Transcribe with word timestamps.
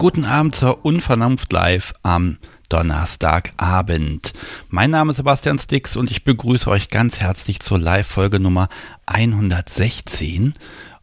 Guten 0.00 0.24
Abend 0.24 0.54
zur 0.54 0.82
Unvernunft 0.86 1.52
Live 1.52 1.92
am 2.02 2.38
Donnerstagabend. 2.70 4.32
Mein 4.70 4.92
Name 4.92 5.10
ist 5.10 5.18
Sebastian 5.18 5.58
Stix 5.58 5.94
und 5.94 6.10
ich 6.10 6.24
begrüße 6.24 6.70
euch 6.70 6.88
ganz 6.88 7.20
herzlich 7.20 7.60
zur 7.60 7.78
Live-Folge 7.78 8.40
Nummer 8.40 8.70
116. 9.04 10.54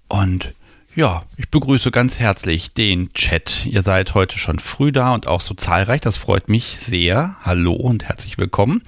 Und 0.08 0.52
ja, 0.96 1.22
ich 1.38 1.50
begrüße 1.50 1.92
ganz 1.92 2.20
herzlich 2.20 2.74
den 2.74 3.14
Chat. 3.14 3.68
Ihr 3.68 3.84
seid 3.84 4.16
heute 4.16 4.40
schon 4.40 4.58
früh 4.58 4.92
da 4.92 5.14
und 5.14 5.28
auch 5.28 5.42
so 5.42 5.54
zahlreich. 5.54 6.02
Das 6.02 6.18
freut 6.18 6.50
mich 6.50 6.80
sehr. 6.80 7.36
Hallo 7.42 7.74
und 7.74 8.06
herzlich 8.06 8.40
willkommen. 8.40 8.82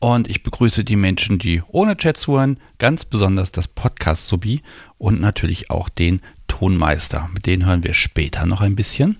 Und 0.00 0.28
ich 0.28 0.42
begrüße 0.42 0.82
die 0.82 0.96
Menschen, 0.96 1.38
die 1.38 1.62
ohne 1.68 1.96
Chat 1.96 2.16
zuhören, 2.16 2.58
ganz 2.78 3.04
besonders 3.04 3.52
das 3.52 3.68
Podcast-Subi 3.68 4.62
und 4.98 5.20
natürlich 5.20 5.70
auch 5.70 5.88
den 5.88 6.20
Tonmeister. 6.56 7.28
Mit 7.34 7.44
denen 7.44 7.66
hören 7.66 7.84
wir 7.84 7.92
später 7.92 8.46
noch 8.46 8.62
ein 8.62 8.76
bisschen. 8.76 9.18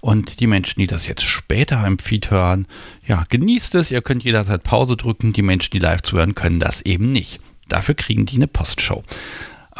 Und 0.00 0.40
die 0.40 0.46
Menschen, 0.46 0.80
die 0.80 0.86
das 0.86 1.06
jetzt 1.06 1.22
später 1.22 1.86
im 1.86 1.98
Feed 1.98 2.30
hören, 2.30 2.66
ja, 3.06 3.24
genießt 3.28 3.74
es. 3.74 3.90
Ihr 3.90 4.00
könnt 4.00 4.24
jederzeit 4.24 4.62
Pause 4.62 4.96
drücken. 4.96 5.34
Die 5.34 5.42
Menschen, 5.42 5.72
die 5.72 5.80
live 5.80 6.00
zuhören, 6.02 6.34
können 6.34 6.58
das 6.58 6.80
eben 6.82 7.08
nicht. 7.08 7.40
Dafür 7.68 7.94
kriegen 7.94 8.24
die 8.24 8.36
eine 8.36 8.48
Postshow. 8.48 9.04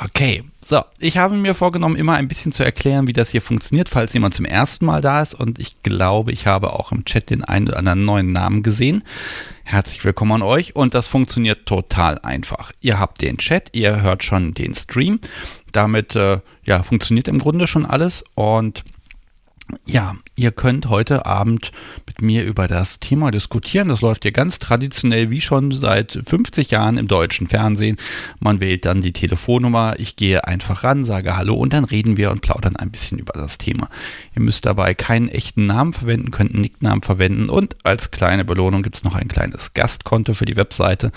Okay, 0.00 0.44
so, 0.64 0.82
ich 1.00 1.16
habe 1.16 1.34
mir 1.34 1.54
vorgenommen, 1.54 1.96
immer 1.96 2.14
ein 2.14 2.28
bisschen 2.28 2.52
zu 2.52 2.62
erklären, 2.62 3.08
wie 3.08 3.12
das 3.12 3.30
hier 3.30 3.42
funktioniert, 3.42 3.88
falls 3.88 4.12
jemand 4.12 4.34
zum 4.34 4.44
ersten 4.44 4.84
Mal 4.84 5.00
da 5.00 5.22
ist. 5.22 5.34
Und 5.34 5.58
ich 5.58 5.82
glaube, 5.82 6.30
ich 6.30 6.46
habe 6.46 6.74
auch 6.74 6.92
im 6.92 7.04
Chat 7.04 7.30
den 7.30 7.42
einen 7.42 7.68
oder 7.68 7.78
anderen 7.78 8.04
neuen 8.04 8.30
Namen 8.30 8.62
gesehen. 8.62 9.02
Herzlich 9.64 10.04
willkommen 10.04 10.32
an 10.32 10.42
euch 10.42 10.76
und 10.76 10.94
das 10.94 11.08
funktioniert 11.08 11.66
total 11.66 12.18
einfach. 12.20 12.72
Ihr 12.80 12.98
habt 12.98 13.22
den 13.22 13.38
Chat, 13.38 13.70
ihr 13.72 14.00
hört 14.02 14.22
schon 14.22 14.54
den 14.54 14.74
Stream. 14.74 15.20
Damit 15.72 16.16
äh, 16.16 16.40
ja, 16.64 16.82
funktioniert 16.82 17.28
im 17.28 17.38
Grunde 17.38 17.66
schon 17.66 17.86
alles 17.86 18.24
und 18.34 18.84
ja, 19.86 20.16
ihr 20.34 20.50
könnt 20.50 20.88
heute 20.88 21.26
Abend 21.26 21.72
mit 22.06 22.22
mir 22.22 22.44
über 22.44 22.68
das 22.68 23.00
Thema 23.00 23.30
diskutieren. 23.30 23.88
Das 23.88 24.00
läuft 24.00 24.22
hier 24.22 24.32
ganz 24.32 24.58
traditionell 24.58 25.30
wie 25.30 25.40
schon 25.40 25.72
seit 25.72 26.18
50 26.26 26.70
Jahren 26.70 26.96
im 26.96 27.06
deutschen 27.06 27.46
Fernsehen. 27.46 27.96
Man 28.40 28.60
wählt 28.60 28.86
dann 28.86 29.02
die 29.02 29.12
Telefonnummer, 29.12 29.94
ich 29.98 30.16
gehe 30.16 30.46
einfach 30.46 30.84
ran, 30.84 31.04
sage 31.04 31.36
Hallo 31.36 31.54
und 31.54 31.72
dann 31.72 31.84
reden 31.84 32.16
wir 32.16 32.30
und 32.30 32.40
plaudern 32.40 32.76
ein 32.76 32.90
bisschen 32.90 33.18
über 33.18 33.34
das 33.34 33.58
Thema. 33.58 33.88
Ihr 34.34 34.42
müsst 34.42 34.64
dabei 34.64 34.94
keinen 34.94 35.28
echten 35.28 35.66
Namen 35.66 35.92
verwenden, 35.92 36.30
könnt 36.30 36.52
einen 36.52 36.62
Nicknamen 36.62 37.02
verwenden 37.02 37.50
und 37.50 37.76
als 37.82 38.10
kleine 38.10 38.44
Belohnung 38.44 38.82
gibt 38.82 38.96
es 38.96 39.04
noch 39.04 39.14
ein 39.14 39.28
kleines 39.28 39.74
Gastkonto 39.74 40.32
für 40.32 40.46
die 40.46 40.56
Webseite, 40.56 41.12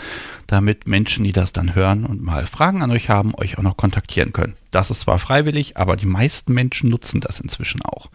damit 0.52 0.88
Menschen, 0.88 1.24
die 1.24 1.32
das 1.32 1.54
dann 1.54 1.76
hören 1.76 2.06
und 2.06 2.22
mal 2.22 2.46
Fragen 2.46 2.84
an 2.84 2.92
euch 2.92 3.10
haben, 3.10 3.34
euch 3.36 3.58
auch 3.58 3.64
noch 3.64 3.78
kontaktieren 3.78 4.34
können. 4.34 4.56
Das 4.70 4.92
ist 4.92 5.02
zwar 5.02 5.18
freiwillig, 5.18 5.78
aber 5.78 5.96
die 5.96 6.06
meisten 6.06 6.54
Menschen 6.54 6.90
nutzen 6.90 7.22
das 7.22 7.40
inzwischen 7.40 7.82
auch. 7.82 8.10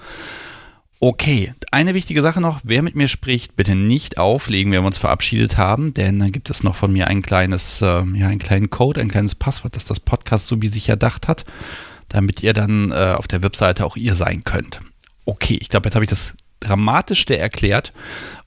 Okay, 0.99 1.53
eine 1.71 1.95
wichtige 1.95 2.23
Sache 2.23 2.41
noch, 2.41 2.61
wer 2.65 2.83
mit 2.83 2.95
mir 2.95 3.09
spricht, 3.09 3.55
bitte 3.57 3.75
nicht 3.75 4.19
auflegen, 4.19 4.73
wenn 4.73 4.83
wir 4.83 4.87
uns 4.87 4.99
verabschiedet 4.99 5.59
haben, 5.59 5.93
denn 5.93 6.19
dann 6.19 6.33
gibt 6.33 6.49
es 6.49 6.63
noch 6.63 6.75
von 6.75 6.93
mir 6.93 7.07
ein 7.09 7.21
kleines, 7.21 7.83
äh, 7.83 8.03
ja, 8.15 8.29
einen 8.29 8.39
kleinen 8.39 8.71
Code, 8.71 9.01
ein 9.01 9.11
kleines 9.11 9.35
Passwort, 9.35 9.77
das 9.77 9.85
das 9.85 10.01
Podcast 10.01 10.49
so 10.49 10.61
wie 10.63 10.69
sich 10.69 10.89
erdacht 10.89 11.29
hat, 11.29 11.45
damit 12.09 12.43
ihr 12.43 12.55
dann 12.55 12.93
äh, 12.93 13.15
auf 13.17 13.29
der 13.29 13.43
Webseite 13.43 13.85
auch 13.85 13.97
ihr 13.97 14.15
sein 14.15 14.45
könnt. 14.45 14.81
Okay, 15.27 15.59
ich 15.61 15.69
glaube, 15.69 15.89
jetzt 15.89 15.97
habe 15.97 16.05
ich 16.05 16.11
das 16.11 16.35
dramatischste 16.61 17.39
erklärt 17.39 17.93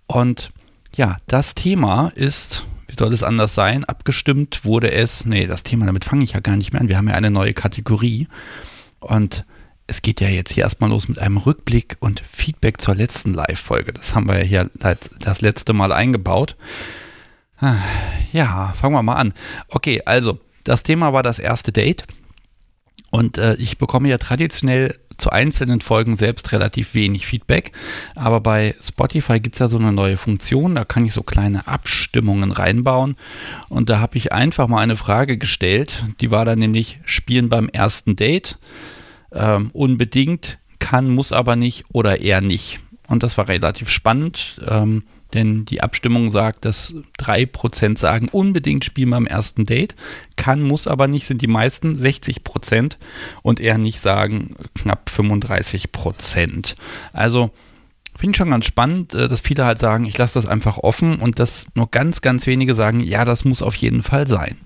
und 0.08 0.50
ja, 0.96 1.18
das 1.28 1.54
Thema 1.54 2.12
ist 2.16 2.66
soll 3.00 3.14
es 3.14 3.24
anders 3.24 3.56
sein? 3.56 3.84
Abgestimmt 3.86 4.64
wurde 4.64 4.92
es, 4.92 5.26
nee, 5.26 5.48
das 5.48 5.64
Thema, 5.64 5.88
damit 5.88 6.06
fange 6.06 6.24
ich 6.24 6.34
ja 6.34 6.40
gar 6.40 6.56
nicht 6.56 6.72
mehr 6.72 6.82
an. 6.82 6.90
Wir 6.90 6.98
haben 6.98 7.08
ja 7.08 7.16
eine 7.16 7.32
neue 7.32 7.56
Kategorie. 7.56 8.28
Und 9.00 9.46
es 9.88 10.04
geht 10.04 10.22
ja 10.22 10.28
jetzt 10.28 10.54
hier 10.54 10.64
erstmal 10.64 10.92
los 10.92 11.08
mit 11.08 11.18
einem 11.18 11.38
Rückblick 11.38 11.98
und 12.00 12.20
Feedback 12.20 12.80
zur 12.80 12.94
letzten 12.94 13.34
Live-Folge. 13.34 13.94
Das 13.94 14.14
haben 14.14 14.28
wir 14.28 14.38
ja 14.38 14.44
hier 14.44 14.70
das 15.20 15.42
letzte 15.42 15.74
Mal 15.74 15.92
eingebaut. 15.92 16.56
Ah, 17.58 17.78
ja, 18.32 18.74
fangen 18.74 18.94
wir 18.94 19.02
mal 19.02 19.16
an. 19.16 19.34
Okay, 19.70 20.04
also, 20.06 20.40
das 20.64 20.84
Thema 20.84 21.12
war 21.12 21.24
das 21.24 21.40
erste 21.40 21.72
Date. 21.72 22.06
Und 23.12 23.38
äh, 23.38 23.56
ich 23.56 23.78
bekomme 23.78 24.10
ja 24.10 24.18
traditionell 24.18 24.96
zu 25.18 25.32
einzelnen 25.32 25.82
Folgen 25.82 26.16
selbst 26.16 26.52
relativ 26.52 26.94
wenig 26.94 27.26
Feedback. 27.26 27.72
Aber 28.16 28.40
bei 28.40 28.76
Spotify 28.82 29.40
gibt 29.40 29.56
es 29.56 29.60
ja 29.60 29.68
so 29.68 29.78
eine 29.78 29.92
neue 29.92 30.18
Funktion, 30.18 30.76
da 30.76 30.86
kann 30.86 31.06
ich 31.06 31.14
so 31.14 31.24
kleine 31.24 31.68
Abstimmungen 31.68 32.52
reinbauen. 32.52 33.16
Und 33.68 33.90
da 33.90 34.00
habe 34.00 34.18
ich 34.18 34.32
einfach 34.32 34.68
mal 34.68 34.82
eine 34.82 34.96
Frage 34.96 35.38
gestellt. 35.38 36.04
Die 36.22 36.32
war 36.32 36.46
dann 36.46 36.60
nämlich, 36.60 37.00
spielen 37.06 37.50
beim 37.50 37.68
ersten 37.70 38.16
Date. 38.16 38.58
Ähm, 39.32 39.70
unbedingt, 39.74 40.58
kann, 40.80 41.10
muss 41.10 41.32
aber 41.32 41.56
nicht 41.56 41.86
oder 41.92 42.22
eher 42.22 42.42
nicht. 42.42 42.80
Und 43.08 43.24
das 43.24 43.38
war 43.38 43.48
relativ 43.48 43.90
spannend. 43.90 44.62
Ähm, 44.68 45.04
denn 45.34 45.66
die 45.66 45.82
Abstimmung 45.82 46.32
sagt, 46.32 46.66
dass 46.66 46.96
3% 47.20 47.98
sagen, 47.98 48.30
unbedingt 48.32 48.84
spielen 48.84 49.10
wir 49.10 49.18
am 49.18 49.28
ersten 49.28 49.66
Date. 49.66 49.96
Kann, 50.36 50.62
muss 50.62 50.88
aber 50.88 51.08
nicht, 51.08 51.28
sind 51.28 51.42
die 51.42 51.48
meisten 51.48 51.96
60% 51.96 52.98
und 53.44 53.60
eher 53.60 53.78
nicht 53.78 54.00
sagen 54.00 54.56
knapp 54.76 55.10
35%. 55.14 56.76
Also 57.14 57.52
finde 58.18 58.32
ich 58.32 58.38
schon 58.38 58.50
ganz 58.50 58.66
spannend, 58.66 59.14
äh, 59.14 59.28
dass 59.28 59.42
viele 59.42 59.66
halt 59.66 59.80
sagen, 59.80 60.06
ich 60.06 60.18
lasse 60.18 60.40
das 60.40 60.48
einfach 60.48 60.78
offen 60.78 61.20
und 61.20 61.40
dass 61.40 61.68
nur 61.76 61.90
ganz, 61.90 62.22
ganz 62.22 62.48
wenige 62.48 62.76
sagen, 62.76 63.00
ja, 63.00 63.24
das 63.24 63.46
muss 63.46 63.62
auf 63.62 63.76
jeden 63.76 64.04
Fall 64.04 64.28
sein. 64.28 64.58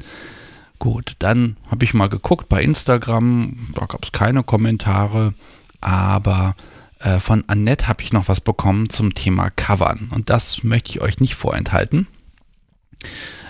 Gut, 0.79 1.15
dann 1.19 1.57
habe 1.69 1.85
ich 1.85 1.93
mal 1.93 2.09
geguckt 2.09 2.49
bei 2.49 2.63
Instagram, 2.63 3.69
da 3.75 3.85
gab 3.85 4.03
es 4.03 4.11
keine 4.11 4.43
Kommentare, 4.43 5.33
aber 5.81 6.55
äh, 7.03 7.19
von 7.19 7.43
Annette 7.47 7.87
habe 7.87 8.01
ich 8.01 8.13
noch 8.13 8.27
was 8.27 8.41
bekommen 8.41 8.89
zum 8.89 9.13
Thema 9.13 9.49
Covern. 9.49 10.09
Und 10.13 10.29
das 10.29 10.63
möchte 10.63 10.91
ich 10.91 11.01
euch 11.01 11.19
nicht 11.19 11.35
vorenthalten. 11.35 12.07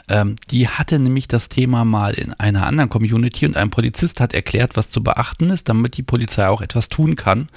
Ähm, 0.09 0.36
die 0.52 0.68
hatte 0.68 1.00
nämlich 1.00 1.28
das 1.28 1.50
Thema 1.50 1.86
mal 1.86 2.13
in 2.13 2.34
einer 2.34 2.68
anderen 2.68 2.90
Community 2.90 3.46
und 3.46 3.56
ein 3.56 3.69
Polizist 3.69 4.19
hat 4.19 4.34
erklärt, 4.34 4.75
was 4.75 4.90
zu 4.90 5.02
beachten 5.02 5.50
ist, 5.50 5.69
damit 5.69 5.96
die 5.97 6.03
Polizei 6.03 6.47
auch 6.47 6.62
etwas 6.62 6.90
tun 6.90 7.16
kann. 7.16 7.47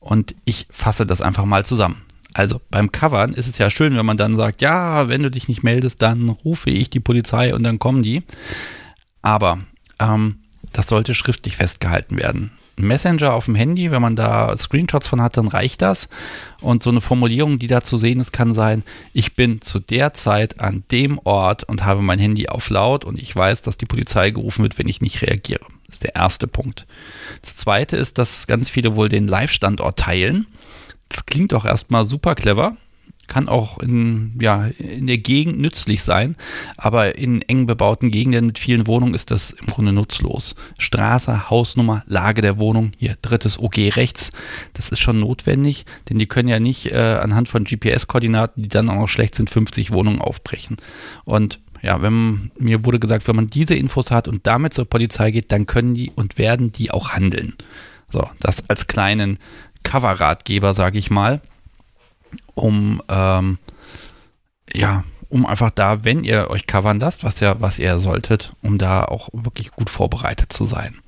Und 0.00 0.34
ich 0.44 0.66
fasse 0.70 1.06
das 1.06 1.22
einfach 1.22 1.44
mal 1.44 1.64
zusammen. 1.64 2.02
Also 2.34 2.60
beim 2.70 2.92
Covern 2.92 3.32
ist 3.32 3.48
es 3.48 3.58
ja 3.58 3.70
schön, 3.70 3.96
wenn 3.96 4.06
man 4.06 4.16
dann 4.16 4.36
sagt, 4.36 4.60
ja, 4.60 5.08
wenn 5.08 5.22
du 5.22 5.30
dich 5.30 5.48
nicht 5.48 5.62
meldest, 5.62 6.02
dann 6.02 6.28
rufe 6.28 6.70
ich 6.70 6.90
die 6.90 7.00
Polizei 7.00 7.54
und 7.54 7.62
dann 7.62 7.78
kommen 7.78 8.02
die. 8.02 8.22
Aber 9.22 9.58
ähm, 9.98 10.36
das 10.72 10.88
sollte 10.88 11.14
schriftlich 11.14 11.56
festgehalten 11.56 12.18
werden. 12.18 12.50
Messenger 12.82 13.34
auf 13.34 13.46
dem 13.46 13.54
Handy, 13.54 13.90
wenn 13.90 14.02
man 14.02 14.16
da 14.16 14.56
Screenshots 14.56 15.08
von 15.08 15.22
hat, 15.22 15.36
dann 15.36 15.48
reicht 15.48 15.82
das. 15.82 16.08
Und 16.60 16.82
so 16.82 16.90
eine 16.90 17.00
Formulierung, 17.00 17.58
die 17.58 17.66
da 17.66 17.82
zu 17.82 17.98
sehen 17.98 18.20
ist, 18.20 18.32
kann 18.32 18.54
sein, 18.54 18.84
ich 19.12 19.34
bin 19.34 19.60
zu 19.60 19.78
der 19.78 20.14
Zeit 20.14 20.60
an 20.60 20.84
dem 20.90 21.18
Ort 21.24 21.64
und 21.64 21.84
habe 21.84 22.02
mein 22.02 22.18
Handy 22.18 22.48
auf 22.48 22.70
laut 22.70 23.04
und 23.04 23.18
ich 23.18 23.34
weiß, 23.34 23.62
dass 23.62 23.78
die 23.78 23.86
Polizei 23.86 24.30
gerufen 24.30 24.62
wird, 24.62 24.78
wenn 24.78 24.88
ich 24.88 25.00
nicht 25.00 25.22
reagiere. 25.22 25.64
Das 25.86 25.96
ist 25.96 26.04
der 26.04 26.14
erste 26.14 26.46
Punkt. 26.46 26.86
Das 27.42 27.56
zweite 27.56 27.96
ist, 27.96 28.18
dass 28.18 28.46
ganz 28.46 28.70
viele 28.70 28.94
wohl 28.94 29.08
den 29.08 29.26
Live-Standort 29.28 29.98
teilen. 29.98 30.46
Das 31.08 31.26
klingt 31.26 31.54
auch 31.54 31.64
erstmal 31.64 32.04
super 32.04 32.34
clever 32.34 32.76
kann 33.28 33.48
auch 33.48 33.78
in, 33.78 34.36
ja, 34.40 34.66
in 34.78 35.06
der 35.06 35.18
Gegend 35.18 35.60
nützlich 35.60 36.02
sein, 36.02 36.34
aber 36.76 37.16
in 37.16 37.42
eng 37.42 37.66
bebauten 37.66 38.10
Gegenden 38.10 38.46
mit 38.46 38.58
vielen 38.58 38.86
Wohnungen 38.86 39.14
ist 39.14 39.30
das 39.30 39.52
im 39.52 39.66
Grunde 39.66 39.92
nutzlos. 39.92 40.56
Straße, 40.78 41.50
Hausnummer, 41.50 42.02
Lage 42.06 42.42
der 42.42 42.58
Wohnung, 42.58 42.92
hier 42.96 43.16
drittes 43.22 43.58
OG 43.58 43.96
rechts, 43.96 44.32
das 44.72 44.88
ist 44.88 45.00
schon 45.00 45.20
notwendig, 45.20 45.84
denn 46.08 46.18
die 46.18 46.26
können 46.26 46.48
ja 46.48 46.58
nicht 46.58 46.86
äh, 46.86 47.18
anhand 47.22 47.48
von 47.48 47.64
GPS-Koordinaten, 47.64 48.62
die 48.62 48.68
dann 48.68 48.88
auch 48.88 48.96
noch 48.96 49.08
schlecht 49.08 49.34
sind, 49.34 49.50
50 49.50 49.92
Wohnungen 49.92 50.20
aufbrechen. 50.20 50.78
Und 51.24 51.60
ja, 51.82 52.02
wenn 52.02 52.50
mir 52.58 52.84
wurde 52.84 52.98
gesagt, 52.98 53.28
wenn 53.28 53.36
man 53.36 53.48
diese 53.48 53.74
Infos 53.74 54.10
hat 54.10 54.26
und 54.26 54.46
damit 54.46 54.74
zur 54.74 54.86
Polizei 54.86 55.30
geht, 55.30 55.52
dann 55.52 55.66
können 55.66 55.94
die 55.94 56.10
und 56.14 56.38
werden 56.38 56.72
die 56.72 56.90
auch 56.90 57.10
handeln. 57.10 57.54
So, 58.10 58.28
das 58.40 58.64
als 58.68 58.86
kleinen 58.86 59.38
Cover-Ratgeber, 59.84 60.74
sage 60.74 60.98
ich 60.98 61.10
mal 61.10 61.40
um 62.54 63.02
ähm, 63.08 63.58
ja, 64.72 65.04
um 65.28 65.46
einfach 65.46 65.70
da, 65.70 66.04
wenn 66.04 66.24
ihr 66.24 66.50
euch 66.50 66.66
covern 66.66 67.00
lasst, 67.00 67.24
was 67.24 67.40
ja, 67.40 67.60
was 67.60 67.78
ihr 67.78 67.98
solltet, 68.00 68.54
um 68.62 68.78
da 68.78 69.04
auch 69.04 69.28
wirklich 69.32 69.72
gut 69.72 69.90
vorbereitet 69.90 70.52
zu 70.52 70.64
sein. 70.64 70.98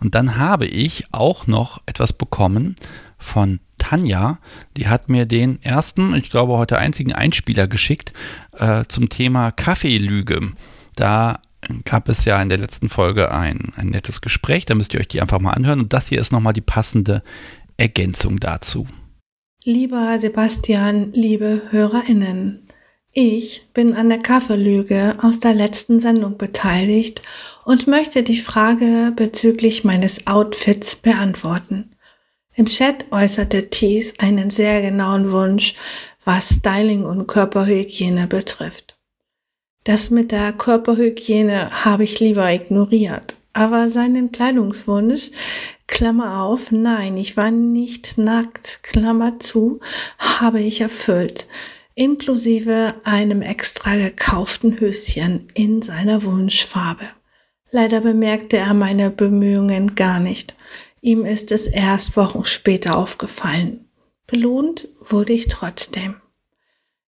Und 0.00 0.14
dann 0.14 0.36
habe 0.36 0.66
ich 0.66 1.04
auch 1.12 1.46
noch 1.46 1.82
etwas 1.86 2.12
bekommen 2.12 2.76
von 3.18 3.60
Tanja, 3.78 4.38
die 4.76 4.88
hat 4.88 5.08
mir 5.08 5.26
den 5.26 5.62
ersten, 5.62 6.14
ich 6.14 6.30
glaube 6.30 6.54
heute 6.54 6.78
einzigen 6.78 7.12
Einspieler 7.12 7.66
geschickt 7.66 8.12
äh, 8.52 8.84
zum 8.88 9.08
Thema 9.08 9.52
Kaffeelüge. 9.52 10.52
Da 10.94 11.40
gab 11.84 12.08
es 12.08 12.24
ja 12.24 12.40
in 12.40 12.48
der 12.48 12.58
letzten 12.58 12.88
Folge 12.88 13.32
ein, 13.32 13.72
ein 13.76 13.88
nettes 13.88 14.20
Gespräch, 14.20 14.66
da 14.66 14.74
müsst 14.74 14.94
ihr 14.94 15.00
euch 15.00 15.08
die 15.08 15.20
einfach 15.20 15.40
mal 15.40 15.52
anhören. 15.52 15.80
Und 15.80 15.92
das 15.92 16.08
hier 16.08 16.20
ist 16.20 16.32
nochmal 16.32 16.52
die 16.52 16.60
passende 16.60 17.22
Ergänzung 17.76 18.40
dazu. 18.40 18.88
Lieber 19.64 20.16
Sebastian, 20.20 21.12
liebe 21.14 21.62
Hörerinnen, 21.70 22.68
ich 23.12 23.66
bin 23.74 23.94
an 23.94 24.08
der 24.08 24.20
Kaffeelüge 24.20 25.16
aus 25.20 25.40
der 25.40 25.52
letzten 25.52 25.98
Sendung 25.98 26.38
beteiligt 26.38 27.22
und 27.64 27.88
möchte 27.88 28.22
die 28.22 28.38
Frage 28.38 29.12
bezüglich 29.16 29.82
meines 29.82 30.28
Outfits 30.28 30.94
beantworten. 30.94 31.90
Im 32.54 32.66
Chat 32.66 33.06
äußerte 33.10 33.68
Thies 33.68 34.14
einen 34.20 34.50
sehr 34.50 34.80
genauen 34.80 35.32
Wunsch, 35.32 35.74
was 36.24 36.50
Styling 36.50 37.04
und 37.04 37.26
Körperhygiene 37.26 38.28
betrifft. 38.28 38.96
Das 39.82 40.10
mit 40.10 40.30
der 40.30 40.52
Körperhygiene 40.52 41.84
habe 41.84 42.04
ich 42.04 42.20
lieber 42.20 42.48
ignoriert, 42.52 43.34
aber 43.58 43.88
seinen 43.90 44.30
Kleidungswunsch, 44.30 45.32
Klammer 45.88 46.42
auf, 46.42 46.70
nein, 46.70 47.16
ich 47.16 47.36
war 47.36 47.50
nicht 47.50 48.16
nackt, 48.16 48.84
Klammer 48.84 49.40
zu, 49.40 49.80
habe 50.18 50.60
ich 50.60 50.80
erfüllt, 50.80 51.48
inklusive 51.96 52.94
einem 53.02 53.42
extra 53.42 53.96
gekauften 53.96 54.78
Höschen 54.78 55.48
in 55.54 55.82
seiner 55.82 56.22
Wunschfarbe. 56.22 57.04
Leider 57.72 58.00
bemerkte 58.00 58.58
er 58.58 58.74
meine 58.74 59.10
Bemühungen 59.10 59.96
gar 59.96 60.20
nicht. 60.20 60.54
Ihm 61.00 61.24
ist 61.24 61.50
es 61.50 61.66
erst 61.66 62.16
Wochen 62.16 62.44
später 62.44 62.96
aufgefallen. 62.96 63.88
Belohnt 64.28 64.88
wurde 65.08 65.32
ich 65.32 65.48
trotzdem. 65.48 66.14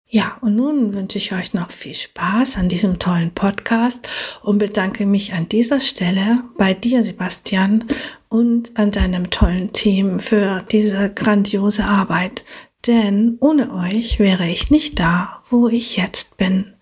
Ja, 0.08 0.38
und 0.40 0.54
nun 0.54 0.94
wünsche 0.94 1.18
ich 1.18 1.32
euch 1.32 1.52
noch 1.52 1.72
viel 1.72 1.94
Spaß 1.94 2.58
an 2.58 2.68
diesem 2.68 3.00
tollen 3.00 3.32
Podcast 3.32 4.06
und 4.42 4.58
bedanke 4.58 5.04
mich 5.04 5.32
an 5.32 5.48
dieser 5.48 5.80
Stelle 5.80 6.44
bei 6.56 6.74
dir, 6.74 7.02
Sebastian, 7.02 7.84
und 8.28 8.78
an 8.78 8.92
deinem 8.92 9.30
tollen 9.30 9.72
Team 9.72 10.20
für 10.20 10.64
diese 10.70 11.12
grandiose 11.12 11.84
Arbeit. 11.84 12.44
Denn 12.86 13.36
ohne 13.40 13.72
euch 13.72 14.20
wäre 14.20 14.46
ich 14.46 14.70
nicht 14.70 15.00
da, 15.00 15.42
wo 15.50 15.68
ich 15.68 15.96
jetzt 15.96 16.36
bin. 16.36 16.74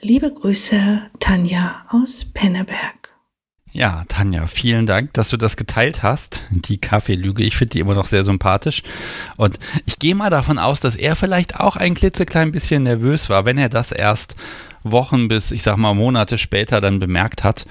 Liebe 0.00 0.32
Grüße, 0.32 1.02
Tanja 1.18 1.84
aus 1.88 2.26
Penneberg. 2.32 3.07
Ja, 3.72 4.04
Tanja, 4.08 4.46
vielen 4.46 4.86
Dank, 4.86 5.12
dass 5.12 5.28
du 5.28 5.36
das 5.36 5.56
geteilt 5.56 6.02
hast. 6.02 6.40
Die 6.50 6.78
Kaffeelüge, 6.78 7.42
ich 7.42 7.56
finde 7.56 7.70
die 7.70 7.80
immer 7.80 7.94
noch 7.94 8.06
sehr 8.06 8.24
sympathisch. 8.24 8.82
Und 9.36 9.58
ich 9.84 9.98
gehe 9.98 10.14
mal 10.14 10.30
davon 10.30 10.58
aus, 10.58 10.80
dass 10.80 10.96
er 10.96 11.16
vielleicht 11.16 11.60
auch 11.60 11.76
ein 11.76 11.94
klitzeklein 11.94 12.50
bisschen 12.50 12.84
nervös 12.84 13.28
war, 13.28 13.44
wenn 13.44 13.58
er 13.58 13.68
das 13.68 13.92
erst 13.92 14.36
Wochen 14.84 15.28
bis, 15.28 15.50
ich 15.50 15.62
sag 15.62 15.76
mal, 15.76 15.92
Monate 15.92 16.38
später 16.38 16.80
dann 16.80 16.98
bemerkt 16.98 17.44
hat. 17.44 17.66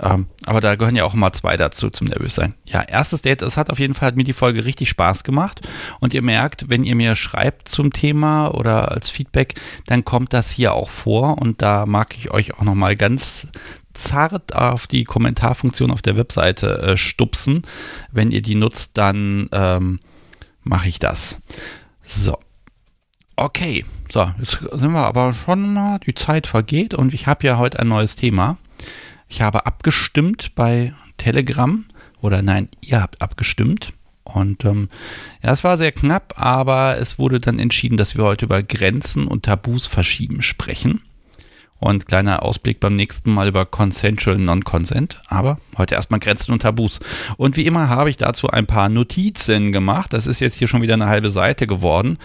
Ähm, 0.00 0.26
aber 0.46 0.60
da 0.60 0.74
gehören 0.74 0.96
ja 0.96 1.04
auch 1.04 1.14
immer 1.14 1.32
zwei 1.32 1.56
dazu 1.56 1.90
zum 1.90 2.06
Nervössein. 2.06 2.54
Ja, 2.64 2.82
erstes 2.82 3.22
Date, 3.22 3.42
es 3.42 3.56
hat 3.56 3.70
auf 3.70 3.78
jeden 3.78 3.94
Fall 3.94 4.08
hat 4.08 4.16
mir 4.16 4.24
die 4.24 4.32
Folge 4.32 4.64
richtig 4.64 4.88
Spaß 4.88 5.24
gemacht. 5.24 5.60
Und 6.00 6.14
ihr 6.14 6.22
merkt, 6.22 6.70
wenn 6.70 6.84
ihr 6.84 6.94
mir 6.94 7.14
schreibt 7.14 7.68
zum 7.68 7.92
Thema 7.92 8.48
oder 8.48 8.90
als 8.90 9.10
Feedback, 9.10 9.54
dann 9.86 10.04
kommt 10.04 10.32
das 10.32 10.50
hier 10.50 10.72
auch 10.72 10.88
vor. 10.88 11.38
Und 11.38 11.62
da 11.62 11.84
mag 11.84 12.16
ich 12.16 12.30
euch 12.30 12.54
auch 12.54 12.62
nochmal 12.62 12.96
ganz 12.96 13.48
zart 13.94 14.54
auf 14.54 14.86
die 14.86 15.04
Kommentarfunktion 15.04 15.90
auf 15.90 16.02
der 16.02 16.16
Webseite 16.16 16.78
äh, 16.78 16.96
stupsen. 16.96 17.62
Wenn 18.10 18.30
ihr 18.30 18.42
die 18.42 18.54
nutzt, 18.54 18.98
dann 18.98 19.48
ähm, 19.52 20.00
mache 20.62 20.88
ich 20.88 20.98
das. 20.98 21.38
So. 22.02 22.38
Okay, 23.36 23.84
so, 24.10 24.30
jetzt 24.38 24.58
sind 24.72 24.92
wir 24.92 25.06
aber 25.06 25.32
schon 25.32 25.72
mal, 25.72 25.98
die 25.98 26.14
Zeit 26.14 26.46
vergeht 26.46 26.94
und 26.94 27.14
ich 27.14 27.26
habe 27.26 27.46
ja 27.46 27.56
heute 27.56 27.78
ein 27.80 27.88
neues 27.88 28.14
Thema. 28.14 28.58
Ich 29.28 29.40
habe 29.40 29.64
abgestimmt 29.64 30.54
bei 30.54 30.92
Telegram 31.16 31.86
oder 32.20 32.42
nein, 32.42 32.68
ihr 32.82 33.00
habt 33.00 33.22
abgestimmt. 33.22 33.94
Und 34.24 34.64
ähm, 34.64 34.88
ja, 35.42 35.50
es 35.50 35.64
war 35.64 35.76
sehr 35.76 35.92
knapp, 35.92 36.34
aber 36.36 36.98
es 36.98 37.18
wurde 37.18 37.40
dann 37.40 37.58
entschieden, 37.58 37.96
dass 37.96 38.16
wir 38.16 38.24
heute 38.24 38.44
über 38.44 38.62
Grenzen 38.62 39.26
und 39.26 39.44
Tabus 39.44 39.86
verschieben 39.86 40.42
sprechen. 40.42 41.02
Und 41.82 42.06
kleiner 42.06 42.44
Ausblick 42.44 42.78
beim 42.78 42.94
nächsten 42.94 43.34
Mal 43.34 43.48
über 43.48 43.66
Consensual 43.66 44.38
Non-Consent. 44.38 45.20
Aber 45.26 45.56
heute 45.76 45.96
erstmal 45.96 46.20
Grenzen 46.20 46.52
und 46.52 46.62
Tabus. 46.62 47.00
Und 47.36 47.56
wie 47.56 47.66
immer 47.66 47.88
habe 47.88 48.08
ich 48.08 48.16
dazu 48.16 48.48
ein 48.48 48.66
paar 48.66 48.88
Notizen 48.88 49.72
gemacht. 49.72 50.12
Das 50.12 50.28
ist 50.28 50.38
jetzt 50.38 50.54
hier 50.54 50.68
schon 50.68 50.80
wieder 50.80 50.94
eine 50.94 51.08
halbe 51.08 51.32
Seite 51.32 51.66
geworden. 51.66 52.18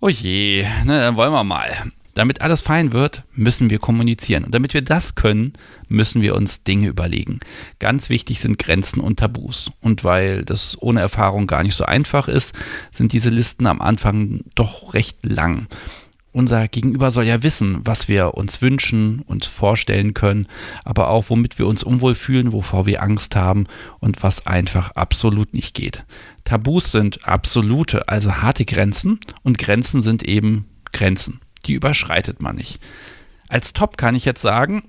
Oh 0.00 0.10
je, 0.10 0.66
ne, 0.84 1.00
dann 1.00 1.16
wollen 1.16 1.32
wir 1.32 1.44
mal. 1.44 1.70
Damit 2.12 2.42
alles 2.42 2.60
fein 2.60 2.92
wird, 2.92 3.22
müssen 3.32 3.70
wir 3.70 3.78
kommunizieren. 3.78 4.44
Und 4.44 4.54
damit 4.54 4.74
wir 4.74 4.82
das 4.82 5.14
können, 5.14 5.54
müssen 5.88 6.20
wir 6.20 6.34
uns 6.34 6.62
Dinge 6.62 6.88
überlegen. 6.88 7.40
Ganz 7.78 8.10
wichtig 8.10 8.40
sind 8.40 8.58
Grenzen 8.58 9.00
und 9.00 9.18
Tabus. 9.18 9.72
Und 9.80 10.04
weil 10.04 10.44
das 10.44 10.76
ohne 10.78 11.00
Erfahrung 11.00 11.46
gar 11.46 11.62
nicht 11.62 11.74
so 11.74 11.86
einfach 11.86 12.28
ist, 12.28 12.54
sind 12.92 13.12
diese 13.12 13.30
Listen 13.30 13.66
am 13.66 13.80
Anfang 13.80 14.42
doch 14.54 14.92
recht 14.92 15.24
lang 15.24 15.68
unser 16.36 16.68
Gegenüber 16.68 17.10
soll 17.10 17.24
ja 17.24 17.42
wissen, 17.42 17.80
was 17.84 18.08
wir 18.08 18.34
uns 18.34 18.60
wünschen, 18.60 19.22
uns 19.22 19.46
vorstellen 19.46 20.12
können, 20.12 20.48
aber 20.84 21.08
auch 21.08 21.30
womit 21.30 21.58
wir 21.58 21.66
uns 21.66 21.82
unwohl 21.82 22.14
fühlen, 22.14 22.52
wovor 22.52 22.84
wir 22.84 23.02
Angst 23.02 23.34
haben 23.34 23.66
und 24.00 24.22
was 24.22 24.46
einfach 24.46 24.90
absolut 24.90 25.54
nicht 25.54 25.74
geht. 25.74 26.04
Tabus 26.44 26.92
sind 26.92 27.26
absolute, 27.26 28.08
also 28.08 28.42
harte 28.42 28.66
Grenzen 28.66 29.18
und 29.42 29.56
Grenzen 29.56 30.02
sind 30.02 30.24
eben 30.24 30.66
Grenzen. 30.92 31.40
Die 31.64 31.72
überschreitet 31.72 32.42
man 32.42 32.56
nicht. 32.56 32.80
Als 33.48 33.72
Top 33.72 33.96
kann 33.96 34.14
ich 34.14 34.26
jetzt 34.26 34.42
sagen, 34.42 34.82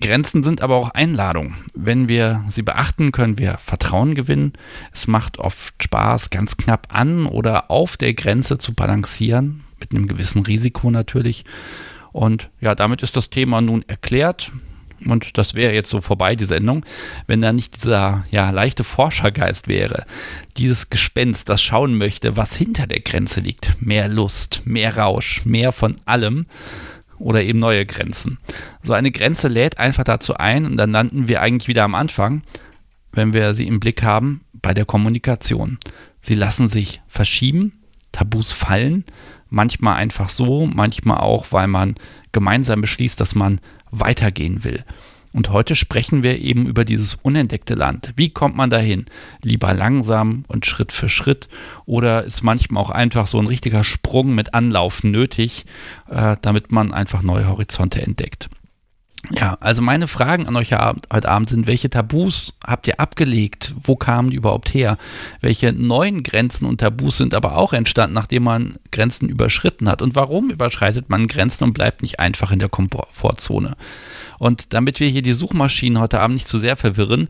Grenzen 0.00 0.42
sind 0.42 0.62
aber 0.62 0.76
auch 0.76 0.90
Einladungen. 0.90 1.54
Wenn 1.74 2.08
wir 2.08 2.44
sie 2.48 2.62
beachten, 2.62 3.12
können 3.12 3.38
wir 3.38 3.58
Vertrauen 3.58 4.14
gewinnen. 4.14 4.54
Es 4.90 5.06
macht 5.06 5.38
oft 5.38 5.82
Spaß, 5.82 6.30
ganz 6.30 6.56
knapp 6.56 6.88
an 6.88 7.26
oder 7.26 7.70
auf 7.70 7.98
der 7.98 8.14
Grenze 8.14 8.56
zu 8.56 8.72
balancieren, 8.72 9.64
mit 9.80 9.92
einem 9.92 10.08
gewissen 10.08 10.42
Risiko 10.42 10.90
natürlich. 10.90 11.44
Und 12.12 12.50
ja, 12.60 12.74
damit 12.74 13.02
ist 13.02 13.16
das 13.16 13.30
Thema 13.30 13.60
nun 13.60 13.84
erklärt. 13.88 14.52
Und 15.04 15.36
das 15.36 15.54
wäre 15.54 15.74
jetzt 15.74 15.90
so 15.90 16.00
vorbei, 16.00 16.36
die 16.36 16.44
Sendung, 16.44 16.84
wenn 17.26 17.40
da 17.40 17.52
nicht 17.52 17.76
dieser 17.76 18.24
ja, 18.30 18.50
leichte 18.50 18.84
Forschergeist 18.84 19.68
wäre. 19.68 20.04
Dieses 20.56 20.90
Gespenst, 20.90 21.48
das 21.48 21.62
schauen 21.62 21.98
möchte, 21.98 22.36
was 22.36 22.56
hinter 22.56 22.86
der 22.86 23.00
Grenze 23.00 23.40
liegt. 23.40 23.82
Mehr 23.82 24.08
Lust, 24.08 24.62
mehr 24.64 24.96
Rausch, 24.96 25.44
mehr 25.44 25.72
von 25.72 25.98
allem 26.06 26.46
oder 27.18 27.42
eben 27.42 27.58
neue 27.58 27.86
Grenzen. 27.86 28.38
So 28.82 28.92
eine 28.92 29.10
Grenze 29.10 29.48
lädt 29.48 29.78
einfach 29.78 30.04
dazu 30.04 30.34
ein 30.34 30.66
und 30.66 30.76
dann 30.76 30.92
landen 30.92 31.28
wir 31.28 31.42
eigentlich 31.42 31.68
wieder 31.68 31.84
am 31.84 31.94
Anfang, 31.94 32.42
wenn 33.12 33.32
wir 33.32 33.54
sie 33.54 33.66
im 33.66 33.80
Blick 33.80 34.02
haben, 34.02 34.42
bei 34.52 34.74
der 34.74 34.84
Kommunikation. 34.84 35.78
Sie 36.20 36.34
lassen 36.34 36.68
sich 36.68 37.02
verschieben, 37.06 37.80
Tabus 38.12 38.52
fallen 38.52 39.04
manchmal 39.50 39.96
einfach 39.96 40.28
so, 40.28 40.66
manchmal 40.66 41.18
auch, 41.18 41.46
weil 41.50 41.68
man 41.68 41.94
gemeinsam 42.32 42.80
beschließt, 42.80 43.20
dass 43.20 43.34
man 43.34 43.60
weitergehen 43.90 44.64
will. 44.64 44.84
Und 45.34 45.50
heute 45.50 45.74
sprechen 45.74 46.22
wir 46.22 46.38
eben 46.38 46.66
über 46.66 46.84
dieses 46.84 47.16
unentdeckte 47.16 47.74
Land. 47.74 48.12
Wie 48.14 48.30
kommt 48.30 48.56
man 48.56 48.70
dahin? 48.70 49.04
Lieber 49.42 49.74
langsam 49.74 50.44
und 50.46 50.64
Schritt 50.64 50.92
für 50.92 51.08
Schritt 51.08 51.48
oder 51.86 52.22
ist 52.22 52.44
manchmal 52.44 52.80
auch 52.80 52.90
einfach 52.90 53.26
so 53.26 53.40
ein 53.40 53.48
richtiger 53.48 53.82
Sprung 53.82 54.36
mit 54.36 54.54
Anlauf 54.54 55.02
nötig, 55.02 55.66
äh, 56.08 56.36
damit 56.40 56.70
man 56.70 56.92
einfach 56.92 57.22
neue 57.22 57.48
Horizonte 57.48 58.00
entdeckt? 58.00 58.48
Ja, 59.30 59.56
also 59.60 59.80
meine 59.80 60.06
Fragen 60.06 60.46
an 60.46 60.56
euch 60.56 60.72
heute 60.72 61.28
Abend 61.28 61.48
sind, 61.48 61.66
welche 61.66 61.88
Tabus 61.88 62.54
habt 62.64 62.86
ihr 62.86 63.00
abgelegt? 63.00 63.74
Wo 63.82 63.96
kamen 63.96 64.30
die 64.30 64.36
überhaupt 64.36 64.74
her? 64.74 64.98
Welche 65.40 65.72
neuen 65.72 66.22
Grenzen 66.22 66.66
und 66.66 66.78
Tabus 66.78 67.16
sind 67.16 67.34
aber 67.34 67.56
auch 67.56 67.72
entstanden, 67.72 68.14
nachdem 68.14 68.44
man 68.44 68.78
Grenzen 68.92 69.28
überschritten 69.28 69.88
hat? 69.88 70.02
Und 70.02 70.14
warum 70.14 70.50
überschreitet 70.50 71.08
man 71.08 71.26
Grenzen 71.26 71.64
und 71.64 71.72
bleibt 71.72 72.02
nicht 72.02 72.20
einfach 72.20 72.52
in 72.52 72.58
der 72.58 72.68
Komfortzone? 72.68 73.76
Und 74.38 74.74
damit 74.74 75.00
wir 75.00 75.08
hier 75.08 75.22
die 75.22 75.32
Suchmaschinen 75.32 76.00
heute 76.00 76.20
Abend 76.20 76.34
nicht 76.34 76.48
zu 76.48 76.58
sehr 76.58 76.76
verwirren, 76.76 77.28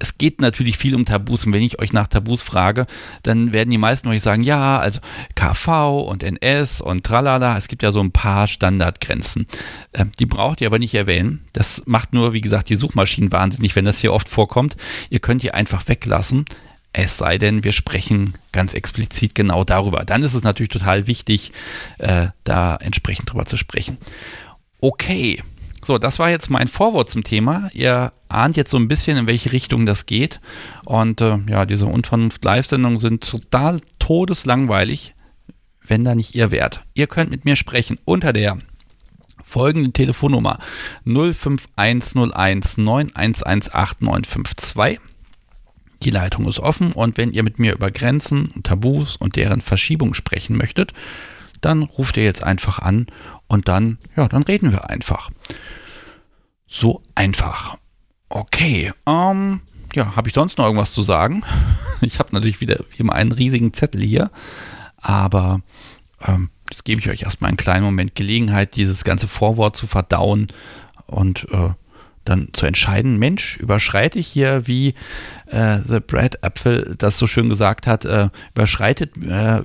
es 0.00 0.18
geht 0.18 0.40
natürlich 0.40 0.78
viel 0.78 0.94
um 0.94 1.04
Tabus 1.04 1.44
und 1.44 1.52
wenn 1.52 1.62
ich 1.62 1.78
euch 1.78 1.92
nach 1.92 2.06
Tabus 2.06 2.42
frage, 2.42 2.86
dann 3.22 3.52
werden 3.52 3.70
die 3.70 3.78
meisten 3.78 4.08
euch 4.08 4.22
sagen, 4.22 4.42
ja, 4.42 4.78
also 4.78 5.00
KV 5.34 6.00
und 6.00 6.22
NS 6.22 6.80
und 6.80 7.04
tralala, 7.04 7.56
es 7.56 7.68
gibt 7.68 7.82
ja 7.82 7.92
so 7.92 8.00
ein 8.00 8.10
paar 8.10 8.48
Standardgrenzen. 8.48 9.46
Äh, 9.92 10.06
die 10.18 10.26
braucht 10.26 10.62
ihr 10.62 10.66
aber 10.66 10.78
nicht 10.78 10.94
erwähnen. 10.94 11.44
Das 11.52 11.82
macht 11.86 12.14
nur, 12.14 12.32
wie 12.32 12.40
gesagt, 12.40 12.70
die 12.70 12.76
Suchmaschinen 12.76 13.30
wahnsinnig, 13.30 13.76
wenn 13.76 13.84
das 13.84 14.00
hier 14.00 14.14
oft 14.14 14.28
vorkommt. 14.28 14.76
Ihr 15.10 15.20
könnt 15.20 15.42
die 15.42 15.52
einfach 15.52 15.86
weglassen. 15.86 16.46
Es 16.92 17.18
sei 17.18 17.38
denn, 17.38 17.62
wir 17.62 17.72
sprechen 17.72 18.34
ganz 18.52 18.74
explizit 18.74 19.34
genau 19.34 19.64
darüber. 19.64 20.04
Dann 20.04 20.22
ist 20.22 20.34
es 20.34 20.42
natürlich 20.42 20.70
total 20.70 21.06
wichtig, 21.06 21.52
äh, 21.98 22.28
da 22.42 22.76
entsprechend 22.76 23.30
drüber 23.30 23.44
zu 23.44 23.58
sprechen. 23.58 23.98
Okay, 24.80 25.42
so, 25.84 25.98
das 25.98 26.18
war 26.18 26.30
jetzt 26.30 26.50
mein 26.50 26.68
Vorwort 26.68 27.08
zum 27.08 27.24
Thema. 27.24 27.68
Ihr 27.72 28.12
ahnt 28.28 28.56
jetzt 28.56 28.70
so 28.70 28.76
ein 28.76 28.88
bisschen, 28.88 29.16
in 29.16 29.26
welche 29.26 29.52
Richtung 29.52 29.86
das 29.86 30.06
geht. 30.06 30.40
Und 30.84 31.20
äh, 31.20 31.38
ja, 31.48 31.66
diese 31.66 31.86
Unvernunft-Live-Sendungen 31.86 32.98
sind 32.98 33.28
total 33.28 33.80
todeslangweilig, 33.98 35.14
wenn 35.84 36.04
da 36.04 36.14
nicht 36.14 36.34
ihr 36.34 36.50
wärt. 36.50 36.84
Ihr 36.94 37.06
könnt 37.06 37.30
mit 37.30 37.44
mir 37.44 37.56
sprechen 37.56 37.98
unter 38.04 38.32
der 38.32 38.58
folgenden 39.42 39.92
Telefonnummer 39.92 40.58
05101 41.04 42.78
9118952. 42.78 44.98
Die 46.02 46.10
Leitung 46.10 46.48
ist 46.48 46.60
offen 46.60 46.92
und 46.92 47.18
wenn 47.18 47.32
ihr 47.32 47.42
mit 47.42 47.58
mir 47.58 47.74
über 47.74 47.90
Grenzen, 47.90 48.62
Tabus 48.62 49.16
und 49.16 49.36
deren 49.36 49.60
Verschiebung 49.60 50.14
sprechen 50.14 50.56
möchtet, 50.56 50.94
dann 51.60 51.82
ruft 51.82 52.16
ihr 52.16 52.24
jetzt 52.24 52.42
einfach 52.42 52.78
an 52.78 53.06
und 53.50 53.66
dann, 53.66 53.98
ja, 54.16 54.28
dann 54.28 54.44
reden 54.44 54.70
wir 54.70 54.88
einfach. 54.88 55.28
So 56.68 57.02
einfach. 57.16 57.76
Okay, 58.28 58.92
ähm, 59.06 59.60
ja, 59.92 60.14
habe 60.14 60.28
ich 60.28 60.34
sonst 60.34 60.56
noch 60.56 60.66
irgendwas 60.66 60.92
zu 60.94 61.02
sagen? 61.02 61.44
Ich 62.02 62.18
habe 62.18 62.30
natürlich 62.32 62.62
wieder 62.62 62.78
wie 62.92 63.00
immer 63.00 63.12
einen 63.12 63.30
riesigen 63.30 63.74
Zettel 63.74 64.00
hier, 64.00 64.30
aber 64.96 65.60
ähm, 66.26 66.48
jetzt 66.70 66.86
gebe 66.86 66.98
ich 66.98 67.10
euch 67.10 67.24
erstmal 67.24 67.48
einen 67.48 67.58
kleinen 67.58 67.84
Moment 67.84 68.14
Gelegenheit, 68.14 68.74
dieses 68.74 69.04
ganze 69.04 69.28
Vorwort 69.28 69.76
zu 69.76 69.86
verdauen 69.86 70.48
und 71.06 71.46
äh, 71.50 71.68
dann 72.24 72.48
zu 72.54 72.64
entscheiden, 72.64 73.18
Mensch, 73.18 73.58
überschreite 73.58 74.18
ich 74.18 74.28
hier, 74.28 74.66
wie 74.66 74.94
äh, 75.48 75.80
The 75.86 76.00
Brad 76.00 76.42
Apfel 76.42 76.94
das 76.96 77.18
so 77.18 77.26
schön 77.26 77.50
gesagt 77.50 77.86
hat, 77.86 78.06
äh, 78.06 78.30
überschreitet 78.54 79.14
äh, 79.22 79.60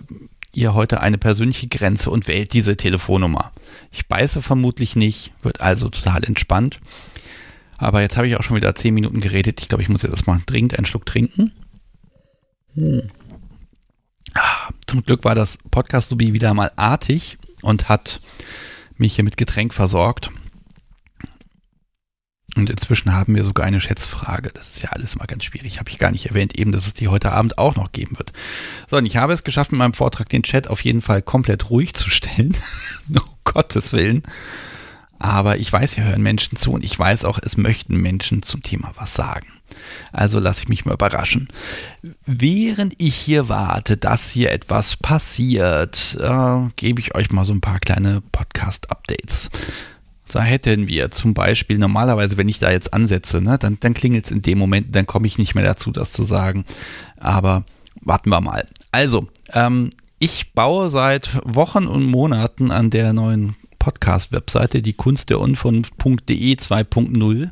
ihr 0.56 0.74
heute 0.74 1.02
eine 1.02 1.18
persönliche 1.18 1.68
Grenze 1.68 2.10
und 2.10 2.28
wählt 2.28 2.54
diese 2.54 2.78
Telefonnummer. 2.78 3.52
Ich 3.92 4.08
beiße 4.08 4.42
vermutlich 4.42 4.96
nicht, 4.96 5.32
wird 5.42 5.62
also 5.62 5.90
total 5.90 6.24
entspannt. 6.24 6.80
Aber 7.78 8.02
jetzt 8.02 8.18
habe 8.18 8.28
ich 8.28 8.36
auch 8.38 8.44
schon 8.44 8.56
wieder 8.56 8.74
zehn 8.76 8.94
Minuten 8.94 9.20
geredet. 9.20 9.60
Ich 9.60 9.68
glaube, 9.68 9.82
ich 9.84 9.90
muss 9.90 10.02
jetzt 10.02 10.12
erstmal 10.12 10.42
dringend 10.46 10.78
einen 10.78 10.86
Schluck 10.86 11.06
trinken. 11.06 11.52
Hm. 12.74 13.10
Ah, 14.34 14.70
zum 14.88 15.04
Glück 15.04 15.24
war 15.24 15.36
das 15.36 15.58
Podcast-Subi 15.72 16.34
wieder 16.34 16.54
mal 16.54 16.72
artig 16.76 17.38
und 17.62 17.90
hat 17.90 18.20
mich 18.98 19.16
hier 19.16 19.24
mit 19.24 19.38
Getränk 19.38 19.74
versorgt. 19.74 20.32
Und 22.56 22.70
inzwischen 22.70 23.14
haben 23.14 23.36
wir 23.36 23.44
sogar 23.44 23.66
eine 23.66 23.82
Schätzfrage. 23.82 24.50
Das 24.54 24.76
ist 24.76 24.82
ja 24.82 24.90
alles 24.90 25.18
mal 25.18 25.26
ganz 25.26 25.44
schwierig. 25.44 25.80
Habe 25.80 25.90
ich 25.90 25.98
gar 25.98 26.12
nicht 26.12 26.28
erwähnt, 26.28 26.58
eben, 26.58 26.72
dass 26.72 26.88
es 26.88 26.94
die 26.94 27.10
heute 27.10 27.34
Abend 27.34 27.58
auch 27.58 27.76
noch 27.76 27.92
geben 27.92 28.18
wird. 28.18 28.32
So, 28.90 28.98
und 28.98 29.06
ich 29.06 29.18
habe 29.18 29.34
es 29.34 29.44
geschafft, 29.44 29.72
mit 29.72 29.80
meinem 29.80 29.94
Vortrag 29.94 30.30
den 30.30 30.44
Chat 30.44 30.70
auf 30.70 30.82
jeden 30.82 31.02
Fall 31.02 31.22
komplett 31.22 31.70
ruhig 31.70 31.94
zu 31.94 32.10
stellen. 32.10 32.56
um 33.10 33.20
Gottes 33.44 33.94
Willen. 33.94 34.24
Aber 35.18 35.58
ich 35.58 35.72
weiß 35.72 35.96
ja, 35.96 36.04
hören 36.04 36.22
Menschen 36.22 36.58
zu 36.58 36.74
und 36.74 36.84
ich 36.84 36.98
weiß 36.98 37.24
auch, 37.24 37.40
es 37.42 37.56
möchten 37.56 37.96
Menschen 37.98 38.44
zum 38.44 38.62
Thema 38.62 38.92
was 38.98 39.14
sagen. 39.14 39.48
Also 40.12 40.40
lasse 40.40 40.64
ich 40.64 40.70
mich 40.70 40.86
mal 40.86 40.94
überraschen. 40.94 41.48
Während 42.26 42.96
ich 42.98 43.16
hier 43.16 43.48
warte, 43.48 43.96
dass 43.96 44.30
hier 44.30 44.52
etwas 44.52 44.98
passiert, 44.98 46.18
äh, 46.20 46.70
gebe 46.76 47.00
ich 47.00 47.16
euch 47.16 47.32
mal 47.32 47.46
so 47.46 47.54
ein 47.54 47.62
paar 47.62 47.80
kleine 47.80 48.22
Podcast-Updates. 48.32 49.50
Da 50.32 50.42
hätten 50.42 50.88
wir 50.88 51.12
zum 51.12 51.34
Beispiel 51.34 51.78
normalerweise, 51.78 52.38
wenn 52.38 52.50
ich 52.50 52.60
da 52.60 52.72
jetzt 52.72 52.94
ansetze, 52.94 53.42
ne, 53.42 53.58
dann, 53.58 53.78
dann 53.80 53.94
klingelt 53.94 54.26
es 54.26 54.32
in 54.32 54.42
dem 54.42 54.58
Moment, 54.58 54.96
dann 54.96 55.06
komme 55.06 55.28
ich 55.28 55.38
nicht 55.38 55.56
mehr 55.56 55.64
dazu, 55.64 55.92
das 55.92 56.12
zu 56.12 56.24
sagen. 56.24 56.66
Aber 57.18 57.64
warten 58.02 58.30
wir 58.30 58.42
mal. 58.42 58.66
Also, 58.92 59.28
ähm, 59.54 59.90
ich 60.18 60.54
baue 60.54 60.90
seit 60.90 61.40
Wochen 61.44 61.88
und 61.88 62.06
Monaten 62.06 62.72
an 62.72 62.90
der 62.90 63.14
neuen 63.14 63.56
Podcast-Webseite, 63.80 64.82
die 64.82 64.94
Kunst 64.94 65.30
der 65.30 65.40
Unvernunft.de 65.40 66.56
2.0. 66.56 67.50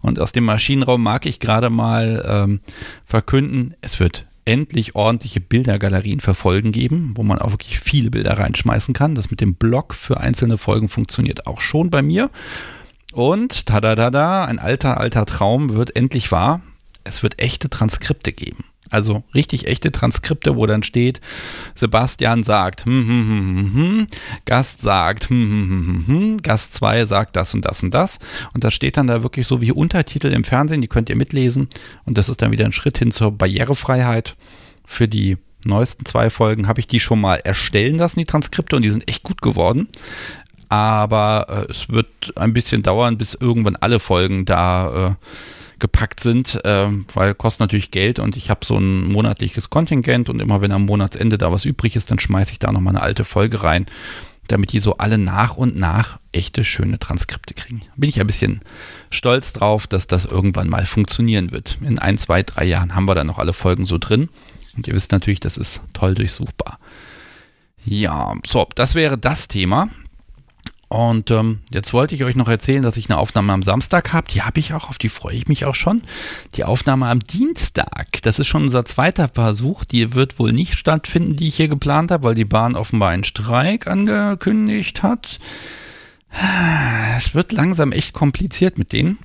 Und 0.00 0.18
aus 0.18 0.32
dem 0.32 0.44
Maschinenraum 0.44 1.02
mag 1.02 1.26
ich 1.26 1.40
gerade 1.40 1.70
mal 1.70 2.22
ähm, 2.28 2.60
verkünden, 3.06 3.74
es 3.80 4.00
wird 4.00 4.26
endlich 4.44 4.94
ordentliche 4.94 5.40
Bildergalerien 5.40 6.20
für 6.20 6.34
Folgen 6.34 6.72
geben, 6.72 7.12
wo 7.14 7.22
man 7.22 7.38
auch 7.38 7.52
wirklich 7.52 7.78
viele 7.78 8.10
Bilder 8.10 8.38
reinschmeißen 8.38 8.94
kann. 8.94 9.14
Das 9.14 9.30
mit 9.30 9.40
dem 9.40 9.54
Blog 9.54 9.94
für 9.94 10.18
einzelne 10.20 10.58
Folgen 10.58 10.88
funktioniert 10.88 11.46
auch 11.46 11.60
schon 11.60 11.90
bei 11.90 12.02
mir. 12.02 12.30
Und 13.12 13.66
tada 13.66 13.94
da 13.94 14.10
da, 14.10 14.44
ein 14.44 14.58
alter, 14.58 14.98
alter 14.98 15.26
Traum 15.26 15.74
wird 15.74 15.94
endlich 15.96 16.32
wahr. 16.32 16.60
Es 17.04 17.22
wird 17.22 17.38
echte 17.38 17.68
Transkripte 17.68 18.32
geben. 18.32 18.64
Also 18.92 19.24
richtig 19.34 19.66
echte 19.66 19.90
Transkripte, 19.90 20.54
wo 20.54 20.66
dann 20.66 20.82
steht, 20.82 21.22
Sebastian 21.74 22.44
sagt, 22.44 22.84
hm, 22.84 23.08
hm, 23.08 23.28
hm, 23.28 23.46
hm, 23.46 23.74
hm, 23.74 24.06
Gast 24.44 24.82
sagt, 24.82 25.30
hm, 25.30 25.50
hm, 25.50 25.68
hm, 25.68 25.86
hm, 25.86 26.06
hm, 26.06 26.42
Gast 26.42 26.74
2 26.74 27.06
sagt 27.06 27.36
das 27.36 27.54
und 27.54 27.64
das 27.64 27.82
und 27.82 27.94
das. 27.94 28.18
Und 28.52 28.64
das 28.64 28.74
steht 28.74 28.98
dann 28.98 29.06
da 29.06 29.22
wirklich 29.22 29.46
so 29.46 29.62
wie 29.62 29.72
Untertitel 29.72 30.26
im 30.26 30.44
Fernsehen, 30.44 30.82
die 30.82 30.88
könnt 30.88 31.08
ihr 31.08 31.16
mitlesen. 31.16 31.68
Und 32.04 32.18
das 32.18 32.28
ist 32.28 32.42
dann 32.42 32.52
wieder 32.52 32.66
ein 32.66 32.72
Schritt 32.72 32.98
hin 32.98 33.12
zur 33.12 33.32
Barrierefreiheit. 33.32 34.36
Für 34.84 35.08
die 35.08 35.38
neuesten 35.64 36.04
zwei 36.04 36.28
Folgen 36.28 36.68
habe 36.68 36.80
ich 36.80 36.86
die 36.86 37.00
schon 37.00 37.20
mal 37.20 37.36
erstellen 37.36 37.96
lassen, 37.96 38.18
die 38.18 38.26
Transkripte, 38.26 38.76
und 38.76 38.82
die 38.82 38.90
sind 38.90 39.08
echt 39.08 39.22
gut 39.22 39.40
geworden 39.40 39.88
aber 40.72 41.46
äh, 41.50 41.70
es 41.70 41.90
wird 41.90 42.08
ein 42.34 42.54
bisschen 42.54 42.82
dauern, 42.82 43.18
bis 43.18 43.34
irgendwann 43.34 43.76
alle 43.76 44.00
Folgen 44.00 44.46
da 44.46 45.08
äh, 45.10 45.14
gepackt 45.82 46.20
sind, 46.20 46.64
äh, 46.64 46.88
weil 47.12 47.34
kostet 47.34 47.60
natürlich 47.60 47.90
Geld 47.90 48.20
und 48.20 48.36
ich 48.36 48.50
habe 48.50 48.64
so 48.64 48.78
ein 48.78 49.10
monatliches 49.10 49.68
Kontingent 49.68 50.30
und 50.30 50.40
immer 50.40 50.62
wenn 50.62 50.70
am 50.70 50.86
Monatsende 50.86 51.36
da 51.38 51.50
was 51.50 51.64
übrig 51.64 51.96
ist, 51.96 52.10
dann 52.10 52.20
schmeiße 52.20 52.52
ich 52.52 52.60
da 52.60 52.70
nochmal 52.70 52.94
eine 52.94 53.02
alte 53.02 53.24
Folge 53.24 53.64
rein, 53.64 53.86
damit 54.46 54.72
die 54.72 54.78
so 54.78 54.98
alle 54.98 55.18
nach 55.18 55.56
und 55.56 55.76
nach 55.76 56.20
echte 56.30 56.62
schöne 56.62 57.00
Transkripte 57.00 57.54
kriegen. 57.54 57.82
Bin 57.96 58.08
ich 58.08 58.20
ein 58.20 58.26
bisschen 58.28 58.60
stolz 59.10 59.52
drauf, 59.52 59.88
dass 59.88 60.06
das 60.06 60.24
irgendwann 60.24 60.68
mal 60.68 60.86
funktionieren 60.86 61.50
wird. 61.50 61.78
In 61.80 61.98
ein, 61.98 62.16
zwei, 62.16 62.44
drei 62.44 62.64
Jahren 62.64 62.94
haben 62.94 63.06
wir 63.06 63.16
dann 63.16 63.26
noch 63.26 63.40
alle 63.40 63.52
Folgen 63.52 63.84
so 63.84 63.98
drin 63.98 64.28
und 64.76 64.86
ihr 64.86 64.94
wisst 64.94 65.10
natürlich, 65.10 65.40
das 65.40 65.56
ist 65.56 65.82
toll 65.92 66.14
durchsuchbar. 66.14 66.78
Ja, 67.84 68.36
so, 68.46 68.68
das 68.76 68.94
wäre 68.94 69.18
das 69.18 69.48
Thema. 69.48 69.88
Und 70.92 71.30
ähm, 71.30 71.60
jetzt 71.70 71.94
wollte 71.94 72.14
ich 72.14 72.22
euch 72.22 72.36
noch 72.36 72.48
erzählen, 72.48 72.82
dass 72.82 72.98
ich 72.98 73.08
eine 73.08 73.16
Aufnahme 73.16 73.54
am 73.54 73.62
Samstag 73.62 74.12
habe. 74.12 74.30
Die 74.30 74.42
habe 74.42 74.60
ich 74.60 74.74
auch, 74.74 74.90
auf 74.90 74.98
die 74.98 75.08
freue 75.08 75.34
ich 75.34 75.48
mich 75.48 75.64
auch 75.64 75.74
schon. 75.74 76.02
Die 76.54 76.64
Aufnahme 76.64 77.06
am 77.06 77.20
Dienstag, 77.20 78.20
das 78.20 78.38
ist 78.38 78.48
schon 78.48 78.64
unser 78.64 78.84
zweiter 78.84 79.28
Versuch. 79.28 79.86
Die 79.86 80.12
wird 80.12 80.38
wohl 80.38 80.52
nicht 80.52 80.74
stattfinden, 80.74 81.34
die 81.34 81.48
ich 81.48 81.56
hier 81.56 81.68
geplant 81.68 82.10
habe, 82.10 82.24
weil 82.24 82.34
die 82.34 82.44
Bahn 82.44 82.76
offenbar 82.76 83.08
einen 83.08 83.24
Streik 83.24 83.86
angekündigt 83.86 85.02
hat. 85.02 85.38
Es 87.16 87.34
wird 87.34 87.52
langsam 87.52 87.92
echt 87.92 88.12
kompliziert 88.12 88.76
mit 88.76 88.92
denen. 88.92 89.18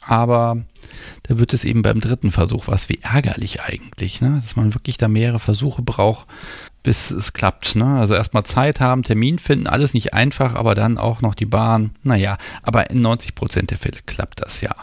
Aber 0.00 0.58
da 1.24 1.40
wird 1.40 1.54
es 1.54 1.64
eben 1.64 1.82
beim 1.82 1.98
dritten 1.98 2.30
Versuch 2.30 2.68
was 2.68 2.88
wie 2.88 3.00
ärgerlich 3.02 3.62
eigentlich, 3.62 4.20
ne? 4.20 4.34
dass 4.36 4.54
man 4.54 4.74
wirklich 4.74 4.96
da 4.96 5.08
mehrere 5.08 5.40
Versuche 5.40 5.82
braucht, 5.82 6.28
bis 6.84 7.10
es 7.10 7.32
klappt. 7.32 7.74
Ne? 7.74 7.98
Also 7.98 8.14
erstmal 8.14 8.44
Zeit 8.44 8.78
haben, 8.78 9.02
Termin 9.02 9.40
finden, 9.40 9.66
alles 9.66 9.94
nicht 9.94 10.14
einfach, 10.14 10.54
aber 10.54 10.76
dann 10.76 10.98
auch 10.98 11.22
noch 11.22 11.34
die 11.34 11.46
Bahn. 11.46 11.90
Naja, 12.04 12.36
aber 12.62 12.90
in 12.90 13.00
90 13.00 13.34
Prozent 13.34 13.70
der 13.72 13.78
Fälle 13.78 13.98
klappt 14.06 14.40
das 14.42 14.60
ja. 14.60 14.74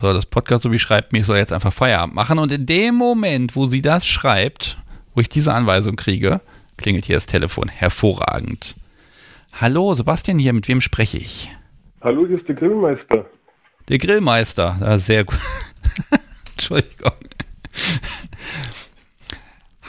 So, 0.00 0.12
das 0.12 0.26
Podcast 0.26 0.62
so 0.62 0.70
wie 0.70 0.78
schreibt 0.78 1.12
mir, 1.12 1.20
ich 1.20 1.26
soll 1.26 1.38
jetzt 1.38 1.52
einfach 1.52 1.72
Feierabend 1.72 2.14
machen. 2.14 2.38
Und 2.38 2.52
in 2.52 2.66
dem 2.66 2.94
Moment, 2.94 3.56
wo 3.56 3.66
sie 3.66 3.82
das 3.82 4.06
schreibt, 4.06 4.78
wo 5.14 5.20
ich 5.20 5.28
diese 5.28 5.52
Anweisung 5.52 5.96
kriege, 5.96 6.40
klingelt 6.76 7.06
hier 7.06 7.16
das 7.16 7.26
Telefon. 7.26 7.68
Hervorragend. 7.68 8.76
Hallo, 9.60 9.94
Sebastian 9.94 10.38
hier, 10.38 10.52
mit 10.52 10.68
wem 10.68 10.80
spreche 10.80 11.16
ich? 11.16 11.50
Hallo, 12.02 12.26
hier 12.26 12.38
ist 12.38 12.46
der 12.46 12.54
Grillmeister. 12.54 13.26
Der 13.88 13.98
Grillmeister, 13.98 14.76
ja, 14.80 14.98
sehr 14.98 15.24
gut. 15.24 15.40
Entschuldigung. 16.52 17.12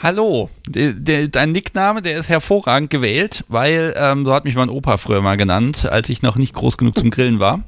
Hallo, 0.02 0.48
de, 0.66 0.94
de, 0.94 1.28
dein 1.28 1.52
Nickname, 1.52 2.00
der 2.00 2.18
ist 2.18 2.30
hervorragend 2.30 2.88
gewählt, 2.88 3.44
weil 3.48 3.92
ähm, 3.98 4.24
so 4.24 4.32
hat 4.32 4.46
mich 4.46 4.54
mein 4.54 4.70
Opa 4.70 4.96
früher 4.96 5.20
mal 5.20 5.36
genannt, 5.36 5.86
als 5.90 6.08
ich 6.08 6.22
noch 6.22 6.36
nicht 6.36 6.54
groß 6.54 6.78
genug 6.78 6.98
zum 6.98 7.10
Grillen 7.10 7.38
war. 7.38 7.64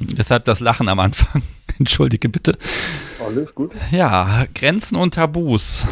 Deshalb 0.00 0.44
das 0.44 0.58
Lachen 0.58 0.88
am 0.88 0.98
Anfang. 0.98 1.40
Entschuldige 1.78 2.28
bitte. 2.28 2.56
Alles 3.24 3.54
gut. 3.54 3.70
Ja, 3.92 4.44
Grenzen 4.56 4.96
und 4.96 5.14
Tabus. 5.14 5.86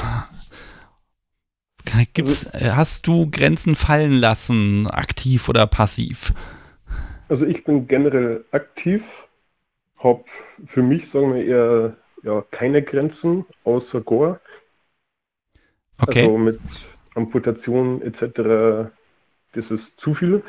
Gibt's, 2.14 2.48
also, 2.48 2.74
hast 2.74 3.06
du 3.06 3.30
Grenzen 3.30 3.76
fallen 3.76 4.12
lassen, 4.12 4.88
aktiv 4.88 5.48
oder 5.48 5.68
passiv? 5.68 6.32
Also 7.28 7.46
ich 7.46 7.62
bin 7.62 7.86
generell 7.86 8.44
aktiv, 8.50 9.02
habe 9.98 10.24
für 10.66 10.82
mich, 10.82 11.04
sagen 11.12 11.32
wir 11.32 11.44
eher, 11.44 11.96
ja, 12.24 12.44
keine 12.50 12.82
Grenzen 12.82 13.46
außer 13.62 14.00
Gore. 14.00 14.40
Okay. 16.00 16.22
Also 16.22 16.38
mit 16.38 16.60
Amputation 17.14 18.02
etc. 18.02 18.90
Das 19.52 19.70
ist 19.70 19.84
zu 19.98 20.14
viel. 20.14 20.42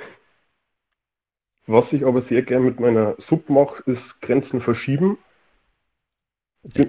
Was 1.66 1.86
ich 1.92 2.06
aber 2.06 2.22
sehr 2.24 2.44
gern 2.44 2.64
mit 2.64 2.80
meiner 2.80 3.16
Sub 3.28 3.50
mache, 3.50 3.84
ist 3.92 4.22
Grenzen 4.22 4.62
verschieben. 4.62 5.18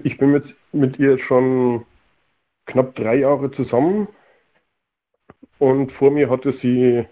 Ich 0.03 0.17
bin 0.17 0.31
mit, 0.31 0.55
mit 0.71 0.99
ihr 0.99 1.19
schon 1.19 1.85
knapp 2.65 2.95
drei 2.95 3.15
Jahre 3.15 3.51
zusammen 3.51 4.07
und 5.57 5.91
vor 5.93 6.11
mir 6.11 6.29
hatte 6.29 6.53
sie 6.61 7.05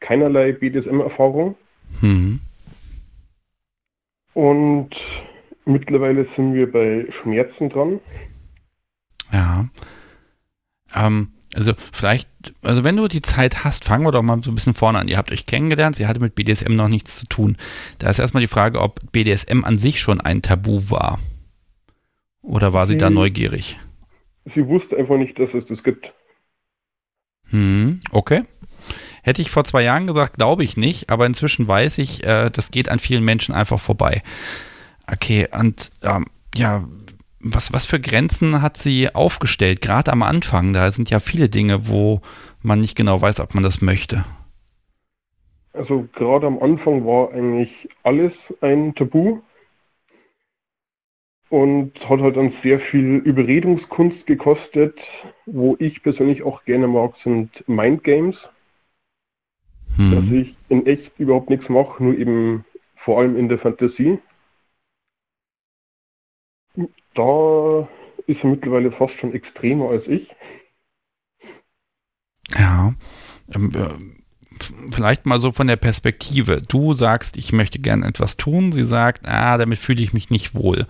keinerlei 0.00 0.52
BDSM-Erfahrung. 0.52 1.56
Mhm. 2.00 2.40
Und 4.34 4.90
mittlerweile 5.64 6.26
sind 6.36 6.54
wir 6.54 6.70
bei 6.70 7.06
Schmerzen 7.20 7.68
dran. 7.68 8.00
Ja. 9.32 9.66
Ähm, 10.94 11.32
also 11.54 11.72
vielleicht, 11.92 12.28
also 12.62 12.84
wenn 12.84 12.96
du 12.96 13.08
die 13.08 13.22
Zeit 13.22 13.64
hast, 13.64 13.84
fangen 13.84 14.04
wir 14.04 14.12
doch 14.12 14.22
mal 14.22 14.42
so 14.42 14.50
ein 14.50 14.54
bisschen 14.54 14.74
vorne 14.74 14.98
an. 14.98 15.08
Ihr 15.08 15.16
habt 15.16 15.32
euch 15.32 15.46
kennengelernt, 15.46 15.96
sie 15.96 16.06
hatte 16.06 16.20
mit 16.20 16.34
BDSM 16.34 16.74
noch 16.74 16.88
nichts 16.88 17.18
zu 17.18 17.26
tun. 17.26 17.56
Da 17.98 18.10
ist 18.10 18.18
erstmal 18.18 18.42
die 18.42 18.48
Frage, 18.48 18.80
ob 18.80 19.00
BDSM 19.12 19.64
an 19.64 19.78
sich 19.78 20.00
schon 20.00 20.20
ein 20.20 20.42
Tabu 20.42 20.90
war. 20.90 21.18
Oder 22.42 22.72
war 22.72 22.86
sie, 22.86 22.92
sie 22.92 22.98
da 22.98 23.10
neugierig? 23.10 23.78
Sie 24.54 24.66
wusste 24.66 24.96
einfach 24.96 25.16
nicht, 25.16 25.38
dass 25.38 25.48
es 25.54 25.64
das 25.68 25.82
gibt. 25.82 26.12
Hm, 27.50 28.00
okay. 28.10 28.44
Hätte 29.22 29.42
ich 29.42 29.50
vor 29.50 29.64
zwei 29.64 29.82
Jahren 29.82 30.06
gesagt, 30.06 30.34
glaube 30.34 30.64
ich 30.64 30.76
nicht, 30.76 31.10
aber 31.10 31.26
inzwischen 31.26 31.66
weiß 31.66 31.98
ich, 31.98 32.24
äh, 32.24 32.50
das 32.50 32.70
geht 32.70 32.88
an 32.88 32.98
vielen 32.98 33.24
Menschen 33.24 33.54
einfach 33.54 33.80
vorbei. 33.80 34.22
Okay, 35.10 35.48
und 35.52 35.90
ähm, 36.02 36.26
ja, 36.54 36.84
was, 37.40 37.72
was 37.72 37.86
für 37.86 38.00
Grenzen 38.00 38.62
hat 38.62 38.76
sie 38.76 39.14
aufgestellt? 39.14 39.80
Gerade 39.80 40.12
am 40.12 40.22
Anfang, 40.22 40.72
da 40.72 40.90
sind 40.90 41.10
ja 41.10 41.20
viele 41.20 41.48
Dinge, 41.48 41.88
wo 41.88 42.20
man 42.62 42.80
nicht 42.80 42.96
genau 42.96 43.20
weiß, 43.20 43.40
ob 43.40 43.54
man 43.54 43.62
das 43.62 43.80
möchte. 43.80 44.24
Also 45.72 46.08
gerade 46.14 46.46
am 46.46 46.58
Anfang 46.60 47.06
war 47.06 47.32
eigentlich 47.32 47.70
alles 48.02 48.32
ein 48.60 48.94
Tabu 48.96 49.40
und 51.50 51.92
hat 52.08 52.20
halt 52.20 52.36
dann 52.36 52.52
sehr 52.62 52.80
viel 52.80 53.16
Überredungskunst 53.16 54.26
gekostet. 54.26 54.98
Wo 55.46 55.76
ich 55.78 56.02
persönlich 56.02 56.42
auch 56.42 56.64
gerne 56.64 56.88
mag, 56.88 57.14
sind 57.22 57.50
Mindgames. 57.68 58.36
Hm. 59.96 60.10
Dass 60.10 60.24
ich 60.32 60.54
in 60.68 60.86
echt 60.86 61.12
überhaupt 61.18 61.50
nichts 61.50 61.68
mache, 61.68 62.02
nur 62.02 62.18
eben 62.18 62.64
vor 62.96 63.20
allem 63.20 63.36
in 63.36 63.48
der 63.48 63.58
Fantasie. 63.58 64.18
Da 67.18 67.88
ist 68.28 68.44
er 68.44 68.50
mittlerweile 68.50 68.92
fast 68.92 69.14
schon 69.18 69.34
extremer 69.34 69.90
als 69.90 70.06
ich. 70.06 70.28
Ja. 72.56 72.94
Ähm, 73.52 73.72
äh, 73.74 74.62
vielleicht 74.92 75.26
mal 75.26 75.40
so 75.40 75.50
von 75.50 75.66
der 75.66 75.76
Perspektive. 75.76 76.62
Du 76.62 76.92
sagst, 76.92 77.36
ich 77.36 77.52
möchte 77.52 77.80
gerne 77.80 78.06
etwas 78.06 78.36
tun. 78.36 78.70
Sie 78.70 78.84
sagt, 78.84 79.28
ah, 79.28 79.58
damit 79.58 79.78
fühle 79.78 80.00
ich 80.00 80.12
mich 80.12 80.30
nicht 80.30 80.54
wohl. 80.54 80.86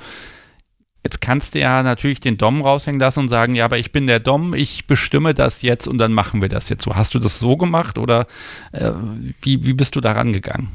Jetzt 1.02 1.22
kannst 1.22 1.54
du 1.54 1.60
ja 1.60 1.82
natürlich 1.82 2.20
den 2.20 2.36
Dom 2.36 2.60
raushängen 2.60 3.00
lassen 3.00 3.20
und 3.20 3.28
sagen, 3.28 3.54
ja, 3.54 3.64
aber 3.64 3.78
ich 3.78 3.92
bin 3.92 4.06
der 4.06 4.20
Dom, 4.20 4.52
ich 4.52 4.86
bestimme 4.86 5.32
das 5.32 5.62
jetzt 5.62 5.86
und 5.86 5.96
dann 5.96 6.12
machen 6.12 6.42
wir 6.42 6.50
das 6.50 6.68
jetzt 6.68 6.84
so. 6.84 6.94
Hast 6.94 7.14
du 7.14 7.18
das 7.18 7.38
so 7.40 7.56
gemacht 7.56 7.96
oder 7.96 8.26
äh, 8.72 8.90
wie, 9.40 9.64
wie 9.64 9.72
bist 9.72 9.96
du 9.96 10.02
da 10.02 10.12
rangegangen? 10.12 10.68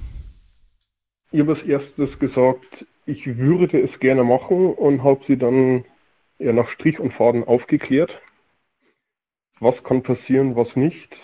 Ich 1.32 1.42
habe 1.42 1.54
als 1.54 1.64
erstes 1.68 2.18
gesagt, 2.18 2.86
ich 3.06 3.38
würde 3.38 3.82
es 3.82 4.00
gerne 4.00 4.24
machen 4.24 4.74
und 4.74 5.04
habe 5.04 5.24
sie 5.28 5.38
dann 5.38 5.86
ja, 6.40 6.54
nach 6.54 6.70
Strich 6.70 7.00
und 7.00 7.14
Faden 7.14 7.44
aufgeklärt. 7.44 8.22
Was 9.60 9.82
kann 9.84 10.04
passieren, 10.04 10.56
was 10.56 10.76
nicht. 10.76 11.16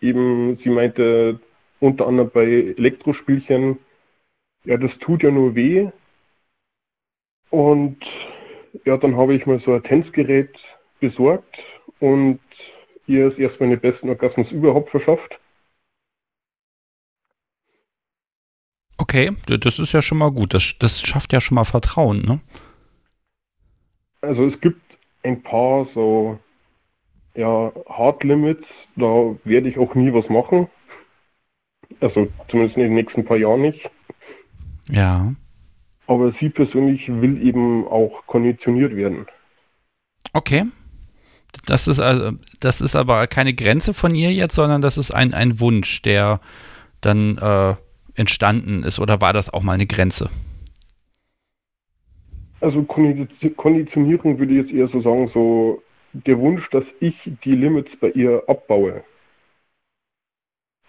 Eben, 0.00 0.58
sie 0.62 0.70
meinte 0.70 1.40
unter 1.80 2.06
anderem 2.06 2.30
bei 2.30 2.44
Elektrospielchen, 2.44 3.78
ja, 4.64 4.76
das 4.76 4.96
tut 4.98 5.22
ja 5.22 5.30
nur 5.30 5.54
weh. 5.54 5.90
Und 7.50 7.98
ja, 8.84 8.96
dann 8.96 9.16
habe 9.16 9.34
ich 9.34 9.46
mal 9.46 9.60
so 9.60 9.72
ein 9.72 9.82
Tänzgerät 9.82 10.50
besorgt 11.00 11.58
und 12.00 12.40
ihr 13.06 13.28
ist 13.28 13.38
erst 13.38 13.60
meine 13.60 13.76
besten 13.76 14.08
Orgasmus 14.08 14.50
überhaupt 14.50 14.90
verschafft. 14.90 15.38
Okay, 19.14 19.30
das 19.46 19.78
ist 19.78 19.92
ja 19.92 20.02
schon 20.02 20.18
mal 20.18 20.32
gut. 20.32 20.54
Das, 20.54 20.74
das 20.80 21.00
schafft 21.00 21.32
ja 21.32 21.40
schon 21.40 21.54
mal 21.54 21.64
Vertrauen, 21.64 22.22
ne? 22.22 22.40
Also 24.22 24.46
es 24.46 24.60
gibt 24.60 24.80
ein 25.22 25.40
paar 25.40 25.86
so 25.94 26.40
ja, 27.36 27.72
Hard 27.88 28.24
Limits, 28.24 28.66
da 28.96 29.36
werde 29.44 29.68
ich 29.68 29.78
auch 29.78 29.94
nie 29.94 30.12
was 30.12 30.28
machen. 30.28 30.66
Also 32.00 32.26
zumindest 32.48 32.76
in 32.76 32.82
den 32.82 32.94
nächsten 32.94 33.24
paar 33.24 33.36
Jahren 33.36 33.60
nicht. 33.60 33.88
Ja. 34.88 35.32
Aber 36.08 36.34
sie 36.40 36.48
persönlich 36.48 37.06
will 37.06 37.40
eben 37.46 37.86
auch 37.86 38.26
konditioniert 38.26 38.96
werden. 38.96 39.26
Okay. 40.32 40.64
Das 41.66 41.86
ist 41.86 42.00
also, 42.00 42.32
das 42.58 42.80
ist 42.80 42.96
aber 42.96 43.28
keine 43.28 43.54
Grenze 43.54 43.94
von 43.94 44.16
ihr 44.16 44.32
jetzt, 44.32 44.56
sondern 44.56 44.82
das 44.82 44.98
ist 44.98 45.12
ein, 45.12 45.34
ein 45.34 45.60
Wunsch, 45.60 46.02
der 46.02 46.40
dann 47.00 47.38
äh, 47.38 47.74
entstanden 48.16 48.82
ist 48.82 48.98
oder 48.98 49.20
war 49.20 49.32
das 49.32 49.52
auch 49.52 49.62
mal 49.62 49.72
eine 49.72 49.86
Grenze? 49.86 50.30
Also 52.60 52.82
Konditionierung 52.82 54.38
würde 54.38 54.54
ich 54.54 54.66
jetzt 54.66 54.72
eher 54.72 54.88
so 54.88 55.00
sagen, 55.02 55.30
so 55.34 55.82
der 56.12 56.38
Wunsch, 56.38 56.68
dass 56.70 56.84
ich 57.00 57.14
die 57.44 57.54
Limits 57.54 57.90
bei 58.00 58.10
ihr 58.10 58.42
abbaue. 58.46 59.04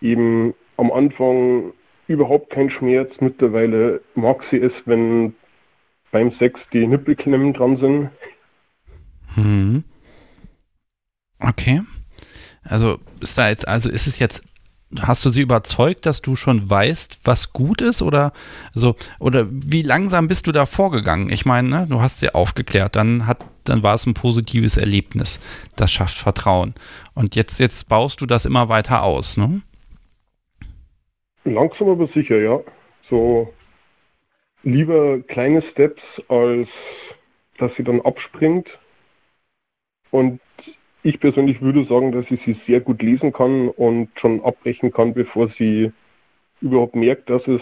Eben 0.02 0.54
am 0.78 0.92
Anfang 0.92 1.74
überhaupt 2.08 2.52
kein 2.52 2.70
Schmerz, 2.70 3.12
mittlerweile 3.20 4.02
mag 4.14 4.44
sie 4.52 4.58
es, 4.58 4.72
wenn 4.86 5.36
beim 6.12 6.32
Sex 6.34 6.60
die 6.72 6.86
Nippelklemmen 6.86 7.54
dran 7.54 7.78
sind. 7.78 8.10
Hm. 9.34 9.84
Okay. 11.40 11.82
Also 12.64 13.00
ist 13.20 13.38
da 13.38 13.50
jetzt, 13.50 13.68
also 13.68 13.90
ist 13.90 14.08
es 14.08 14.20
jetzt 14.20 14.44
hast 15.00 15.26
du 15.26 15.30
sie 15.30 15.42
überzeugt, 15.42 16.06
dass 16.06 16.22
du 16.22 16.36
schon 16.36 16.70
weißt, 16.70 17.20
was 17.24 17.54
gut 17.54 17.82
ist 17.82 18.02
oder 18.02 18.32
so 18.72 18.96
oder 19.20 19.48
wie 19.50 19.82
langsam 19.82 20.28
bist 20.28 20.48
du 20.48 20.52
da 20.52 20.66
vorgegangen? 20.66 21.32
Ich 21.32 21.46
meine, 21.46 21.70
ne, 21.70 21.88
du 21.90 22.02
hast 22.02 22.20
sie 22.20 22.34
aufgeklärt, 22.34 22.96
dann 22.96 23.28
hat 23.28 23.46
dann 23.66 23.82
war 23.82 23.96
es 23.96 24.06
ein 24.06 24.14
positives 24.14 24.78
Erlebnis. 24.78 25.42
Das 25.76 25.92
schafft 25.92 26.18
Vertrauen. 26.18 26.76
Und 27.16 27.36
jetzt 27.36 27.60
jetzt 27.60 27.90
baust 27.90 28.22
du 28.22 28.26
das 28.26 28.46
immer 28.46 28.70
weiter 28.70 29.04
aus, 29.04 29.38
ne? 29.38 29.62
Langsam 31.44 31.90
aber 31.90 32.08
sicher, 32.08 32.38
ja. 32.38 32.60
So 33.10 33.52
lieber 34.64 35.20
kleine 35.22 35.62
Steps 35.72 36.02
als 36.28 36.70
dass 37.58 37.72
sie 37.76 37.84
dann 37.84 38.02
abspringt. 38.02 38.68
Und 40.12 40.40
ich 41.06 41.20
persönlich 41.20 41.62
würde 41.62 41.86
sagen, 41.86 42.12
dass 42.12 42.26
ich 42.32 42.42
sie 42.46 42.58
sehr 42.66 42.82
gut 42.82 43.04
lesen 43.04 43.32
kann 43.32 43.70
und 43.70 44.10
schon 44.20 44.44
abbrechen 44.44 44.92
kann, 44.92 45.14
bevor 45.14 45.50
sie 45.50 45.92
überhaupt 46.62 46.96
merkt, 46.96 47.30
dass 47.30 47.46
es 47.48 47.62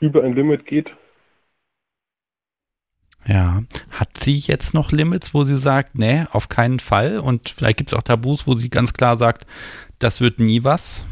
über 0.00 0.22
ein 0.22 0.34
Limit 0.34 0.66
geht. 0.66 0.94
Ja. 3.26 3.62
Hat 3.90 4.18
sie 4.18 4.36
jetzt 4.36 4.74
noch 4.74 4.92
Limits, 4.92 5.32
wo 5.32 5.44
sie 5.44 5.56
sagt, 5.56 5.98
nee, 5.98 6.24
auf 6.30 6.50
keinen 6.50 6.78
Fall? 6.78 7.18
Und 7.18 7.48
vielleicht 7.48 7.78
gibt 7.78 7.92
es 7.92 7.98
auch 7.98 8.02
Tabus, 8.02 8.46
wo 8.46 8.52
sie 8.52 8.68
ganz 8.68 8.92
klar 8.92 9.16
sagt, 9.16 9.46
das 9.98 10.20
wird 10.20 10.38
nie 10.38 10.62
was? 10.62 11.06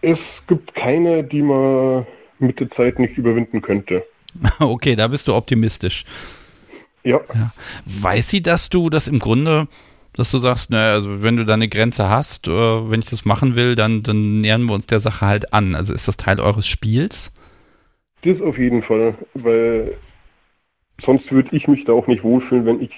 Es 0.00 0.18
gibt 0.46 0.76
keine, 0.76 1.24
die 1.24 1.42
man 1.42 2.06
mit 2.38 2.60
der 2.60 2.70
Zeit 2.70 3.00
nicht 3.00 3.18
überwinden 3.18 3.62
könnte. 3.62 4.04
Okay, 4.60 4.94
da 4.94 5.08
bist 5.08 5.26
du 5.26 5.34
optimistisch. 5.34 6.04
Ja. 7.02 7.20
ja. 7.34 7.52
Weiß 7.84 8.28
sie, 8.28 8.42
dass 8.42 8.70
du 8.70 8.90
das 8.90 9.08
im 9.08 9.18
Grunde, 9.18 9.68
dass 10.14 10.30
du 10.30 10.38
sagst, 10.38 10.70
naja, 10.70 10.92
also 10.92 11.22
wenn 11.22 11.36
du 11.36 11.44
da 11.44 11.54
eine 11.54 11.68
Grenze 11.68 12.08
hast, 12.08 12.48
äh, 12.48 12.50
wenn 12.90 13.00
ich 13.00 13.10
das 13.10 13.24
machen 13.24 13.56
will, 13.56 13.74
dann, 13.74 14.02
dann 14.02 14.38
nähern 14.38 14.64
wir 14.64 14.74
uns 14.74 14.86
der 14.86 15.00
Sache 15.00 15.26
halt 15.26 15.52
an. 15.52 15.74
Also 15.74 15.94
ist 15.94 16.08
das 16.08 16.16
Teil 16.16 16.40
eures 16.40 16.66
Spiels? 16.66 17.32
Das 18.22 18.40
auf 18.42 18.58
jeden 18.58 18.82
Fall, 18.82 19.16
weil 19.34 19.96
sonst 21.02 21.30
würde 21.32 21.56
ich 21.56 21.66
mich 21.68 21.84
da 21.84 21.92
auch 21.92 22.06
nicht 22.06 22.22
wohlfühlen, 22.22 22.66
wenn 22.66 22.82
ich, 22.82 22.92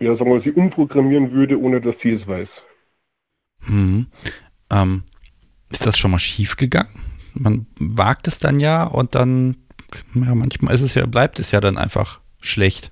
ja, 0.00 0.16
sagen 0.16 0.32
wir, 0.32 0.40
sie 0.40 0.52
umprogrammieren 0.52 1.32
würde, 1.32 1.60
ohne 1.60 1.80
dass 1.80 1.94
sie 2.02 2.10
es 2.10 2.26
weiß. 2.26 2.48
Hm. 3.66 4.06
Ähm, 4.70 5.02
ist 5.70 5.86
das 5.86 5.98
schon 5.98 6.10
mal 6.10 6.18
schief 6.18 6.56
gegangen? 6.56 6.88
Man 7.34 7.66
wagt 7.78 8.26
es 8.26 8.38
dann 8.38 8.58
ja 8.58 8.84
und 8.84 9.14
dann, 9.14 9.56
ja, 10.14 10.34
manchmal 10.34 10.74
ist 10.74 10.82
es 10.82 10.94
ja, 10.94 11.06
bleibt 11.06 11.38
es 11.38 11.52
ja 11.52 11.60
dann 11.60 11.78
einfach 11.78 12.20
schlecht? 12.40 12.90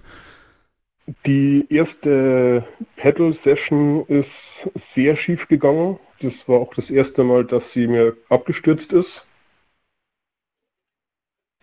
Die 1.25 1.65
erste 1.71 2.67
Pedal-Session 2.97 4.07
ist 4.07 4.29
sehr 4.95 5.17
schief 5.17 5.47
gegangen. 5.49 5.99
Das 6.21 6.33
war 6.47 6.61
auch 6.61 6.75
das 6.75 6.91
erste 6.91 7.23
Mal, 7.23 7.45
dass 7.45 7.63
sie 7.75 7.87
mir 7.87 8.17
abgestürzt 8.29 8.93
ist. 8.93 9.25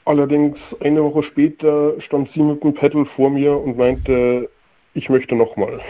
Allerdings 0.05 0.57
eine 0.81 1.03
Woche 1.03 1.23
später 1.23 1.99
stand 2.01 2.29
sie 2.33 2.41
mit 2.41 2.63
dem 2.63 2.73
Pedal 2.73 3.05
vor 3.15 3.29
mir 3.29 3.57
und 3.57 3.77
meinte, 3.77 4.49
ich 4.93 5.09
möchte 5.09 5.35
nochmal. 5.35 5.81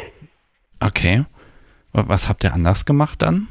Okay. 0.79 1.25
Was 1.91 2.29
habt 2.29 2.43
ihr 2.43 2.53
anders 2.53 2.85
gemacht 2.85 3.21
dann? 3.21 3.47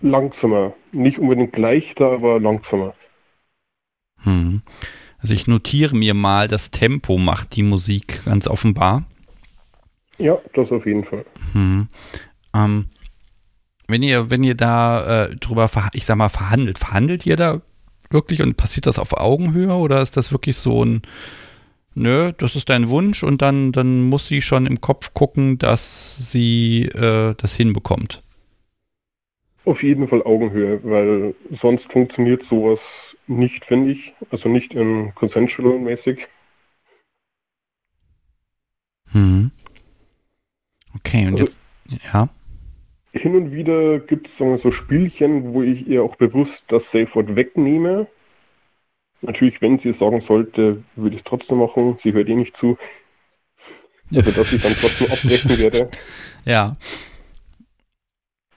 Langsamer. 0.00 0.74
Nicht 0.92 1.18
unbedingt 1.18 1.56
leichter, 1.56 2.12
aber 2.12 2.40
langsamer. 2.40 2.94
Hm. 4.22 4.62
Also 5.22 5.34
ich 5.34 5.46
notiere 5.46 5.96
mir 5.96 6.14
mal, 6.14 6.48
das 6.48 6.70
Tempo 6.70 7.18
macht 7.18 7.56
die 7.56 7.62
Musik 7.62 8.24
ganz 8.24 8.48
offenbar. 8.48 9.04
Ja, 10.18 10.38
das 10.54 10.70
auf 10.70 10.84
jeden 10.86 11.04
Fall. 11.04 11.24
Hm. 11.52 11.88
Ähm, 12.54 12.86
wenn 13.88 14.02
ihr, 14.02 14.30
wenn 14.30 14.44
ihr 14.44 14.54
da 14.54 15.24
äh, 15.24 15.36
drüber, 15.36 15.68
ich 15.94 16.04
sag 16.04 16.16
mal, 16.16 16.28
verhandelt, 16.28 16.78
verhandelt 16.78 17.26
ihr 17.26 17.36
da 17.36 17.60
wirklich 18.10 18.42
und 18.42 18.56
passiert 18.56 18.86
das 18.86 18.98
auf 18.98 19.16
Augenhöhe 19.16 19.72
oder 19.72 20.02
ist 20.02 20.16
das 20.16 20.32
wirklich 20.32 20.56
so 20.56 20.84
ein, 20.84 21.02
nö, 21.94 22.32
das 22.36 22.56
ist 22.56 22.68
dein 22.68 22.88
Wunsch 22.88 23.22
und 23.22 23.42
dann, 23.42 23.72
dann 23.72 24.02
muss 24.02 24.26
sie 24.26 24.42
schon 24.42 24.66
im 24.66 24.80
Kopf 24.80 25.14
gucken, 25.14 25.58
dass 25.58 26.30
sie 26.30 26.84
äh, 26.86 27.34
das 27.36 27.54
hinbekommt? 27.54 28.22
Auf 29.64 29.82
jeden 29.82 30.08
Fall 30.08 30.22
Augenhöhe, 30.22 30.80
weil 30.82 31.34
sonst 31.60 31.84
funktioniert 31.92 32.42
sowas 32.48 32.78
nicht, 33.30 33.64
finde 33.64 33.92
ich. 33.92 34.12
Also 34.30 34.48
nicht 34.48 34.74
in 34.74 35.14
consensual-mäßig. 35.14 36.26
Hm. 39.12 39.50
Okay, 40.96 41.26
und 41.26 41.40
also, 41.40 41.44
jetzt, 41.44 41.60
ja. 42.12 42.28
Hin 43.12 43.34
und 43.34 43.52
wieder 43.52 43.98
gibt 43.98 44.28
es 44.28 44.62
so 44.62 44.72
Spielchen, 44.72 45.52
wo 45.52 45.62
ich 45.62 45.86
ihr 45.86 46.02
auch 46.02 46.16
bewusst 46.16 46.62
das 46.68 46.82
Safe 46.92 47.08
Word 47.14 47.34
wegnehme. 47.34 48.06
Natürlich, 49.22 49.60
wenn 49.60 49.78
sie 49.80 49.90
es 49.90 49.98
sagen 49.98 50.22
sollte, 50.26 50.82
würde 50.96 51.16
ich 51.16 51.22
es 51.22 51.28
trotzdem 51.28 51.58
machen. 51.58 51.98
Sie 52.02 52.12
hört 52.12 52.28
eh 52.28 52.34
nicht 52.34 52.56
zu. 52.56 52.78
Also, 54.14 54.30
dass 54.30 54.52
ich 54.52 54.62
dann 54.62 54.72
trotzdem 54.72 55.06
abbrechen 55.10 55.58
werde. 55.58 55.90
Ja. 56.44 56.76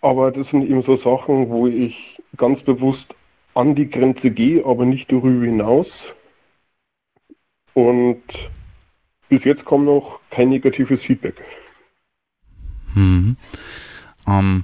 Aber 0.01 0.31
das 0.31 0.47
sind 0.49 0.63
eben 0.63 0.83
so 0.83 0.97
Sachen, 0.97 1.49
wo 1.49 1.67
ich 1.67 1.95
ganz 2.37 2.61
bewusst 2.63 3.13
an 3.53 3.75
die 3.75 3.89
Grenze 3.89 4.31
gehe, 4.31 4.65
aber 4.65 4.85
nicht 4.85 5.11
darüber 5.11 5.45
hinaus. 5.45 5.87
Und 7.73 8.23
bis 9.29 9.43
jetzt 9.43 9.65
kommt 9.65 9.85
noch 9.85 10.19
kein 10.29 10.49
negatives 10.49 11.01
Feedback. 11.01 11.35
Hm. 12.93 13.35
Um, 14.25 14.63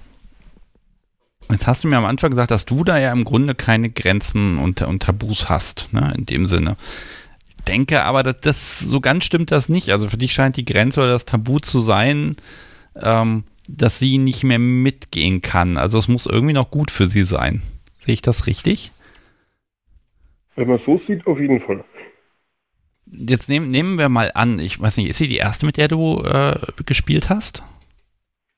jetzt 1.49 1.67
hast 1.67 1.83
du 1.83 1.87
mir 1.87 1.97
am 1.97 2.05
Anfang 2.05 2.29
gesagt, 2.29 2.51
dass 2.51 2.65
du 2.65 2.83
da 2.83 2.97
ja 2.97 3.11
im 3.11 3.25
Grunde 3.25 3.55
keine 3.55 3.89
Grenzen 3.89 4.57
und, 4.57 4.81
und 4.81 5.03
Tabus 5.03 5.49
hast, 5.49 5.91
ne, 5.91 6.13
in 6.17 6.25
dem 6.25 6.45
Sinne. 6.45 6.77
Ich 7.47 7.65
denke 7.65 8.03
aber, 8.03 8.23
dass 8.23 8.39
das 8.39 8.79
so 8.79 8.99
ganz 8.99 9.25
stimmt 9.25 9.51
das 9.51 9.69
nicht. 9.69 9.89
Also 9.89 10.07
für 10.07 10.17
dich 10.17 10.33
scheint 10.33 10.55
die 10.55 10.65
Grenze 10.65 11.01
oder 11.01 11.11
das 11.11 11.25
Tabu 11.25 11.59
zu 11.59 11.79
sein, 11.79 12.35
ähm, 12.95 13.43
dass 13.67 13.99
sie 13.99 14.17
nicht 14.17 14.43
mehr 14.43 14.59
mitgehen 14.59 15.41
kann. 15.41 15.77
Also 15.77 15.99
es 15.99 16.07
muss 16.07 16.25
irgendwie 16.25 16.53
noch 16.53 16.71
gut 16.71 16.89
für 16.89 17.07
sie 17.07 17.23
sein. 17.23 17.61
Sehe 17.99 18.13
ich 18.13 18.21
das 18.21 18.47
richtig? 18.47 18.91
Wenn 20.55 20.67
man 20.67 20.79
so 20.85 20.99
sieht, 21.05 21.27
auf 21.27 21.39
jeden 21.39 21.61
Fall. 21.61 21.83
Jetzt 23.05 23.49
nehm, 23.49 23.69
nehmen 23.69 23.97
wir 23.97 24.09
mal 24.09 24.31
an, 24.33 24.59
ich 24.59 24.79
weiß 24.79 24.97
nicht, 24.97 25.09
ist 25.09 25.17
sie 25.17 25.27
die 25.27 25.37
erste, 25.37 25.65
mit 25.65 25.77
der 25.77 25.87
du 25.87 26.21
äh, 26.23 26.55
gespielt 26.85 27.29
hast? 27.29 27.63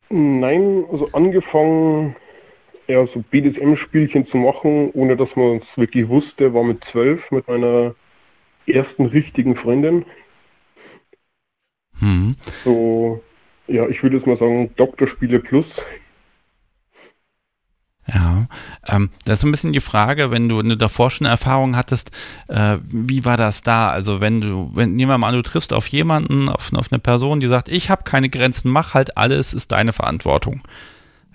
Nein, 0.09 0.83
also 0.91 1.09
angefangen, 1.13 2.15
ja, 2.87 3.07
so 3.07 3.23
BDSM-Spielchen 3.31 4.27
zu 4.27 4.37
machen, 4.37 4.91
ohne 4.91 5.15
dass 5.15 5.33
man 5.35 5.57
es 5.57 5.77
wirklich 5.77 6.07
wusste, 6.07 6.53
war 6.53 6.63
mit 6.63 6.83
zwölf 6.91 7.19
mit 7.31 7.47
meiner 7.47 7.95
ersten 8.67 9.05
richtigen 9.05 9.55
Freundin. 9.55 10.05
Hm. 11.99 12.35
So, 12.63 13.23
ja, 13.67 13.87
ich 13.87 14.03
würde 14.03 14.17
jetzt 14.17 14.27
mal 14.27 14.37
sagen, 14.37 14.71
Doktorspiele 14.75 15.39
plus. 15.39 15.65
Ja, 18.07 18.47
ähm, 18.87 19.09
das 19.25 19.39
ist 19.39 19.45
ein 19.45 19.51
bisschen 19.51 19.73
die 19.73 19.79
Frage, 19.79 20.31
wenn 20.31 20.49
du, 20.49 20.57
wenn 20.57 20.77
davor 20.77 21.11
schon 21.11 21.27
Erfahrung 21.27 21.75
hattest, 21.77 22.11
äh, 22.47 22.77
wie 22.83 23.25
war 23.25 23.37
das 23.37 23.61
da? 23.61 23.89
Also 23.89 24.19
wenn 24.19 24.41
du, 24.41 24.71
wenn 24.73 24.95
nehmen 24.95 25.11
wir 25.11 25.17
mal 25.17 25.29
an, 25.29 25.35
du 25.35 25.43
triffst 25.43 25.71
auf 25.71 25.87
jemanden, 25.87 26.49
auf, 26.49 26.73
auf 26.73 26.91
eine 26.91 26.99
Person, 26.99 27.39
die 27.39 27.47
sagt, 27.47 27.69
ich 27.69 27.89
habe 27.89 28.03
keine 28.03 28.29
Grenzen, 28.29 28.71
mach 28.71 28.95
halt 28.95 29.17
alles, 29.17 29.53
ist 29.53 29.71
deine 29.71 29.93
Verantwortung. 29.93 30.61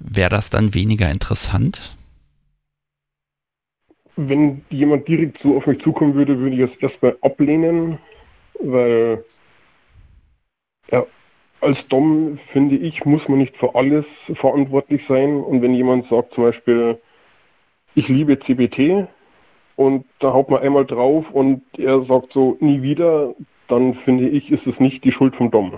Wäre 0.00 0.28
das 0.28 0.50
dann 0.50 0.74
weniger 0.74 1.10
interessant? 1.10 1.96
Wenn 4.16 4.62
jemand 4.70 5.06
direkt 5.06 5.40
so 5.42 5.56
auf 5.56 5.66
mich 5.66 5.80
zukommen 5.82 6.14
würde, 6.14 6.38
würde 6.38 6.56
ich 6.56 6.70
es 6.70 6.82
erstmal 6.82 7.16
ablehnen, 7.22 7.98
weil 8.60 9.24
als 11.60 11.78
Dom, 11.88 12.38
finde 12.52 12.76
ich, 12.76 13.04
muss 13.04 13.26
man 13.28 13.38
nicht 13.38 13.56
für 13.56 13.74
alles 13.74 14.04
verantwortlich 14.34 15.02
sein. 15.08 15.36
Und 15.36 15.62
wenn 15.62 15.74
jemand 15.74 16.08
sagt 16.08 16.34
zum 16.34 16.44
Beispiel, 16.44 16.98
ich 17.94 18.08
liebe 18.08 18.38
CBT 18.38 19.08
und 19.76 20.04
da 20.20 20.32
haut 20.32 20.50
man 20.50 20.62
einmal 20.62 20.86
drauf 20.86 21.24
und 21.32 21.62
er 21.78 22.04
sagt 22.04 22.32
so 22.32 22.56
nie 22.60 22.82
wieder, 22.82 23.34
dann 23.68 23.94
finde 24.04 24.28
ich, 24.28 24.50
ist 24.50 24.66
es 24.66 24.78
nicht 24.78 25.02
die 25.04 25.12
Schuld 25.12 25.34
vom 25.34 25.50
Dom. 25.50 25.72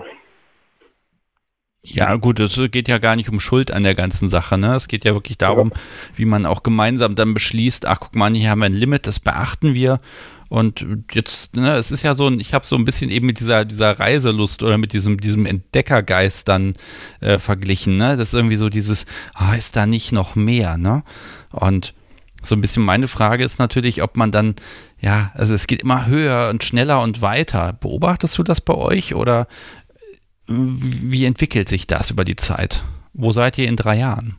Ja, 1.81 2.15
gut, 2.17 2.41
es 2.41 2.59
geht 2.71 2.89
ja 2.89 2.97
gar 2.97 3.15
nicht 3.15 3.29
um 3.29 3.39
Schuld 3.39 3.71
an 3.71 3.83
der 3.83 3.95
ganzen 3.95 4.27
Sache, 4.27 4.57
ne? 4.57 4.75
Es 4.75 4.89
geht 4.89 5.05
ja 5.05 5.13
wirklich 5.13 5.37
darum, 5.37 5.71
ja. 5.73 5.79
wie 6.17 6.25
man 6.25 6.45
auch 6.45 6.61
gemeinsam 6.61 7.15
dann 7.15 7.33
beschließt, 7.33 7.85
ach 7.85 8.01
guck 8.01 8.15
mal, 8.15 8.31
hier 8.33 8.49
haben 8.49 8.59
wir 8.59 8.65
ein 8.65 8.73
Limit, 8.73 9.07
das 9.07 9.21
beachten 9.21 9.73
wir 9.73 10.01
und 10.49 10.85
jetzt, 11.11 11.55
ne, 11.55 11.75
es 11.75 11.91
ist 11.91 12.03
ja 12.03 12.15
so 12.15 12.27
ein, 12.27 12.39
ich 12.39 12.55
habe 12.55 12.65
so 12.65 12.75
ein 12.75 12.83
bisschen 12.83 13.11
eben 13.11 13.27
mit 13.27 13.39
dieser, 13.39 13.65
dieser 13.65 13.99
Reiselust 13.99 14.63
oder 14.63 14.79
mit 14.79 14.93
diesem, 14.93 15.19
diesem 15.19 15.45
Entdeckergeist 15.45 16.47
dann 16.47 16.73
äh, 17.21 17.37
verglichen, 17.37 17.97
ne? 17.97 18.17
Das 18.17 18.29
ist 18.29 18.33
irgendwie 18.33 18.55
so 18.55 18.69
dieses, 18.69 19.05
ah, 19.35 19.53
ist 19.53 19.77
da 19.77 19.85
nicht 19.85 20.11
noch 20.11 20.35
mehr, 20.35 20.77
ne? 20.77 21.03
Und 21.51 21.93
so 22.41 22.55
ein 22.55 22.61
bisschen 22.61 22.83
meine 22.83 23.07
Frage 23.07 23.43
ist 23.43 23.59
natürlich, 23.59 24.01
ob 24.01 24.17
man 24.17 24.31
dann, 24.31 24.55
ja, 24.99 25.31
also 25.35 25.53
es 25.53 25.67
geht 25.67 25.83
immer 25.83 26.07
höher 26.07 26.49
und 26.49 26.63
schneller 26.63 27.01
und 27.01 27.21
weiter. 27.21 27.73
Beobachtest 27.73 28.37
du 28.37 28.43
das 28.43 28.59
bei 28.59 28.73
euch 28.73 29.13
oder 29.13 29.47
wie 30.47 31.25
entwickelt 31.25 31.69
sich 31.69 31.85
das 31.85 32.09
über 32.09 32.25
die 32.25 32.37
Zeit? 32.37 32.83
Wo 33.13 33.33
seid 33.33 33.57
ihr 33.57 33.67
in 33.67 33.75
drei 33.75 33.97
Jahren? 33.97 34.37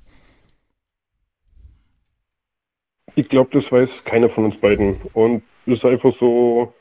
Ich 3.15 3.29
glaube, 3.29 3.51
das 3.53 3.71
weiß 3.71 3.89
keiner 4.07 4.31
von 4.31 4.47
uns 4.47 4.61
beiden. 4.61 4.97
Und 5.13 5.43
ist 5.67 5.85
einfach 5.85 6.15
so, 6.19 6.73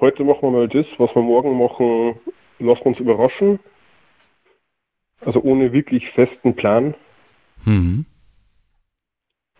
heute 0.00 0.24
machen 0.24 0.42
wir 0.42 0.50
mal 0.50 0.68
das, 0.68 0.86
was 0.98 1.14
wir 1.14 1.22
morgen 1.22 1.58
machen, 1.58 2.18
lassen 2.58 2.80
wir 2.80 2.86
uns 2.86 3.00
überraschen. 3.00 3.58
Also 5.20 5.40
ohne 5.42 5.72
wirklich 5.72 6.08
festen 6.10 6.54
Plan. 6.54 6.94
Mhm. 7.64 8.06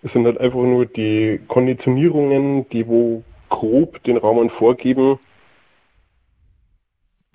Es 0.03 0.13
sind 0.13 0.27
halt 0.27 0.39
einfach 0.39 0.59
nur 0.59 0.87
die 0.87 1.41
Konditionierungen, 1.47 2.69
die 2.71 2.87
wo 2.87 3.23
grob 3.49 4.03
den 4.03 4.17
Rahmen 4.17 4.51
vorgeben. 4.51 5.19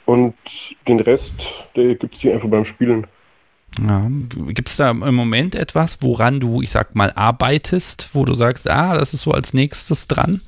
Und 0.05 0.35
den 0.87 0.99
Rest, 0.99 1.45
der 1.75 1.95
gibt 1.95 2.15
es 2.15 2.21
hier 2.21 2.33
einfach 2.33 2.49
beim 2.49 2.65
Spielen. 2.65 3.07
Ja, 3.79 4.09
Gibt 4.47 4.69
es 4.69 4.77
da 4.77 4.91
im 4.91 5.15
Moment 5.15 5.53
etwas, 5.53 6.01
woran 6.01 6.39
du, 6.39 6.61
ich 6.61 6.71
sag 6.71 6.95
mal, 6.95 7.11
arbeitest, 7.13 8.09
wo 8.13 8.25
du 8.25 8.33
sagst, 8.33 8.69
ah, 8.69 8.97
das 8.97 9.13
ist 9.13 9.21
so 9.21 9.31
als 9.31 9.53
nächstes 9.53 10.07
dran? 10.07 10.41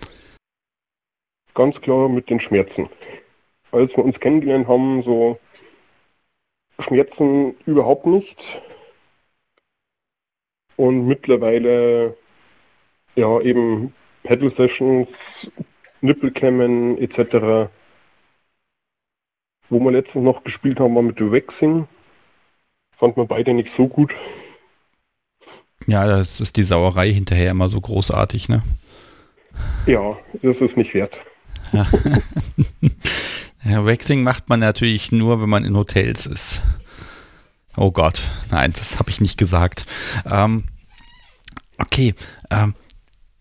Ganz 1.60 1.76
klar 1.82 2.08
mit 2.08 2.30
den 2.30 2.40
Schmerzen. 2.40 2.88
Als 3.74 3.92
wir 3.98 4.06
uns 4.06 4.18
kennengelernt 4.22 4.70
haben, 4.70 5.04
so 5.04 5.38
Schmerzen 6.80 7.54
überhaupt 7.66 8.06
nicht. 8.06 8.38
Und 10.78 11.06
mittlerweile, 11.06 12.16
ja, 13.18 13.42
eben 13.42 13.94
Pedal 14.24 14.54
Sessions, 14.56 15.10
Nippelklemmen 16.00 16.98
etc. 16.98 17.70
Wo 19.68 19.82
wir 19.82 19.92
letztens 19.92 20.24
noch 20.24 20.46
gespielt 20.46 20.80
haben, 20.80 20.96
war 20.96 21.02
mit 21.02 21.20
Waxing 21.20 21.90
fand 23.00 23.18
man 23.18 23.28
beide 23.28 23.54
nicht 23.54 23.70
so 23.76 23.90
gut. 23.90 24.14
Ja, 25.88 26.08
das 26.08 26.40
ist 26.40 26.56
die 26.56 26.64
Sauerei 26.64 27.12
hinterher 27.12 27.52
immer 27.52 27.68
so 27.68 27.82
großartig, 27.82 28.48
ne? 28.48 28.64
Ja, 29.88 30.18
das 30.42 30.56
ist 30.62 30.78
nicht 30.78 30.94
wert. 30.94 31.18
Ja. 31.72 31.88
ja, 33.64 33.86
Waxing 33.86 34.24
macht 34.24 34.50
man 34.50 34.60
natürlich 34.60 35.12
nur, 35.12 35.42
wenn 35.42 35.50
man 35.50 35.66
in 35.66 35.76
Hotels 35.76 36.26
ist. 36.26 36.62
Oh 37.78 37.92
Gott, 37.92 38.28
nein, 38.52 38.74
das 38.74 39.00
habe 39.00 39.10
ich 39.10 39.22
nicht 39.22 39.38
gesagt. 39.38 39.86
Ähm, 40.26 40.66
okay, 41.78 42.14
ähm, 42.52 42.74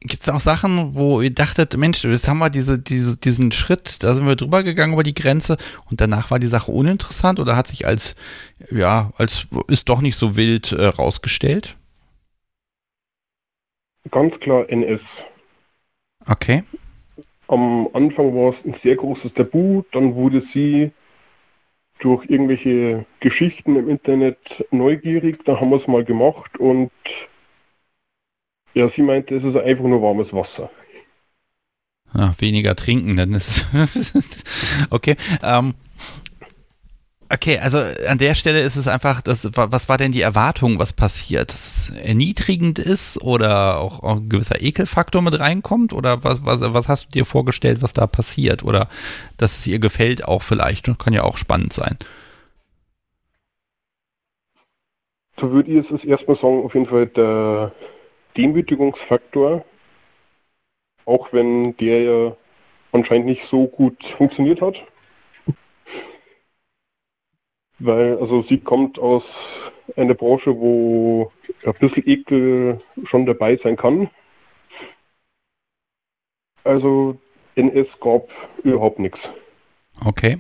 Gibt 0.01 0.23
es 0.23 0.29
auch 0.29 0.39
Sachen, 0.39 0.95
wo 0.95 1.21
ihr 1.21 1.35
dachtet, 1.35 1.77
Mensch, 1.77 2.05
jetzt 2.05 2.29
haben 2.29 2.39
wir 2.39 2.51
diese, 2.51 2.79
diese, 2.79 3.17
diesen 3.17 3.51
Schritt, 3.51 4.01
da 4.05 4.15
sind 4.15 4.29
wir 4.29 4.37
drüber 4.37 4.63
gegangen 4.63 4.93
über 4.93 5.03
die 5.03 5.15
Grenze 5.15 5.57
und 5.91 6.01
danach 6.01 6.31
war 6.31 6.39
die 6.39 6.47
Sache 6.47 6.71
uninteressant 6.71 7.41
oder 7.41 7.57
hat 7.57 7.67
sich 7.67 7.85
als, 7.85 8.15
ja, 8.71 9.11
als 9.17 9.49
ist 9.67 9.89
doch 9.89 10.01
nicht 10.01 10.15
so 10.17 10.37
wild 10.37 10.71
äh, 10.71 10.87
rausgestellt? 10.87 11.77
Ganz 14.13 14.39
klar 14.39 14.69
NS. 14.69 15.01
Okay. 16.27 16.63
Am 17.49 17.89
Anfang 17.95 18.35
war 18.35 18.55
es 18.55 18.65
ein 18.65 18.77
sehr 18.83 18.97
großes 18.97 19.33
Tabu, 19.35 19.83
dann 19.93 20.15
wurde 20.15 20.43
sie 20.53 20.93
durch 22.01 22.29
irgendwelche 22.29 23.07
Geschichten 23.21 23.77
im 23.77 23.89
Internet 23.89 24.39
neugierig, 24.71 25.45
dann 25.45 25.61
haben 25.61 25.71
wir 25.71 25.81
es 25.81 25.89
mal 25.89 26.05
gemacht 26.05 26.57
und 26.59 26.91
ja, 28.75 28.91
sie 28.95 29.03
meinte, 29.03 29.35
es 29.35 29.45
ist 29.45 29.57
einfach 29.57 29.85
nur 29.85 30.03
warmes 30.03 30.33
Wasser. 30.33 30.71
Ja, 32.15 32.33
weniger 32.39 32.77
trinken, 32.77 33.17
dann 33.17 33.33
ist 33.33 33.67
okay. 34.91 35.17
Ähm, 35.43 35.75
okay, 37.33 37.59
also 37.59 37.79
an 38.09 38.19
der 38.19 38.35
Stelle 38.35 38.61
ist 38.61 38.77
es 38.77 38.89
einfach, 38.89 39.21
das, 39.21 39.49
was 39.55 39.89
war 39.89 39.97
denn 39.97 40.13
die 40.13 40.23
Erwartung, 40.23 40.79
was 40.79 40.93
passiert? 40.93 41.53
Dass 41.53 41.91
es 41.91 41.97
erniedrigend 41.97 42.79
ist 42.79 43.21
oder 43.23 43.79
auch, 43.79 44.03
auch 44.03 44.17
ein 44.17 44.29
gewisser 44.29 44.63
Ekelfaktor 44.63 45.23
mit 45.23 45.39
reinkommt? 45.39 45.93
Oder 45.93 46.25
was, 46.25 46.45
was, 46.45 46.61
was 46.61 46.89
hast 46.89 47.07
du 47.07 47.11
dir 47.11 47.25
vorgestellt, 47.25 47.83
was 47.83 47.93
da 47.93 48.07
passiert? 48.07 48.65
Oder 48.65 48.89
dass 49.37 49.59
es 49.59 49.67
ihr 49.67 49.79
gefällt 49.79 50.25
auch 50.25 50.43
vielleicht? 50.43 50.89
Kann 50.99 51.13
ja 51.13 51.23
auch 51.23 51.37
spannend 51.37 51.73
sein. 51.73 51.99
So 55.41 55.53
würde 55.53 55.71
ich 55.71 55.91
es 55.91 56.05
erstmal 56.05 56.37
sagen, 56.37 56.65
auf 56.65 56.75
jeden 56.75 56.87
Fall 56.87 57.07
der 57.07 57.73
Demütigungsfaktor, 58.37 59.65
auch 61.05 61.33
wenn 61.33 61.77
der 61.77 62.03
ja 62.03 62.37
anscheinend 62.93 63.27
nicht 63.27 63.43
so 63.51 63.67
gut 63.67 63.97
funktioniert 64.17 64.61
hat. 64.61 64.75
Weil, 67.79 68.19
also 68.19 68.43
sie 68.43 68.59
kommt 68.59 68.99
aus 68.99 69.23
einer 69.97 70.15
Branche, 70.15 70.55
wo 70.57 71.31
ein 71.65 71.75
bisschen 71.81 72.07
Ekel 72.07 72.81
schon 73.05 73.27
dabei 73.27 73.59
sein 73.63 73.77
kann. 73.77 74.11
Also 76.65 77.19
NS 77.55 77.89
gab 78.01 78.29
überhaupt 78.63 78.99
nichts. 78.99 79.19
Okay. 80.05 80.39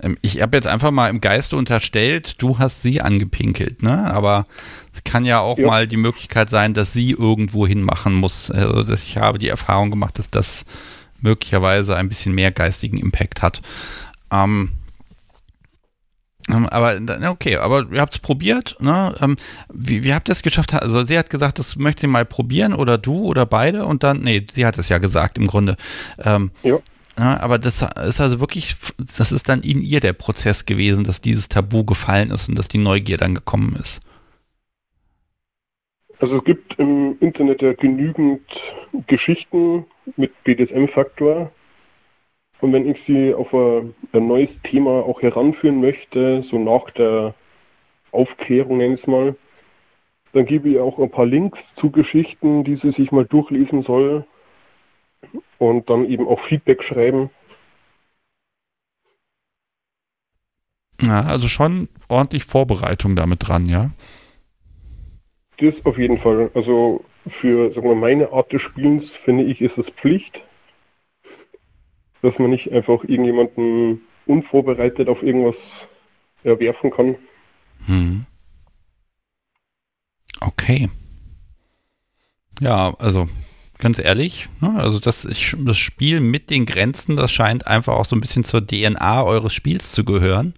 Ähm, 0.00 0.18
ich 0.22 0.42
habe 0.42 0.56
jetzt 0.56 0.66
einfach 0.66 0.90
mal 0.90 1.08
im 1.08 1.20
Geiste 1.20 1.56
unterstellt, 1.56 2.42
du 2.42 2.58
hast 2.58 2.82
sie 2.82 3.00
angepinkelt, 3.00 3.82
ne? 3.82 4.12
Aber 4.12 4.46
es 4.92 5.04
kann 5.04 5.24
ja 5.24 5.40
auch 5.40 5.58
ja. 5.58 5.66
mal 5.66 5.86
die 5.86 5.96
Möglichkeit 5.96 6.50
sein, 6.50 6.74
dass 6.74 6.92
sie 6.92 7.12
irgendwo 7.12 7.66
hinmachen 7.66 8.14
muss. 8.14 8.50
Also 8.50 8.82
dass 8.82 9.02
ich 9.02 9.16
habe 9.16 9.38
die 9.38 9.48
Erfahrung 9.48 9.90
gemacht, 9.90 10.18
dass 10.18 10.26
das 10.26 10.66
möglicherweise 11.20 11.96
ein 11.96 12.08
bisschen 12.08 12.34
mehr 12.34 12.52
geistigen 12.52 12.98
Impact 12.98 13.42
hat. 13.42 13.62
Ähm, 14.30 14.40
ähm 14.40 14.72
aber 16.54 16.98
okay, 17.30 17.56
aber 17.56 17.86
ihr 17.90 18.00
habt 18.00 18.14
es 18.14 18.20
probiert, 18.20 18.76
ne? 18.80 19.14
Ähm, 19.20 19.36
wie, 19.72 20.04
wie 20.04 20.14
habt 20.14 20.28
ihr 20.28 20.32
es 20.32 20.42
geschafft? 20.42 20.74
Also 20.74 21.02
sie 21.02 21.18
hat 21.18 21.30
gesagt, 21.30 21.58
das 21.58 21.76
möchte 21.76 22.02
sie 22.02 22.06
mal 22.06 22.24
probieren 22.24 22.74
oder 22.74 22.98
du 22.98 23.24
oder 23.24 23.46
beide 23.46 23.84
und 23.84 24.02
dann, 24.02 24.20
nee, 24.22 24.46
sie 24.52 24.66
hat 24.66 24.78
es 24.78 24.88
ja 24.88 24.98
gesagt 24.98 25.38
im 25.38 25.46
Grunde. 25.46 25.76
Ähm, 26.18 26.50
ja. 26.62 26.78
Ja, 27.16 27.40
aber 27.40 27.58
das 27.58 27.82
ist 27.82 28.20
also 28.20 28.40
wirklich, 28.40 28.74
das 28.98 29.30
ist 29.30 29.48
dann 29.48 29.60
in 29.60 29.80
ihr 29.80 30.00
der 30.00 30.14
Prozess 30.14 30.66
gewesen, 30.66 31.04
dass 31.04 31.20
dieses 31.20 31.48
Tabu 31.48 31.84
gefallen 31.84 32.32
ist 32.32 32.48
und 32.48 32.58
dass 32.58 32.66
die 32.66 32.78
Neugier 32.78 33.18
dann 33.18 33.36
gekommen 33.36 33.76
ist. 33.80 34.00
Also 36.18 36.38
es 36.38 36.44
gibt 36.44 36.78
im 36.78 37.16
Internet 37.20 37.62
ja 37.62 37.72
genügend 37.74 38.40
Geschichten 39.06 39.86
mit 40.16 40.32
BDSM-Faktor. 40.44 41.52
Und 42.64 42.72
wenn 42.72 42.88
ich 42.88 42.96
sie 43.06 43.34
auf 43.34 43.52
ein, 43.52 43.94
ein, 44.14 44.26
neues 44.26 44.48
Thema 44.62 44.90
auch 45.04 45.20
heranführen 45.20 45.82
möchte, 45.82 46.42
so 46.50 46.58
nach 46.58 46.90
der 46.92 47.34
Aufklärung 48.10 48.78
nenne 48.78 48.94
ich 48.94 49.02
es 49.02 49.06
mal, 49.06 49.36
dann 50.32 50.46
gebe 50.46 50.70
ich 50.70 50.78
auch 50.78 50.98
ein 50.98 51.10
paar 51.10 51.26
Links 51.26 51.58
zu 51.76 51.90
Geschichten, 51.90 52.64
die 52.64 52.76
sie 52.76 52.92
sich 52.92 53.12
mal 53.12 53.26
durchlesen 53.26 53.82
soll 53.82 54.24
und 55.58 55.90
dann 55.90 56.06
eben 56.06 56.26
auch 56.26 56.40
Feedback 56.48 56.82
schreiben. 56.82 57.28
Ja, 61.02 61.20
also 61.20 61.48
schon 61.48 61.90
ordentlich 62.08 62.44
Vorbereitung 62.44 63.14
damit 63.14 63.46
dran, 63.46 63.66
ja? 63.66 63.90
Das 65.58 65.74
auf 65.84 65.98
jeden 65.98 66.16
Fall. 66.16 66.50
Also 66.54 67.04
für 67.42 67.74
sagen 67.74 67.90
wir, 67.90 67.94
meine 67.94 68.32
Art 68.32 68.50
des 68.54 68.62
Spielens 68.62 69.04
finde 69.26 69.44
ich, 69.44 69.60
ist 69.60 69.76
es 69.76 69.84
Pflicht, 70.00 70.40
dass 72.24 72.38
man 72.38 72.50
nicht 72.50 72.72
einfach 72.72 73.04
irgendjemanden 73.04 74.00
unvorbereitet 74.26 75.08
auf 75.08 75.22
irgendwas 75.22 75.56
erwerfen 76.42 76.90
kann. 76.90 77.16
Hm. 77.86 78.26
Okay. 80.40 80.88
Ja, 82.60 82.94
also 82.98 83.28
ganz 83.78 83.98
ehrlich. 83.98 84.48
Ne? 84.60 84.74
Also 84.76 84.98
das, 85.00 85.22
das 85.22 85.78
Spiel 85.78 86.20
mit 86.20 86.50
den 86.50 86.66
Grenzen, 86.66 87.16
das 87.16 87.32
scheint 87.32 87.66
einfach 87.66 87.94
auch 87.94 88.04
so 88.04 88.16
ein 88.16 88.20
bisschen 88.20 88.44
zur 88.44 88.66
DNA 88.66 89.22
eures 89.22 89.52
Spiels 89.52 89.92
zu 89.92 90.04
gehören. 90.04 90.54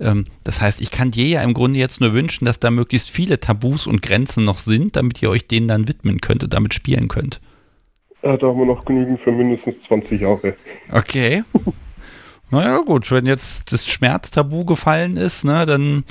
Ähm, 0.00 0.24
das 0.44 0.60
heißt, 0.60 0.80
ich 0.80 0.90
kann 0.90 1.10
dir 1.10 1.26
ja 1.26 1.42
im 1.42 1.54
Grunde 1.54 1.78
jetzt 1.78 2.00
nur 2.00 2.12
wünschen, 2.12 2.44
dass 2.44 2.58
da 2.58 2.70
möglichst 2.70 3.10
viele 3.10 3.40
Tabus 3.40 3.86
und 3.86 4.02
Grenzen 4.02 4.44
noch 4.44 4.58
sind, 4.58 4.96
damit 4.96 5.22
ihr 5.22 5.30
euch 5.30 5.46
denen 5.46 5.68
dann 5.68 5.88
widmen 5.88 6.20
könnt 6.20 6.42
und 6.42 6.52
damit 6.52 6.74
spielen 6.74 7.08
könnt. 7.08 7.40
Da 8.22 8.30
haben 8.30 8.58
wir 8.58 8.66
noch 8.66 8.84
genügend 8.84 9.20
für 9.20 9.32
mindestens 9.32 9.74
20 9.88 10.20
Jahre. 10.20 10.54
Okay. 10.92 11.42
naja, 12.50 12.78
gut, 12.78 13.10
wenn 13.10 13.26
jetzt 13.26 13.72
das 13.72 13.86
Schmerztabu 13.86 14.64
gefallen 14.64 15.16
ist, 15.16 15.44
ne, 15.44 15.66
dann 15.66 16.04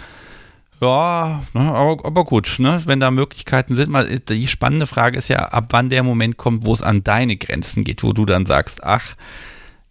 ja, 0.81 1.43
ne, 1.53 1.61
aber, 1.61 2.05
aber, 2.05 2.23
gut, 2.25 2.55
ne, 2.57 2.81
wenn 2.85 2.99
da 2.99 3.11
Möglichkeiten 3.11 3.75
sind, 3.75 3.91
mal 3.91 4.07
die 4.07 4.47
spannende 4.47 4.87
Frage 4.87 5.17
ist 5.17 5.29
ja, 5.29 5.37
ab 5.37 5.67
wann 5.69 5.89
der 5.89 6.01
Moment 6.01 6.37
kommt, 6.37 6.65
wo 6.65 6.73
es 6.73 6.81
an 6.81 7.03
deine 7.03 7.37
Grenzen 7.37 7.83
geht, 7.83 8.03
wo 8.03 8.13
du 8.13 8.25
dann 8.25 8.47
sagst, 8.47 8.83
ach, 8.83 9.15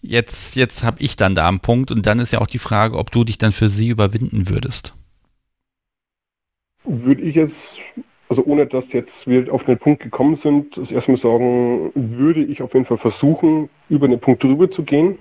jetzt, 0.02 0.56
jetzt 0.56 0.83
habe 0.83 1.00
ich 1.00 1.14
dann 1.14 1.37
da 1.37 1.46
einen 1.46 1.61
Punkt 1.61 1.92
und 1.92 2.06
dann 2.06 2.18
ist 2.18 2.33
ja 2.33 2.40
auch 2.40 2.48
die 2.48 2.59
Frage, 2.59 2.98
ob 2.98 3.12
du 3.12 3.22
dich 3.22 3.38
dann 3.38 3.52
für 3.52 3.68
sie 3.68 3.88
überwinden 3.88 4.48
würdest. 4.48 4.94
Würde 6.85 7.22
ich 7.22 7.37
jetzt, 7.37 7.54
also 8.30 8.44
ohne 8.44 8.64
dass 8.64 8.84
jetzt 8.92 9.10
wir 9.26 9.52
auf 9.52 9.64
den 9.64 9.76
Punkt 9.76 10.02
gekommen 10.02 10.38
sind, 10.42 10.76
das 10.76 10.90
erstmal 10.90 11.18
sagen, 11.18 11.90
würde 11.94 12.42
ich 12.44 12.62
auf 12.62 12.72
jeden 12.72 12.86
Fall 12.86 12.98
versuchen, 12.98 13.68
über 13.88 14.08
den 14.08 14.20
Punkt 14.20 14.42
drüber 14.42 14.70
zu 14.70 14.84
gehen 14.84 15.18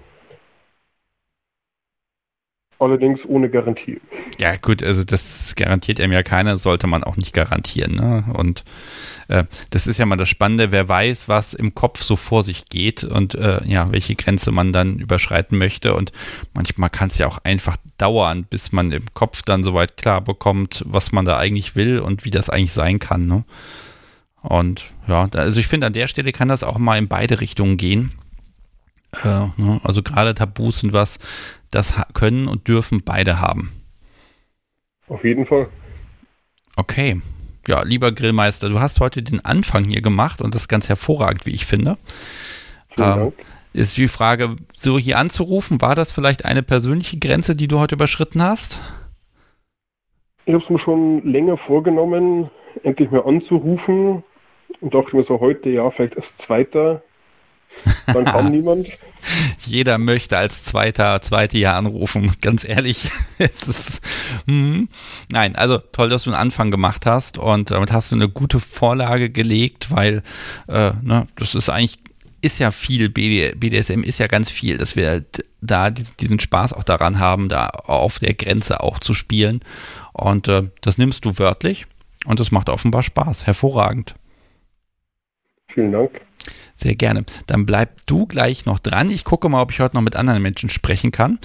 allerdings 2.80 3.20
ohne 3.26 3.50
Garantie. 3.50 4.00
Ja, 4.40 4.56
gut, 4.56 4.82
also 4.82 5.04
das 5.04 5.56
garantiert 5.56 6.00
einem 6.00 6.14
ja 6.14 6.24
keiner, 6.24 6.58
sollte 6.58 6.88
man 6.88 7.04
auch 7.04 7.18
nicht 7.18 7.34
garantieren. 7.34 7.96
Ne? 7.96 8.24
Und 8.34 8.64
äh, 9.28 9.44
das 9.70 9.86
ist 9.86 9.98
ja 10.00 10.06
mal 10.06 10.16
das 10.16 10.30
Spannende, 10.30 10.72
wer 10.72 10.88
weiß, 10.88 11.28
was 11.28 11.54
im 11.54 11.76
Kopf 11.76 12.02
so 12.02 12.16
vor 12.16 12.44
sich 12.44 12.66
geht 12.66 13.04
und 13.04 13.36
äh, 13.36 13.64
ja, 13.66 13.92
welche 13.92 14.16
Grenze 14.16 14.52
man 14.52 14.72
dann 14.72 14.98
überschreiten 14.98 15.58
möchte. 15.58 15.94
Und 15.94 16.12
manchmal 16.54 16.90
kann 16.90 17.10
es 17.10 17.18
ja 17.18 17.28
auch 17.28 17.40
einfach 17.44 17.78
dauern, 17.98 18.46
bis 18.50 18.72
man 18.72 18.92
im 18.92 19.06
Kopf 19.14 19.42
dann 19.42 19.64
soweit 19.64 19.98
klar 19.98 20.22
bekommt, 20.22 20.84
was 20.88 21.12
man 21.12 21.26
da 21.26 21.38
eigentlich 21.38 21.76
will 21.76 22.00
und 22.00 22.26
wie 22.26 22.32
das 22.32 22.50
eigentlich 22.50 22.74
sein 22.74 23.00
kann. 23.00 23.28
Ne? 23.28 23.44
Und 24.42 24.86
ja, 25.08 25.28
also 25.34 25.60
ich 25.60 25.68
finde, 25.68 25.88
an 25.88 25.94
der 25.94 26.08
Stelle 26.08 26.32
kann 26.32 26.48
das 26.48 26.64
auch 26.64 26.78
mal 26.78 26.98
in 26.98 27.08
beide 27.08 27.42
Richtungen 27.42 27.78
gehen. 27.78 28.14
Äh, 29.24 29.48
ne? 29.58 29.82
Also 29.84 30.04
gerade 30.04 30.34
Tabus 30.34 30.80
sind 30.80 30.94
was, 30.94 31.20
das 31.72 32.02
können 32.14 32.48
und 32.48 32.68
dürfen 32.68 33.04
beide 33.04 33.40
haben. 33.40 33.72
Auf 35.08 35.24
jeden 35.24 35.46
Fall. 35.46 35.68
Okay. 36.76 37.22
Ja, 37.68 37.84
lieber 37.84 38.12
Grillmeister, 38.12 38.70
du 38.70 38.80
hast 38.80 39.00
heute 39.00 39.22
den 39.22 39.44
Anfang 39.44 39.84
hier 39.84 40.02
gemacht 40.02 40.42
und 40.42 40.56
das 40.56 40.68
ganz 40.68 40.90
hervorragend, 40.90 41.46
wie 41.46 41.52
ich 41.52 41.66
finde. 41.66 41.98
Ähm, 42.98 43.34
ist 43.74 43.98
die 43.98 44.08
Frage, 44.08 44.56
so 44.76 44.98
hier 44.98 45.20
anzurufen, 45.20 45.82
war 45.82 45.94
das 45.94 46.12
vielleicht 46.12 46.46
eine 46.46 46.64
persönliche 46.64 47.20
Grenze, 47.20 47.56
die 47.56 47.68
du 47.68 47.80
heute 47.80 47.96
überschritten 47.96 48.42
hast? 48.42 48.80
Ich 50.46 50.54
habe 50.54 50.64
es 50.64 50.70
mir 50.70 50.80
schon 50.80 51.24
länger 51.24 51.58
vorgenommen, 51.58 52.50
endlich 52.84 53.12
mal 53.12 53.24
anzurufen 53.24 54.24
und 54.82 54.94
dachte 54.94 55.16
mir 55.16 55.24
so 55.24 55.40
heute, 55.40 55.70
ja, 55.70 55.92
vielleicht 55.92 56.18
als 56.18 56.26
zweiter 56.46 57.04
dann 58.08 58.26
kam 58.26 58.52
niemand. 58.52 58.88
Jeder 59.66 59.98
möchte 59.98 60.38
als 60.38 60.64
zweiter, 60.64 61.22
zweite 61.22 61.58
Jahr 61.58 61.76
anrufen. 61.76 62.34
Ganz 62.42 62.68
ehrlich, 62.68 63.10
es 63.38 63.68
ist, 63.68 64.02
hm. 64.46 64.90
nein, 65.30 65.56
also 65.56 65.78
toll, 65.78 66.10
dass 66.10 66.24
du 66.24 66.32
einen 66.32 66.40
Anfang 66.40 66.72
gemacht 66.72 67.06
hast 67.06 67.38
und 67.38 67.72
damit 67.72 67.92
hast 67.92 68.12
du 68.12 68.16
eine 68.16 68.30
gute 68.30 68.60
Vorlage 68.60 69.30
gelegt, 69.30 69.92
weil, 69.92 70.24
äh, 70.68 70.92
ne, 71.02 71.28
das 71.36 71.56
ist 71.56 71.70
eigentlich, 71.70 72.00
ist 72.42 72.60
ja 72.60 72.72
viel, 72.72 73.10
BDSM 73.10 74.02
ist 74.02 74.20
ja 74.20 74.28
ganz 74.28 74.50
viel, 74.50 74.78
dass 74.78 74.96
wir 74.96 75.26
da 75.62 75.90
diesen 75.90 76.40
Spaß 76.40 76.72
auch 76.72 76.86
daran 76.86 77.20
haben, 77.20 77.50
da 77.50 77.68
auf 77.68 78.20
der 78.20 78.34
Grenze 78.34 78.82
auch 78.82 79.00
zu 79.00 79.14
spielen. 79.14 79.60
Und 80.14 80.48
äh, 80.48 80.70
das 80.82 80.98
nimmst 80.98 81.26
du 81.26 81.38
wörtlich 81.38 81.86
und 82.26 82.40
das 82.40 82.52
macht 82.52 82.70
offenbar 82.70 83.04
Spaß. 83.04 83.46
Hervorragend. 83.46 84.16
Vielen 85.74 85.92
Dank. 85.92 86.22
Sehr 86.82 86.96
gerne. 86.96 87.26
Dann 87.46 87.66
bleib 87.66 88.08
du 88.08 88.26
gleich 88.26 88.66
noch 88.66 88.80
dran. 88.80 89.12
Ich 89.12 89.26
gucke 89.26 89.50
mal, 89.50 89.62
ob 89.62 89.72
ich 89.72 89.82
heute 89.82 89.98
noch 89.98 90.02
mit 90.02 90.16
anderen 90.16 90.42
Menschen 90.42 90.70
sprechen 90.70 91.12
kann. 91.12 91.38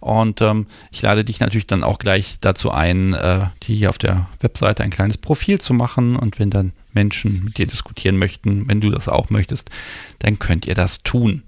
Und 0.00 0.42
ähm, 0.42 0.66
ich 0.90 1.00
lade 1.00 1.24
dich 1.24 1.40
natürlich 1.40 1.66
dann 1.66 1.82
auch 1.82 1.98
gleich 1.98 2.36
dazu 2.42 2.70
ein, 2.70 3.14
äh, 3.14 3.46
hier 3.64 3.88
auf 3.88 3.96
der 3.96 4.28
Webseite 4.40 4.82
ein 4.82 4.90
kleines 4.90 5.16
Profil 5.16 5.58
zu 5.62 5.72
machen. 5.72 6.14
Und 6.14 6.38
wenn 6.38 6.50
dann 6.50 6.72
Menschen 6.92 7.42
mit 7.42 7.56
dir 7.56 7.66
diskutieren 7.66 8.18
möchten, 8.18 8.68
wenn 8.68 8.82
du 8.82 8.90
das 8.90 9.08
auch 9.08 9.30
möchtest, 9.30 9.70
dann 10.18 10.38
könnt 10.38 10.66
ihr 10.66 10.74
das 10.74 11.02
tun. 11.02 11.42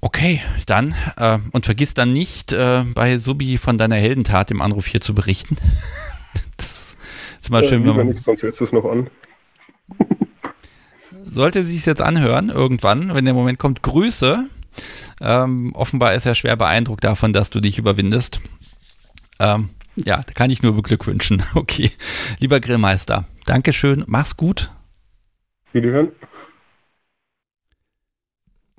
Okay, 0.00 0.40
dann 0.66 0.94
äh, 1.16 1.38
und 1.50 1.64
vergiss 1.64 1.94
dann 1.94 2.12
nicht, 2.12 2.52
äh, 2.52 2.84
bei 2.94 3.18
Subi 3.18 3.58
von 3.58 3.76
deiner 3.76 3.96
Heldentat 3.96 4.52
im 4.52 4.62
Anruf 4.62 4.86
hier 4.86 5.00
zu 5.00 5.16
berichten. 5.16 5.56
das 6.58 6.96
ist 7.42 7.50
mal 7.50 7.64
schön, 7.64 7.84
wenn 7.84 7.96
man. 7.96 8.22
Sonst 8.24 8.42
hört 8.42 8.60
es 8.60 8.70
noch 8.70 8.84
an 8.84 9.10
sollte 11.34 11.64
sich 11.64 11.84
jetzt 11.84 12.00
anhören, 12.02 12.48
irgendwann, 12.48 13.14
wenn 13.14 13.24
der 13.24 13.34
Moment 13.34 13.58
kommt, 13.58 13.82
Grüße. 13.82 14.46
Ähm, 15.20 15.72
offenbar 15.74 16.14
ist 16.14 16.26
er 16.26 16.34
schwer 16.34 16.56
beeindruckt 16.56 17.04
davon, 17.04 17.32
dass 17.32 17.50
du 17.50 17.60
dich 17.60 17.78
überwindest. 17.78 18.40
Ähm, 19.38 19.70
ja, 19.96 20.22
da 20.22 20.32
kann 20.32 20.50
ich 20.50 20.62
nur 20.62 20.74
beglückwünschen. 20.74 21.42
Okay. 21.54 21.90
Lieber 22.40 22.60
Grillmeister, 22.60 23.24
Dankeschön, 23.46 24.04
mach's 24.06 24.36
gut. 24.36 24.70
Wiederhören. 25.72 26.12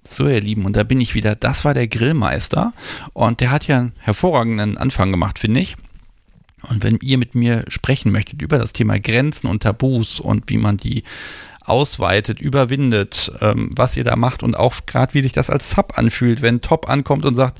So, 0.02 0.28
ihr 0.28 0.42
Lieben, 0.42 0.66
und 0.66 0.76
da 0.76 0.84
bin 0.84 1.02
ich 1.02 1.16
wieder. 1.16 1.36
Das 1.36 1.66
war 1.66 1.74
der 1.74 1.88
Grillmeister. 1.88 2.74
Und 3.14 3.40
der 3.40 3.50
hat 3.50 3.68
ja 3.68 3.80
einen 3.80 3.94
hervorragenden 3.98 4.78
Anfang 4.78 5.10
gemacht, 5.10 5.40
finde 5.40 5.62
ich. 5.62 5.78
Und 6.70 6.84
wenn 6.84 7.00
ihr 7.02 7.18
mit 7.18 7.34
mir 7.34 7.66
sprechen 7.68 8.12
möchtet 8.12 8.42
über 8.42 8.58
das 8.58 8.74
Thema 8.74 9.00
Grenzen 9.00 9.48
und 9.48 9.64
Tabus 9.64 10.20
und 10.20 10.50
wie 10.50 10.58
man 10.58 10.78
die 10.78 11.04
ausweitet, 11.66 12.40
überwindet, 12.40 13.32
ähm, 13.42 13.72
was 13.76 13.98
ihr 13.98 14.04
da 14.04 14.16
macht 14.16 14.44
und 14.44 14.56
auch 14.56 14.76
gerade 14.86 15.14
wie 15.14 15.22
sich 15.22 15.34
das 15.34 15.50
als 15.50 15.72
Sub 15.72 15.98
anfühlt, 15.98 16.42
wenn 16.42 16.62
Top 16.62 16.90
ankommt 16.90 17.26
und 17.26 17.36
sagt, 17.36 17.60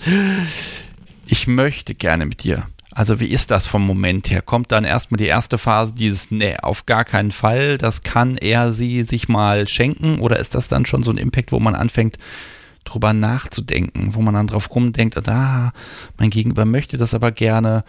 ich 1.26 1.48
möchte 1.48 1.96
gerne 1.96 2.26
mit 2.26 2.44
dir. 2.44 2.66
Also 2.92 3.20
wie 3.20 3.26
ist 3.26 3.52
das 3.52 3.68
vom 3.68 3.86
Moment 3.86 4.30
her? 4.30 4.42
Kommt 4.42 4.72
dann 4.72 4.86
erstmal 4.86 5.18
die 5.18 5.26
erste 5.26 5.58
Phase 5.58 5.94
dieses, 5.94 6.32
nee, 6.32 6.56
auf 6.62 6.86
gar 6.86 7.04
keinen 7.04 7.32
Fall, 7.32 7.78
das 7.78 8.04
kann 8.04 8.38
er 8.38 8.72
sie 8.72 9.04
sich 9.04 9.28
mal 9.28 9.68
schenken 9.68 10.20
oder 10.20 10.40
ist 10.40 10.56
das 10.56 10.70
dann 10.70 10.86
schon 10.86 11.04
so 11.04 11.12
ein 11.12 11.18
Impact, 11.18 11.52
wo 11.52 11.60
man 11.60 11.76
anfängt, 11.76 12.18
drüber 12.86 13.12
nachzudenken, 13.12 14.16
wo 14.16 14.22
man 14.22 14.36
dann 14.36 14.48
drauf 14.48 14.74
rumdenkt, 14.74 15.18
ah, 15.28 15.74
mein 16.18 16.30
Gegenüber 16.30 16.66
möchte 16.66 16.96
das 16.96 17.14
aber 17.14 17.32
gerne. 17.32 17.84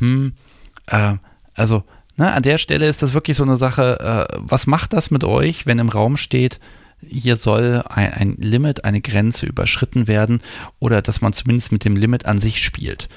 Hm, 0.00 0.32
äh, 0.86 1.14
also, 1.54 1.84
na, 2.20 2.34
an 2.34 2.42
der 2.42 2.58
Stelle 2.58 2.86
ist 2.86 3.02
das 3.02 3.14
wirklich 3.14 3.38
so 3.38 3.44
eine 3.44 3.56
Sache, 3.56 3.98
äh, 3.98 4.26
was 4.40 4.66
macht 4.66 4.92
das 4.92 5.10
mit 5.10 5.24
euch, 5.24 5.64
wenn 5.64 5.78
im 5.78 5.88
Raum 5.88 6.18
steht, 6.18 6.60
hier 7.00 7.36
soll 7.36 7.82
ein, 7.88 8.12
ein 8.12 8.36
Limit, 8.36 8.84
eine 8.84 9.00
Grenze 9.00 9.46
überschritten 9.46 10.06
werden 10.06 10.42
oder 10.80 11.00
dass 11.00 11.22
man 11.22 11.32
zumindest 11.32 11.72
mit 11.72 11.86
dem 11.86 11.96
Limit 11.96 12.26
an 12.26 12.36
sich 12.36 12.62
spielt. 12.62 13.08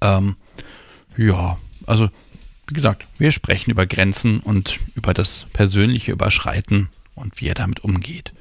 Ähm, 0.00 0.36
ja, 1.18 1.58
also 1.84 2.08
wie 2.66 2.74
gesagt, 2.74 3.06
wir 3.18 3.32
sprechen 3.32 3.70
über 3.70 3.86
Grenzen 3.86 4.40
und 4.40 4.80
über 4.94 5.14
das 5.14 5.46
persönliche 5.52 6.12
Überschreiten 6.12 6.88
und 7.14 7.40
wie 7.40 7.48
er 7.48 7.54
damit 7.54 7.80
umgeht. 7.80 8.32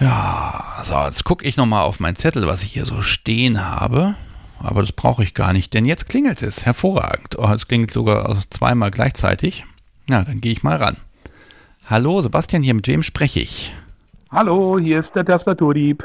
Ja, 0.00 0.82
so, 0.84 0.94
jetzt 1.04 1.24
gucke 1.24 1.44
ich 1.44 1.56
nochmal 1.56 1.82
auf 1.82 1.98
mein 2.00 2.16
Zettel, 2.16 2.46
was 2.46 2.62
ich 2.62 2.72
hier 2.72 2.86
so 2.86 3.02
stehen 3.02 3.64
habe. 3.64 4.14
Aber 4.60 4.80
das 4.80 4.92
brauche 4.92 5.22
ich 5.22 5.34
gar 5.34 5.52
nicht, 5.52 5.72
denn 5.74 5.86
jetzt 5.86 6.08
klingelt 6.08 6.42
es. 6.42 6.66
Hervorragend. 6.66 7.38
Oh, 7.38 7.48
es 7.48 7.68
klingelt 7.68 7.92
sogar 7.92 8.36
zweimal 8.50 8.90
gleichzeitig. 8.90 9.64
Ja, 10.08 10.24
dann 10.24 10.40
gehe 10.40 10.52
ich 10.52 10.62
mal 10.62 10.76
ran. 10.76 10.96
Hallo, 11.86 12.22
Sebastian 12.22 12.62
hier, 12.62 12.74
mit 12.74 12.88
wem 12.88 13.02
spreche 13.02 13.40
ich? 13.40 13.72
Hallo, 14.30 14.78
hier 14.78 15.00
ist 15.00 15.10
der 15.14 15.24
Tastaturdieb. 15.24 16.04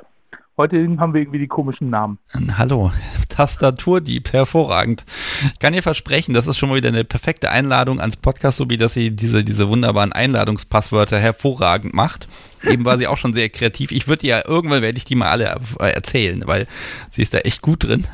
Heute 0.55 0.77
haben 0.99 1.15
wir 1.15 1.21
irgendwie 1.21 1.39
die 1.39 1.47
komischen 1.47 1.89
Namen. 1.89 2.19
Hallo, 2.59 2.91
Tastaturdieb, 3.27 4.33
hervorragend. 4.33 5.03
Ich 5.51 5.57
kann 5.57 5.73
dir 5.73 5.81
versprechen, 5.81 6.35
das 6.35 6.45
ist 6.45 6.59
schon 6.59 6.69
mal 6.69 6.75
wieder 6.75 6.89
eine 6.89 7.03
perfekte 7.03 7.49
Einladung 7.49 7.99
ans 7.99 8.17
Podcast, 8.17 8.57
so 8.57 8.69
wie 8.69 8.77
dass 8.77 8.93
sie 8.93 9.09
diese, 9.09 9.43
diese 9.43 9.67
wunderbaren 9.67 10.13
Einladungspasswörter 10.13 11.17
hervorragend 11.17 11.95
macht. 11.95 12.27
Eben 12.69 12.85
war 12.85 12.99
sie 12.99 13.07
auch 13.07 13.17
schon 13.17 13.33
sehr 13.33 13.49
kreativ. 13.49 13.91
Ich 13.91 14.07
würde 14.07 14.27
ja 14.27 14.43
irgendwann 14.45 14.83
werde 14.83 14.99
ich 14.99 15.05
die 15.05 15.15
mal 15.15 15.29
alle 15.29 15.59
äh, 15.79 15.89
erzählen, 15.89 16.43
weil 16.45 16.67
sie 17.11 17.23
ist 17.23 17.33
da 17.33 17.39
echt 17.39 17.63
gut 17.63 17.85
drin. 17.85 18.05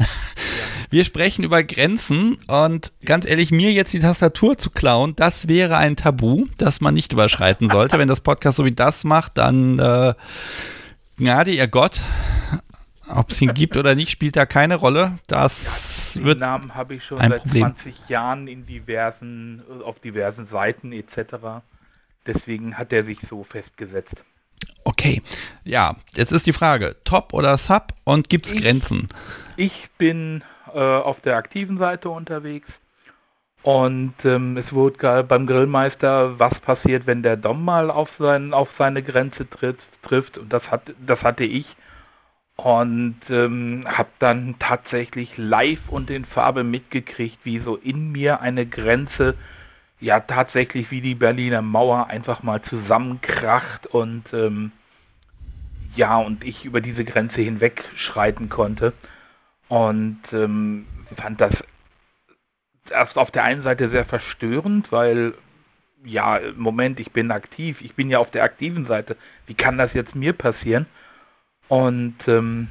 Wir 0.92 1.04
sprechen 1.04 1.44
über 1.44 1.62
Grenzen 1.62 2.38
und 2.48 2.94
ganz 3.06 3.30
ehrlich, 3.30 3.52
mir 3.52 3.74
jetzt 3.74 3.94
die 3.94 4.00
Tastatur 4.00 4.58
zu 4.58 4.72
klauen, 4.72 5.14
das 5.16 5.50
wäre 5.50 5.78
ein 5.78 5.98
Tabu, 5.98 6.48
das 6.58 6.80
man 6.80 6.94
nicht 6.94 7.12
überschreiten 7.12 7.70
sollte. 7.70 8.00
Wenn 8.00 8.08
das 8.08 8.22
Podcast 8.22 8.58
so 8.58 8.66
wie 8.66 8.74
das 8.74 9.04
macht, 9.04 9.38
dann 9.38 9.78
äh, 9.78 10.14
Gnade 11.20 11.52
ihr 11.52 11.68
Gott. 11.68 12.00
Ob 13.14 13.32
es 13.32 13.42
ihn 13.42 13.54
gibt 13.54 13.76
oder 13.76 13.94
nicht, 13.94 14.10
spielt 14.10 14.38
da 14.38 14.46
keine 14.46 14.76
Rolle. 14.76 15.16
Das 15.28 16.16
ja, 16.16 16.24
wird. 16.24 16.40
Namen 16.40 16.74
habe 16.76 16.96
ich 16.96 17.04
schon 17.04 17.18
seit 17.18 17.42
Problem. 17.42 17.76
20 17.76 18.08
Jahren 18.08 18.48
in 18.48 18.66
diversen, 18.66 19.62
auf 19.84 20.00
diversen 20.00 20.48
Seiten 20.48 20.94
etc. 20.94 21.62
Deswegen 22.26 22.78
hat 22.78 22.94
er 22.94 23.04
sich 23.04 23.18
so 23.30 23.44
festgesetzt. 23.44 24.16
Okay, 24.86 25.22
ja, 25.66 25.98
jetzt 26.16 26.32
ist 26.32 26.48
die 26.48 26.54
Frage: 26.54 26.96
Top 27.04 27.34
oder 27.34 27.58
Sub 27.58 27.94
und 28.06 28.30
gibt 28.30 28.46
es 28.46 28.56
Grenzen? 28.56 29.10
Ich 29.58 29.74
bin 29.98 30.42
äh, 30.74 30.80
auf 30.80 31.20
der 31.20 31.36
aktiven 31.36 31.80
Seite 31.80 32.10
unterwegs 32.10 32.70
und 33.64 34.14
ähm, 34.24 34.56
es 34.56 34.72
wurde 34.72 35.24
beim 35.24 35.48
Grillmeister, 35.48 36.40
was 36.40 36.58
passiert, 36.62 37.08
wenn 37.08 37.24
der 37.24 37.36
Dom 37.36 37.66
mal 37.66 37.92
auf, 37.92 38.08
sein, 38.18 38.54
auf 38.54 38.70
seine 38.78 39.04
Grenze 39.04 39.50
tritt, 39.50 39.78
trifft. 40.04 40.38
Und 40.38 40.52
das, 40.52 40.70
hat, 40.72 40.82
das 41.06 41.22
hatte 41.22 41.44
ich. 41.44 41.66
Und 42.56 43.22
ähm, 43.30 43.86
habe 43.88 44.10
dann 44.20 44.56
tatsächlich 44.60 45.38
live 45.38 45.88
und 45.88 46.10
in 46.10 46.26
Farbe 46.26 46.64
mitgekriegt, 46.64 47.38
wie 47.44 47.60
so 47.60 47.78
in 47.78 48.12
mir 48.12 48.42
eine 48.42 48.66
Grenze, 48.66 49.36
ja 50.02 50.20
tatsächlich 50.20 50.92
wie 50.92 51.00
die 51.00 51.16
Berliner 51.16 51.62
Mauer 51.62 52.08
einfach 52.08 52.44
mal 52.44 52.62
zusammenkracht 52.64 53.88
und 53.88 54.26
ähm, 54.34 54.72
ja, 55.96 56.18
und 56.18 56.44
ich 56.44 56.66
über 56.66 56.82
diese 56.82 57.04
Grenze 57.04 57.42
hinweg 57.42 57.84
schreiten 57.96 58.50
konnte. 58.50 58.94
Und 59.68 60.22
ähm, 60.32 60.86
fand 61.16 61.40
das 61.42 61.54
erst 62.90 63.18
auf 63.18 63.32
der 63.32 63.44
einen 63.44 63.64
Seite 63.64 63.90
sehr 63.90 64.06
verstörend, 64.06 64.92
weil 64.92 65.34
ja, 66.04 66.40
Moment, 66.56 67.00
ich 67.00 67.12
bin 67.12 67.32
aktiv, 67.32 67.78
ich 67.82 67.96
bin 67.96 68.10
ja 68.10 68.20
auf 68.20 68.32
der 68.32 68.44
aktiven 68.44 68.86
Seite. 68.88 69.18
Wie 69.48 69.54
kann 69.54 69.78
das 69.78 69.94
jetzt 69.94 70.16
mir 70.16 70.34
passieren? 70.34 70.86
Und 71.68 72.16
ähm, 72.28 72.70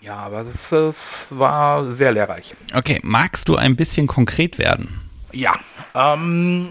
ja, 0.00 0.16
aber 0.16 0.44
das, 0.44 0.54
das 0.70 0.94
war 1.30 1.96
sehr 1.96 2.12
lehrreich. 2.12 2.54
Okay, 2.74 3.00
magst 3.02 3.48
du 3.48 3.56
ein 3.56 3.76
bisschen 3.76 4.06
konkret 4.06 4.58
werden? 4.58 5.00
Ja, 5.32 5.54
ähm, 5.94 6.70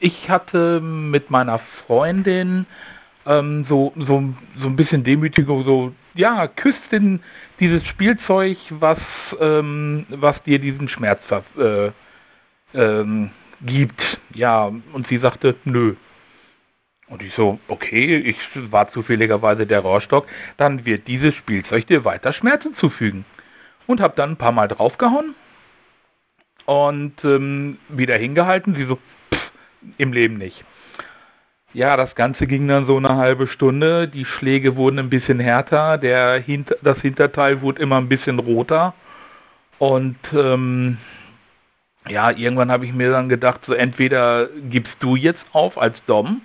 ich 0.00 0.28
hatte 0.28 0.80
mit 0.80 1.30
meiner 1.30 1.60
Freundin 1.86 2.66
ähm, 3.26 3.66
so, 3.68 3.92
so, 3.96 4.34
so 4.58 4.66
ein 4.66 4.76
bisschen 4.76 5.04
Demütigung, 5.04 5.64
so, 5.64 5.92
ja, 6.14 6.46
küsst 6.48 6.80
den, 6.90 7.22
dieses 7.60 7.86
Spielzeug, 7.86 8.58
was, 8.70 8.98
ähm, 9.38 10.06
was 10.08 10.42
dir 10.44 10.58
diesen 10.58 10.88
Schmerz 10.88 11.20
äh, 11.58 11.90
ähm, 12.74 13.30
gibt. 13.62 14.00
Ja, 14.34 14.72
und 14.92 15.06
sie 15.08 15.18
sagte, 15.18 15.56
nö. 15.64 15.94
Und 17.08 17.22
ich 17.22 17.34
so, 17.34 17.58
okay, 17.66 18.16
ich 18.18 18.36
war 18.70 18.90
zufälligerweise 18.92 19.66
der 19.66 19.80
Rohrstock, 19.80 20.26
dann 20.56 20.84
wird 20.84 21.08
dieses 21.08 21.34
Spielzeug 21.34 21.86
dir 21.88 22.04
weiter 22.04 22.32
Schmerzen 22.32 22.76
zufügen. 22.76 23.24
Und 23.86 24.00
hab 24.00 24.14
dann 24.14 24.32
ein 24.32 24.36
paar 24.36 24.52
Mal 24.52 24.68
draufgehauen 24.68 25.34
und 26.66 27.14
ähm, 27.24 27.78
wieder 27.88 28.16
hingehalten. 28.16 28.76
Sie 28.76 28.84
so, 28.84 28.96
pff, 29.34 29.50
im 29.98 30.12
Leben 30.12 30.38
nicht. 30.38 30.64
Ja, 31.72 31.96
das 31.96 32.14
Ganze 32.14 32.46
ging 32.46 32.68
dann 32.68 32.86
so 32.86 32.96
eine 32.96 33.16
halbe 33.16 33.48
Stunde. 33.48 34.06
Die 34.06 34.24
Schläge 34.24 34.76
wurden 34.76 34.98
ein 35.00 35.10
bisschen 35.10 35.40
härter. 35.40 35.98
Der 35.98 36.40
Hinter 36.40 36.76
das 36.82 36.98
Hinterteil 36.98 37.62
wurde 37.62 37.82
immer 37.82 37.98
ein 37.98 38.08
bisschen 38.08 38.38
roter. 38.38 38.94
Und 39.78 40.18
ähm, 40.32 40.98
ja, 42.08 42.30
irgendwann 42.30 42.70
habe 42.70 42.86
ich 42.86 42.92
mir 42.92 43.10
dann 43.10 43.28
gedacht, 43.28 43.60
so 43.66 43.72
entweder 43.72 44.48
gibst 44.70 44.94
du 45.00 45.16
jetzt 45.16 45.44
auf 45.52 45.76
als 45.78 45.96
Dom 46.06 46.40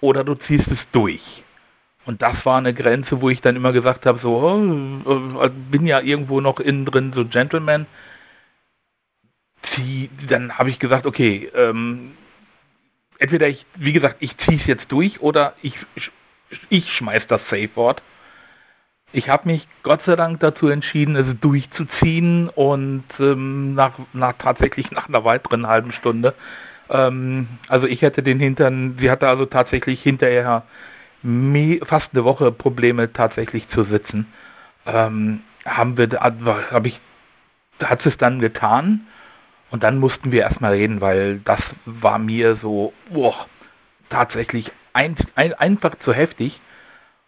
oder 0.00 0.24
du 0.24 0.34
ziehst 0.34 0.66
es 0.68 0.78
durch. 0.92 1.22
Und 2.06 2.20
das 2.20 2.44
war 2.44 2.58
eine 2.58 2.74
Grenze, 2.74 3.20
wo 3.20 3.30
ich 3.30 3.40
dann 3.40 3.56
immer 3.56 3.72
gesagt 3.72 4.04
habe, 4.04 4.18
so, 4.20 4.36
oh, 4.36 5.42
äh, 5.42 5.48
bin 5.48 5.86
ja 5.86 6.00
irgendwo 6.00 6.40
noch 6.40 6.60
innen 6.60 6.84
drin, 6.84 7.12
so 7.14 7.24
Gentleman. 7.24 7.86
Zieh, 9.74 10.10
dann 10.28 10.58
habe 10.58 10.68
ich 10.68 10.78
gesagt, 10.78 11.06
okay, 11.06 11.50
ähm, 11.54 12.12
entweder 13.18 13.48
ich, 13.48 13.64
wie 13.76 13.94
gesagt, 13.94 14.16
ich 14.20 14.36
ziehe 14.38 14.58
es 14.58 14.66
jetzt 14.66 14.92
durch 14.92 15.20
oder 15.22 15.54
ich, 15.62 15.74
ich 16.68 16.92
schmeiß 16.92 17.26
das 17.28 17.40
Safe-Wort. 17.48 18.02
Ich 19.14 19.28
habe 19.28 19.48
mich 19.48 19.68
Gott 19.84 20.02
sei 20.04 20.16
Dank 20.16 20.40
dazu 20.40 20.66
entschieden, 20.66 21.14
es 21.14 21.38
durchzuziehen 21.40 22.48
und 22.48 23.04
ähm, 23.20 23.74
nach, 23.74 23.92
nach 24.12 24.32
tatsächlich 24.40 24.90
nach 24.90 25.08
einer 25.08 25.24
weiteren 25.24 25.68
halben 25.68 25.92
Stunde. 25.92 26.34
Ähm, 26.90 27.46
also 27.68 27.86
ich 27.86 28.02
hätte 28.02 28.24
den 28.24 28.40
Hintern, 28.40 28.96
sie 28.98 29.08
hatte 29.12 29.28
also 29.28 29.46
tatsächlich 29.46 30.02
hinterher 30.02 30.64
fast 31.86 32.08
eine 32.12 32.24
Woche 32.24 32.50
Probleme 32.50 33.12
tatsächlich 33.12 33.68
zu 33.68 33.84
sitzen. 33.84 34.26
Ähm, 34.84 35.42
haben 35.64 35.96
wir, 35.96 36.08
habe 36.10 36.88
ich, 36.88 37.00
hat 37.84 38.04
es 38.04 38.18
dann 38.18 38.40
getan 38.40 39.06
und 39.70 39.84
dann 39.84 39.98
mussten 39.98 40.32
wir 40.32 40.42
erstmal 40.42 40.72
reden, 40.72 41.00
weil 41.00 41.38
das 41.44 41.60
war 41.84 42.18
mir 42.18 42.56
so 42.56 42.92
oh, 43.14 43.32
tatsächlich 44.10 44.72
ein, 44.92 45.16
ein, 45.36 45.54
einfach 45.54 45.94
zu 46.00 46.12
heftig. 46.12 46.60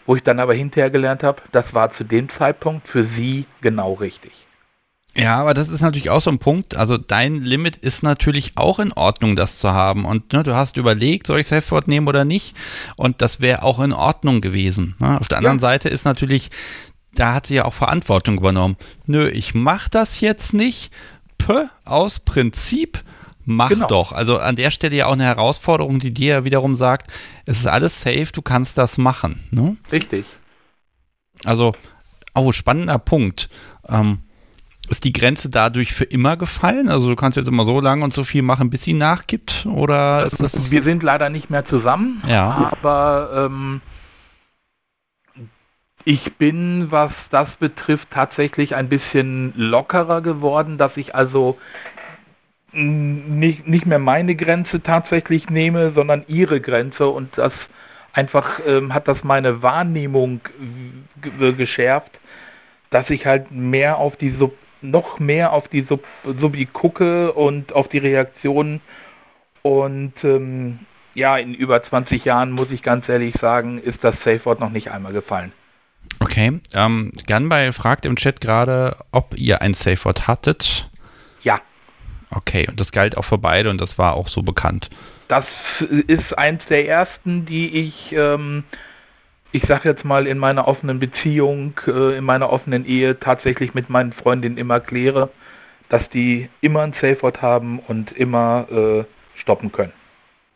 Wo 0.07 0.17
ich 0.17 0.23
dann 0.23 0.41
aber 0.41 0.55
hinterher 0.55 0.91
gelernt 0.91 1.23
habe, 1.23 1.43
das 1.53 1.65
war 1.73 1.95
zu 1.97 2.05
dem 2.05 2.29
Zeitpunkt 2.39 2.89
für 2.89 3.09
sie 3.17 3.47
genau 3.61 3.95
richtig. 3.95 4.33
Ja, 5.17 5.39
aber 5.39 5.55
das 5.55 5.71
ist 5.71 5.81
natürlich 5.81 6.11
auch 6.11 6.21
so 6.21 6.31
ein 6.31 6.39
Punkt. 6.39 6.77
Also 6.77 6.99
dein 6.99 7.41
Limit 7.41 7.79
ist 7.79 8.03
natürlich 8.03 8.53
auch 8.57 8.79
in 8.79 8.93
Ordnung, 8.93 9.35
das 9.35 9.59
zu 9.59 9.73
haben. 9.73 10.05
Und 10.05 10.35
ne, 10.35 10.43
du 10.43 10.55
hast 10.55 10.77
überlegt, 10.77 11.27
soll 11.27 11.41
ich 11.41 11.47
Safeword 11.47 11.89
nehmen 11.89 12.07
oder 12.07 12.27
nicht? 12.27 12.55
Und 12.97 13.23
das 13.23 13.41
wäre 13.41 13.63
auch 13.63 13.81
in 13.81 13.95
Ordnung 13.95 14.43
gewesen. 14.43 14.95
Ne? 14.99 15.19
Auf 15.19 15.29
der 15.29 15.39
anderen 15.39 15.57
ja. 15.57 15.63
Seite 15.63 15.89
ist 15.89 16.05
natürlich, 16.05 16.51
da 17.15 17.33
hat 17.33 17.47
sie 17.47 17.57
ja 17.57 17.65
auch 17.65 17.73
Verantwortung 17.73 18.37
übernommen. 18.37 18.77
Nö, 19.07 19.27
ich 19.29 19.55
mach 19.55 19.89
das 19.89 20.21
jetzt 20.21 20.53
nicht, 20.53 20.93
Pö, 21.39 21.65
aus 21.87 22.21
Prinzip, 22.21 23.03
mach 23.47 23.71
genau. 23.71 23.87
doch. 23.87 24.13
Also 24.13 24.39
an 24.39 24.57
der 24.57 24.71
Stelle 24.71 24.97
ja 24.97 25.07
auch 25.07 25.13
eine 25.13 25.25
Herausforderung, 25.25 25.99
die 25.99 26.13
dir 26.13 26.35
ja 26.35 26.45
wiederum 26.45 26.75
sagt, 26.75 27.11
es 27.47 27.61
ist 27.61 27.67
alles 27.67 28.03
safe, 28.03 28.29
du 28.33 28.43
kannst 28.43 28.77
das 28.77 28.99
machen. 28.99 29.41
Ne? 29.51 29.77
Richtig. 29.91 30.27
Also, 31.45 31.73
oh, 32.35 32.53
spannender 32.53 32.99
Punkt. 32.99 33.49
Ähm, 33.89 34.19
ist 34.89 35.05
die 35.05 35.13
Grenze 35.13 35.51
dadurch 35.51 35.93
für 35.93 36.05
immer 36.05 36.37
gefallen? 36.37 36.89
Also 36.89 37.09
du 37.09 37.17
kannst 37.17 37.37
jetzt 37.37 37.49
immer 37.49 37.65
so 37.65 37.81
lange 37.81 38.05
und 38.05 38.13
so 38.13 38.23
viel 38.23 38.43
machen, 38.43 38.71
bis 38.71 38.83
sie 38.83 38.93
nachgibt? 38.93 39.67
Oder 39.67 40.25
ist 40.25 40.41
das. 40.41 40.71
Wir 40.71 40.85
sind 40.85 41.03
leider 41.03 41.29
nicht 41.29 41.51
mehr 41.51 41.67
zusammen, 41.67 42.23
ja. 42.27 42.73
aber 42.73 43.47
ähm, 43.47 43.81
Ich 46.05 46.37
bin, 46.39 46.93
was 46.93 47.11
das 47.33 47.49
betrifft, 47.59 48.07
tatsächlich 48.13 48.77
ein 48.77 48.89
bisschen 48.89 49.53
lockerer 49.57 50.21
geworden, 50.21 50.79
dass 50.79 50.97
ich 50.97 51.17
also 51.17 51.59
nicht, 52.77 53.67
nicht 53.67 53.87
mehr 53.87 53.99
meine 53.99 54.35
Grenze 54.35 54.83
tatsächlich 54.83 55.49
nehme, 55.49 55.93
sondern 55.93 56.25
ihre 56.29 56.61
Grenze 56.61 57.09
und 57.09 57.37
das 57.37 57.53
einfach 58.13 58.61
ähm, 58.67 58.95
hat 58.95 59.09
das 59.09 59.23
meine 59.25 59.63
Wahrnehmung 59.63 60.41
geschärft, 61.57 62.11
dass 62.91 63.09
ich 63.11 63.27
halt 63.27 63.51
mehr 63.51 63.99
auf 63.99 64.17
die 64.17 64.31
Sub 64.39 64.55
noch 64.83 65.19
mehr 65.19 65.53
auf 65.53 65.69
die 65.69 65.83
Sub 65.89 66.05
Subi 66.25 66.67
gucke 66.67 67.33
und 67.33 67.73
auf 67.73 67.89
die 67.89 67.99
Reaktionen 67.99 68.81
und 69.63 70.13
ähm, 70.23 70.81
ja, 71.15 71.39
in 71.39 71.55
über 71.55 71.83
20 71.83 72.25
Jahren 72.25 72.53
muss 72.53 72.71
ich 72.71 72.83
ganz 72.83 73.09
ehrlich 73.09 73.35
sagen, 73.41 73.79
ist 73.79 73.99
das 74.03 74.15
Safe 74.17 74.45
Word 74.45 74.61
noch 74.61 74.71
nicht 74.71 74.91
einmal 74.91 75.13
gefallen. 75.13 75.53
Okay, 76.21 76.61
ähm, 76.75 77.13
Gunby 77.27 77.73
fragt 77.73 78.05
im 78.07 78.17
Chat 78.17 78.41
gerade, 78.41 78.97
ob 79.13 79.37
ihr 79.37 79.63
ein 79.63 79.73
Safe 79.73 80.05
Word 80.05 80.29
hattet. 80.29 80.89
Ja. 81.43 81.61
Okay, 82.31 82.67
und 82.69 82.81
das 82.81 82.93
galt 82.93 83.17
auch 83.17 83.25
für 83.25 83.39
beide 83.39 83.71
und 83.71 83.81
das 83.81 83.99
war 83.99 84.15
auch 84.15 84.29
so 84.29 84.43
bekannt. 84.43 84.91
Das 85.29 85.45
ist 86.09 86.37
eins 86.37 86.63
der 86.69 86.89
ersten, 86.89 87.47
die 87.47 87.69
ich, 87.69 88.13
ähm, 88.13 88.65
ich 89.53 89.63
sag 89.69 89.85
jetzt 89.85 90.05
mal, 90.05 90.27
in 90.27 90.39
meiner 90.39 90.69
offenen 90.69 90.99
Beziehung, 90.99 91.79
äh, 91.87 92.19
in 92.19 92.25
meiner 92.25 92.51
offenen 92.51 92.85
Ehe 92.85 93.19
tatsächlich 93.19 93.75
mit 93.75 93.91
meinen 93.91 94.13
Freundinnen 94.13 94.57
immer 94.57 94.81
kläre, 94.81 95.31
dass 95.89 96.09
die 96.11 96.49
immer 96.61 96.83
ein 96.83 96.93
Safe 96.95 97.19
Word 97.23 97.43
haben 97.43 97.79
und 97.81 98.13
immer 98.13 98.67
äh, 98.71 99.05
stoppen 99.41 99.73
können. 99.73 99.93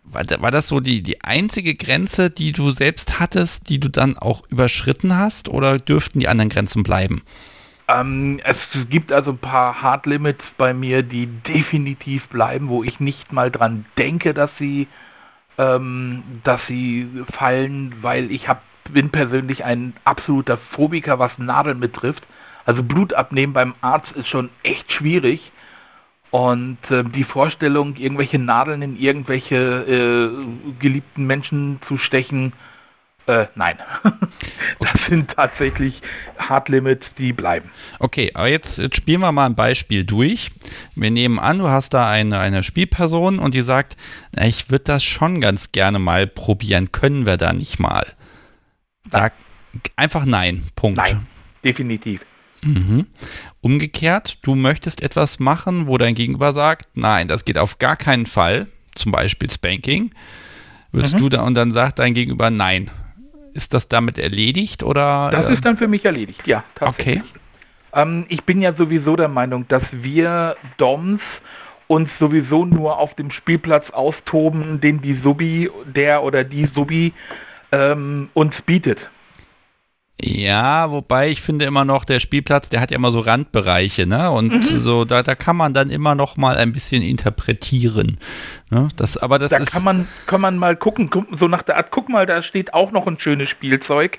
War, 0.04 0.24
war 0.40 0.50
das 0.50 0.68
so 0.68 0.80
die, 0.80 1.02
die 1.02 1.22
einzige 1.22 1.74
Grenze, 1.74 2.30
die 2.30 2.52
du 2.52 2.70
selbst 2.70 3.20
hattest, 3.20 3.68
die 3.68 3.78
du 3.78 3.88
dann 3.88 4.16
auch 4.16 4.42
überschritten 4.50 5.16
hast 5.16 5.48
oder 5.48 5.76
dürften 5.76 6.18
die 6.18 6.28
anderen 6.28 6.48
Grenzen 6.48 6.82
bleiben? 6.82 7.22
Ähm, 7.90 8.40
es 8.44 8.56
gibt 8.88 9.12
also 9.12 9.30
ein 9.32 9.38
paar 9.38 9.82
Hard 9.82 10.06
Limits 10.06 10.44
bei 10.56 10.74
mir, 10.74 11.02
die 11.02 11.26
definitiv 11.26 12.26
bleiben, 12.28 12.68
wo 12.68 12.84
ich 12.84 13.00
nicht 13.00 13.32
mal 13.32 13.50
dran 13.50 13.84
denke, 13.98 14.34
dass 14.34 14.50
sie, 14.58 14.86
ähm, 15.58 16.22
dass 16.44 16.60
sie 16.66 17.08
fallen, 17.36 17.94
weil 18.02 18.30
ich 18.30 18.48
hab, 18.48 18.62
bin 18.90 19.10
persönlich 19.10 19.64
ein 19.64 19.94
absoluter 20.04 20.58
Phobiker, 20.72 21.18
was 21.18 21.36
Nadeln 21.38 21.80
betrifft. 21.80 22.26
Also 22.64 22.82
Blut 22.82 23.14
abnehmen 23.14 23.52
beim 23.52 23.74
Arzt 23.80 24.12
ist 24.12 24.28
schon 24.28 24.50
echt 24.62 24.90
schwierig. 24.92 25.52
Und 26.30 26.78
äh, 26.90 27.02
die 27.02 27.24
Vorstellung, 27.24 27.96
irgendwelche 27.96 28.38
Nadeln 28.38 28.82
in 28.82 28.96
irgendwelche 28.96 29.56
äh, 29.56 30.74
geliebten 30.78 31.26
Menschen 31.26 31.80
zu 31.88 31.98
stechen, 31.98 32.52
äh, 33.26 33.46
nein. 33.54 33.78
das 34.80 34.90
sind 35.08 35.30
tatsächlich 35.30 36.00
Hard 36.38 36.68
Limits, 36.68 37.06
die 37.18 37.32
bleiben. 37.32 37.70
Okay, 37.98 38.30
aber 38.34 38.48
jetzt, 38.48 38.78
jetzt, 38.78 38.96
spielen 38.96 39.20
wir 39.20 39.32
mal 39.32 39.46
ein 39.46 39.54
Beispiel 39.54 40.04
durch. 40.04 40.50
Wir 40.94 41.10
nehmen 41.10 41.38
an, 41.38 41.58
du 41.58 41.68
hast 41.68 41.94
da 41.94 42.10
eine, 42.10 42.38
eine 42.38 42.62
Spielperson 42.62 43.38
und 43.38 43.54
die 43.54 43.60
sagt, 43.60 43.96
na, 44.34 44.46
ich 44.46 44.70
würde 44.70 44.84
das 44.84 45.04
schon 45.04 45.40
ganz 45.40 45.72
gerne 45.72 45.98
mal 45.98 46.26
probieren. 46.26 46.92
Können 46.92 47.26
wir 47.26 47.36
da 47.36 47.52
nicht 47.52 47.78
mal? 47.78 48.06
Sag 49.10 49.32
einfach 49.96 50.24
nein. 50.24 50.64
Punkt. 50.74 50.96
Nein, 50.96 51.26
definitiv. 51.64 52.20
Mhm. 52.62 53.06
Umgekehrt, 53.60 54.38
du 54.42 54.54
möchtest 54.54 55.02
etwas 55.02 55.38
machen, 55.38 55.86
wo 55.86 55.98
dein 55.98 56.14
Gegenüber 56.14 56.52
sagt, 56.52 56.90
nein, 56.94 57.28
das 57.28 57.44
geht 57.44 57.58
auf 57.58 57.78
gar 57.78 57.96
keinen 57.96 58.26
Fall, 58.26 58.66
zum 58.94 59.12
Beispiel 59.12 59.50
Spanking, 59.50 60.10
würdest 60.92 61.14
mhm. 61.14 61.18
du 61.18 61.28
da 61.30 61.42
und 61.42 61.54
dann 61.54 61.70
sagt 61.70 61.98
dein 61.98 62.14
Gegenüber 62.14 62.50
nein. 62.50 62.90
Ist 63.60 63.74
das 63.74 63.88
damit 63.88 64.18
erledigt 64.18 64.82
oder? 64.82 65.28
Das 65.30 65.50
äh, 65.50 65.52
ist 65.52 65.66
dann 65.66 65.76
für 65.76 65.86
mich 65.86 66.06
erledigt, 66.06 66.46
ja. 66.46 66.64
Okay. 66.80 67.22
Ähm, 67.92 68.24
ich 68.30 68.42
bin 68.44 68.62
ja 68.62 68.72
sowieso 68.72 69.16
der 69.16 69.28
Meinung, 69.28 69.68
dass 69.68 69.82
wir 69.92 70.56
Doms 70.78 71.20
uns 71.86 72.08
sowieso 72.18 72.64
nur 72.64 72.98
auf 72.98 73.14
dem 73.16 73.30
Spielplatz 73.30 73.90
austoben, 73.90 74.80
den 74.80 75.02
die 75.02 75.20
Subi, 75.22 75.70
der 75.94 76.22
oder 76.22 76.42
die 76.42 76.70
Subi 76.74 77.12
ähm, 77.70 78.30
uns 78.32 78.54
bietet. 78.64 78.98
Ja, 80.22 80.90
wobei 80.90 81.30
ich 81.30 81.40
finde 81.40 81.64
immer 81.64 81.84
noch, 81.84 82.04
der 82.04 82.20
Spielplatz, 82.20 82.68
der 82.68 82.80
hat 82.80 82.90
ja 82.90 82.96
immer 82.96 83.12
so 83.12 83.20
Randbereiche, 83.20 84.06
ne? 84.06 84.30
Und 84.30 84.52
mhm. 84.52 84.62
so, 84.62 85.04
da, 85.04 85.22
da 85.22 85.34
kann 85.34 85.56
man 85.56 85.72
dann 85.72 85.90
immer 85.90 86.14
noch 86.14 86.36
mal 86.36 86.56
ein 86.56 86.72
bisschen 86.72 87.02
interpretieren. 87.02 88.18
Ne? 88.70 88.88
Das, 88.96 89.16
aber 89.16 89.38
das 89.38 89.50
da 89.50 89.58
ist. 89.58 89.72
kann 89.72 89.84
man, 89.84 90.08
kann 90.26 90.40
man 90.40 90.56
mal 90.56 90.76
gucken, 90.76 91.10
so 91.38 91.48
nach 91.48 91.62
der 91.62 91.76
Art, 91.76 91.90
guck 91.90 92.08
mal, 92.08 92.26
da 92.26 92.42
steht 92.42 92.74
auch 92.74 92.92
noch 92.92 93.06
ein 93.06 93.18
schönes 93.20 93.48
Spielzeug. 93.50 94.18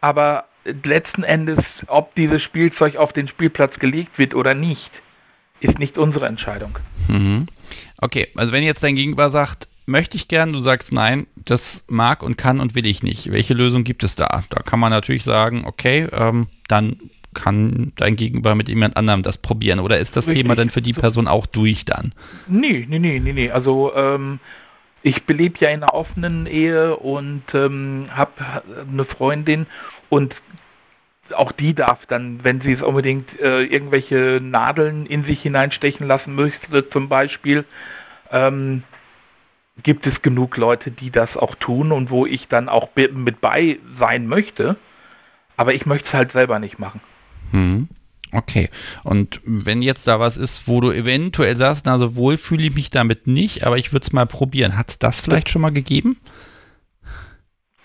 Aber 0.00 0.44
letzten 0.64 1.24
Endes, 1.24 1.58
ob 1.86 2.14
dieses 2.14 2.42
Spielzeug 2.42 2.96
auf 2.96 3.12
den 3.12 3.28
Spielplatz 3.28 3.78
gelegt 3.78 4.18
wird 4.18 4.34
oder 4.34 4.54
nicht, 4.54 4.90
ist 5.60 5.78
nicht 5.78 5.98
unsere 5.98 6.26
Entscheidung. 6.26 6.78
Mhm. 7.08 7.46
Okay, 8.00 8.28
also 8.36 8.52
wenn 8.52 8.64
jetzt 8.64 8.82
dein 8.82 8.96
Gegenüber 8.96 9.30
sagt, 9.30 9.68
möchte 9.86 10.16
ich 10.16 10.28
gern, 10.28 10.52
du 10.52 10.60
sagst 10.60 10.92
nein, 10.92 11.26
das 11.36 11.84
mag 11.88 12.22
und 12.22 12.36
kann 12.36 12.60
und 12.60 12.74
will 12.74 12.86
ich 12.86 13.02
nicht. 13.02 13.30
Welche 13.30 13.54
Lösung 13.54 13.84
gibt 13.84 14.04
es 14.04 14.16
da? 14.16 14.42
Da 14.50 14.62
kann 14.62 14.80
man 14.80 14.90
natürlich 14.90 15.24
sagen, 15.24 15.64
okay, 15.66 16.08
ähm, 16.12 16.46
dann 16.68 16.96
kann 17.34 17.92
dein 17.96 18.16
Gegenüber 18.16 18.54
mit 18.54 18.68
jemand 18.68 18.96
anderem 18.96 19.22
das 19.22 19.38
probieren. 19.38 19.80
Oder 19.80 19.98
ist 19.98 20.16
das 20.16 20.28
Richtig. 20.28 20.44
Thema 20.44 20.54
dann 20.54 20.70
für 20.70 20.82
die 20.82 20.92
Person 20.92 21.26
auch 21.26 21.46
durch 21.46 21.84
dann? 21.84 22.12
Nee, 22.46 22.86
nee, 22.88 22.98
nee, 22.98 23.18
nee, 23.18 23.32
nee. 23.32 23.50
Also 23.50 23.92
ähm, 23.94 24.38
ich 25.02 25.24
belebe 25.24 25.58
ja 25.60 25.70
in 25.70 25.82
einer 25.82 25.94
offenen 25.94 26.46
Ehe 26.46 26.96
und 26.96 27.42
ähm, 27.52 28.08
habe 28.10 28.62
eine 28.88 29.04
Freundin 29.04 29.66
und 30.08 30.34
auch 31.34 31.52
die 31.52 31.74
darf 31.74 32.04
dann, 32.06 32.44
wenn 32.44 32.60
sie 32.60 32.72
es 32.72 32.82
unbedingt 32.82 33.28
äh, 33.40 33.64
irgendwelche 33.64 34.40
Nadeln 34.42 35.06
in 35.06 35.24
sich 35.24 35.40
hineinstechen 35.40 36.06
lassen 36.06 36.34
möchte, 36.34 36.88
zum 36.90 37.08
Beispiel, 37.08 37.64
ähm, 38.30 38.82
gibt 39.82 40.06
es 40.06 40.22
genug 40.22 40.56
Leute, 40.56 40.90
die 40.90 41.10
das 41.10 41.36
auch 41.36 41.54
tun 41.56 41.92
und 41.92 42.10
wo 42.10 42.26
ich 42.26 42.48
dann 42.48 42.68
auch 42.68 42.90
mit 42.94 43.40
bei 43.40 43.78
sein 43.98 44.26
möchte. 44.26 44.76
Aber 45.56 45.74
ich 45.74 45.86
möchte 45.86 46.08
es 46.08 46.14
halt 46.14 46.32
selber 46.32 46.58
nicht 46.58 46.78
machen. 46.78 47.00
Hm. 47.50 47.88
Okay. 48.32 48.68
Und 49.04 49.40
wenn 49.44 49.80
jetzt 49.80 50.08
da 50.08 50.18
was 50.18 50.36
ist, 50.36 50.66
wo 50.66 50.80
du 50.80 50.90
eventuell 50.90 51.56
sagst, 51.56 51.86
also 51.86 52.16
wohl 52.16 52.36
fühle 52.36 52.64
ich 52.64 52.74
mich 52.74 52.90
damit 52.90 53.26
nicht, 53.26 53.64
aber 53.64 53.78
ich 53.78 53.92
würde 53.92 54.04
es 54.04 54.12
mal 54.12 54.26
probieren. 54.26 54.76
Hat 54.76 54.90
es 54.90 54.98
das 54.98 55.20
vielleicht 55.20 55.48
schon 55.48 55.62
mal 55.62 55.72
gegeben? 55.72 56.18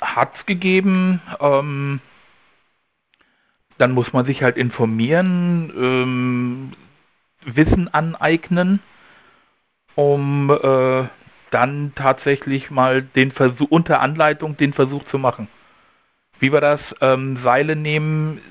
Hat 0.01 0.33
es 0.39 0.45
gegeben. 0.47 1.21
Ähm, 1.39 2.01
dann 3.77 3.91
muss 3.91 4.11
man 4.11 4.25
sich 4.25 4.41
halt 4.41 4.57
informieren, 4.57 5.71
ähm, 5.75 6.71
Wissen 7.45 7.87
aneignen, 7.87 8.81
um 9.95 10.49
äh, 10.49 11.07
dann 11.51 11.93
tatsächlich 11.95 12.69
mal 12.69 13.01
den 13.01 13.31
Versuch, 13.31 13.67
unter 13.69 14.01
Anleitung 14.01 14.57
den 14.57 14.73
Versuch 14.73 15.03
zu 15.09 15.17
machen. 15.17 15.47
Wie 16.39 16.53
wir 16.53 16.61
das 16.61 16.79
ähm, 17.01 17.39
Seile 17.43 17.75
nehmen, 17.75 18.41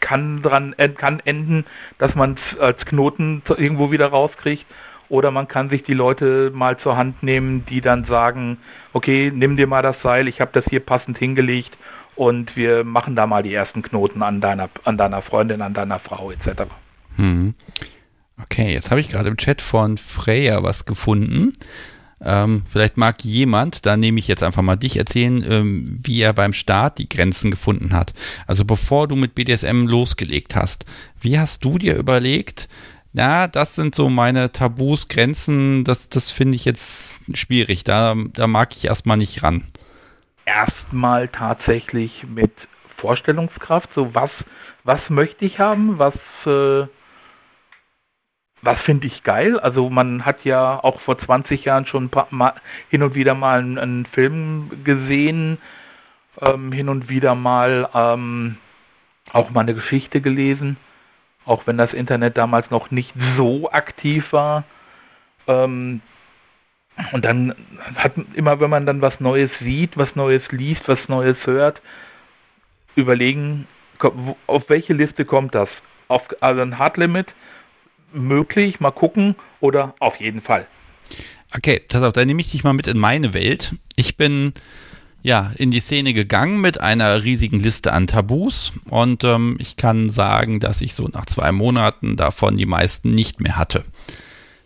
kann 0.00 0.42
dran 0.42 0.74
äh, 0.76 0.88
kann 0.88 1.20
enden, 1.24 1.64
dass 1.98 2.14
man 2.14 2.36
es 2.36 2.58
als 2.58 2.84
Knoten 2.86 3.42
irgendwo 3.48 3.90
wieder 3.90 4.08
rauskriegt. 4.08 4.66
Oder 5.08 5.30
man 5.30 5.46
kann 5.46 5.68
sich 5.68 5.82
die 5.82 5.94
Leute 5.94 6.50
mal 6.54 6.78
zur 6.78 6.96
Hand 6.96 7.22
nehmen, 7.22 7.66
die 7.66 7.82
dann 7.82 8.04
sagen, 8.04 8.58
okay, 8.94 9.30
nimm 9.34 9.58
dir 9.58 9.66
mal 9.66 9.82
das 9.82 10.00
Seil, 10.02 10.26
ich 10.26 10.40
habe 10.40 10.52
das 10.54 10.64
hier 10.70 10.80
passend 10.80 11.18
hingelegt 11.18 11.76
und 12.14 12.56
wir 12.56 12.82
machen 12.84 13.14
da 13.14 13.26
mal 13.26 13.42
die 13.42 13.52
ersten 13.52 13.82
Knoten 13.82 14.22
an 14.22 14.40
deiner, 14.40 14.70
an 14.84 14.96
deiner 14.96 15.20
Freundin, 15.22 15.60
an 15.60 15.74
deiner 15.74 15.98
Frau 15.98 16.30
etc. 16.30 16.62
Hm. 17.16 17.54
Okay, 18.42 18.72
jetzt 18.72 18.90
habe 18.90 19.00
ich 19.00 19.10
gerade 19.10 19.28
im 19.28 19.36
Chat 19.36 19.60
von 19.60 19.98
Freya 19.98 20.62
was 20.62 20.84
gefunden. 20.84 21.52
Ähm, 22.24 22.62
vielleicht 22.68 22.96
mag 22.96 23.24
jemand, 23.24 23.84
da 23.84 23.96
nehme 23.96 24.18
ich 24.18 24.28
jetzt 24.28 24.42
einfach 24.42 24.62
mal 24.62 24.76
dich 24.76 24.96
erzählen, 24.96 25.44
ähm, 25.48 25.98
wie 26.02 26.20
er 26.20 26.32
beim 26.32 26.52
Start 26.52 26.98
die 26.98 27.08
Grenzen 27.08 27.50
gefunden 27.50 27.92
hat. 27.92 28.14
Also 28.46 28.64
bevor 28.64 29.08
du 29.08 29.16
mit 29.16 29.34
BDSM 29.34 29.86
losgelegt 29.86 30.54
hast, 30.54 30.86
wie 31.20 31.38
hast 31.38 31.64
du 31.64 31.78
dir 31.78 31.96
überlegt, 31.96 32.68
na, 33.12 33.46
das 33.46 33.74
sind 33.74 33.94
so 33.94 34.08
meine 34.08 34.52
Tabus, 34.52 35.08
Grenzen, 35.08 35.84
das, 35.84 36.08
das 36.08 36.30
finde 36.30 36.54
ich 36.54 36.64
jetzt 36.64 37.24
schwierig, 37.36 37.84
da, 37.84 38.14
da 38.32 38.46
mag 38.46 38.74
ich 38.74 38.86
erstmal 38.86 39.18
nicht 39.18 39.42
ran. 39.42 39.64
Erstmal 40.46 41.28
tatsächlich 41.28 42.24
mit 42.26 42.52
Vorstellungskraft, 42.98 43.90
so 43.94 44.14
was, 44.14 44.30
was 44.84 45.00
möchte 45.08 45.44
ich 45.44 45.58
haben, 45.58 45.98
was 45.98 46.14
äh 46.46 46.86
was 48.62 48.80
finde 48.82 49.08
ich 49.08 49.22
geil. 49.24 49.58
Also 49.58 49.90
man 49.90 50.24
hat 50.24 50.44
ja 50.44 50.82
auch 50.82 51.00
vor 51.00 51.18
20 51.18 51.64
Jahren 51.64 51.86
schon 51.86 52.10
mal, 52.30 52.54
hin 52.88 53.02
und 53.02 53.14
wieder 53.14 53.34
mal 53.34 53.58
einen, 53.58 53.78
einen 53.78 54.06
Film 54.06 54.84
gesehen, 54.84 55.58
ähm, 56.40 56.72
hin 56.72 56.88
und 56.88 57.08
wieder 57.08 57.34
mal 57.34 57.88
ähm, 57.92 58.56
auch 59.32 59.50
mal 59.50 59.60
eine 59.60 59.74
Geschichte 59.74 60.20
gelesen, 60.20 60.76
auch 61.44 61.66
wenn 61.66 61.76
das 61.76 61.92
Internet 61.92 62.38
damals 62.38 62.70
noch 62.70 62.90
nicht 62.90 63.12
so 63.36 63.70
aktiv 63.70 64.24
war. 64.32 64.64
Ähm, 65.48 66.00
und 67.12 67.24
dann 67.24 67.54
hat 67.96 68.12
immer, 68.34 68.60
wenn 68.60 68.70
man 68.70 68.86
dann 68.86 69.02
was 69.02 69.18
Neues 69.18 69.50
sieht, 69.60 69.96
was 69.96 70.14
Neues 70.14 70.42
liest, 70.50 70.86
was 70.86 71.08
Neues 71.08 71.36
hört, 71.46 71.80
überlegen, 72.94 73.66
auf 74.46 74.68
welche 74.68 74.92
Liste 74.92 75.24
kommt 75.24 75.54
das? 75.54 75.68
Auf 76.08 76.22
also 76.40 76.60
ein 76.60 76.78
Hard 76.78 76.96
Limit 76.96 77.28
möglich, 78.14 78.80
mal 78.80 78.90
gucken 78.90 79.36
oder 79.60 79.94
auf 79.98 80.16
jeden 80.16 80.40
Fall. 80.40 80.66
Okay, 81.54 81.80
pass 81.86 82.02
auf, 82.02 82.12
dann 82.12 82.26
nehme 82.26 82.40
ich 82.40 82.50
dich 82.50 82.64
mal 82.64 82.72
mit 82.72 82.86
in 82.86 82.98
meine 82.98 83.34
Welt. 83.34 83.74
Ich 83.96 84.16
bin 84.16 84.54
ja 85.22 85.52
in 85.56 85.70
die 85.70 85.80
Szene 85.80 86.14
gegangen 86.14 86.60
mit 86.60 86.80
einer 86.80 87.22
riesigen 87.22 87.60
Liste 87.60 87.92
an 87.92 88.06
Tabus 88.06 88.72
und 88.88 89.22
ähm, 89.24 89.56
ich 89.60 89.76
kann 89.76 90.10
sagen, 90.10 90.60
dass 90.60 90.80
ich 90.80 90.94
so 90.94 91.08
nach 91.12 91.26
zwei 91.26 91.52
Monaten 91.52 92.16
davon 92.16 92.56
die 92.56 92.66
meisten 92.66 93.10
nicht 93.10 93.40
mehr 93.40 93.56
hatte. 93.56 93.84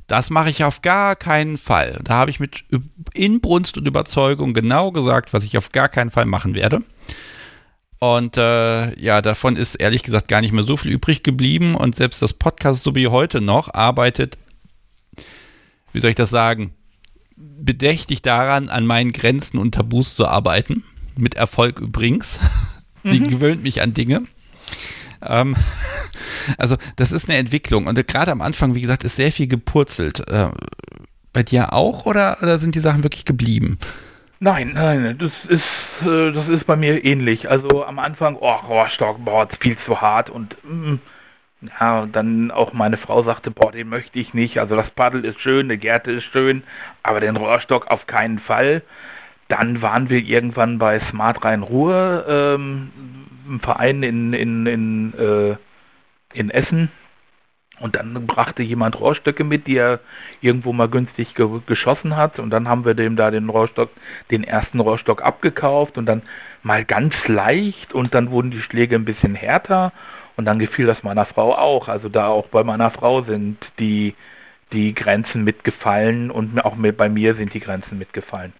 Das 0.06 0.30
mache 0.30 0.50
ich 0.50 0.62
auf 0.62 0.82
gar 0.82 1.16
keinen 1.16 1.58
Fall. 1.58 2.00
Da 2.04 2.14
habe 2.14 2.30
ich 2.30 2.38
mit 2.38 2.64
Inbrunst 3.12 3.76
und 3.76 3.88
Überzeugung 3.88 4.54
genau 4.54 4.92
gesagt, 4.92 5.32
was 5.32 5.44
ich 5.44 5.58
auf 5.58 5.72
gar 5.72 5.88
keinen 5.88 6.10
Fall 6.10 6.26
machen 6.26 6.54
werde. 6.54 6.82
Und 7.98 8.36
äh, 8.36 8.98
ja, 9.00 9.22
davon 9.22 9.56
ist 9.56 9.74
ehrlich 9.76 10.02
gesagt 10.02 10.28
gar 10.28 10.40
nicht 10.40 10.52
mehr 10.52 10.64
so 10.64 10.76
viel 10.76 10.92
übrig 10.92 11.22
geblieben. 11.22 11.74
Und 11.74 11.94
selbst 11.94 12.20
das 12.20 12.34
Podcast, 12.34 12.82
so 12.82 12.94
wie 12.94 13.08
heute 13.08 13.40
noch, 13.40 13.72
arbeitet, 13.72 14.38
wie 15.92 16.00
soll 16.00 16.10
ich 16.10 16.16
das 16.16 16.30
sagen, 16.30 16.74
bedächtig 17.36 18.22
daran, 18.22 18.68
an 18.68 18.86
meinen 18.86 19.12
Grenzen 19.12 19.58
und 19.58 19.72
Tabus 19.74 20.14
zu 20.14 20.26
arbeiten. 20.26 20.84
Mit 21.16 21.34
Erfolg 21.34 21.80
übrigens. 21.80 22.38
Sie 23.04 23.20
mhm. 23.20 23.28
gewöhnt 23.28 23.62
mich 23.62 23.80
an 23.80 23.94
Dinge. 23.94 24.22
Ähm, 25.22 25.56
also, 26.58 26.76
das 26.96 27.12
ist 27.12 27.28
eine 27.28 27.38
Entwicklung. 27.38 27.86
Und 27.86 28.06
gerade 28.06 28.32
am 28.32 28.42
Anfang, 28.42 28.74
wie 28.74 28.82
gesagt, 28.82 29.04
ist 29.04 29.16
sehr 29.16 29.32
viel 29.32 29.46
gepurzelt. 29.46 30.28
Äh, 30.28 30.50
bei 31.32 31.42
dir 31.42 31.72
auch 31.72 32.06
oder, 32.06 32.38
oder 32.42 32.58
sind 32.58 32.74
die 32.74 32.80
Sachen 32.80 33.02
wirklich 33.02 33.24
geblieben? 33.24 33.78
Nein, 34.38 34.72
nein, 34.74 35.16
das 35.18 35.32
ist, 35.48 36.06
äh, 36.06 36.32
das 36.32 36.48
ist 36.48 36.66
bei 36.66 36.76
mir 36.76 37.04
ähnlich. 37.04 37.48
Also 37.48 37.84
am 37.86 37.98
Anfang, 37.98 38.36
oh, 38.38 38.50
Rohrstock, 38.50 39.24
boah, 39.24 39.48
viel 39.60 39.78
zu 39.86 40.00
hart 40.00 40.28
und 40.28 40.56
mm, 40.62 40.96
ja, 41.80 42.00
und 42.02 42.14
dann 42.14 42.50
auch 42.50 42.74
meine 42.74 42.98
Frau 42.98 43.22
sagte, 43.22 43.50
boah, 43.50 43.72
den 43.72 43.88
möchte 43.88 44.18
ich 44.18 44.34
nicht. 44.34 44.58
Also 44.58 44.76
das 44.76 44.90
Paddel 44.90 45.24
ist 45.24 45.40
schön, 45.40 45.66
eine 45.66 45.78
Gerte 45.78 46.10
ist 46.12 46.24
schön, 46.24 46.62
aber 47.02 47.20
den 47.20 47.36
Rohrstock 47.36 47.86
auf 47.90 48.06
keinen 48.06 48.38
Fall. 48.40 48.82
Dann 49.48 49.80
waren 49.80 50.10
wir 50.10 50.18
irgendwann 50.18 50.78
bei 50.78 51.00
Smart 51.10 51.42
Rhein-Ruhr, 51.44 52.26
ähm, 52.28 52.92
ein 53.48 53.60
Verein 53.60 54.02
in, 54.02 54.32
in, 54.34 54.66
in, 54.66 55.14
äh, 55.14 55.56
in 56.34 56.50
Essen. 56.50 56.90
Und 57.78 57.96
dann 57.96 58.26
brachte 58.26 58.62
jemand 58.62 58.98
Rohrstöcke 58.98 59.44
mit, 59.44 59.66
die 59.66 59.76
er 59.76 60.00
irgendwo 60.40 60.72
mal 60.72 60.88
günstig 60.88 61.34
ge 61.34 61.46
geschossen 61.66 62.16
hat. 62.16 62.38
Und 62.38 62.50
dann 62.50 62.68
haben 62.68 62.84
wir 62.84 62.94
dem 62.94 63.16
da 63.16 63.30
den 63.30 63.48
Rohrstock, 63.48 63.90
den 64.30 64.44
ersten 64.44 64.80
Rohrstock 64.80 65.22
abgekauft 65.22 65.98
und 65.98 66.06
dann 66.06 66.22
mal 66.62 66.84
ganz 66.84 67.14
leicht 67.26 67.92
und 67.92 68.14
dann 68.14 68.30
wurden 68.30 68.50
die 68.50 68.62
Schläge 68.62 68.96
ein 68.96 69.04
bisschen 69.04 69.34
härter 69.34 69.92
und 70.36 70.46
dann 70.46 70.58
gefiel 70.58 70.86
das 70.86 71.02
meiner 71.02 71.26
Frau 71.26 71.54
auch. 71.54 71.88
Also 71.88 72.08
da 72.08 72.28
auch 72.28 72.46
bei 72.48 72.64
meiner 72.64 72.90
Frau 72.90 73.22
sind 73.22 73.58
die, 73.78 74.14
die 74.72 74.94
Grenzen 74.94 75.44
mitgefallen 75.44 76.30
und 76.30 76.58
auch 76.64 76.76
bei 76.76 77.08
mir 77.08 77.34
sind 77.34 77.52
die 77.52 77.60
Grenzen 77.60 77.98
mitgefallen. 77.98 78.52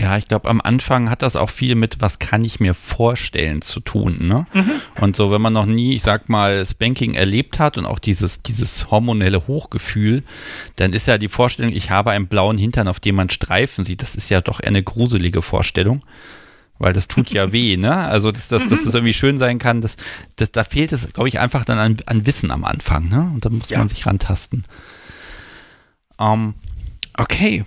Ja, 0.00 0.16
ich 0.16 0.28
glaube, 0.28 0.48
am 0.48 0.62
Anfang 0.62 1.10
hat 1.10 1.20
das 1.20 1.36
auch 1.36 1.50
viel 1.50 1.74
mit, 1.74 2.00
was 2.00 2.18
kann 2.18 2.42
ich 2.42 2.58
mir 2.58 2.72
vorstellen 2.72 3.60
zu 3.60 3.80
tun. 3.80 4.16
Ne? 4.20 4.46
Mhm. 4.54 4.72
Und 4.98 5.14
so, 5.14 5.30
wenn 5.30 5.42
man 5.42 5.52
noch 5.52 5.66
nie, 5.66 5.94
ich 5.94 6.02
sag 6.02 6.30
mal, 6.30 6.64
Spanking 6.64 7.12
erlebt 7.12 7.58
hat 7.58 7.76
und 7.76 7.84
auch 7.84 7.98
dieses, 7.98 8.42
dieses 8.42 8.90
hormonelle 8.90 9.46
Hochgefühl, 9.46 10.22
dann 10.76 10.94
ist 10.94 11.06
ja 11.06 11.18
die 11.18 11.28
Vorstellung, 11.28 11.72
ich 11.72 11.90
habe 11.90 12.12
einen 12.12 12.28
blauen 12.28 12.56
Hintern, 12.56 12.88
auf 12.88 12.98
dem 12.98 13.16
man 13.16 13.28
Streifen 13.28 13.84
sieht, 13.84 14.00
das 14.00 14.14
ist 14.14 14.30
ja 14.30 14.40
doch 14.40 14.60
eher 14.60 14.68
eine 14.68 14.82
gruselige 14.82 15.42
Vorstellung 15.42 16.02
weil 16.82 16.94
das 16.94 17.08
tut 17.08 17.28
ja 17.28 17.52
weh, 17.52 17.76
ne? 17.76 17.94
Also, 17.94 18.32
dass, 18.32 18.48
dass, 18.48 18.64
dass 18.64 18.84
das 18.84 18.94
irgendwie 18.94 19.12
schön 19.12 19.36
sein 19.36 19.58
kann, 19.58 19.82
das, 19.82 19.96
das, 20.36 20.50
da 20.50 20.64
fehlt 20.64 20.92
es, 20.92 21.12
glaube 21.12 21.28
ich, 21.28 21.38
einfach 21.38 21.66
dann 21.66 21.78
an, 21.78 21.98
an 22.06 22.24
Wissen 22.24 22.50
am 22.50 22.64
Anfang, 22.64 23.10
ne? 23.10 23.30
Und 23.34 23.44
da 23.44 23.50
muss 23.50 23.68
ja. 23.68 23.76
man 23.76 23.90
sich 23.90 24.06
rantasten. 24.06 24.64
Ähm, 26.18 26.54
okay. 27.18 27.66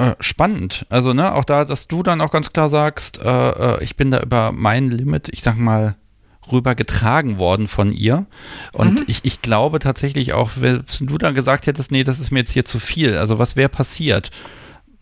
Äh, 0.00 0.14
spannend. 0.20 0.86
Also, 0.88 1.12
ne, 1.12 1.34
auch 1.34 1.44
da, 1.44 1.66
dass 1.66 1.86
du 1.86 2.02
dann 2.02 2.22
auch 2.22 2.30
ganz 2.30 2.52
klar 2.52 2.70
sagst, 2.70 3.22
äh, 3.22 3.28
äh, 3.50 3.84
ich 3.84 3.96
bin 3.96 4.10
da 4.10 4.20
über 4.20 4.50
mein 4.50 4.90
Limit, 4.90 5.28
ich 5.28 5.42
sag 5.42 5.58
mal, 5.58 5.96
rüber 6.50 6.74
getragen 6.74 7.38
worden 7.38 7.68
von 7.68 7.92
ihr. 7.92 8.24
Und 8.72 9.00
mhm. 9.00 9.04
ich, 9.08 9.24
ich 9.24 9.42
glaube 9.42 9.78
tatsächlich 9.78 10.32
auch, 10.32 10.52
wenn 10.56 10.84
du 11.00 11.18
dann 11.18 11.34
gesagt 11.34 11.66
hättest, 11.66 11.92
nee, 11.92 12.02
das 12.02 12.18
ist 12.18 12.30
mir 12.30 12.38
jetzt 12.38 12.52
hier 12.52 12.64
zu 12.64 12.78
viel. 12.78 13.18
Also, 13.18 13.38
was 13.38 13.56
wäre 13.56 13.68
passiert? 13.68 14.30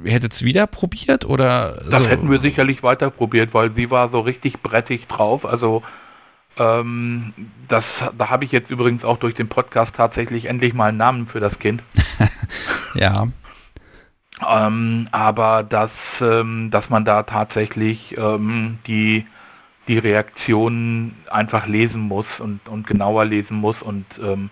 ihr 0.05 0.13
hättet 0.13 0.33
es 0.33 0.45
wieder 0.45 0.67
probiert 0.67 1.25
oder 1.25 1.77
Das 1.91 2.01
so? 2.01 2.07
hätten 2.07 2.31
wir 2.31 2.41
sicherlich 2.41 2.83
weiter 2.83 3.11
probiert, 3.11 3.53
weil 3.53 3.73
sie 3.75 3.91
war 3.91 4.11
so 4.11 4.21
richtig 4.21 4.63
brettig 4.63 5.07
drauf. 5.09 5.45
Also 5.45 5.83
ähm, 6.57 7.35
das, 7.69 7.85
da 8.17 8.31
habe 8.31 8.45
ich 8.45 8.53
jetzt 8.53 8.71
übrigens 8.71 9.05
auch 9.05 9.19
durch 9.19 9.35
den 9.35 9.49
Podcast 9.49 9.93
tatsächlich 9.97 10.45
endlich 10.45 10.73
mal 10.73 10.91
einen 10.91 10.99
Namen 10.99 11.27
für 11.27 11.41
das 11.41 11.59
Kind. 11.59 11.83
ja. 12.95 13.27
Ähm, 14.47 15.09
aber 15.11 15.63
dass, 15.63 15.91
ähm, 16.21 16.71
dass 16.71 16.89
man 16.91 17.05
da 17.05 17.23
tatsächlich 17.25 18.17
ähm, 18.17 18.79
die, 18.87 19.27
die 19.89 19.99
Reaktionen 19.99 21.17
einfach 21.31 21.67
lesen 21.67 22.01
muss 22.01 22.27
und, 22.39 22.61
und 22.69 22.87
genauer 22.87 23.25
lesen 23.25 23.57
muss 23.57 23.81
und 23.83 24.07
ähm, 24.23 24.51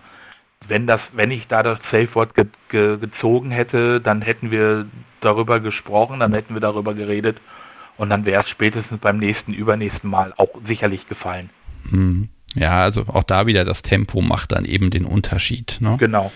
wenn 0.69 0.87
das, 0.87 1.01
wenn 1.13 1.31
ich 1.31 1.47
da 1.49 1.63
das 1.63 1.79
Safe 1.91 2.09
Word 2.15 2.35
ge 2.35 2.47
ge 2.71 2.99
gezogen 2.99 3.51
hätte, 3.51 4.01
dann 4.01 4.23
hätten 4.23 4.51
wir 4.51 4.87
darüber 5.21 5.61
gesprochen, 5.61 6.21
dann 6.21 6.33
hätten 6.33 6.55
wir 6.55 6.61
darüber 6.61 6.95
geredet 6.95 7.39
und 7.97 8.11
dann 8.11 8.25
wäre 8.25 8.43
es 8.43 8.51
spätestens 8.51 9.01
beim 9.01 9.19
nächsten, 9.19 9.53
übernächsten 9.53 10.11
Mal 10.11 10.33
auch 10.37 10.51
sicherlich 10.67 11.09
gefallen. 11.09 11.51
Mhm. 11.91 12.29
Ja, 12.55 12.83
also 12.83 13.03
auch 13.09 13.23
da 13.23 13.47
wieder 13.47 13.65
das 13.65 13.83
Tempo 13.83 14.23
macht 14.23 14.53
dann 14.53 14.65
eben 14.65 14.91
den 14.91 15.05
Unterschied. 15.05 15.77
Ne? 15.81 15.97
Genau. 15.99 16.33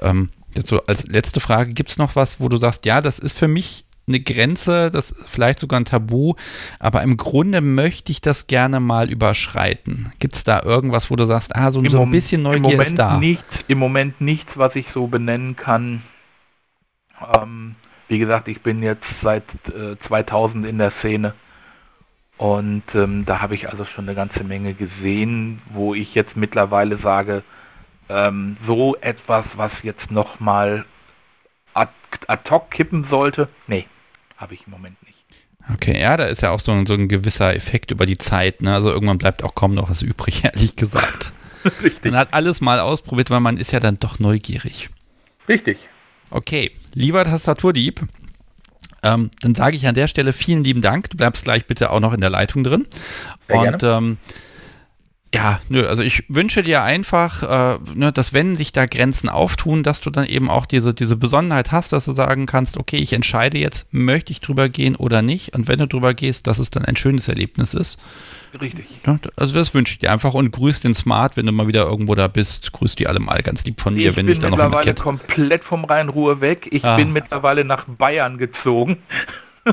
Ähm, 0.00 0.30
jetzt 0.54 0.68
so 0.68 0.82
als 0.86 1.06
letzte 1.06 1.40
Frage, 1.40 1.72
gibt 1.72 1.90
es 1.90 1.98
noch 1.98 2.16
was, 2.16 2.40
wo 2.40 2.48
du 2.48 2.56
sagst, 2.56 2.86
ja, 2.86 3.00
das 3.00 3.18
ist 3.18 3.38
für 3.38 3.48
mich 3.48 3.84
eine 4.06 4.20
Grenze, 4.20 4.90
das 4.90 5.10
ist 5.10 5.28
vielleicht 5.28 5.58
sogar 5.58 5.78
ein 5.78 5.84
Tabu, 5.84 6.34
aber 6.80 7.02
im 7.02 7.16
Grunde 7.16 7.60
möchte 7.60 8.10
ich 8.10 8.20
das 8.20 8.46
gerne 8.46 8.80
mal 8.80 9.10
überschreiten. 9.10 10.10
Gibt 10.18 10.34
es 10.34 10.44
da 10.44 10.62
irgendwas, 10.62 11.10
wo 11.10 11.16
du 11.16 11.24
sagst, 11.24 11.54
ah, 11.54 11.70
so, 11.70 11.86
so 11.88 12.00
ein 12.00 12.10
bisschen 12.10 12.42
Neugier 12.42 12.80
ist 12.80 12.98
da? 12.98 13.18
Nichts, 13.18 13.44
Im 13.68 13.78
Moment 13.78 14.20
nichts, 14.20 14.50
was 14.54 14.74
ich 14.74 14.86
so 14.94 15.06
benennen 15.06 15.56
kann. 15.56 16.02
Ähm, 17.36 17.74
wie 18.08 18.18
gesagt, 18.18 18.48
ich 18.48 18.62
bin 18.62 18.82
jetzt 18.82 19.04
seit 19.22 19.44
äh, 19.66 19.96
2000 20.08 20.64
in 20.66 20.78
der 20.78 20.92
Szene 21.00 21.34
und 22.38 22.84
ähm, 22.94 23.24
da 23.26 23.40
habe 23.40 23.54
ich 23.54 23.68
also 23.68 23.84
schon 23.84 24.06
eine 24.06 24.14
ganze 24.14 24.44
Menge 24.44 24.72
gesehen, 24.72 25.60
wo 25.72 25.94
ich 25.94 26.14
jetzt 26.14 26.36
mittlerweile 26.36 26.98
sage, 26.98 27.42
ähm, 28.08 28.56
so 28.66 28.96
etwas, 29.00 29.44
was 29.54 29.72
jetzt 29.82 30.10
nochmal 30.10 30.84
ad, 31.74 31.92
ad 32.26 32.50
hoc 32.50 32.70
kippen 32.70 33.06
sollte, 33.10 33.48
nee, 33.66 33.86
habe 34.36 34.54
ich 34.54 34.66
im 34.66 34.72
Moment 34.72 34.96
nicht. 35.02 35.18
Okay, 35.74 36.00
ja, 36.00 36.16
da 36.16 36.24
ist 36.24 36.42
ja 36.42 36.50
auch 36.50 36.60
so 36.60 36.72
ein, 36.72 36.86
so 36.86 36.94
ein 36.94 37.08
gewisser 37.08 37.54
Effekt 37.54 37.90
über 37.90 38.06
die 38.06 38.16
Zeit. 38.16 38.62
Ne? 38.62 38.72
Also 38.72 38.90
irgendwann 38.90 39.18
bleibt 39.18 39.44
auch 39.44 39.54
kaum 39.54 39.74
noch 39.74 39.90
was 39.90 40.02
übrig, 40.02 40.44
ehrlich 40.44 40.76
gesagt. 40.76 41.32
Richtig. 41.64 42.04
Man 42.04 42.16
hat 42.16 42.32
alles 42.32 42.60
mal 42.60 42.80
ausprobiert, 42.80 43.30
weil 43.30 43.40
man 43.40 43.56
ist 43.56 43.72
ja 43.72 43.80
dann 43.80 43.96
doch 43.96 44.18
neugierig. 44.18 44.88
Richtig. 45.48 45.78
Okay, 46.30 46.70
lieber 46.94 47.24
Tastaturdieb, 47.24 48.02
ähm, 49.02 49.30
dann 49.42 49.54
sage 49.54 49.76
ich 49.76 49.86
an 49.86 49.94
der 49.94 50.08
Stelle 50.08 50.32
vielen 50.32 50.64
lieben 50.64 50.82
Dank. 50.82 51.10
Du 51.10 51.16
bleibst 51.16 51.44
gleich 51.44 51.66
bitte 51.66 51.90
auch 51.90 52.00
noch 52.00 52.12
in 52.12 52.20
der 52.20 52.30
Leitung 52.30 52.64
drin. 52.64 52.86
Sehr 53.48 53.58
Und 53.58 53.82
ähm, 53.82 54.18
ja, 55.34 55.60
nö, 55.68 55.86
also 55.86 56.02
ich 56.02 56.24
wünsche 56.28 56.62
dir 56.62 56.82
einfach, 56.82 57.42
äh, 57.42 57.78
ne, 57.94 58.12
dass 58.12 58.32
wenn 58.32 58.56
sich 58.56 58.72
da 58.72 58.86
Grenzen 58.86 59.28
auftun, 59.28 59.82
dass 59.82 60.00
du 60.00 60.08
dann 60.08 60.24
eben 60.24 60.48
auch 60.48 60.64
diese, 60.64 60.94
diese 60.94 61.16
Besonnenheit 61.16 61.70
hast, 61.70 61.92
dass 61.92 62.06
du 62.06 62.12
sagen 62.12 62.46
kannst, 62.46 62.78
okay, 62.78 62.96
ich 62.96 63.12
entscheide 63.12 63.58
jetzt, 63.58 63.86
möchte 63.92 64.32
ich 64.32 64.40
drüber 64.40 64.70
gehen 64.70 64.96
oder 64.96 65.20
nicht. 65.20 65.54
Und 65.54 65.68
wenn 65.68 65.80
du 65.80 65.86
drüber 65.86 66.14
gehst, 66.14 66.46
dass 66.46 66.58
es 66.58 66.70
dann 66.70 66.86
ein 66.86 66.96
schönes 66.96 67.28
Erlebnis 67.28 67.74
ist. 67.74 67.98
Richtig. 68.58 68.86
Ne, 69.06 69.20
also 69.36 69.58
das 69.58 69.74
wünsche 69.74 69.92
ich 69.92 69.98
dir 69.98 70.12
einfach 70.12 70.32
und 70.32 70.50
grüß 70.50 70.80
den 70.80 70.94
Smart, 70.94 71.36
wenn 71.36 71.44
du 71.44 71.52
mal 71.52 71.68
wieder 71.68 71.84
irgendwo 71.84 72.14
da 72.14 72.28
bist. 72.28 72.72
Grüß 72.72 72.96
die 72.96 73.06
alle 73.06 73.20
mal 73.20 73.42
ganz 73.42 73.64
lieb 73.66 73.82
von 73.82 73.94
mir, 73.94 74.10
ich 74.10 74.16
wenn 74.16 74.28
ich 74.28 74.38
da 74.38 74.48
noch. 74.48 74.56
Ich 74.56 74.62
bin 74.62 74.70
mittlerweile 74.70 74.94
komplett 74.94 75.64
vom 75.64 75.84
Rhein-Ruhr 75.84 76.40
weg. 76.40 76.68
Ich 76.70 76.84
ah. 76.84 76.96
bin 76.96 77.12
mittlerweile 77.12 77.66
nach 77.66 77.84
Bayern 77.86 78.38
gezogen. 78.38 78.96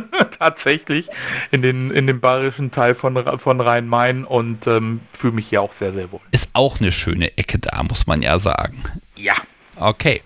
tatsächlich 0.40 1.08
in 1.52 1.62
den, 1.62 1.92
in 1.92 2.08
dem 2.08 2.20
bayerischen 2.20 2.72
Teil 2.72 2.96
von, 2.96 3.16
von 3.40 3.62
Rhein-Main 3.62 4.26
und 4.26 4.66
ähm, 4.68 5.02
fühle 5.20 5.34
mich 5.34 5.48
hier 5.50 5.62
auch 5.62 5.72
sehr, 5.80 5.94
sehr 5.94 6.12
wohl. 6.12 6.22
Ist 6.32 6.52
auch 6.54 6.80
eine 6.80 6.92
schöne 6.92 7.38
Ecke 7.38 7.60
da, 7.60 7.84
muss 7.84 8.08
man 8.08 8.22
ja 8.22 8.40
sagen. 8.40 8.84
Ja. 9.16 9.36
Okay. 9.78 10.22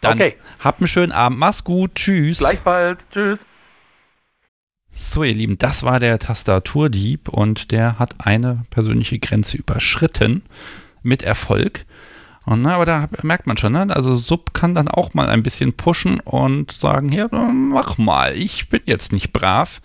Dann 0.00 0.18
okay. 0.18 0.36
habt 0.60 0.80
einen 0.80 0.88
schönen 0.88 1.12
Abend. 1.12 1.38
Mach's 1.38 1.64
gut. 1.64 1.94
Tschüss. 1.96 2.38
Gleichfalls. 2.38 2.98
Tschüss. 3.12 3.38
So, 4.96 5.24
ihr 5.24 5.34
Lieben, 5.34 5.58
das 5.58 5.82
war 5.82 5.98
der 5.98 6.20
Tastaturdieb 6.20 7.28
und 7.28 7.72
der 7.72 7.98
hat 7.98 8.14
eine 8.24 8.64
persönliche 8.70 9.18
Grenze 9.18 9.56
überschritten 9.56 10.44
mit 11.02 11.22
Erfolg. 11.22 11.84
Und, 12.46 12.60
ne, 12.60 12.74
aber 12.74 12.84
da 12.84 13.08
merkt 13.22 13.46
man 13.46 13.56
schon, 13.56 13.72
ne? 13.72 13.86
Also 13.88 14.14
Sub 14.14 14.52
kann 14.52 14.74
dann 14.74 14.88
auch 14.88 15.14
mal 15.14 15.30
ein 15.30 15.42
bisschen 15.42 15.72
pushen 15.72 16.20
und 16.20 16.72
sagen, 16.72 17.10
ja, 17.10 17.26
mach 17.28 17.96
mal, 17.96 18.36
ich 18.36 18.68
bin 18.68 18.82
jetzt 18.84 19.12
nicht 19.12 19.32
brav. 19.32 19.80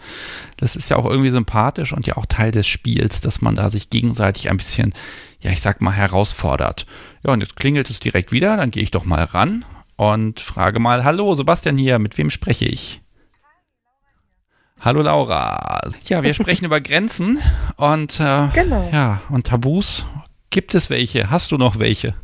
Das 0.57 0.75
ist 0.75 0.89
ja 0.89 0.97
auch 0.97 1.05
irgendwie 1.05 1.29
sympathisch 1.29 1.93
und 1.93 2.05
ja 2.05 2.17
auch 2.17 2.25
Teil 2.25 2.51
des 2.51 2.67
Spiels, 2.67 3.21
dass 3.21 3.41
man 3.41 3.55
da 3.55 3.69
sich 3.69 3.89
gegenseitig 3.89 4.49
ein 4.49 4.57
bisschen, 4.57 4.93
ja, 5.39 5.51
ich 5.51 5.61
sag 5.61 5.79
mal, 5.79 5.93
herausfordert. 5.93 6.85
Ja, 7.25 7.31
und 7.31 7.39
jetzt 7.39 7.55
klingelt 7.55 7.89
es 7.89 8.01
direkt 8.01 8.33
wieder, 8.33 8.57
dann 8.57 8.71
gehe 8.71 8.83
ich 8.83 8.91
doch 8.91 9.05
mal 9.05 9.23
ran 9.23 9.63
und 9.95 10.41
frage 10.41 10.81
mal, 10.81 11.05
hallo, 11.05 11.35
Sebastian 11.35 11.77
hier, 11.77 11.97
mit 11.97 12.17
wem 12.17 12.29
spreche 12.29 12.65
ich? 12.65 13.01
Hallo 14.81 15.01
Laura. 15.01 15.79
Ja, 16.05 16.23
wir 16.23 16.33
sprechen 16.35 16.65
über 16.65 16.81
Grenzen 16.81 17.39
und 17.77 18.19
äh, 18.19 18.47
genau. 18.53 18.89
ja 18.91 19.21
und 19.29 19.47
Tabus. 19.47 20.05
Gibt 20.49 20.73
es 20.73 20.89
welche? 20.89 21.29
Hast 21.29 21.51
du 21.51 21.57
noch 21.57 21.79
welche? 21.79 22.15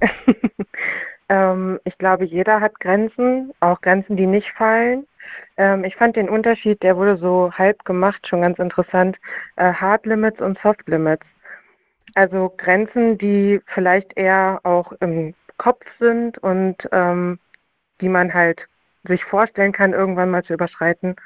ähm, 1.28 1.80
ich 1.84 1.96
glaube, 1.98 2.24
jeder 2.24 2.60
hat 2.60 2.78
Grenzen, 2.80 3.52
auch 3.60 3.80
Grenzen, 3.80 4.16
die 4.16 4.26
nicht 4.26 4.50
fallen. 4.52 5.06
Ähm, 5.56 5.84
ich 5.84 5.96
fand 5.96 6.16
den 6.16 6.28
Unterschied, 6.28 6.82
der 6.82 6.96
wurde 6.96 7.16
so 7.16 7.52
halb 7.52 7.84
gemacht, 7.84 8.26
schon 8.26 8.42
ganz 8.42 8.58
interessant. 8.58 9.16
Äh, 9.56 9.72
Hard 9.72 10.06
Limits 10.06 10.40
und 10.40 10.58
Soft 10.60 10.86
Limits. 10.88 11.26
Also 12.14 12.52
Grenzen, 12.56 13.18
die 13.18 13.60
vielleicht 13.66 14.16
eher 14.16 14.60
auch 14.62 14.92
im 15.00 15.34
Kopf 15.58 15.84
sind 15.98 16.38
und 16.38 16.76
ähm, 16.92 17.38
die 18.00 18.08
man 18.08 18.32
halt 18.34 18.66
sich 19.04 19.24
vorstellen 19.24 19.72
kann, 19.72 19.92
irgendwann 19.92 20.30
mal 20.30 20.44
zu 20.44 20.54
überschreiten 20.54 21.16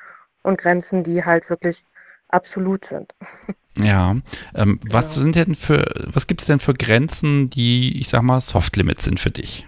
und 0.43 0.59
Grenzen, 0.59 1.05
die 1.05 1.25
halt 1.25 1.49
wirklich 1.49 1.83
absolut 2.29 2.85
sind. 2.89 3.13
Ja, 3.79 4.17
ähm, 4.55 4.81
genau. 4.83 4.95
was 4.95 5.15
sind 5.15 5.37
denn 5.37 5.55
für, 5.55 5.85
was 6.13 6.27
gibt 6.27 6.41
es 6.41 6.47
denn 6.47 6.59
für 6.59 6.75
Grenzen, 6.75 7.49
die, 7.49 8.01
ich 8.01 8.09
sag 8.09 8.23
mal, 8.23 8.41
Soft 8.41 8.77
Limits 8.77 9.05
sind 9.05 9.21
für 9.21 9.31
dich? 9.31 9.67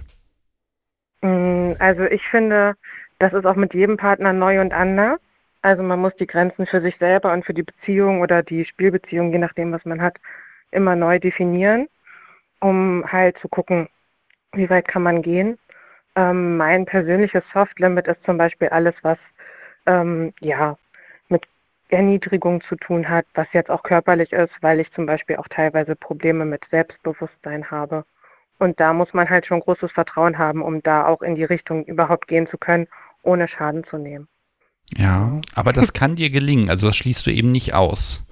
Mm, 1.23 1.73
also 1.79 2.03
ich 2.05 2.23
finde, 2.31 2.75
das 3.19 3.33
ist 3.33 3.47
auch 3.47 3.57
mit 3.57 3.75
jedem 3.75 3.97
Partner 3.97 4.33
neu 4.33 4.61
und 4.61 4.73
anders. 4.73 5.21
Also 5.63 5.83
man 5.83 6.01
muss 6.01 6.15
die 6.17 6.27
Grenzen 6.27 6.67
für 6.67 6.81
sich 6.81 6.97
selber 6.99 7.33
und 7.33 7.45
für 7.45 7.55
die 7.55 7.63
Beziehung 7.63 8.21
oder 8.21 8.43
die 8.43 8.65
Spielbeziehung, 8.65 9.31
je 9.33 9.39
nachdem, 9.39 9.73
was 9.73 9.85
man 9.85 10.01
hat, 10.01 10.17
immer 10.71 10.97
neu 10.97 11.19
definieren, 11.19 11.89
um 12.61 13.05
halt 13.07 13.39
zu 13.39 13.49
gucken, 13.49 13.89
wie 14.53 14.71
weit 14.71 14.89
kann 14.89 15.03
man 15.03 15.23
gehen. 15.23 15.59
Ähm, 16.17 16.57
mein 16.57 16.87
persönliches 16.87 17.45
Soft 17.53 17.79
Limit 17.79 18.09
ist 18.09 18.25
zum 18.25 18.39
Beispiel 18.39 18.69
alles, 18.69 18.95
was 19.03 19.19
ähm, 19.87 20.33
ja 20.41 20.77
Erniedrigung 21.93 22.63
zu 22.63 22.77
tun 22.77 23.09
hat, 23.09 23.27
was 23.35 23.47
jetzt 23.53 23.71
auch 23.71 23.83
körperlich 23.83 24.33
ist, 24.33 24.53
weil 24.61 24.81
ich 24.81 24.93
zum 24.93 25.07
Beispiel 25.07 25.37
auch 25.37 25.49
teilweise 25.49 25.97
Probleme 25.97 26.45
mit 26.45 26.63
Selbstbewusstsein 26.71 27.71
habe. 27.71 28.05
Und 28.59 28.79
da 28.79 28.93
muss 28.93 29.13
man 29.15 29.29
halt 29.29 29.47
schon 29.47 29.61
großes 29.61 29.93
Vertrauen 29.93 30.39
haben, 30.39 30.63
um 30.63 30.83
da 30.83 31.07
auch 31.07 31.23
in 31.23 31.35
die 31.35 31.45
Richtung 31.45 31.85
überhaupt 31.85 32.29
gehen 32.29 32.47
zu 32.49 32.59
können, 32.59 32.87
ohne 33.23 33.49
Schaden 33.49 33.85
zu 33.85 33.97
nehmen. 33.97 34.29
Ja, 34.97 35.41
aber 35.55 35.73
das 35.73 35.93
kann 35.93 36.17
dir 36.17 36.31
gelingen, 36.31 36.69
also 36.69 36.89
das 36.89 36.97
schließt 36.97 37.27
du 37.27 37.31
eben 37.31 37.53
nicht 37.53 37.75
aus. 37.75 38.27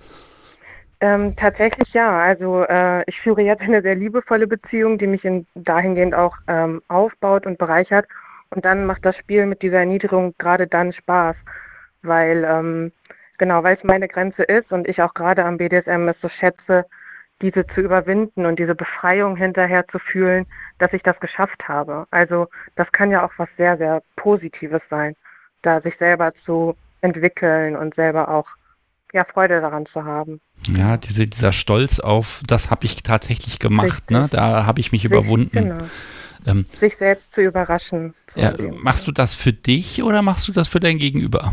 Ähm, 1.00 1.36
tatsächlich 1.36 1.92
ja. 1.92 2.18
Also 2.18 2.64
äh, 2.64 3.04
ich 3.06 3.20
führe 3.20 3.42
jetzt 3.42 3.62
eine 3.62 3.82
sehr 3.82 3.94
liebevolle 3.94 4.46
Beziehung, 4.46 4.98
die 4.98 5.06
mich 5.06 5.24
in, 5.24 5.46
dahingehend 5.54 6.14
auch 6.14 6.36
ähm, 6.48 6.82
aufbaut 6.88 7.46
und 7.46 7.59
bereichert. 7.59 8.06
Und 8.50 8.64
dann 8.64 8.86
macht 8.86 9.04
das 9.04 9.16
Spiel 9.16 9.46
mit 9.46 9.62
dieser 9.62 9.78
Erniedrigung 9.78 10.34
gerade 10.38 10.66
dann 10.66 10.92
Spaß, 10.92 11.36
weil 12.02 12.44
ähm, 12.44 12.92
genau, 13.39 13.62
weil 13.62 13.76
es 13.76 13.84
meine 13.84 14.09
Grenze 14.09 14.43
ist 14.43 14.70
und 14.72 14.89
ich 14.89 15.01
auch 15.03 15.14
gerade 15.14 15.45
am 15.45 15.57
BDSM 15.57 16.09
es 16.09 16.16
so 16.20 16.28
schätze, 16.28 16.84
diese 17.41 17.64
zu 17.66 17.80
überwinden 17.80 18.47
und 18.47 18.59
diese 18.59 18.74
Befreiung 18.74 19.36
hinterher 19.36 19.86
zu 19.89 19.99
fühlen, 19.99 20.47
dass 20.78 20.93
ich 20.93 21.03
das 21.03 21.18
geschafft 21.20 21.68
habe. 21.68 22.07
Also 22.11 22.49
das 22.76 22.91
kann 22.93 23.11
ja 23.11 23.24
auch 23.24 23.32
was 23.36 23.49
sehr, 23.57 23.76
sehr 23.76 24.03
Positives 24.16 24.82
sein, 24.91 25.14
da 25.62 25.80
sich 25.80 25.97
selber 25.99 26.32
zu 26.45 26.76
entwickeln 27.01 27.76
und 27.76 27.95
selber 27.95 28.28
auch 28.28 28.47
ja, 29.12 29.24
Freude 29.24 29.61
daran 29.61 29.86
zu 29.86 30.05
haben. 30.05 30.41
Ja, 30.66 30.97
diese, 30.97 31.26
dieser 31.26 31.53
Stolz 31.53 32.01
auf, 32.01 32.43
das 32.47 32.70
habe 32.70 32.84
ich 32.84 33.03
tatsächlich 33.03 33.59
gemacht, 33.59 34.11
ne? 34.11 34.28
Da 34.30 34.66
habe 34.66 34.80
ich 34.80 34.93
mich 34.93 35.05
Richtig, 35.05 35.18
überwunden. 35.18 35.51
Genau. 35.53 35.84
Ähm, 36.47 36.66
sich 36.72 36.97
selbst 36.99 37.32
zu 37.32 37.41
überraschen. 37.41 38.14
Ja, 38.34 38.53
machst 38.82 39.07
du 39.09 39.12
das 39.12 39.34
für 39.34 39.53
dich 39.53 40.03
oder 40.03 40.22
machst 40.22 40.47
du 40.49 40.53
das 40.53 40.68
für 40.68 40.80
dein 40.80 40.99
Gegenüber? 40.99 41.53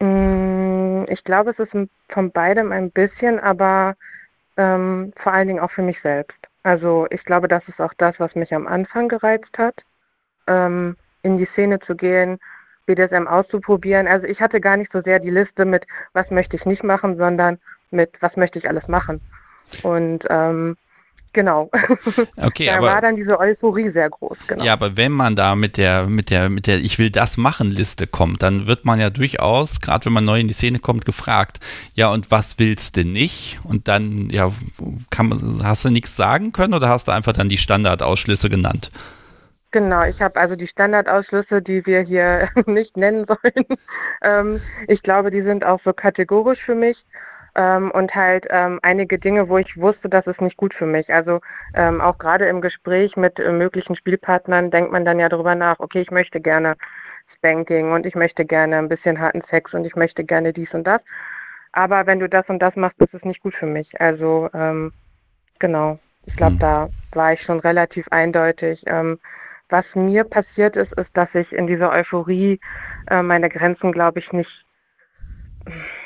Mm, 0.00 0.41
ich 1.12 1.24
glaube, 1.24 1.50
es 1.50 1.58
ist 1.58 1.72
von 2.08 2.30
beidem 2.30 2.72
ein 2.72 2.90
bisschen, 2.90 3.38
aber 3.38 3.96
ähm, 4.56 5.12
vor 5.16 5.32
allen 5.32 5.48
Dingen 5.48 5.60
auch 5.60 5.70
für 5.70 5.82
mich 5.82 6.00
selbst. 6.02 6.38
Also 6.62 7.06
ich 7.10 7.24
glaube, 7.24 7.48
das 7.48 7.62
ist 7.68 7.80
auch 7.80 7.92
das, 7.98 8.18
was 8.18 8.34
mich 8.34 8.54
am 8.54 8.66
Anfang 8.66 9.08
gereizt 9.08 9.58
hat, 9.58 9.74
ähm, 10.46 10.96
in 11.22 11.36
die 11.36 11.48
Szene 11.52 11.80
zu 11.80 11.94
gehen, 11.96 12.38
BDSM 12.86 13.26
auszuprobieren. 13.26 14.08
Also 14.08 14.26
ich 14.26 14.40
hatte 14.40 14.60
gar 14.60 14.76
nicht 14.76 14.90
so 14.90 15.02
sehr 15.02 15.18
die 15.18 15.30
Liste 15.30 15.64
mit, 15.64 15.86
was 16.14 16.30
möchte 16.30 16.56
ich 16.56 16.64
nicht 16.64 16.82
machen, 16.82 17.16
sondern 17.16 17.58
mit, 17.90 18.10
was 18.20 18.36
möchte 18.36 18.58
ich 18.58 18.68
alles 18.68 18.88
machen. 18.88 19.20
Und 19.82 20.24
ähm, 20.30 20.76
Genau. 21.32 21.70
Okay, 22.36 22.66
da 22.66 22.76
aber, 22.76 22.86
war 22.88 23.00
dann 23.00 23.16
diese 23.16 23.38
Euphorie 23.38 23.90
sehr 23.90 24.10
groß, 24.10 24.36
genau. 24.46 24.64
Ja, 24.64 24.74
aber 24.74 24.96
wenn 24.96 25.12
man 25.12 25.34
da 25.34 25.54
mit 25.54 25.76
der, 25.76 26.06
mit 26.06 26.30
der, 26.30 26.50
mit 26.50 26.66
der 26.66 26.78
Ich 26.78 26.98
will 26.98 27.10
das 27.10 27.36
machen 27.36 27.70
Liste 27.70 28.06
kommt, 28.06 28.42
dann 28.42 28.66
wird 28.66 28.84
man 28.84 29.00
ja 29.00 29.08
durchaus, 29.10 29.80
gerade 29.80 30.06
wenn 30.06 30.12
man 30.12 30.24
neu 30.24 30.40
in 30.40 30.48
die 30.48 30.54
Szene 30.54 30.78
kommt, 30.78 31.04
gefragt, 31.04 31.60
ja, 31.94 32.10
und 32.10 32.30
was 32.30 32.58
willst 32.58 32.96
du 32.96 33.04
nicht? 33.04 33.60
Und 33.64 33.88
dann, 33.88 34.28
ja, 34.30 34.50
kann, 35.10 35.60
hast 35.62 35.84
du 35.84 35.90
nichts 35.90 36.16
sagen 36.16 36.52
können 36.52 36.74
oder 36.74 36.88
hast 36.88 37.08
du 37.08 37.12
einfach 37.12 37.32
dann 37.32 37.48
die 37.48 37.58
Standardausschlüsse 37.58 38.50
genannt? 38.50 38.90
Genau, 39.70 40.02
ich 40.04 40.20
habe 40.20 40.38
also 40.38 40.54
die 40.54 40.68
Standardausschlüsse, 40.68 41.62
die 41.62 41.86
wir 41.86 42.02
hier 42.02 42.50
nicht 42.66 42.96
nennen 42.96 43.26
sollen. 43.26 43.66
ähm, 44.22 44.60
ich 44.86 45.02
glaube, 45.02 45.30
die 45.30 45.42
sind 45.42 45.64
auch 45.64 45.80
so 45.82 45.94
kategorisch 45.94 46.60
für 46.60 46.74
mich 46.74 46.98
ähm, 47.54 47.90
und 47.90 48.14
halt 48.14 48.46
ähm, 48.50 48.78
einige 48.82 49.18
Dinge, 49.18 49.48
wo 49.48 49.58
ich 49.58 49.76
wusste, 49.76 50.08
das 50.08 50.26
ist 50.26 50.40
nicht 50.40 50.56
gut 50.56 50.74
für 50.74 50.86
mich. 50.86 51.12
Also 51.12 51.40
ähm, 51.74 52.00
auch 52.00 52.18
gerade 52.18 52.46
im 52.46 52.60
Gespräch 52.60 53.16
mit 53.16 53.38
äh, 53.38 53.52
möglichen 53.52 53.96
Spielpartnern 53.96 54.70
denkt 54.70 54.92
man 54.92 55.04
dann 55.04 55.18
ja 55.18 55.28
darüber 55.28 55.54
nach, 55.54 55.78
okay, 55.80 56.00
ich 56.00 56.10
möchte 56.10 56.40
gerne 56.40 56.76
Spanking 57.36 57.92
und 57.92 58.06
ich 58.06 58.14
möchte 58.14 58.44
gerne 58.44 58.78
ein 58.78 58.88
bisschen 58.88 59.20
harten 59.20 59.42
Sex 59.50 59.74
und 59.74 59.84
ich 59.84 59.96
möchte 59.96 60.24
gerne 60.24 60.52
dies 60.52 60.72
und 60.72 60.84
das. 60.84 61.00
Aber 61.72 62.06
wenn 62.06 62.20
du 62.20 62.28
das 62.28 62.48
und 62.48 62.60
das 62.60 62.76
machst, 62.76 63.00
ist 63.00 63.14
es 63.14 63.24
nicht 63.24 63.42
gut 63.42 63.54
für 63.54 63.66
mich. 63.66 64.00
Also 64.00 64.48
ähm, 64.54 64.92
genau, 65.58 65.98
ich 66.26 66.36
glaube, 66.36 66.54
mhm. 66.54 66.58
da 66.60 66.88
war 67.12 67.32
ich 67.32 67.42
schon 67.42 67.60
relativ 67.60 68.06
eindeutig. 68.10 68.82
Ähm, 68.86 69.18
was 69.68 69.84
mir 69.94 70.24
passiert 70.24 70.76
ist, 70.76 70.92
ist, 70.92 71.10
dass 71.14 71.34
ich 71.34 71.50
in 71.52 71.66
dieser 71.66 71.92
Euphorie 71.96 72.60
äh, 73.08 73.22
meine 73.22 73.48
Grenzen, 73.48 73.92
glaube 73.92 74.18
ich, 74.18 74.32
nicht 74.32 74.66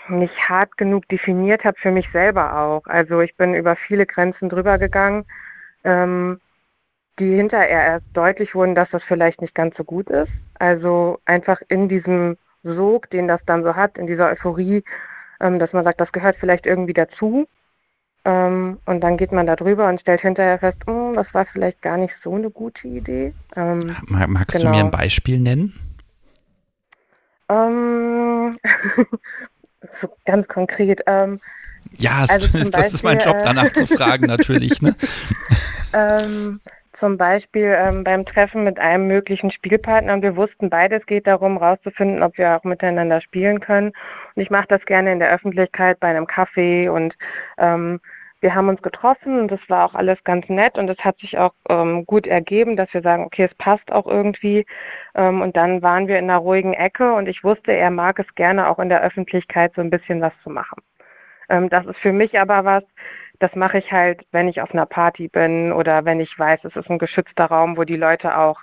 nicht 0.08 0.36
hart 0.48 0.76
genug 0.76 1.08
definiert 1.08 1.64
habe 1.64 1.78
für 1.78 1.90
mich 1.90 2.10
selber 2.12 2.58
auch. 2.58 2.86
Also 2.86 3.20
ich 3.20 3.36
bin 3.36 3.54
über 3.54 3.76
viele 3.76 4.06
Grenzen 4.06 4.48
drüber 4.48 4.78
gegangen, 4.78 5.24
ähm, 5.84 6.40
die 7.18 7.34
hinterher 7.34 7.84
erst 7.84 8.06
deutlich 8.12 8.54
wurden, 8.54 8.74
dass 8.74 8.90
das 8.90 9.02
vielleicht 9.04 9.40
nicht 9.40 9.54
ganz 9.54 9.76
so 9.76 9.84
gut 9.84 10.10
ist. 10.10 10.32
Also 10.58 11.18
einfach 11.24 11.60
in 11.68 11.88
diesem 11.88 12.36
Sog, 12.62 13.10
den 13.10 13.28
das 13.28 13.40
dann 13.46 13.62
so 13.62 13.74
hat, 13.74 13.96
in 13.96 14.06
dieser 14.06 14.28
Euphorie, 14.28 14.84
ähm, 15.40 15.58
dass 15.58 15.72
man 15.72 15.84
sagt, 15.84 16.00
das 16.00 16.12
gehört 16.12 16.36
vielleicht 16.38 16.66
irgendwie 16.66 16.92
dazu. 16.92 17.46
Ähm, 18.24 18.78
und 18.86 19.00
dann 19.00 19.16
geht 19.16 19.32
man 19.32 19.46
da 19.46 19.56
drüber 19.56 19.88
und 19.88 20.00
stellt 20.00 20.20
hinterher 20.20 20.58
fest, 20.58 20.78
oh, 20.88 21.12
das 21.14 21.32
war 21.32 21.46
vielleicht 21.46 21.80
gar 21.80 21.96
nicht 21.96 22.14
so 22.22 22.34
eine 22.34 22.50
gute 22.50 22.86
Idee. 22.88 23.32
Ähm, 23.54 23.94
Magst 24.08 24.58
genau. 24.58 24.72
du 24.72 24.76
mir 24.76 24.84
ein 24.84 24.90
Beispiel 24.90 25.40
nennen? 25.40 25.78
So 30.00 30.08
ganz 30.24 30.46
konkret. 30.48 31.00
Ähm, 31.06 31.40
ja, 31.98 32.24
also 32.28 32.38
das 32.58 32.70
Beispiel, 32.70 32.94
ist 32.94 33.02
mein 33.02 33.18
Job, 33.18 33.36
danach 33.44 33.66
äh, 33.66 33.72
zu 33.72 33.86
fragen, 33.86 34.26
natürlich. 34.26 34.82
Ne? 34.82 34.94
ähm, 35.94 36.60
zum 36.98 37.16
Beispiel 37.18 37.76
ähm, 37.78 38.04
beim 38.04 38.24
Treffen 38.24 38.62
mit 38.62 38.78
einem 38.78 39.06
möglichen 39.06 39.50
Spielpartner 39.50 40.14
und 40.14 40.22
wir 40.22 40.36
wussten 40.36 40.70
beide, 40.70 40.96
es 40.96 41.06
geht 41.06 41.26
darum, 41.26 41.58
rauszufinden, 41.58 42.22
ob 42.22 42.38
wir 42.38 42.56
auch 42.56 42.64
miteinander 42.64 43.20
spielen 43.20 43.60
können. 43.60 43.92
Und 44.34 44.42
ich 44.42 44.50
mache 44.50 44.66
das 44.68 44.84
gerne 44.86 45.12
in 45.12 45.18
der 45.18 45.30
Öffentlichkeit 45.30 46.00
bei 46.00 46.08
einem 46.08 46.26
Kaffee 46.26 46.88
und 46.88 47.14
ähm, 47.58 48.00
wir 48.46 48.54
haben 48.54 48.68
uns 48.68 48.80
getroffen 48.80 49.40
und 49.40 49.50
das 49.50 49.58
war 49.66 49.84
auch 49.84 49.96
alles 49.96 50.22
ganz 50.22 50.48
nett 50.48 50.78
und 50.78 50.88
es 50.88 50.98
hat 50.98 51.18
sich 51.18 51.36
auch 51.36 51.52
ähm, 51.68 52.06
gut 52.06 52.28
ergeben, 52.28 52.76
dass 52.76 52.94
wir 52.94 53.02
sagen, 53.02 53.24
okay, 53.24 53.48
es 53.50 53.54
passt 53.56 53.90
auch 53.90 54.06
irgendwie. 54.06 54.64
Ähm, 55.16 55.42
und 55.42 55.56
dann 55.56 55.82
waren 55.82 56.06
wir 56.06 56.16
in 56.16 56.30
einer 56.30 56.38
ruhigen 56.38 56.72
Ecke 56.72 57.12
und 57.12 57.26
ich 57.26 57.42
wusste, 57.42 57.72
er 57.72 57.90
mag 57.90 58.20
es 58.20 58.34
gerne 58.36 58.68
auch 58.68 58.78
in 58.78 58.88
der 58.88 59.02
Öffentlichkeit 59.02 59.72
so 59.74 59.80
ein 59.80 59.90
bisschen 59.90 60.20
was 60.20 60.32
zu 60.44 60.50
machen. 60.50 60.80
Ähm, 61.48 61.68
das 61.70 61.86
ist 61.86 61.98
für 61.98 62.12
mich 62.12 62.38
aber 62.40 62.64
was, 62.64 62.84
das 63.40 63.52
mache 63.56 63.78
ich 63.78 63.90
halt, 63.90 64.24
wenn 64.30 64.46
ich 64.46 64.60
auf 64.60 64.70
einer 64.70 64.86
Party 64.86 65.26
bin 65.26 65.72
oder 65.72 66.04
wenn 66.04 66.20
ich 66.20 66.38
weiß, 66.38 66.60
es 66.62 66.76
ist 66.76 66.88
ein 66.88 67.00
geschützter 67.00 67.46
Raum, 67.46 67.76
wo 67.76 67.82
die 67.82 67.96
Leute 67.96 68.38
auch 68.38 68.60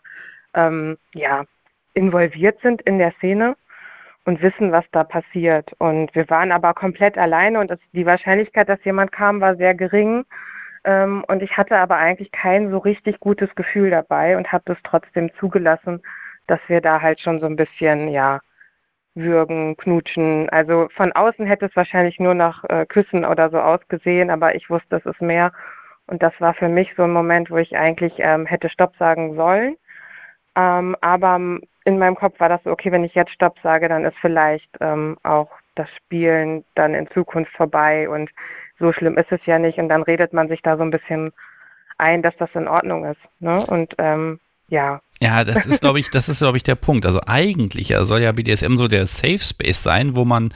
ähm, 0.53 0.97
ja 1.13 1.43
involviert 1.93 2.57
sind 2.61 2.81
in 2.83 2.99
der 2.99 3.11
Szene 3.17 3.57
und 4.25 4.41
wissen, 4.41 4.71
was 4.71 4.85
da 4.91 5.03
passiert. 5.03 5.73
Und 5.79 6.13
wir 6.15 6.29
waren 6.29 6.51
aber 6.51 6.73
komplett 6.73 7.17
alleine 7.17 7.59
und 7.59 7.69
das, 7.69 7.79
die 7.91 8.05
Wahrscheinlichkeit, 8.05 8.69
dass 8.69 8.83
jemand 8.83 9.11
kam, 9.11 9.41
war 9.41 9.55
sehr 9.55 9.75
gering. 9.75 10.25
Ähm, 10.85 11.23
und 11.27 11.41
ich 11.41 11.57
hatte 11.57 11.77
aber 11.77 11.97
eigentlich 11.97 12.31
kein 12.31 12.69
so 12.71 12.77
richtig 12.77 13.19
gutes 13.19 13.53
Gefühl 13.55 13.89
dabei 13.89 14.37
und 14.37 14.51
habe 14.51 14.63
das 14.65 14.77
trotzdem 14.83 15.31
zugelassen, 15.39 16.01
dass 16.47 16.59
wir 16.67 16.81
da 16.81 17.01
halt 17.01 17.19
schon 17.19 17.39
so 17.39 17.45
ein 17.45 17.55
bisschen, 17.55 18.07
ja, 18.09 18.39
würgen, 19.15 19.77
knutschen. 19.77 20.49
Also 20.49 20.89
von 20.95 21.11
außen 21.11 21.45
hätte 21.45 21.65
es 21.67 21.75
wahrscheinlich 21.75 22.19
nur 22.19 22.33
nach 22.33 22.63
äh, 22.65 22.85
Küssen 22.85 23.25
oder 23.25 23.49
so 23.49 23.59
ausgesehen, 23.59 24.29
aber 24.29 24.55
ich 24.55 24.69
wusste, 24.69 24.97
es 24.97 25.05
ist 25.05 25.21
mehr. 25.21 25.51
Und 26.07 26.23
das 26.23 26.33
war 26.39 26.53
für 26.53 26.69
mich 26.69 26.93
so 26.97 27.03
ein 27.03 27.13
Moment, 27.13 27.49
wo 27.51 27.57
ich 27.57 27.77
eigentlich 27.77 28.13
ähm, 28.17 28.45
hätte 28.45 28.69
Stopp 28.69 28.95
sagen 28.97 29.35
sollen. 29.35 29.77
Ähm, 30.55 30.95
aber 31.01 31.59
in 31.85 31.97
meinem 31.97 32.15
Kopf 32.15 32.39
war 32.39 32.49
das 32.49 32.63
so, 32.63 32.71
okay, 32.71 32.91
wenn 32.91 33.03
ich 33.03 33.13
jetzt 33.13 33.31
Stopp 33.31 33.57
sage, 33.61 33.89
dann 33.89 34.05
ist 34.05 34.15
vielleicht 34.21 34.69
ähm, 34.79 35.17
auch 35.23 35.49
das 35.75 35.89
Spielen 35.97 36.63
dann 36.75 36.93
in 36.93 37.09
Zukunft 37.11 37.51
vorbei 37.53 38.07
und 38.09 38.29
so 38.79 38.91
schlimm 38.93 39.17
ist 39.17 39.31
es 39.31 39.39
ja 39.45 39.59
nicht. 39.59 39.77
Und 39.77 39.89
dann 39.89 40.03
redet 40.03 40.33
man 40.33 40.47
sich 40.47 40.61
da 40.61 40.77
so 40.77 40.83
ein 40.83 40.91
bisschen 40.91 41.31
ein, 41.97 42.21
dass 42.21 42.35
das 42.37 42.49
in 42.53 42.67
Ordnung 42.67 43.05
ist. 43.05 43.19
Ne? 43.39 43.63
Und 43.67 43.93
ähm, 43.97 44.39
ja. 44.67 45.01
Ja, 45.21 45.43
das 45.43 45.65
ist, 45.65 45.81
glaube 45.81 45.99
ich, 45.99 46.09
das 46.09 46.29
ist, 46.29 46.39
glaube 46.39 46.57
ich, 46.57 46.63
der 46.63 46.75
Punkt. 46.75 47.05
Also 47.05 47.21
eigentlich 47.25 47.93
soll 48.01 48.21
ja 48.21 48.31
BDSM 48.31 48.75
so 48.75 48.87
der 48.87 49.05
Safe 49.05 49.39
Space 49.39 49.83
sein, 49.83 50.15
wo 50.15 50.25
man 50.25 50.53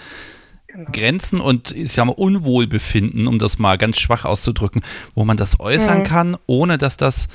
genau. 0.68 0.92
Grenzen 0.92 1.40
und 1.40 1.72
ich 1.72 1.94
sag 1.94 2.06
mal 2.06 2.14
Unwohlbefinden, 2.14 3.28
um 3.28 3.40
das 3.40 3.60
mal 3.60 3.78
ganz 3.78 4.00
schwach 4.00 4.26
auszudrücken, 4.26 4.82
wo 5.16 5.26
man 5.26 5.38
das 5.38 5.60
äußern 5.60 6.00
mhm. 6.00 6.04
kann, 6.04 6.38
ohne 6.48 6.78
dass 6.78 6.98
das 6.98 7.30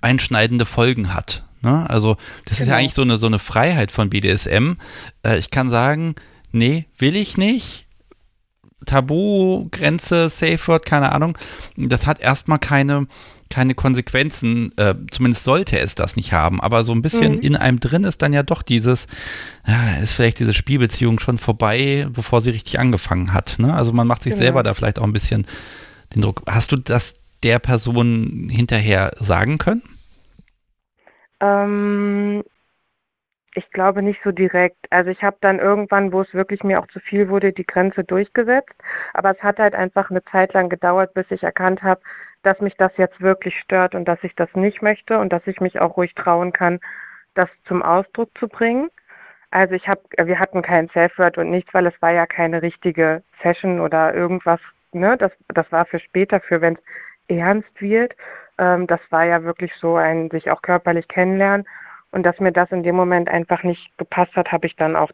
einschneidende 0.00 0.64
Folgen 0.64 1.14
hat. 1.14 1.44
Ne? 1.60 1.88
Also 1.88 2.14
das 2.14 2.22
genau. 2.24 2.50
ist 2.50 2.58
ja 2.58 2.64
genau. 2.64 2.76
eigentlich 2.76 2.94
so 2.94 3.02
eine, 3.02 3.18
so 3.18 3.26
eine 3.26 3.38
Freiheit 3.38 3.92
von 3.92 4.10
BDSM. 4.10 4.74
Äh, 5.22 5.38
ich 5.38 5.50
kann 5.50 5.70
sagen, 5.70 6.14
nee, 6.52 6.86
will 6.98 7.16
ich 7.16 7.36
nicht. 7.36 7.86
Tabu, 8.86 9.68
Grenze, 9.70 10.30
Safe 10.30 10.58
Word, 10.66 10.86
keine 10.86 11.12
Ahnung. 11.12 11.36
Das 11.76 12.06
hat 12.06 12.20
erstmal 12.20 12.58
keine, 12.58 13.06
keine 13.50 13.74
Konsequenzen, 13.74 14.76
äh, 14.76 14.94
zumindest 15.10 15.44
sollte 15.44 15.78
es 15.78 15.94
das 15.94 16.16
nicht 16.16 16.32
haben, 16.32 16.60
aber 16.60 16.84
so 16.84 16.92
ein 16.92 17.02
bisschen 17.02 17.34
mhm. 17.34 17.40
in 17.40 17.56
einem 17.56 17.80
drin 17.80 18.04
ist 18.04 18.22
dann 18.22 18.32
ja 18.32 18.42
doch 18.42 18.62
dieses, 18.62 19.06
ja, 19.66 19.96
ist 19.96 20.12
vielleicht 20.12 20.38
diese 20.38 20.54
Spielbeziehung 20.54 21.18
schon 21.18 21.38
vorbei, 21.38 22.08
bevor 22.10 22.40
sie 22.40 22.50
richtig 22.50 22.78
angefangen 22.78 23.32
hat. 23.32 23.56
Ne? 23.58 23.74
Also 23.74 23.92
man 23.92 24.06
macht 24.06 24.22
sich 24.22 24.32
genau. 24.34 24.44
selber 24.44 24.62
da 24.62 24.74
vielleicht 24.74 24.98
auch 24.98 25.04
ein 25.04 25.12
bisschen 25.12 25.46
den 26.14 26.22
Druck. 26.22 26.42
Hast 26.46 26.72
du 26.72 26.76
das 26.76 27.14
der 27.42 27.58
Person 27.58 28.48
hinterher 28.50 29.12
sagen 29.18 29.58
können? 29.58 29.82
Ähm, 31.40 32.44
ich 33.54 33.70
glaube 33.72 34.02
nicht 34.02 34.20
so 34.22 34.30
direkt. 34.32 34.86
Also 34.90 35.10
ich 35.10 35.22
habe 35.22 35.36
dann 35.40 35.58
irgendwann, 35.58 36.12
wo 36.12 36.20
es 36.20 36.32
wirklich 36.34 36.62
mir 36.62 36.80
auch 36.80 36.86
zu 36.88 37.00
viel 37.00 37.28
wurde, 37.28 37.52
die 37.52 37.66
Grenze 37.66 38.04
durchgesetzt. 38.04 38.74
Aber 39.14 39.30
es 39.30 39.42
hat 39.42 39.58
halt 39.58 39.74
einfach 39.74 40.10
eine 40.10 40.24
Zeit 40.24 40.52
lang 40.54 40.68
gedauert, 40.68 41.14
bis 41.14 41.26
ich 41.30 41.42
erkannt 41.42 41.82
habe, 41.82 42.00
dass 42.42 42.60
mich 42.60 42.76
das 42.76 42.92
jetzt 42.96 43.20
wirklich 43.20 43.58
stört 43.58 43.94
und 43.94 44.06
dass 44.06 44.22
ich 44.22 44.34
das 44.36 44.48
nicht 44.54 44.82
möchte 44.82 45.18
und 45.18 45.32
dass 45.32 45.46
ich 45.46 45.60
mich 45.60 45.80
auch 45.80 45.96
ruhig 45.96 46.14
trauen 46.14 46.52
kann, 46.52 46.78
das 47.34 47.48
zum 47.64 47.82
Ausdruck 47.82 48.30
zu 48.38 48.48
bringen. 48.48 48.90
Also 49.50 49.74
ich 49.74 49.88
habe, 49.88 50.02
wir 50.22 50.38
hatten 50.38 50.62
kein 50.62 50.88
Self-Word 50.90 51.38
und 51.38 51.50
nichts, 51.50 51.72
weil 51.74 51.86
es 51.86 52.00
war 52.02 52.12
ja 52.12 52.26
keine 52.26 52.62
richtige 52.62 53.22
Session 53.42 53.80
oder 53.80 54.14
irgendwas. 54.14 54.60
Ne, 54.92 55.16
das, 55.18 55.32
das 55.48 55.70
war 55.72 55.84
für 55.86 55.98
später, 55.98 56.40
für 56.40 56.60
wenn 56.60 56.74
es 56.74 56.82
ernst 57.28 57.80
wird. 57.80 58.14
Ähm, 58.58 58.86
das 58.86 59.00
war 59.10 59.24
ja 59.24 59.42
wirklich 59.42 59.72
so 59.80 59.96
ein 59.96 60.30
sich 60.30 60.50
auch 60.50 60.62
körperlich 60.62 61.08
kennenlernen. 61.08 61.66
Und 62.10 62.22
dass 62.24 62.40
mir 62.40 62.52
das 62.52 62.70
in 62.72 62.82
dem 62.82 62.96
Moment 62.96 63.28
einfach 63.28 63.62
nicht 63.62 63.96
gepasst 63.98 64.34
hat, 64.34 64.50
habe 64.50 64.66
ich 64.66 64.76
dann 64.76 64.96
auch 64.96 65.10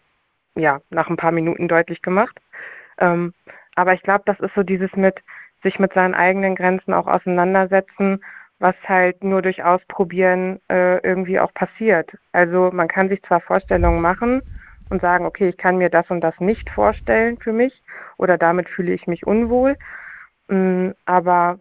ja 0.54 0.80
nach 0.90 1.08
ein 1.08 1.16
paar 1.16 1.32
Minuten 1.32 1.68
deutlich 1.68 2.02
gemacht. 2.02 2.38
Ähm, 2.98 3.34
aber 3.74 3.94
ich 3.94 4.02
glaube, 4.02 4.22
das 4.26 4.38
ist 4.40 4.54
so 4.54 4.62
dieses 4.62 4.94
mit 4.94 5.16
sich 5.62 5.78
mit 5.78 5.92
seinen 5.94 6.14
eigenen 6.14 6.54
Grenzen 6.54 6.94
auch 6.94 7.06
auseinandersetzen, 7.06 8.20
was 8.60 8.76
halt 8.86 9.24
nur 9.24 9.42
durch 9.42 9.64
Ausprobieren 9.64 10.60
äh, 10.68 10.98
irgendwie 10.98 11.40
auch 11.40 11.52
passiert. 11.54 12.10
Also 12.32 12.70
man 12.72 12.86
kann 12.86 13.08
sich 13.08 13.22
zwar 13.22 13.40
Vorstellungen 13.40 14.00
machen 14.00 14.42
und 14.90 15.00
sagen, 15.00 15.26
okay, 15.26 15.48
ich 15.48 15.56
kann 15.56 15.78
mir 15.78 15.90
das 15.90 16.08
und 16.10 16.20
das 16.20 16.38
nicht 16.38 16.70
vorstellen 16.70 17.36
für 17.38 17.52
mich 17.52 17.82
oder 18.16 18.38
damit 18.38 18.68
fühle 18.68 18.92
ich 18.92 19.06
mich 19.06 19.26
unwohl, 19.26 19.76
mh, 20.48 20.56
mm, 20.56 20.94
aber 21.06 21.58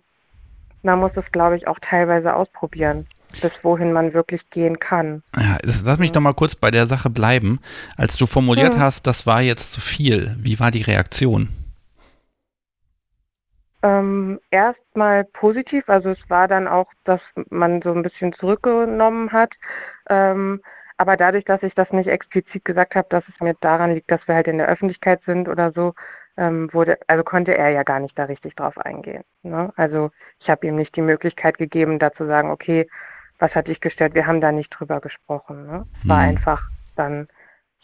man 0.83 0.99
muss 0.99 1.11
es, 1.15 1.25
glaube 1.31 1.57
ich, 1.57 1.67
auch 1.67 1.79
teilweise 1.79 2.35
ausprobieren, 2.35 3.07
bis 3.41 3.51
wohin 3.63 3.93
man 3.93 4.13
wirklich 4.13 4.47
gehen 4.49 4.79
kann. 4.79 5.23
Ja, 5.35 5.57
lass 5.63 5.99
mich 5.99 6.11
doch 6.11 6.21
mal 6.21 6.33
kurz 6.33 6.55
bei 6.55 6.71
der 6.71 6.87
Sache 6.87 7.09
bleiben. 7.09 7.59
Als 7.97 8.17
du 8.17 8.25
formuliert 8.25 8.75
ja. 8.75 8.81
hast, 8.81 9.07
das 9.07 9.25
war 9.25 9.41
jetzt 9.41 9.71
zu 9.71 9.81
viel, 9.81 10.35
wie 10.39 10.59
war 10.59 10.71
die 10.71 10.83
Reaktion? 10.83 11.49
Ähm, 13.81 14.39
Erstmal 14.51 15.25
positiv, 15.25 15.89
also 15.89 16.09
es 16.09 16.29
war 16.29 16.47
dann 16.47 16.67
auch, 16.67 16.87
dass 17.03 17.21
man 17.49 17.81
so 17.81 17.91
ein 17.91 18.03
bisschen 18.03 18.33
zurückgenommen 18.33 19.31
hat. 19.31 19.51
Ähm, 20.09 20.61
aber 20.97 21.17
dadurch, 21.17 21.43
dass 21.45 21.63
ich 21.63 21.73
das 21.73 21.91
nicht 21.91 22.07
explizit 22.07 22.63
gesagt 22.63 22.95
habe, 22.95 23.07
dass 23.09 23.23
es 23.27 23.39
mir 23.41 23.55
daran 23.61 23.93
liegt, 23.93 24.11
dass 24.11 24.25
wir 24.27 24.35
halt 24.35 24.47
in 24.47 24.57
der 24.57 24.69
Öffentlichkeit 24.69 25.21
sind 25.25 25.49
oder 25.49 25.71
so, 25.71 25.95
ähm, 26.37 26.69
wurde, 26.73 26.97
also 27.07 27.23
konnte 27.23 27.57
er 27.57 27.69
ja 27.69 27.83
gar 27.83 27.99
nicht 27.99 28.17
da 28.17 28.25
richtig 28.25 28.55
drauf 28.55 28.77
eingehen. 28.77 29.23
Ne? 29.43 29.71
Also 29.75 30.11
ich 30.39 30.49
habe 30.49 30.67
ihm 30.67 30.75
nicht 30.75 30.95
die 30.95 31.01
Möglichkeit 31.01 31.57
gegeben, 31.57 31.99
da 31.99 32.11
zu 32.13 32.25
sagen, 32.25 32.51
okay, 32.51 32.87
was 33.39 33.53
hat 33.55 33.67
dich 33.67 33.81
gestört? 33.81 34.15
Wir 34.15 34.25
haben 34.25 34.41
da 34.41 34.51
nicht 34.51 34.69
drüber 34.69 35.01
gesprochen. 35.01 35.67
Ne? 35.67 35.85
Es 36.01 36.07
war 36.07 36.17
mhm. 36.17 36.29
einfach 36.29 36.69
dann 36.95 37.27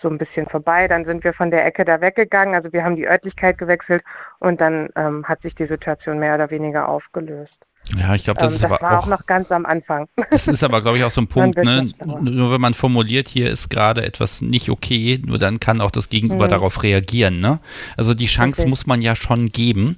so 0.01 0.07
ein 0.07 0.17
bisschen 0.17 0.47
vorbei. 0.47 0.87
Dann 0.87 1.05
sind 1.05 1.23
wir 1.23 1.33
von 1.33 1.51
der 1.51 1.65
Ecke 1.65 1.85
da 1.85 2.01
weggegangen. 2.01 2.55
Also 2.55 2.71
wir 2.71 2.83
haben 2.83 2.95
die 2.95 3.07
Örtlichkeit 3.07 3.57
gewechselt 3.57 4.03
und 4.39 4.61
dann 4.61 4.89
ähm, 4.95 5.27
hat 5.27 5.41
sich 5.41 5.55
die 5.55 5.67
Situation 5.67 6.19
mehr 6.19 6.35
oder 6.35 6.49
weniger 6.49 6.87
aufgelöst. 6.87 7.57
Ja, 7.97 8.13
ich 8.13 8.23
glaube, 8.23 8.39
das 8.39 8.51
ähm, 8.51 8.55
ist 8.55 8.63
das 8.63 8.71
aber 8.71 8.81
war 8.81 8.99
auch, 8.99 9.03
auch 9.03 9.07
noch 9.07 9.25
ganz 9.25 9.51
am 9.51 9.65
Anfang. 9.65 10.07
Das 10.29 10.47
ist 10.47 10.63
aber, 10.63 10.81
glaube 10.81 10.97
ich, 10.97 11.03
auch 11.03 11.11
so 11.11 11.21
ein 11.21 11.27
Punkt, 11.29 11.57
ne? 11.57 11.91
Nur 11.99 12.51
wenn 12.51 12.61
man 12.61 12.73
formuliert, 12.73 13.27
hier 13.27 13.49
ist 13.49 13.69
gerade 13.69 14.03
etwas 14.03 14.41
nicht 14.41 14.69
okay, 14.69 15.21
nur 15.25 15.39
dann 15.39 15.59
kann 15.59 15.81
auch 15.81 15.91
das 15.91 16.09
Gegenüber 16.09 16.45
mhm. 16.45 16.49
darauf 16.49 16.83
reagieren, 16.83 17.39
ne? 17.39 17.59
Also 17.97 18.13
die 18.13 18.27
Chance 18.27 18.61
okay. 18.61 18.69
muss 18.69 18.85
man 18.85 19.01
ja 19.01 19.15
schon 19.15 19.51
geben. 19.51 19.97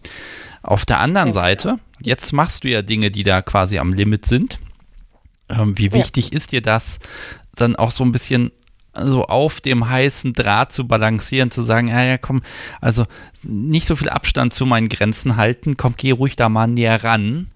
Auf 0.63 0.85
der 0.85 0.99
anderen 0.99 1.29
okay. 1.29 1.39
Seite, 1.39 1.79
jetzt 2.01 2.31
machst 2.33 2.63
du 2.63 2.69
ja 2.69 2.81
Dinge, 2.81 3.11
die 3.11 3.23
da 3.23 3.41
quasi 3.41 3.79
am 3.79 3.93
Limit 3.93 4.25
sind. 4.25 4.59
Ähm, 5.49 5.77
wie 5.77 5.91
wichtig 5.91 6.29
ja. 6.31 6.37
ist 6.37 6.51
dir 6.51 6.61
das, 6.61 6.99
dann 7.55 7.75
auch 7.75 7.91
so 7.91 8.03
ein 8.03 8.11
bisschen 8.11 8.51
so 8.93 9.25
auf 9.25 9.61
dem 9.61 9.89
heißen 9.89 10.33
Draht 10.33 10.71
zu 10.71 10.87
balancieren, 10.87 11.51
zu 11.51 11.61
sagen, 11.61 11.87
ja, 11.87 12.03
ja, 12.03 12.17
komm, 12.17 12.41
also 12.81 13.05
nicht 13.43 13.87
so 13.87 13.95
viel 13.95 14.09
Abstand 14.09 14.53
zu 14.53 14.65
meinen 14.65 14.89
Grenzen 14.89 15.37
halten, 15.37 15.77
komm, 15.77 15.95
geh 15.97 16.11
ruhig 16.11 16.35
da 16.35 16.49
mal 16.49 16.67
näher 16.67 17.03
ran 17.03 17.47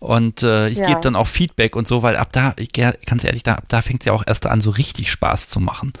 und 0.00 0.42
äh, 0.42 0.68
ich 0.68 0.78
ja. 0.78 0.88
gebe 0.88 1.00
dann 1.00 1.16
auch 1.16 1.26
Feedback 1.26 1.76
und 1.76 1.86
so, 1.86 2.02
weil 2.02 2.16
ab 2.16 2.28
da, 2.32 2.54
ich 2.56 2.72
ganz 2.72 3.24
ehrlich, 3.24 3.42
da, 3.42 3.54
ab 3.54 3.64
da 3.68 3.82
fängt 3.82 4.02
es 4.02 4.06
ja 4.06 4.12
auch 4.12 4.24
erst 4.26 4.46
an, 4.46 4.60
so 4.60 4.70
richtig 4.70 5.10
Spaß 5.10 5.48
zu 5.48 5.60
machen. 5.60 5.92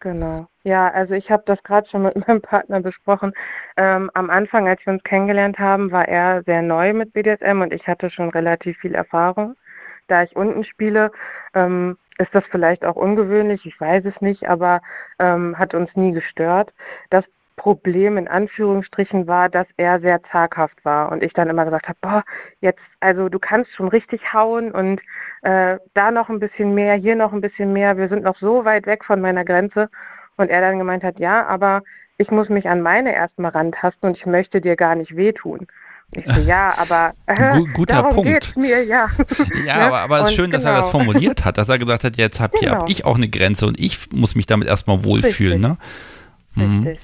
Genau. 0.00 0.48
Ja, 0.64 0.88
also 0.88 1.14
ich 1.14 1.30
habe 1.30 1.42
das 1.46 1.62
gerade 1.62 1.88
schon 1.88 2.02
mit 2.02 2.16
meinem 2.26 2.40
Partner 2.40 2.80
besprochen. 2.80 3.32
Ähm, 3.76 4.10
am 4.14 4.30
Anfang, 4.30 4.66
als 4.66 4.84
wir 4.84 4.94
uns 4.94 5.04
kennengelernt 5.04 5.58
haben, 5.58 5.92
war 5.92 6.08
er 6.08 6.42
sehr 6.44 6.62
neu 6.62 6.92
mit 6.94 7.12
BDSM 7.12 7.60
und 7.60 7.72
ich 7.72 7.86
hatte 7.86 8.10
schon 8.10 8.30
relativ 8.30 8.78
viel 8.78 8.94
Erfahrung. 8.94 9.56
Da 10.08 10.22
ich 10.22 10.34
unten 10.34 10.64
spiele, 10.64 11.12
ähm, 11.54 11.96
ist 12.20 12.34
das 12.34 12.44
vielleicht 12.50 12.84
auch 12.84 12.96
ungewöhnlich, 12.96 13.64
ich 13.64 13.80
weiß 13.80 14.04
es 14.04 14.20
nicht, 14.20 14.48
aber 14.48 14.82
ähm, 15.18 15.58
hat 15.58 15.74
uns 15.74 15.94
nie 15.96 16.12
gestört. 16.12 16.72
Das 17.08 17.24
Problem 17.56 18.16
in 18.16 18.28
Anführungsstrichen 18.28 19.26
war, 19.26 19.48
dass 19.48 19.66
er 19.76 20.00
sehr 20.00 20.22
zaghaft 20.32 20.82
war 20.84 21.12
und 21.12 21.22
ich 21.22 21.32
dann 21.32 21.50
immer 21.50 21.64
gesagt 21.64 21.88
habe, 21.88 21.98
boah, 22.00 22.24
jetzt, 22.60 22.80
also 23.00 23.28
du 23.28 23.38
kannst 23.38 23.70
schon 23.74 23.88
richtig 23.88 24.32
hauen 24.32 24.70
und 24.70 25.00
äh, 25.42 25.78
da 25.94 26.10
noch 26.10 26.28
ein 26.28 26.40
bisschen 26.40 26.74
mehr, 26.74 26.94
hier 26.94 27.16
noch 27.16 27.32
ein 27.32 27.40
bisschen 27.40 27.72
mehr, 27.72 27.96
wir 27.96 28.08
sind 28.08 28.22
noch 28.22 28.36
so 28.38 28.64
weit 28.64 28.86
weg 28.86 29.04
von 29.04 29.20
meiner 29.20 29.44
Grenze 29.44 29.90
und 30.36 30.50
er 30.50 30.60
dann 30.60 30.78
gemeint 30.78 31.04
hat, 31.04 31.18
ja, 31.18 31.46
aber 31.46 31.82
ich 32.16 32.30
muss 32.30 32.48
mich 32.48 32.68
an 32.68 32.82
meine 32.82 33.14
erstmal 33.14 33.50
rantasten 33.50 34.10
und 34.10 34.16
ich 34.16 34.26
möchte 34.26 34.60
dir 34.60 34.76
gar 34.76 34.94
nicht 34.94 35.16
wehtun. 35.16 35.66
So, 36.12 36.40
ja, 36.40 36.74
aber 36.76 37.12
äh, 37.26 37.60
guter 37.72 38.02
Punkt. 38.02 38.28
Geht's 38.28 38.56
mir, 38.56 38.82
ja. 38.84 39.08
ja, 39.64 39.74
aber, 39.86 40.00
aber 40.00 40.20
es 40.20 40.30
ist 40.30 40.34
schön, 40.34 40.50
dass 40.50 40.62
genau. 40.62 40.74
er 40.74 40.78
das 40.78 40.90
genau. 40.90 41.04
formuliert 41.04 41.44
hat, 41.44 41.56
dass 41.56 41.68
er 41.68 41.78
gesagt 41.78 42.02
hat, 42.02 42.16
jetzt 42.16 42.40
habe 42.40 42.58
genau. 42.58 42.72
hab 42.72 42.90
ich 42.90 43.04
auch 43.04 43.14
eine 43.14 43.28
Grenze 43.28 43.66
und 43.66 43.78
ich 43.78 44.10
muss 44.12 44.34
mich 44.34 44.46
damit 44.46 44.66
erstmal 44.66 45.04
wohlfühlen. 45.04 45.60
Ne? 45.60 45.76
Mhm. 46.56 46.94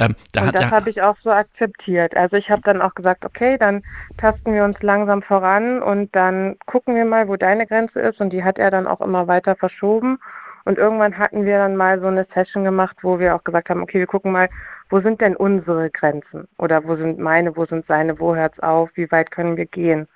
Ähm, 0.00 0.14
da, 0.32 0.42
und 0.42 0.54
das 0.56 0.70
habe 0.70 0.90
ich 0.90 1.02
auch 1.02 1.16
so 1.22 1.30
akzeptiert. 1.30 2.16
Also 2.16 2.36
ich 2.36 2.50
habe 2.50 2.62
dann 2.62 2.80
auch 2.80 2.94
gesagt, 2.94 3.24
okay, 3.24 3.58
dann 3.58 3.82
tasten 4.16 4.54
wir 4.54 4.64
uns 4.64 4.80
langsam 4.80 5.22
voran 5.22 5.82
und 5.82 6.14
dann 6.14 6.56
gucken 6.66 6.94
wir 6.94 7.04
mal, 7.04 7.28
wo 7.28 7.36
deine 7.36 7.66
Grenze 7.66 8.00
ist. 8.00 8.20
Und 8.20 8.30
die 8.30 8.44
hat 8.44 8.58
er 8.58 8.70
dann 8.70 8.86
auch 8.86 9.00
immer 9.00 9.26
weiter 9.26 9.56
verschoben. 9.56 10.18
Und 10.64 10.78
irgendwann 10.78 11.18
hatten 11.18 11.44
wir 11.44 11.58
dann 11.58 11.76
mal 11.76 12.00
so 12.00 12.06
eine 12.06 12.26
Session 12.32 12.62
gemacht, 12.62 12.96
wo 13.02 13.18
wir 13.18 13.34
auch 13.34 13.42
gesagt 13.42 13.70
haben, 13.70 13.82
okay, 13.82 13.98
wir 13.98 14.06
gucken 14.06 14.32
mal, 14.32 14.48
wo 14.90 15.00
sind 15.00 15.20
denn 15.20 15.36
unsere 15.36 15.90
Grenzen? 15.90 16.48
Oder 16.58 16.84
wo 16.84 16.96
sind 16.96 17.18
meine, 17.18 17.56
wo 17.56 17.66
sind 17.66 17.86
seine, 17.86 18.18
wo 18.18 18.34
hört's 18.34 18.60
auf, 18.60 18.90
wie 18.94 19.10
weit 19.10 19.30
können 19.30 19.56
wir 19.56 19.66
gehen? 19.66 20.08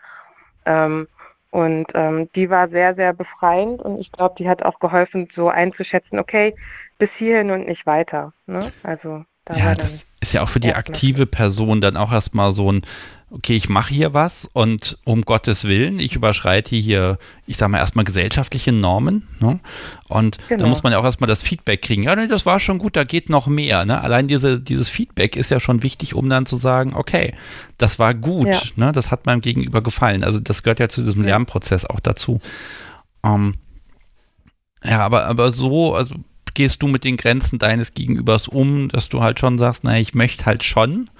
Ähm, 0.64 1.08
und 1.50 1.86
ähm, 1.94 2.30
die 2.34 2.48
war 2.48 2.68
sehr, 2.68 2.94
sehr 2.94 3.12
befreiend 3.12 3.82
und 3.82 3.98
ich 4.00 4.10
glaube, 4.10 4.34
die 4.38 4.48
hat 4.48 4.62
auch 4.62 4.78
geholfen, 4.78 5.28
so 5.34 5.50
einzuschätzen, 5.50 6.18
okay, 6.18 6.54
bis 6.98 7.10
hierhin 7.18 7.50
und 7.50 7.66
nicht 7.66 7.84
weiter. 7.84 8.32
Ne? 8.46 8.60
Also 8.82 9.24
Da 9.44 9.56
ja, 9.56 9.74
das 9.74 10.06
ist 10.22 10.32
ja 10.34 10.42
auch 10.42 10.48
für 10.48 10.60
die 10.60 10.74
aktive 10.74 11.26
Person 11.26 11.80
dann 11.80 11.96
auch 11.96 12.12
erstmal 12.12 12.52
so 12.52 12.70
ein, 12.70 12.82
okay, 13.30 13.56
ich 13.56 13.68
mache 13.68 13.92
hier 13.92 14.14
was 14.14 14.48
und 14.52 14.98
um 15.04 15.22
Gottes 15.22 15.64
Willen, 15.64 15.98
ich 15.98 16.14
überschreite 16.14 16.76
hier, 16.76 17.18
ich 17.44 17.56
sage 17.56 17.72
mal 17.72 17.78
erstmal 17.78 18.04
gesellschaftliche 18.04 18.70
Normen. 18.70 19.26
Ne? 19.40 19.58
Und 20.08 20.38
genau. 20.48 20.62
da 20.62 20.70
muss 20.70 20.84
man 20.84 20.92
ja 20.92 20.98
auch 20.98 21.04
erstmal 21.04 21.26
das 21.26 21.42
Feedback 21.42 21.82
kriegen. 21.82 22.04
Ja, 22.04 22.14
nee, 22.14 22.28
das 22.28 22.46
war 22.46 22.60
schon 22.60 22.78
gut, 22.78 22.94
da 22.94 23.02
geht 23.02 23.30
noch 23.30 23.48
mehr. 23.48 23.84
Ne? 23.84 24.00
Allein 24.00 24.28
diese, 24.28 24.60
dieses 24.60 24.88
Feedback 24.88 25.34
ist 25.34 25.50
ja 25.50 25.58
schon 25.58 25.82
wichtig, 25.82 26.14
um 26.14 26.30
dann 26.30 26.46
zu 26.46 26.56
sagen, 26.56 26.94
okay, 26.94 27.34
das 27.78 27.98
war 27.98 28.14
gut, 28.14 28.46
ja. 28.46 28.60
ne? 28.76 28.92
das 28.92 29.10
hat 29.10 29.26
meinem 29.26 29.40
Gegenüber 29.40 29.82
gefallen. 29.82 30.22
Also 30.22 30.38
das 30.38 30.62
gehört 30.62 30.78
ja 30.78 30.88
zu 30.88 31.02
diesem 31.02 31.22
Lernprozess 31.22 31.84
auch 31.84 32.00
dazu. 32.00 32.40
Ähm, 33.24 33.54
ja, 34.84 35.00
aber, 35.00 35.26
aber 35.26 35.50
so, 35.50 35.94
also 35.96 36.14
gehst 36.54 36.82
du 36.82 36.88
mit 36.88 37.04
den 37.04 37.16
Grenzen 37.16 37.58
deines 37.58 37.94
Gegenübers 37.94 38.48
um, 38.48 38.88
dass 38.88 39.08
du 39.08 39.22
halt 39.22 39.40
schon 39.40 39.58
sagst, 39.58 39.84
naja, 39.84 40.00
ich 40.00 40.14
möchte 40.14 40.46
halt 40.46 40.62
schon. 40.64 41.10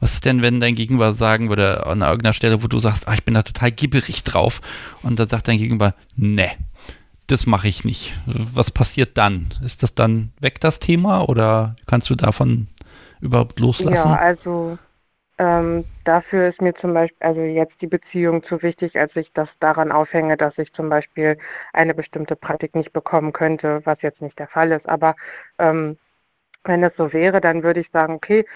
Was 0.00 0.14
ist 0.14 0.24
denn, 0.24 0.42
wenn 0.42 0.60
dein 0.60 0.74
Gegenüber 0.74 1.12
sagen 1.12 1.48
würde, 1.48 1.86
an 1.86 2.02
irgendeiner 2.02 2.32
Stelle, 2.32 2.62
wo 2.62 2.66
du 2.66 2.78
sagst, 2.78 3.08
ah, 3.08 3.14
ich 3.14 3.24
bin 3.24 3.34
da 3.34 3.42
total 3.42 3.72
gibberig 3.72 4.22
drauf 4.24 4.60
und 5.02 5.18
dann 5.18 5.28
sagt 5.28 5.48
dein 5.48 5.58
Gegenüber, 5.58 5.94
ne, 6.16 6.50
das 7.26 7.46
mache 7.46 7.68
ich 7.68 7.84
nicht. 7.84 8.12
Was 8.26 8.70
passiert 8.70 9.18
dann? 9.18 9.48
Ist 9.64 9.82
das 9.82 9.94
dann 9.94 10.32
weg, 10.40 10.60
das 10.60 10.78
Thema, 10.78 11.28
oder 11.28 11.76
kannst 11.86 12.08
du 12.10 12.14
davon 12.14 12.68
überhaupt 13.20 13.58
loslassen? 13.58 14.12
Ja, 14.12 14.18
also 14.18 14.78
ähm, 15.38 15.84
dafür 16.04 16.48
ist 16.48 16.60
mir 16.62 16.74
zum 16.76 16.94
Beispiel, 16.94 17.26
also 17.26 17.40
jetzt 17.42 17.80
die 17.82 17.86
Beziehung 17.86 18.42
zu 18.44 18.62
wichtig, 18.62 18.98
als 18.98 19.14
ich 19.16 19.30
das 19.34 19.48
daran 19.60 19.92
aufhänge, 19.92 20.36
dass 20.36 20.56
ich 20.58 20.72
zum 20.72 20.88
Beispiel 20.88 21.36
eine 21.72 21.94
bestimmte 21.94 22.36
Praktik 22.36 22.74
nicht 22.74 22.92
bekommen 22.92 23.32
könnte, 23.32 23.82
was 23.84 24.00
jetzt 24.02 24.22
nicht 24.22 24.38
der 24.38 24.48
Fall 24.48 24.72
ist. 24.72 24.88
Aber 24.88 25.14
ähm, 25.58 25.98
wenn 26.64 26.82
es 26.84 26.94
so 26.96 27.12
wäre, 27.12 27.40
dann 27.40 27.62
würde 27.62 27.80
ich 27.80 27.90
sagen, 27.90 28.14
okay, 28.14 28.46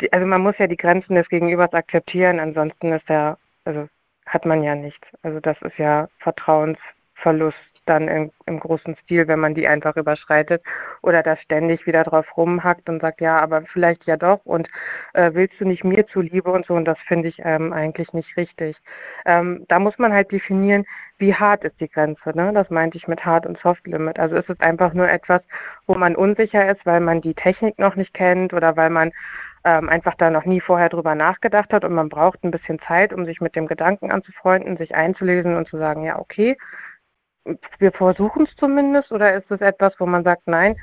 die, 0.00 0.12
also 0.12 0.26
man 0.26 0.42
muss 0.42 0.58
ja 0.58 0.66
die 0.66 0.76
Grenzen 0.76 1.14
des 1.14 1.28
Gegenübers 1.28 1.72
akzeptieren, 1.72 2.40
ansonsten 2.40 2.92
ist 2.92 3.08
ja, 3.08 3.38
also 3.64 3.88
hat 4.26 4.44
man 4.44 4.62
ja 4.62 4.74
nichts. 4.74 5.06
Also 5.22 5.40
das 5.40 5.60
ist 5.62 5.78
ja 5.78 6.08
Vertrauensverlust 6.18 7.58
dann 7.86 8.08
im, 8.08 8.30
im 8.46 8.60
großen 8.60 8.96
Stil, 9.02 9.28
wenn 9.28 9.40
man 9.40 9.54
die 9.54 9.68
einfach 9.68 9.96
überschreitet 9.96 10.62
oder 11.02 11.22
da 11.22 11.36
ständig 11.36 11.86
wieder 11.86 12.04
drauf 12.04 12.26
rumhackt 12.36 12.88
und 12.88 13.00
sagt, 13.00 13.20
ja, 13.20 13.40
aber 13.40 13.62
vielleicht 13.62 14.04
ja 14.06 14.16
doch 14.16 14.40
und 14.44 14.68
äh, 15.14 15.30
willst 15.34 15.60
du 15.60 15.64
nicht 15.64 15.84
mir 15.84 16.06
zuliebe 16.06 16.50
und 16.50 16.66
so 16.66 16.74
und 16.74 16.84
das 16.84 16.98
finde 17.06 17.28
ich 17.28 17.40
ähm, 17.44 17.72
eigentlich 17.72 18.12
nicht 18.12 18.36
richtig. 18.36 18.76
Ähm, 19.26 19.64
da 19.68 19.78
muss 19.78 19.98
man 19.98 20.12
halt 20.12 20.32
definieren, 20.32 20.84
wie 21.18 21.34
hart 21.34 21.64
ist 21.64 21.80
die 21.80 21.88
Grenze, 21.88 22.30
ne? 22.34 22.52
Das 22.52 22.70
meinte 22.70 22.96
ich 22.96 23.06
mit 23.06 23.24
Hard 23.24 23.46
und 23.46 23.58
Soft 23.58 23.86
Limit. 23.86 24.18
Also 24.18 24.36
ist 24.36 24.50
es 24.50 24.58
einfach 24.60 24.92
nur 24.94 25.08
etwas, 25.08 25.42
wo 25.86 25.94
man 25.94 26.16
unsicher 26.16 26.68
ist, 26.70 26.84
weil 26.86 27.00
man 27.00 27.20
die 27.20 27.34
Technik 27.34 27.78
noch 27.78 27.94
nicht 27.94 28.14
kennt 28.14 28.52
oder 28.52 28.76
weil 28.76 28.90
man 28.90 29.12
ähm, 29.64 29.88
einfach 29.88 30.14
da 30.16 30.30
noch 30.30 30.44
nie 30.44 30.60
vorher 30.60 30.88
drüber 30.88 31.14
nachgedacht 31.14 31.72
hat 31.72 31.84
und 31.84 31.94
man 31.94 32.08
braucht 32.08 32.44
ein 32.44 32.50
bisschen 32.50 32.78
Zeit, 32.80 33.12
um 33.12 33.24
sich 33.24 33.40
mit 33.40 33.56
dem 33.56 33.66
Gedanken 33.66 34.12
anzufreunden, 34.12 34.76
sich 34.76 34.94
einzulesen 34.94 35.56
und 35.56 35.68
zu 35.68 35.78
sagen, 35.78 36.04
ja, 36.04 36.18
okay, 36.18 36.56
wir 37.78 37.92
versuchen 37.92 38.46
es 38.46 38.56
zumindest 38.56 39.12
oder 39.12 39.34
ist 39.34 39.50
es 39.50 39.60
etwas, 39.60 39.94
wo 39.98 40.06
man 40.06 40.24
sagt, 40.24 40.42
nein, 40.46 40.76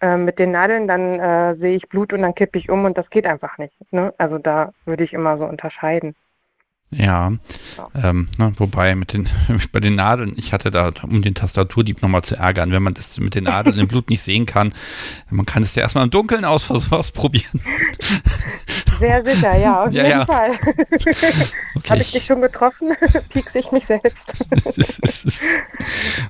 äh, 0.00 0.16
mit 0.16 0.38
den 0.38 0.52
Nadeln, 0.52 0.88
dann 0.88 1.18
äh, 1.20 1.56
sehe 1.56 1.76
ich 1.76 1.88
Blut 1.88 2.12
und 2.12 2.22
dann 2.22 2.34
kippe 2.34 2.58
ich 2.58 2.70
um 2.70 2.84
und 2.84 2.98
das 2.98 3.08
geht 3.10 3.26
einfach 3.26 3.58
nicht. 3.58 3.74
Ne? 3.92 4.12
Also 4.18 4.38
da 4.38 4.72
würde 4.84 5.04
ich 5.04 5.12
immer 5.12 5.38
so 5.38 5.44
unterscheiden. 5.44 6.14
Ja, 6.96 7.32
ähm, 7.94 8.28
ne, 8.38 8.52
wobei 8.56 8.94
mit 8.94 9.12
den, 9.12 9.28
bei 9.72 9.80
den 9.80 9.96
Nadeln, 9.96 10.34
ich 10.36 10.52
hatte 10.52 10.70
da, 10.70 10.92
um 11.02 11.22
den 11.22 11.34
Tastaturdieb 11.34 12.02
nochmal 12.02 12.22
zu 12.22 12.36
ärgern, 12.36 12.70
wenn 12.72 12.82
man 12.82 12.94
das 12.94 13.18
mit 13.18 13.34
den 13.34 13.44
Nadeln 13.44 13.78
im 13.78 13.88
Blut 13.88 14.10
nicht 14.10 14.22
sehen 14.22 14.46
kann, 14.46 14.72
man 15.30 15.46
kann 15.46 15.62
es 15.62 15.74
ja 15.74 15.82
erstmal 15.82 16.04
im 16.04 16.10
Dunkeln 16.10 16.44
aus, 16.44 16.70
ausprobieren. 16.92 17.60
Sehr 18.98 19.24
sicher, 19.24 19.56
ja, 19.58 19.84
auf 19.84 19.92
ja, 19.92 20.04
jeden 20.04 20.18
ja. 20.20 20.26
Fall. 20.26 20.52
Okay. 21.76 21.90
Habe 21.90 22.02
ich 22.02 22.12
dich 22.12 22.24
schon 22.24 22.40
getroffen? 22.40 22.92
Piekse 23.30 23.58
ich 23.58 23.72
mich 23.72 23.84
selbst. 23.86 24.16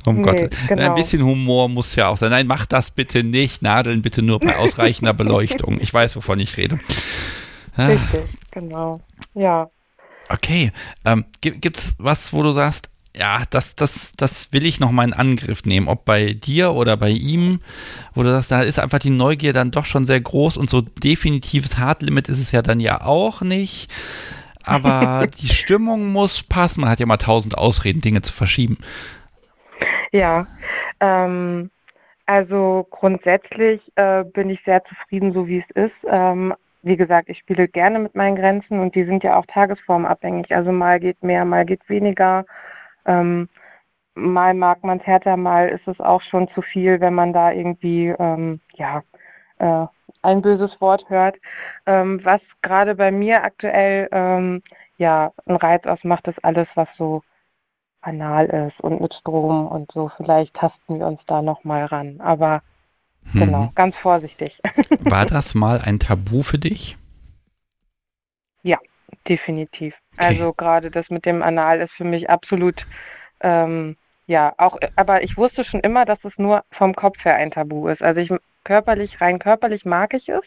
um 0.07 0.17
nee, 0.17 0.23
Gott, 0.23 0.51
genau. 0.67 0.83
ein 0.83 0.95
bisschen 0.95 1.23
Humor 1.23 1.69
muss 1.69 1.95
ja 1.95 2.09
auch 2.09 2.17
sein. 2.17 2.31
Nein, 2.31 2.47
mach 2.47 2.65
das 2.65 2.91
bitte 2.91 3.23
nicht. 3.23 3.61
Nadeln 3.61 4.01
bitte 4.01 4.23
nur 4.23 4.41
bei 4.41 4.57
ausreichender 4.57 5.12
Beleuchtung. 5.12 5.79
Ich 5.81 5.93
weiß, 5.93 6.17
wovon 6.17 6.41
ich 6.41 6.57
rede. 6.57 6.79
Richtig, 7.77 8.23
genau. 8.51 9.01
Ja. 9.35 9.69
Okay. 10.29 10.72
Ähm, 11.05 11.25
Gibt 11.41 11.77
es 11.77 11.97
was, 11.99 12.33
wo 12.33 12.43
du 12.43 12.51
sagst, 12.51 12.91
ja, 13.16 13.43
das, 13.51 13.77
das, 13.77 14.12
das 14.12 14.53
will 14.53 14.66
ich 14.66 14.81
noch 14.81 14.91
mal 14.91 15.05
in 15.05 15.12
Angriff 15.12 15.64
nehmen, 15.64 15.87
ob 15.87 16.05
bei 16.05 16.33
dir 16.33 16.72
oder 16.72 16.97
bei 16.97 17.11
ihm, 17.11 17.61
wo 18.14 18.25
du 18.25 18.31
sagst, 18.31 18.51
da 18.51 18.62
ist 18.62 18.81
einfach 18.81 18.99
die 18.99 19.11
Neugier 19.11 19.53
dann 19.53 19.70
doch 19.70 19.85
schon 19.85 20.05
sehr 20.05 20.20
groß 20.20 20.57
und 20.57 20.68
so 20.68 20.81
definitives 20.81 21.79
Hardlimit 21.79 22.29
ist 22.29 22.41
es 22.41 22.51
ja 22.51 22.62
dann 22.62 22.81
ja 22.81 23.03
auch 23.03 23.41
nicht. 23.43 23.89
Aber 24.66 25.29
die 25.41 25.49
Stimmung 25.49 26.12
muss 26.12 26.43
passen. 26.43 26.81
Man 26.81 26.91
hat 26.91 26.99
ja 26.99 27.07
mal 27.07 27.16
tausend 27.16 27.57
Ausreden, 27.57 28.01
Dinge 28.01 28.22
zu 28.22 28.33
verschieben. 28.33 28.79
Ja, 30.11 30.47
ähm, 31.01 31.70
also 32.27 32.87
grundsätzlich 32.91 33.81
äh, 33.97 34.25
bin 34.25 34.51
ich 34.51 34.59
sehr 34.64 34.83
zufrieden, 34.85 35.33
so 35.33 35.47
wie 35.47 35.59
es 35.59 35.77
ist. 35.77 35.97
Ähm, 36.09 36.55
wie 36.85 36.97
gesagt, 36.97 37.28
ich 37.28 37.39
spiele 37.39 37.68
gerne 37.68 37.99
mit 37.99 38.14
meinen 38.14 38.37
Grenzen 38.37 38.80
und 38.80 38.95
die 38.95 39.05
sind 39.05 39.24
ja 39.24 39.37
auch 39.39 39.47
tagesformabhängig. 39.47 40.55
Also 40.55 40.72
mal 40.72 41.01
geht 41.01 41.22
mehr, 41.22 41.45
mal 41.45 41.64
geht 41.64 41.89
weniger. 41.89 42.45
Ähm, 43.07 43.49
mal 44.14 44.55
mag 44.55 44.85
man 44.85 44.99
es 45.01 45.07
härter, 45.07 45.37
mal 45.37 45.68
ist 45.68 45.87
es 45.89 46.01
auch 46.01 46.22
schon 46.22 46.49
zu 46.55 46.62
viel, 46.62 47.01
wenn 47.01 47.14
man 47.14 47.32
da 47.32 47.53
irgendwie, 47.53 48.09
ähm, 48.18 48.61
ja, 48.74 49.03
äh, 49.59 49.87
ein 50.22 50.43
böses 50.43 50.80
Wort 50.80 51.09
hört. 51.09 51.37
Ähm, 51.87 52.20
was 52.24 52.41
gerade 52.62 52.95
bei 52.95 53.11
mir 53.11 53.43
aktuell, 53.45 54.09
ähm, 54.12 54.62
ja, 54.99 55.32
einen 55.47 55.57
Reiz 55.57 55.85
ausmacht, 55.87 56.26
ist 56.28 56.45
alles, 56.45 56.68
was 56.74 56.89
so 56.97 57.22
banal 58.03 58.47
ist 58.47 58.80
und 58.80 59.01
mit 59.01 59.14
Strom 59.14 59.66
und 59.68 59.91
so. 59.93 60.11
Vielleicht 60.16 60.55
tasten 60.55 60.99
wir 60.99 61.07
uns 61.07 61.20
da 61.26 61.43
nochmal 61.43 61.87
ran. 61.87 62.20
Aber 62.20 62.62
Mhm. 63.33 63.41
Genau, 63.41 63.72
ganz 63.75 63.97
vorsichtig. 63.97 64.61
War 65.01 65.27
das 65.27 65.55
mal 65.55 65.81
ein 65.81 65.99
Tabu 65.99 66.43
für 66.43 66.59
dich? 66.59 66.97
Ja, 68.62 68.79
definitiv. 69.29 69.95
Okay. 70.16 70.27
Also 70.27 70.53
gerade 70.53 70.91
das 70.91 71.09
mit 71.11 71.25
dem 71.25 71.43
Anal 71.43 71.81
ist 71.81 71.93
für 71.93 72.05
mich 72.05 72.31
absolut, 72.31 72.87
ähm, 73.41 73.97
ja, 74.27 74.55
auch, 74.57 74.79
aber 74.97 75.22
ich 75.22 75.37
wusste 75.37 75.64
schon 75.64 75.81
immer, 75.81 76.05
dass 76.05 76.22
es 76.25 76.33
nur 76.39 76.64
vom 76.70 76.95
Kopf 76.95 77.22
her 77.25 77.37
ein 77.37 77.51
Tabu 77.51 77.89
ist. 77.89 78.03
Also 78.03 78.20
ich 78.20 78.31
körperlich, 78.64 79.20
rein 79.20 79.39
körperlich 79.39 79.85
mag 79.85 80.14
ich 80.14 80.29
es. 80.29 80.45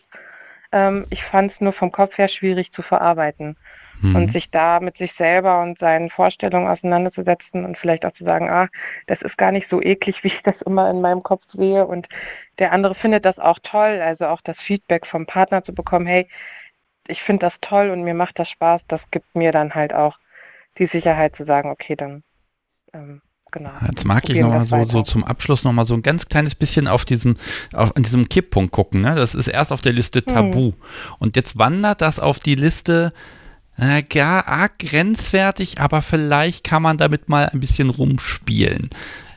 Ähm, 0.72 1.06
ich 1.12 1.24
fand 1.24 1.52
es 1.52 1.62
nur 1.62 1.74
vom 1.74 1.92
Kopf 1.92 2.18
her 2.18 2.28
schwierig 2.28 2.72
zu 2.74 2.82
verarbeiten 2.82 3.56
mhm. 4.02 4.16
und 4.16 4.34
sich 4.34 4.50
da 4.52 4.80
mit 4.80 4.98
sich 4.98 5.14
selber 5.18 5.62
und 5.62 5.80
seinen 5.80 6.10
Vorstellungen 6.10 6.68
auseinanderzusetzen 6.68 7.66
und 7.66 7.78
vielleicht 7.78 8.06
auch 8.06 8.14
zu 8.14 8.24
sagen, 8.24 8.50
ah, 8.50 8.68
das 9.08 9.22
ist 9.22 9.38
gar 9.38 9.52
nicht 9.52 9.68
so 9.70 9.82
eklig, 9.82 10.18
wie 10.24 10.30
ich 10.30 10.42
das 10.44 10.62
immer 10.66 10.90
in 10.90 11.02
meinem 11.02 11.24
Kopf 11.24 11.44
sehe 11.54 11.86
und 11.86 12.08
der 12.60 12.72
andere 12.72 12.96
findet 12.96 13.26
das 13.26 13.38
auch 13.38 13.60
toll, 13.64 14.02
also 14.02 14.26
auch 14.26 14.42
das 14.42 14.58
Feedback 14.66 15.06
vom 15.06 15.26
Partner 15.26 15.64
zu 15.64 15.74
bekommen, 15.74 16.08
hey, 16.08 16.28
ich 17.08 17.22
finde 17.22 17.46
das 17.46 17.54
toll 17.62 17.90
und 17.90 18.04
mir 18.04 18.14
macht 18.14 18.38
das 18.40 18.50
Spaß, 18.50 18.82
das 18.88 19.02
gibt 19.12 19.36
mir 19.36 19.52
dann 19.52 19.76
halt 19.76 19.94
auch 19.94 20.18
die 20.78 20.88
Sicherheit 20.88 21.36
zu 21.36 21.46
sagen, 21.46 21.70
okay, 21.70 21.96
dann 21.96 22.24
ähm, 22.94 23.22
Genau. 23.52 23.72
Jetzt 23.88 24.06
mag 24.06 24.30
ich 24.30 24.40
nochmal 24.40 24.66
so, 24.66 24.84
so 24.86 25.02
zum 25.04 25.24
Abschluss 25.24 25.64
nochmal 25.64 25.86
so 25.86 25.94
ein 25.94 26.04
ganz 26.04 26.28
kleines 26.28 26.56
bisschen 26.56 26.88
auf 26.88 27.06
diesem, 27.06 27.38
auf, 27.74 27.96
an 27.96 28.04
diesem 28.04 28.28
Kipppunkt 28.28 28.72
gucken. 28.72 29.02
Ne? 29.02 29.16
Das 29.16 29.36
ist 29.36 29.48
erst 29.48 29.72
auf 29.72 29.82
der 29.82 29.94
Liste 29.94 30.24
Tabu. 30.24 30.72
Hm. 30.72 30.76
Und 31.20 31.36
jetzt 31.36 31.58
wandert 31.58 32.02
das 32.02 32.20
auf 32.20 32.40
die 32.40 32.56
Liste 32.56 33.14
äh, 33.80 34.04
ja, 34.12 34.46
arg 34.46 34.80
grenzwertig, 34.80 35.80
aber 35.80 36.02
vielleicht 36.02 36.64
kann 36.64 36.82
man 36.82 36.98
damit 36.98 37.30
mal 37.30 37.50
ein 37.50 37.60
bisschen 37.60 37.90
rumspielen. 37.90 38.90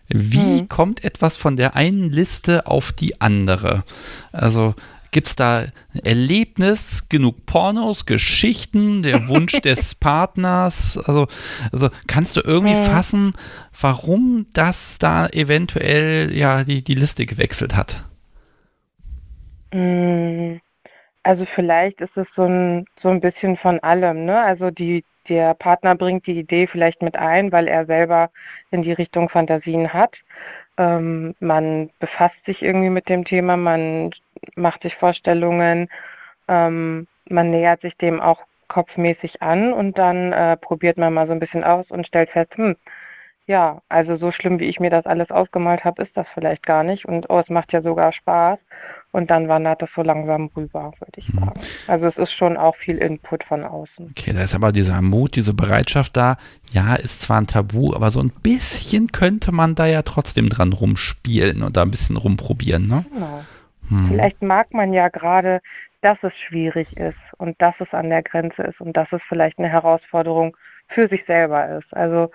Wie 0.09 0.61
hm. 0.61 0.68
kommt 0.68 1.05
etwas 1.05 1.36
von 1.36 1.57
der 1.57 1.76
einen 1.76 2.11
Liste 2.11 2.66
auf 2.66 2.93
die 2.93 3.20
andere? 3.20 3.84
Also 4.32 4.74
gibt 5.12 5.28
es 5.28 5.36
da 5.36 5.64
Erlebnis, 6.03 7.09
genug 7.09 7.47
Pornos, 7.47 8.07
Geschichten, 8.07 9.03
der 9.03 9.28
Wunsch 9.28 9.61
des 9.61 9.95
Partners? 9.95 10.99
Also, 10.99 11.28
also 11.70 11.91
kannst 12.07 12.36
du 12.36 12.41
irgendwie 12.41 12.74
hm. 12.74 12.84
fassen, 12.84 13.32
warum 13.80 14.47
das 14.53 14.99
da 14.99 15.26
eventuell 15.28 16.34
ja 16.36 16.64
die, 16.64 16.82
die 16.82 16.95
Liste 16.95 17.26
gewechselt 17.26 17.76
hat? 17.76 18.05
Hm. 19.72 20.61
Also 21.23 21.45
vielleicht 21.55 22.01
ist 22.01 22.16
es 22.16 22.27
so 22.35 22.45
ein, 22.45 22.87
so 23.01 23.09
ein 23.09 23.21
bisschen 23.21 23.57
von 23.59 23.79
allem, 23.81 24.25
ne? 24.25 24.41
Also 24.43 24.71
die, 24.71 25.05
der 25.29 25.55
Partner 25.55 25.95
bringt 25.95 26.27
die 26.27 26.39
Idee 26.39 26.66
vielleicht 26.66 27.03
mit 27.03 27.16
ein, 27.16 27.53
weil 27.53 27.68
er 27.68 27.85
selber 27.87 28.31
in 28.71 28.83
die 28.83 28.93
Richtung 28.93 29.29
Fantasien 29.29 29.93
hat. 29.93 30.16
Ähm, 30.79 31.35
man 31.41 31.91
befasst 31.99 32.43
sich 32.47 32.62
irgendwie 32.62 32.91
mit 32.91 33.09
dem 33.09 33.25
Thema, 33.25 33.57
man 33.57 34.12
macht 34.57 34.83
sich 34.83 34.95
Vorstellungen, 34.97 35.89
ähm, 36.49 37.07
man 37.29 37.51
nähert 37.51 37.83
sich 37.83 37.97
dem 37.99 38.21
auch 38.21 38.41
kopfmäßig 38.68 39.43
an 39.43 39.73
und 39.73 39.99
dann 39.99 40.33
äh, 40.33 40.57
probiert 40.57 40.97
man 40.97 41.12
mal 41.12 41.27
so 41.27 41.33
ein 41.33 41.41
bisschen 41.41 41.64
aus 41.64 41.91
und 41.91 42.07
stellt 42.07 42.31
fest, 42.31 42.57
hm, 42.57 42.77
ja, 43.47 43.83
also 43.89 44.16
so 44.16 44.33
schlimm, 44.33 44.61
wie 44.61 44.68
ich 44.68 44.81
mir 44.81 44.91
das 44.91 45.07
alles 45.07 45.31
ausgemalt 45.31 45.85
habe, 45.85 46.03
ist 46.03 46.16
das 46.16 46.27
vielleicht 46.35 46.64
gar 46.64 46.85
nicht 46.85 47.05
und 47.07 47.29
oh, 47.31 47.41
es 47.41 47.49
macht 47.51 47.73
ja 47.73 47.83
sogar 47.83 48.12
Spaß 48.12 48.59
Und 49.12 49.28
dann 49.30 49.48
wandert 49.48 49.82
das 49.82 49.90
so 49.96 50.02
langsam 50.02 50.50
rüber, 50.56 50.92
würde 51.00 51.12
ich 51.16 51.28
Mhm. 51.32 51.40
sagen. 51.40 51.61
Also 51.88 52.06
es 52.06 52.16
ist 52.16 52.32
schon 52.32 52.56
auch 52.56 52.76
viel 52.76 52.98
Input 52.98 53.42
von 53.42 53.64
außen. 53.64 54.14
Okay, 54.16 54.32
da 54.32 54.42
ist 54.42 54.54
aber 54.54 54.70
dieser 54.70 55.02
Mut, 55.02 55.34
diese 55.34 55.52
Bereitschaft 55.52 56.16
da. 56.16 56.36
Ja, 56.70 56.94
ist 56.94 57.22
zwar 57.22 57.40
ein 57.40 57.48
Tabu, 57.48 57.92
aber 57.94 58.11
so 58.12 58.20
ein 58.20 58.30
bisschen 58.30 59.11
könnte 59.11 59.50
man 59.50 59.74
da 59.74 59.86
ja 59.86 60.02
trotzdem 60.02 60.48
dran 60.48 60.72
rumspielen 60.72 61.64
und 61.64 61.76
da 61.76 61.82
ein 61.82 61.90
bisschen 61.90 62.16
rumprobieren, 62.16 62.86
ne? 62.86 63.04
Genau. 63.12 63.40
Hm. 63.88 64.08
Vielleicht 64.11 64.42
mag 64.42 64.72
man 64.72 64.92
ja 64.92 65.08
gerade, 65.08 65.61
dass 66.02 66.18
es 66.22 66.32
schwierig 66.48 66.96
ist 66.96 67.18
und 67.38 67.61
dass 67.61 67.74
es 67.80 67.92
an 67.92 68.11
der 68.11 68.22
Grenze 68.22 68.62
ist 68.62 68.80
und 68.80 68.96
dass 68.96 69.08
es 69.11 69.20
vielleicht 69.28 69.58
eine 69.58 69.68
Herausforderung 69.68 70.56
für 70.88 71.08
sich 71.08 71.24
selber 71.26 71.78
ist. 71.78 71.92
Also 71.92 72.30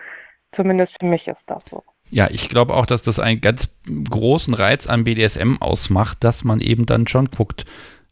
zumindest 0.54 0.94
für 1.00 1.06
mich 1.06 1.26
ist 1.28 1.42
das 1.48 1.64
so. 1.66 1.84
Ja, 2.12 2.30
ich 2.30 2.50
glaube 2.50 2.74
auch, 2.76 2.86
dass 2.86 3.02
das 3.02 3.20
einen 3.20 3.42
ganz 3.42 3.70
großen 4.10 4.54
Reiz 4.54 4.88
an 4.88 5.04
BDSM 5.04 5.58
ausmacht, 5.60 6.24
dass 6.24 6.44
man 6.44 6.62
eben 6.62 6.86
dann 6.86 7.08
schon 7.08 7.30
guckt, 7.30 7.66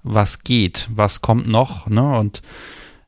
was 0.04 0.44
geht, 0.44 0.88
was 0.94 1.22
kommt 1.22 1.48
noch, 1.48 1.88
ne? 1.88 2.18
Und 2.18 2.42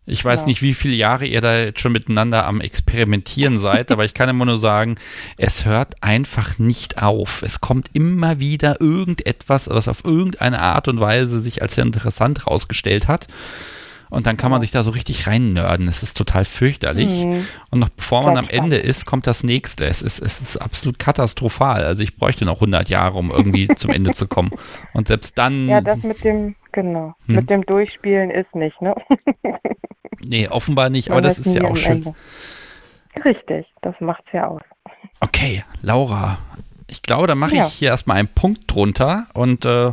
ich 0.05 0.23
weiß 0.23 0.41
Ja. 0.41 0.45
nicht, 0.45 0.61
wie 0.61 0.75
viele 0.75 0.93
Jahre 0.95 1.25
ihr 1.25 1.41
da 1.41 1.57
jetzt 1.63 1.79
schon 1.79 1.91
miteinander 1.91 2.45
am 2.45 2.61
Experimentieren 2.61 3.59
seid, 3.59 3.91
aber 3.91 4.05
ich 4.05 4.13
kann 4.13 4.29
immer 4.29 4.45
nur 4.45 4.57
sagen, 4.59 4.95
es 5.37 5.65
hört 5.65 6.01
einfach 6.01 6.59
nicht 6.59 7.01
auf. 7.01 7.41
Es 7.41 7.59
kommt 7.59 7.89
immer 7.93 8.39
wieder 8.39 8.79
irgendetwas, 8.79 9.67
was 9.69 9.87
auf 9.87 10.05
irgendeine 10.05 10.61
Art 10.61 10.87
und 10.87 10.99
Weise 10.99 11.41
sich 11.41 11.61
als 11.63 11.75
sehr 11.75 11.83
interessant 11.85 12.45
rausgestellt 12.47 13.07
hat. 13.07 13.27
Und 14.15 14.27
dann 14.27 14.37
kann 14.37 14.49
man 14.49 14.61
sich 14.61 14.71
da 14.71 14.81
so 14.81 14.91
richtig 14.91 15.27
reinnörden. 15.27 15.87
Es 15.89 16.01
ist 16.01 16.15
total 16.15 16.45
fürchterlich. 16.45 17.25
Mhm. 17.25 17.45
Und 17.69 17.79
noch 17.79 17.89
bevor 17.89 18.23
man 18.23 18.37
am 18.37 18.47
Ende 18.47 18.77
ist, 18.77 19.05
kommt 19.05 19.27
das 19.27 19.43
nächste. 19.43 19.85
Es 19.85 20.01
ist, 20.01 20.19
es 20.19 20.39
ist 20.39 20.57
absolut 20.57 20.97
katastrophal. 20.99 21.83
Also 21.83 22.01
ich 22.01 22.15
bräuchte 22.15 22.45
noch 22.45 22.55
100 22.55 22.87
Jahre, 22.89 23.17
um 23.17 23.29
irgendwie 23.29 23.67
zum 23.75 23.91
Ende 23.91 24.11
zu 24.11 24.27
kommen. 24.27 24.51
Und 24.93 25.07
selbst 25.09 25.37
dann, 25.37 25.67
Ja, 25.67 25.81
das 25.81 26.01
mit 26.03 26.23
dem, 26.23 26.55
genau, 26.71 27.13
Hm. 27.27 27.35
mit 27.35 27.49
dem 27.49 27.65
Durchspielen 27.65 28.31
ist 28.31 28.55
nicht, 28.55 28.81
ne? 28.81 28.95
nee, 30.23 30.47
offenbar 30.47 30.89
nicht, 30.89 31.11
aber 31.11 31.19
das 31.21 31.37
weiß 31.39 31.47
ist 31.47 31.55
ja 31.55 31.65
auch 31.65 31.75
schön. 31.75 31.91
Ende. 31.97 32.15
Richtig, 33.25 33.65
das 33.81 33.95
macht's 33.99 34.27
ja 34.33 34.47
aus. 34.47 34.61
Okay, 35.19 35.63
Laura, 35.81 36.37
ich 36.89 37.01
glaube, 37.01 37.27
da 37.27 37.35
mache 37.35 37.55
Ja. 37.55 37.67
ich 37.67 37.73
hier 37.73 37.89
erstmal 37.89 38.17
einen 38.17 38.27
Punkt 38.27 38.61
drunter 38.67 39.27
und 39.33 39.65
äh, 39.65 39.91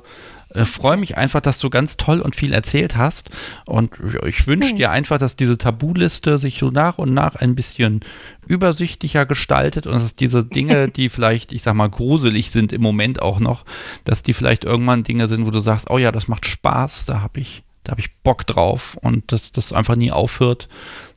äh, 0.54 0.64
freue 0.64 0.96
mich 0.96 1.16
einfach, 1.16 1.40
dass 1.40 1.58
du 1.58 1.70
ganz 1.70 1.96
toll 1.96 2.20
und 2.20 2.36
viel 2.36 2.52
erzählt 2.52 2.96
hast. 2.96 3.30
Und 3.66 3.98
ich 4.26 4.46
wünsche 4.46 4.70
Hm. 4.70 4.76
dir 4.76 4.90
einfach, 4.90 5.18
dass 5.18 5.36
diese 5.36 5.58
Tabuliste 5.58 6.38
sich 6.38 6.58
so 6.58 6.70
nach 6.70 6.98
und 6.98 7.14
nach 7.14 7.36
ein 7.36 7.54
bisschen 7.54 8.00
übersichtlicher 8.46 9.26
gestaltet 9.26 9.86
und 9.86 9.94
dass 9.94 10.14
diese 10.14 10.44
Dinge, 10.44 10.88
die 10.88 11.08
vielleicht, 11.08 11.52
ich 11.52 11.62
sag 11.62 11.74
mal, 11.74 11.90
gruselig 11.90 12.50
sind 12.50 12.72
im 12.72 12.82
Moment 12.82 13.22
auch 13.22 13.40
noch, 13.40 13.64
dass 14.04 14.22
die 14.22 14.32
vielleicht 14.32 14.64
irgendwann 14.64 15.04
Dinge 15.04 15.26
sind, 15.26 15.46
wo 15.46 15.50
du 15.50 15.60
sagst, 15.60 15.90
oh 15.90 15.98
ja, 15.98 16.12
das 16.12 16.28
macht 16.28 16.46
Spaß, 16.46 17.06
da 17.06 17.20
habe 17.20 17.40
ich, 17.40 17.62
da 17.84 17.92
habe 17.92 18.00
ich 18.00 18.14
Bock 18.22 18.46
drauf 18.46 18.96
und 19.00 19.32
dass 19.32 19.52
das 19.52 19.72
einfach 19.72 19.96
nie 19.96 20.10
aufhört, 20.10 20.68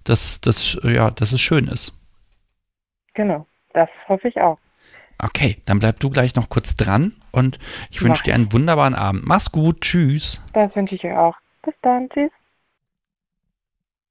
dass 0.03 0.41
das, 0.41 0.77
ja, 0.83 1.11
dass 1.11 1.31
es 1.31 1.41
schön 1.41 1.67
ist. 1.67 1.93
Genau, 3.13 3.47
das 3.73 3.89
hoffe 4.07 4.27
ich 4.27 4.39
auch. 4.41 4.59
Okay, 5.17 5.57
dann 5.65 5.79
bleib 5.79 5.99
du 5.99 6.09
gleich 6.09 6.35
noch 6.35 6.49
kurz 6.49 6.75
dran 6.75 7.13
und 7.31 7.57
ich 7.89 8.01
wünsche 8.01 8.23
dir 8.23 8.33
einen 8.33 8.51
wunderbaren 8.51 8.95
Abend. 8.95 9.25
Mach's 9.25 9.51
gut, 9.51 9.81
tschüss. 9.81 10.41
Das 10.53 10.75
wünsche 10.75 10.95
ich 10.95 11.03
euch 11.03 11.15
auch. 11.15 11.35
Bis 11.63 11.73
dann, 11.81 12.09
tschüss. 12.09 12.31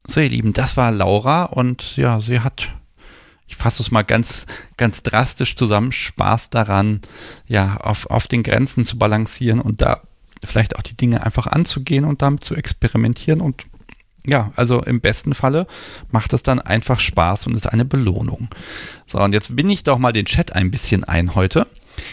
So, 0.07 0.21
ihr 0.21 0.29
Lieben, 0.29 0.53
das 0.53 0.77
war 0.77 0.93
Laura 0.93 1.45
und 1.45 1.97
ja, 1.97 2.21
sie 2.21 2.41
hat, 2.41 2.69
ich 3.47 3.57
fasse 3.57 3.83
es 3.83 3.91
mal 3.91 4.03
ganz, 4.03 4.47
ganz 4.77 5.03
drastisch 5.03 5.57
zusammen, 5.57 5.93
Spaß 5.93 6.51
daran, 6.51 7.01
ja, 7.47 7.79
auf, 7.79 8.11
auf 8.11 8.27
den 8.27 8.43
Grenzen 8.43 8.85
zu 8.85 8.99
balancieren 8.99 9.61
und 9.61 9.81
da 9.81 10.01
vielleicht 10.43 10.77
auch 10.77 10.83
die 10.83 10.97
Dinge 10.97 11.25
einfach 11.25 11.47
anzugehen 11.47 12.05
und 12.05 12.21
damit 12.21 12.45
zu 12.45 12.55
experimentieren 12.55 13.41
und 13.41 13.65
ja, 14.27 14.53
also 14.57 14.83
im 14.83 15.01
besten 15.01 15.35
Falle 15.35 15.67
macht 16.11 16.33
es 16.33 16.43
dann 16.43 16.59
einfach 16.59 16.99
Spaß 16.99 17.47
und 17.47 17.55
ist 17.55 17.67
eine 17.67 17.85
Belohnung. 17.85 18.49
So, 19.07 19.19
und 19.19 19.33
jetzt 19.33 19.55
bin 19.55 19.71
ich 19.71 19.85
doch 19.85 19.99
mal 19.99 20.13
den 20.13 20.27
Chat 20.27 20.55
ein 20.55 20.71
bisschen 20.71 21.05
ein 21.05 21.35
heute. 21.35 21.67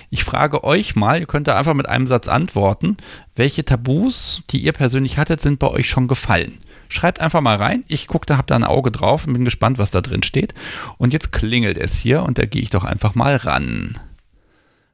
Ich 0.10 0.24
frage 0.24 0.64
euch 0.64 0.96
mal, 0.96 1.20
ihr 1.20 1.26
könnt 1.26 1.48
da 1.48 1.58
einfach 1.58 1.74
mit 1.74 1.90
einem 1.90 2.08
Satz 2.08 2.28
antworten, 2.28 2.98
welche 3.36 3.66
Tabus, 3.66 4.44
die 4.52 4.60
ihr 4.60 4.74
persönlich 4.74 5.18
hattet, 5.18 5.42
sind 5.42 5.60
bei 5.60 5.68
euch 5.68 5.90
schon 5.90 6.08
gefallen? 6.08 6.60
Schreibt 6.90 7.22
einfach 7.22 7.42
mal 7.42 7.56
rein. 7.56 7.86
Ich 7.88 8.08
gucke, 8.08 8.26
da 8.26 8.38
habt 8.38 8.52
da 8.52 8.56
ein 8.56 8.66
Auge 8.66 8.92
drauf 8.92 9.26
und 9.26 9.34
bin 9.34 9.46
gespannt, 9.46 9.78
was 9.78 9.92
da 9.92 10.02
drin 10.02 10.24
steht. 10.24 10.54
Und 10.98 11.14
jetzt 11.14 11.32
klingelt 11.32 11.78
es 11.78 11.98
hier 11.98 12.24
und 12.24 12.38
da 12.38 12.46
gehe 12.46 12.62
ich 12.62 12.70
doch 12.70 12.84
einfach 12.84 13.16
mal 13.16 13.38
ran. 13.38 13.98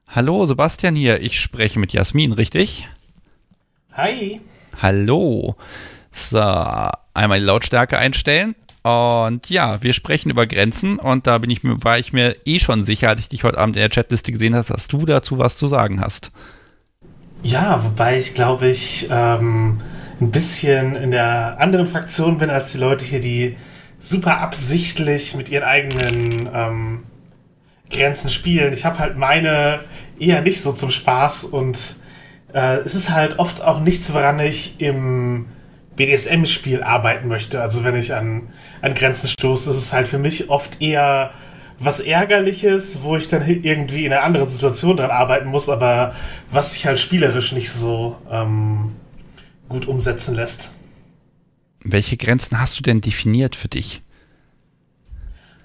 Hallo, 0.08 0.45
Sebastian 0.45 0.95
hier. 0.95 1.22
Ich 1.22 1.39
spreche 1.39 1.80
mit 1.80 1.93
Jasmin, 1.93 2.34
richtig? 2.34 2.88
Hi. 3.93 4.39
Hallo. 4.80 5.56
So, 6.12 6.39
einmal 7.14 7.39
die 7.39 7.45
Lautstärke 7.45 7.98
einstellen. 7.98 8.56
Und 8.88 9.50
ja, 9.50 9.84
wir 9.84 9.92
sprechen 9.92 10.30
über 10.30 10.48
Grenzen 10.48 10.98
und 10.98 11.28
da 11.28 11.40
bin 11.40 11.50
ich 11.50 11.62
mir, 11.62 11.84
war 11.84 12.00
ich 12.00 12.14
mir 12.14 12.38
eh 12.46 12.60
schon 12.60 12.84
sicher, 12.84 13.10
als 13.10 13.20
ich 13.20 13.28
dich 13.28 13.44
heute 13.44 13.58
Abend 13.58 13.76
in 13.76 13.82
der 13.82 13.90
Chatliste 13.90 14.32
gesehen 14.32 14.56
habe, 14.56 14.66
dass 14.66 14.88
du 14.88 15.00
dazu 15.06 15.38
was 15.38 15.58
zu 15.58 15.68
sagen 15.68 16.00
hast. 16.00 16.32
Ja, 17.44 17.84
wobei 17.84 18.18
ich 18.18 18.34
glaube 18.34 18.70
ich 18.70 19.08
ähm, 19.12 19.82
ein 20.22 20.32
bisschen 20.32 20.96
in 20.96 21.12
der 21.12 21.60
anderen 21.60 21.86
Fraktion 21.86 22.38
bin 22.38 22.50
als 22.50 22.72
die 22.72 22.78
Leute 22.78 23.04
hier, 23.04 23.20
die 23.20 23.58
super 24.00 24.40
absichtlich 24.40 25.36
mit 25.36 25.50
ihren 25.50 25.66
eigenen 25.66 26.50
ähm, 26.54 27.04
Grenzen 27.92 28.30
spielen. 28.30 28.72
Ich 28.72 28.86
habe 28.86 29.00
halt 29.00 29.18
meine 29.18 29.82
eher 30.18 30.42
nicht 30.42 30.62
so 30.62 30.72
zum 30.72 30.92
Spaß 30.92 31.44
und 31.44 31.98
äh, 32.54 32.78
es 32.86 32.96
ist 32.96 33.10
halt 33.10 33.38
oft 33.38 33.62
auch 33.62 33.82
nichts, 33.82 34.14
woran 34.14 34.40
ich 34.40 34.80
im 34.80 35.48
BDSM-Spiel 35.98 36.84
arbeiten 36.84 37.28
möchte. 37.28 37.62
Also 37.62 37.84
wenn 37.84 37.95
ich 37.95 38.14
an, 38.14 38.50
an 38.82 38.93
Grenzen 38.93 39.28
stoße, 39.28 39.72
ist 39.72 39.78
es 39.78 39.93
halt 39.93 40.08
für 40.08 40.18
mich 40.18 40.50
oft 40.50 40.82
eher 40.82 41.32
was 41.80 42.00
Ärgerliches, 42.00 43.00
wo 43.04 43.18
ich 43.18 43.28
dann 43.28 43.45
irgendwie 43.45 44.06
in 44.06 44.14
einer 44.14 44.24
anderen 44.24 44.48
Situation 44.48 44.98
dran 44.98 45.12
arbeiten 45.12 45.48
muss, 45.48 45.70
aber 45.70 46.16
was 46.50 46.74
sich 46.74 46.86
halt 46.86 47.00
spielerisch 47.00 47.52
nicht 47.52 47.72
so 47.72 48.18
ähm, 48.32 48.95
gut 49.70 49.86
umsetzen 49.88 50.36
lässt. 50.36 50.72
Welche 51.84 52.18
Grenzen 52.18 52.60
hast 52.60 52.80
du 52.80 52.84
denn 52.84 53.02
definiert 53.02 53.56
für 53.56 53.68
dich? 53.68 54.02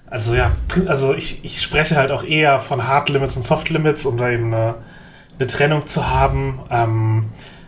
Also 0.05 0.35
ja, 0.35 0.51
also 0.85 1.15
ich, 1.15 1.43
ich 1.43 1.61
spreche 1.61 1.95
halt 1.95 2.11
auch 2.11 2.23
eher 2.23 2.59
von 2.59 2.87
Hard 2.87 3.09
Limits 3.09 3.35
und 3.35 3.43
Soft 3.43 3.69
Limits, 3.71 4.05
um 4.05 4.17
da 4.17 4.29
eben 4.29 4.53
eine, 4.53 4.75
eine 5.39 5.47
Trennung 5.47 5.87
zu 5.87 6.07
haben. 6.07 6.59
Ähm, 6.69 7.25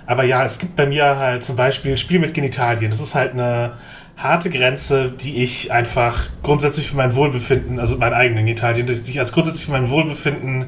aber 0.07 0.23
ja, 0.23 0.43
es 0.43 0.59
gibt 0.59 0.75
bei 0.75 0.85
mir 0.85 1.17
halt 1.17 1.43
zum 1.43 1.55
Beispiel 1.55 1.97
Spiel 1.97 2.19
mit 2.19 2.33
Genitalien. 2.33 2.91
Das 2.91 2.99
ist 2.99 3.15
halt 3.15 3.33
eine 3.33 3.73
harte 4.17 4.49
Grenze, 4.49 5.11
die 5.11 5.43
ich 5.43 5.71
einfach 5.71 6.27
grundsätzlich 6.43 6.89
für 6.89 6.95
mein 6.95 7.15
Wohlbefinden, 7.15 7.79
also 7.79 7.97
mein 7.97 8.13
eigenen 8.13 8.45
Genitalien, 8.45 8.87
die 8.87 8.93
ich 8.93 9.19
als 9.19 9.31
grundsätzlich 9.31 9.65
für 9.65 9.71
mein 9.71 9.89
Wohlbefinden 9.89 10.65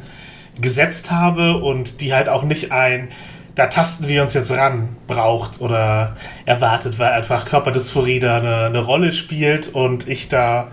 gesetzt 0.60 1.12
habe 1.12 1.58
und 1.58 2.02
die 2.02 2.14
halt 2.14 2.30
auch 2.30 2.44
nicht 2.44 2.72
ein, 2.72 3.10
da 3.56 3.68
tasten 3.68 4.08
wir 4.08 4.22
uns 4.22 4.34
jetzt 4.34 4.52
ran, 4.52 4.96
braucht 5.08 5.62
oder 5.62 6.16
erwartet, 6.46 7.00
weil 7.00 7.12
einfach 7.12 7.46
Körperdysphorie 7.46 8.20
da 8.20 8.38
eine, 8.38 8.66
eine 8.66 8.80
Rolle 8.80 9.12
spielt 9.12 9.68
und 9.70 10.08
ich 10.08 10.30
da 10.30 10.68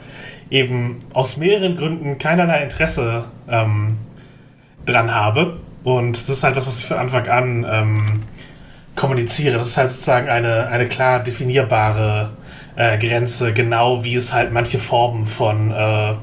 eben 0.50 0.98
aus 1.12 1.36
mehreren 1.36 1.76
Gründen 1.76 2.18
keinerlei 2.18 2.62
Interesse 2.62 3.24
ähm, 3.48 3.98
dran 4.84 5.14
habe. 5.14 5.60
Und 5.82 6.12
das 6.12 6.28
ist 6.28 6.44
halt 6.44 6.56
was, 6.56 6.66
was 6.66 6.80
ich 6.80 6.86
von 6.86 6.98
Anfang 6.98 7.26
an 7.28 7.66
ähm, 7.68 8.20
kommuniziere. 8.96 9.58
Das 9.58 9.68
ist 9.68 9.76
halt 9.76 9.90
sozusagen 9.90 10.28
eine, 10.28 10.68
eine 10.68 10.88
klar 10.88 11.22
definierbare 11.22 12.32
äh, 12.76 12.98
Grenze, 12.98 13.52
genau 13.52 14.04
wie 14.04 14.14
es 14.14 14.32
halt 14.32 14.52
manche 14.52 14.78
Formen 14.78 15.26
von 15.26 15.70
äh, 15.70 16.14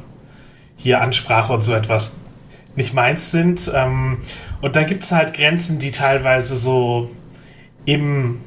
hier 0.77 1.01
Ansprache 1.01 1.53
und 1.53 1.61
so 1.61 1.73
etwas 1.73 2.17
nicht 2.75 2.93
meins 2.93 3.31
sind. 3.31 3.71
Ähm, 3.73 4.19
und 4.61 4.75
dann 4.75 4.85
gibt 4.85 5.03
es 5.03 5.11
halt 5.11 5.33
Grenzen, 5.33 5.79
die 5.79 5.91
teilweise 5.91 6.55
so 6.55 7.09
im 7.85 8.41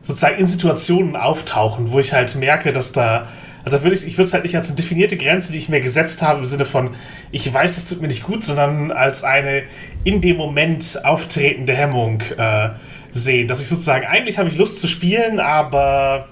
sozusagen 0.00 0.38
in 0.38 0.46
Situationen 0.46 1.16
auftauchen, 1.16 1.90
wo 1.90 1.98
ich 1.98 2.12
halt 2.12 2.34
merke, 2.36 2.72
dass 2.72 2.92
da 2.92 3.26
also 3.64 3.82
würde 3.82 3.96
ich, 3.96 4.06
ich 4.06 4.14
würde 4.16 4.24
es 4.28 4.32
halt 4.32 4.44
nicht 4.44 4.56
als 4.56 4.68
eine 4.68 4.76
definierte 4.76 5.18
Grenze, 5.18 5.52
die 5.52 5.58
ich 5.58 5.68
mir 5.68 5.82
gesetzt 5.82 6.22
habe, 6.22 6.38
im 6.38 6.44
Sinne 6.46 6.64
von, 6.64 6.90
ich 7.32 7.52
weiß, 7.52 7.76
es 7.76 7.86
tut 7.86 8.00
mir 8.00 8.08
nicht 8.08 8.22
gut, 8.22 8.42
sondern 8.42 8.90
als 8.90 9.24
eine 9.24 9.64
in 10.04 10.22
dem 10.22 10.38
Moment 10.38 11.04
auftretende 11.04 11.74
Hemmung 11.74 12.22
äh, 12.38 12.70
sehen. 13.18 13.48
Dass 13.48 13.60
ich 13.60 13.68
sozusagen, 13.68 14.06
eigentlich 14.06 14.38
habe 14.38 14.48
ich 14.48 14.56
Lust 14.56 14.80
zu 14.80 14.88
spielen, 14.88 15.40
aber 15.40 16.28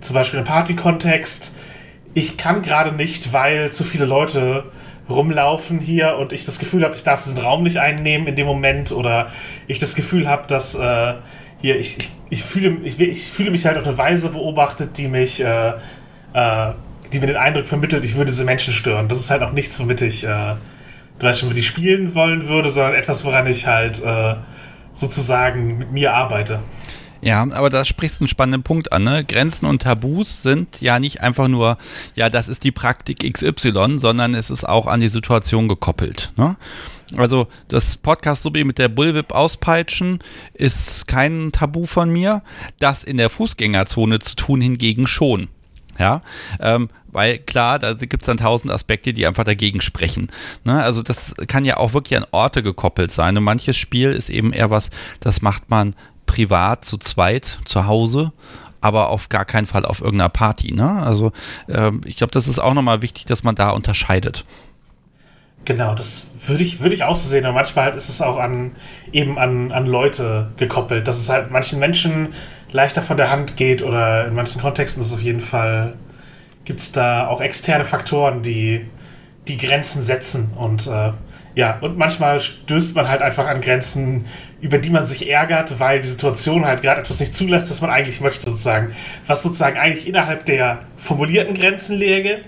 zum 0.00 0.14
Beispiel 0.14 0.38
im 0.38 0.44
Party-Kontext, 0.44 1.54
ich 2.14 2.36
kann 2.36 2.62
gerade 2.62 2.92
nicht, 2.92 3.32
weil 3.32 3.70
zu 3.70 3.84
viele 3.84 4.04
Leute 4.04 4.64
rumlaufen 5.08 5.78
hier 5.78 6.16
und 6.16 6.32
ich 6.32 6.44
das 6.44 6.58
Gefühl 6.58 6.84
habe, 6.84 6.94
ich 6.94 7.02
darf 7.02 7.22
diesen 7.22 7.38
Raum 7.38 7.62
nicht 7.62 7.78
einnehmen 7.78 8.26
in 8.26 8.36
dem 8.36 8.46
Moment 8.46 8.92
oder 8.92 9.32
ich 9.66 9.78
das 9.78 9.94
Gefühl 9.94 10.28
habe, 10.28 10.46
dass 10.46 10.74
äh, 10.74 11.14
hier, 11.60 11.78
ich, 11.78 11.98
ich, 11.98 12.10
ich, 12.30 12.42
fühle, 12.42 12.78
ich, 12.84 13.00
ich 13.00 13.24
fühle 13.24 13.50
mich 13.50 13.64
halt 13.64 13.78
auf 13.78 13.86
eine 13.86 13.96
Weise 13.96 14.30
beobachtet, 14.30 14.98
die 14.98 15.08
mich 15.08 15.42
äh, 15.42 15.72
äh, 16.34 16.72
die 17.12 17.20
mir 17.20 17.26
den 17.26 17.36
Eindruck 17.36 17.64
vermittelt, 17.64 18.04
ich 18.04 18.16
würde 18.16 18.30
diese 18.30 18.44
Menschen 18.44 18.72
stören. 18.72 19.08
Das 19.08 19.18
ist 19.18 19.30
halt 19.30 19.42
auch 19.42 19.52
nichts, 19.52 19.80
womit 19.80 20.02
ich, 20.02 20.24
äh, 20.24 20.54
weißt 21.20 21.40
schon, 21.40 21.48
womit 21.48 21.58
ich 21.58 21.66
spielen 21.66 22.14
wollen 22.14 22.48
würde, 22.48 22.70
sondern 22.70 22.94
etwas, 22.94 23.24
woran 23.24 23.46
ich 23.46 23.66
halt 23.66 24.02
äh, 24.02 24.34
sozusagen 24.98 25.78
mit 25.78 25.92
mir 25.92 26.14
arbeite. 26.14 26.60
Ja, 27.20 27.42
aber 27.42 27.68
da 27.68 27.84
sprichst 27.84 28.20
du 28.20 28.24
einen 28.24 28.28
spannenden 28.28 28.62
Punkt 28.62 28.92
an. 28.92 29.04
Ne? 29.04 29.24
Grenzen 29.24 29.66
und 29.66 29.82
Tabus 29.82 30.42
sind 30.42 30.80
ja 30.80 31.00
nicht 31.00 31.20
einfach 31.20 31.48
nur, 31.48 31.78
ja, 32.14 32.30
das 32.30 32.48
ist 32.48 32.62
die 32.62 32.70
Praktik 32.70 33.30
XY, 33.32 33.98
sondern 33.98 34.34
es 34.34 34.50
ist 34.50 34.68
auch 34.68 34.86
an 34.86 35.00
die 35.00 35.08
Situation 35.08 35.68
gekoppelt. 35.68 36.32
Ne? 36.36 36.56
Also 37.16 37.48
das 37.68 37.96
Podcast-Subi 37.96 38.64
mit 38.64 38.78
der 38.78 38.88
Bullwhip 38.88 39.32
auspeitschen 39.32 40.20
ist 40.54 41.08
kein 41.08 41.50
Tabu 41.50 41.86
von 41.86 42.10
mir. 42.10 42.42
Das 42.78 43.02
in 43.02 43.16
der 43.16 43.30
Fußgängerzone 43.30 44.20
zu 44.20 44.36
tun 44.36 44.60
hingegen 44.60 45.06
schon. 45.06 45.48
Ja, 45.98 46.22
ähm, 46.60 46.90
weil 47.08 47.38
klar, 47.38 47.78
da 47.78 47.94
gibt 47.94 48.22
es 48.22 48.26
dann 48.26 48.36
tausend 48.36 48.72
Aspekte, 48.72 49.12
die 49.12 49.26
einfach 49.26 49.44
dagegen 49.44 49.80
sprechen. 49.80 50.30
Ne? 50.64 50.82
Also 50.82 51.02
das 51.02 51.34
kann 51.48 51.64
ja 51.64 51.78
auch 51.78 51.92
wirklich 51.92 52.16
an 52.16 52.26
Orte 52.30 52.62
gekoppelt 52.62 53.10
sein. 53.10 53.36
Und 53.36 53.44
manches 53.44 53.76
Spiel 53.76 54.12
ist 54.12 54.30
eben 54.30 54.52
eher 54.52 54.70
was, 54.70 54.90
das 55.20 55.42
macht 55.42 55.70
man 55.70 55.96
privat 56.26 56.84
zu 56.84 56.98
zweit 56.98 57.58
zu 57.64 57.86
Hause 57.86 58.32
aber 58.80 59.10
auf 59.10 59.28
gar 59.28 59.44
keinen 59.44 59.66
Fall 59.66 59.84
auf 59.84 60.00
irgendeiner 60.00 60.28
Party. 60.28 60.72
Ne? 60.72 60.88
Also 60.88 61.32
ähm, 61.68 62.00
ich 62.04 62.16
glaube, 62.16 62.30
das 62.30 62.46
ist 62.46 62.58
auch 62.58 62.74
nochmal 62.74 63.02
wichtig, 63.02 63.24
dass 63.24 63.42
man 63.42 63.54
da 63.54 63.70
unterscheidet. 63.70 64.44
Genau, 65.64 65.94
das 65.94 66.28
würde 66.46 66.62
ich, 66.62 66.80
würde 66.80 66.94
ich 66.94 67.02
auch 67.02 67.16
so 67.16 67.28
sehen. 67.28 67.44
Und 67.44 67.54
manchmal 67.54 67.86
halt 67.86 67.96
ist 67.96 68.08
es 68.08 68.22
auch 68.22 68.38
an 68.38 68.76
eben 69.12 69.38
an, 69.38 69.72
an 69.72 69.86
Leute 69.86 70.52
gekoppelt, 70.56 71.08
dass 71.08 71.18
es 71.18 71.28
halt 71.28 71.50
manchen 71.50 71.78
Menschen 71.78 72.34
leichter 72.70 73.02
von 73.02 73.16
der 73.16 73.30
Hand 73.30 73.56
geht 73.56 73.82
oder 73.82 74.26
in 74.26 74.34
manchen 74.34 74.60
Kontexten 74.60 75.00
ist 75.00 75.08
es 75.08 75.14
auf 75.14 75.22
jeden 75.22 75.40
Fall, 75.40 75.94
gibt 76.64 76.80
es 76.80 76.92
da 76.92 77.26
auch 77.26 77.40
externe 77.40 77.84
Faktoren, 77.84 78.42
die 78.42 78.86
die 79.46 79.56
Grenzen 79.56 80.02
setzen 80.02 80.52
und 80.56 80.86
äh, 80.86 81.12
ja, 81.54 81.78
und 81.80 81.98
manchmal 81.98 82.40
stößt 82.40 82.94
man 82.94 83.08
halt 83.08 83.20
einfach 83.20 83.48
an 83.48 83.60
Grenzen, 83.60 84.26
über 84.60 84.78
die 84.78 84.90
man 84.90 85.04
sich 85.04 85.28
ärgert, 85.28 85.80
weil 85.80 86.00
die 86.00 86.06
Situation 86.06 86.64
halt 86.64 86.82
gerade 86.82 87.00
etwas 87.00 87.18
nicht 87.18 87.34
zulässt, 87.34 87.68
was 87.68 87.80
man 87.80 87.90
eigentlich 87.90 88.20
möchte, 88.20 88.48
sozusagen. 88.48 88.94
Was 89.26 89.42
sozusagen 89.42 89.76
eigentlich 89.76 90.06
innerhalb 90.06 90.44
der 90.44 90.78
formulierten 90.96 91.54
Grenzen 91.54 91.96
läge, 91.96 92.42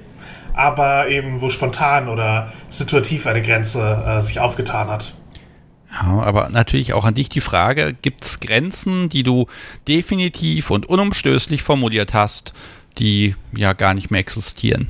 aber 0.55 1.09
eben 1.09 1.41
wo 1.41 1.51
spontan 1.51 2.09
oder 2.09 2.53
situativ 2.69 3.27
eine 3.27 3.43
Grenze 3.43 4.05
äh, 4.07 4.21
sich 4.21 4.39
aufgetan 4.39 4.89
hat. 4.89 5.15
Ja, 5.93 6.21
aber 6.23 6.51
natürlich 6.51 6.93
auch 6.93 7.05
an 7.05 7.15
dich 7.15 7.29
die 7.29 7.41
Frage, 7.41 7.97
gibt 8.01 8.25
es 8.25 8.41
Grenzen, 8.41 9.09
die 9.09 9.23
du 9.23 9.47
definitiv 9.89 10.71
und 10.71 10.87
unumstößlich 10.87 11.63
formuliert 11.63 12.15
hast, 12.15 12.53
die 12.99 13.35
ja 13.57 13.73
gar 13.73 13.95
nicht 13.95 14.11
mehr 14.11 14.21
existieren? 14.21 14.87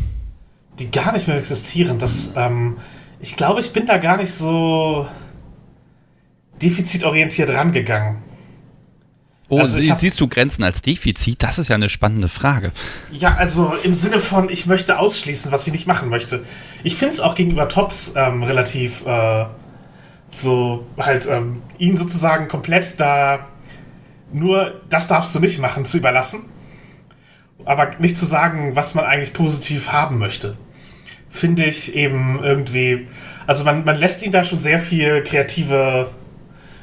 Die 0.78 0.90
gar 0.90 1.12
nicht 1.12 1.28
mehr 1.28 1.36
existieren, 1.36 1.98
das... 1.98 2.34
Ähm, 2.36 2.78
ich 3.22 3.36
glaube, 3.36 3.60
ich 3.60 3.72
bin 3.72 3.84
da 3.84 3.98
gar 3.98 4.16
nicht 4.16 4.32
so 4.32 5.06
defizitorientiert 6.60 7.50
rangegangen. 7.50 8.18
Oh, 9.50 9.58
also 9.58 9.78
sie, 9.78 9.90
hab, 9.90 9.98
siehst 9.98 10.20
du 10.20 10.28
Grenzen 10.28 10.62
als 10.62 10.80
Defizit? 10.80 11.42
Das 11.42 11.58
ist 11.58 11.68
ja 11.68 11.74
eine 11.74 11.88
spannende 11.88 12.28
Frage. 12.28 12.72
Ja, 13.10 13.34
also 13.34 13.74
im 13.82 13.94
Sinne 13.94 14.20
von, 14.20 14.48
ich 14.48 14.66
möchte 14.66 14.98
ausschließen, 14.98 15.50
was 15.50 15.66
ich 15.66 15.72
nicht 15.72 15.86
machen 15.88 16.08
möchte. 16.08 16.44
Ich 16.84 16.94
finde 16.94 17.14
es 17.14 17.20
auch 17.20 17.34
gegenüber 17.34 17.68
Tops 17.68 18.12
ähm, 18.14 18.44
relativ 18.44 19.04
äh, 19.04 19.46
so, 20.30 20.86
halt, 20.96 21.28
ähm, 21.28 21.62
ihn 21.76 21.96
sozusagen 21.96 22.48
komplett 22.48 22.98
da 22.98 23.48
nur, 24.32 24.80
das 24.88 25.06
darfst 25.08 25.34
du 25.34 25.40
nicht 25.40 25.58
machen, 25.58 25.84
zu 25.84 25.98
überlassen. 25.98 26.44
Aber 27.64 27.90
nicht 27.98 28.16
zu 28.16 28.24
sagen, 28.24 28.74
was 28.74 28.94
man 28.94 29.04
eigentlich 29.04 29.34
positiv 29.34 29.92
haben 29.92 30.18
möchte 30.18 30.56
finde 31.30 31.64
ich 31.64 31.94
eben 31.94 32.40
irgendwie, 32.42 33.06
also 33.46 33.64
man, 33.64 33.84
man 33.84 33.96
lässt 33.96 34.22
ihn 34.22 34.32
da 34.32 34.42
schon 34.44 34.58
sehr 34.58 34.80
viel 34.80 35.22
kreative, 35.22 36.10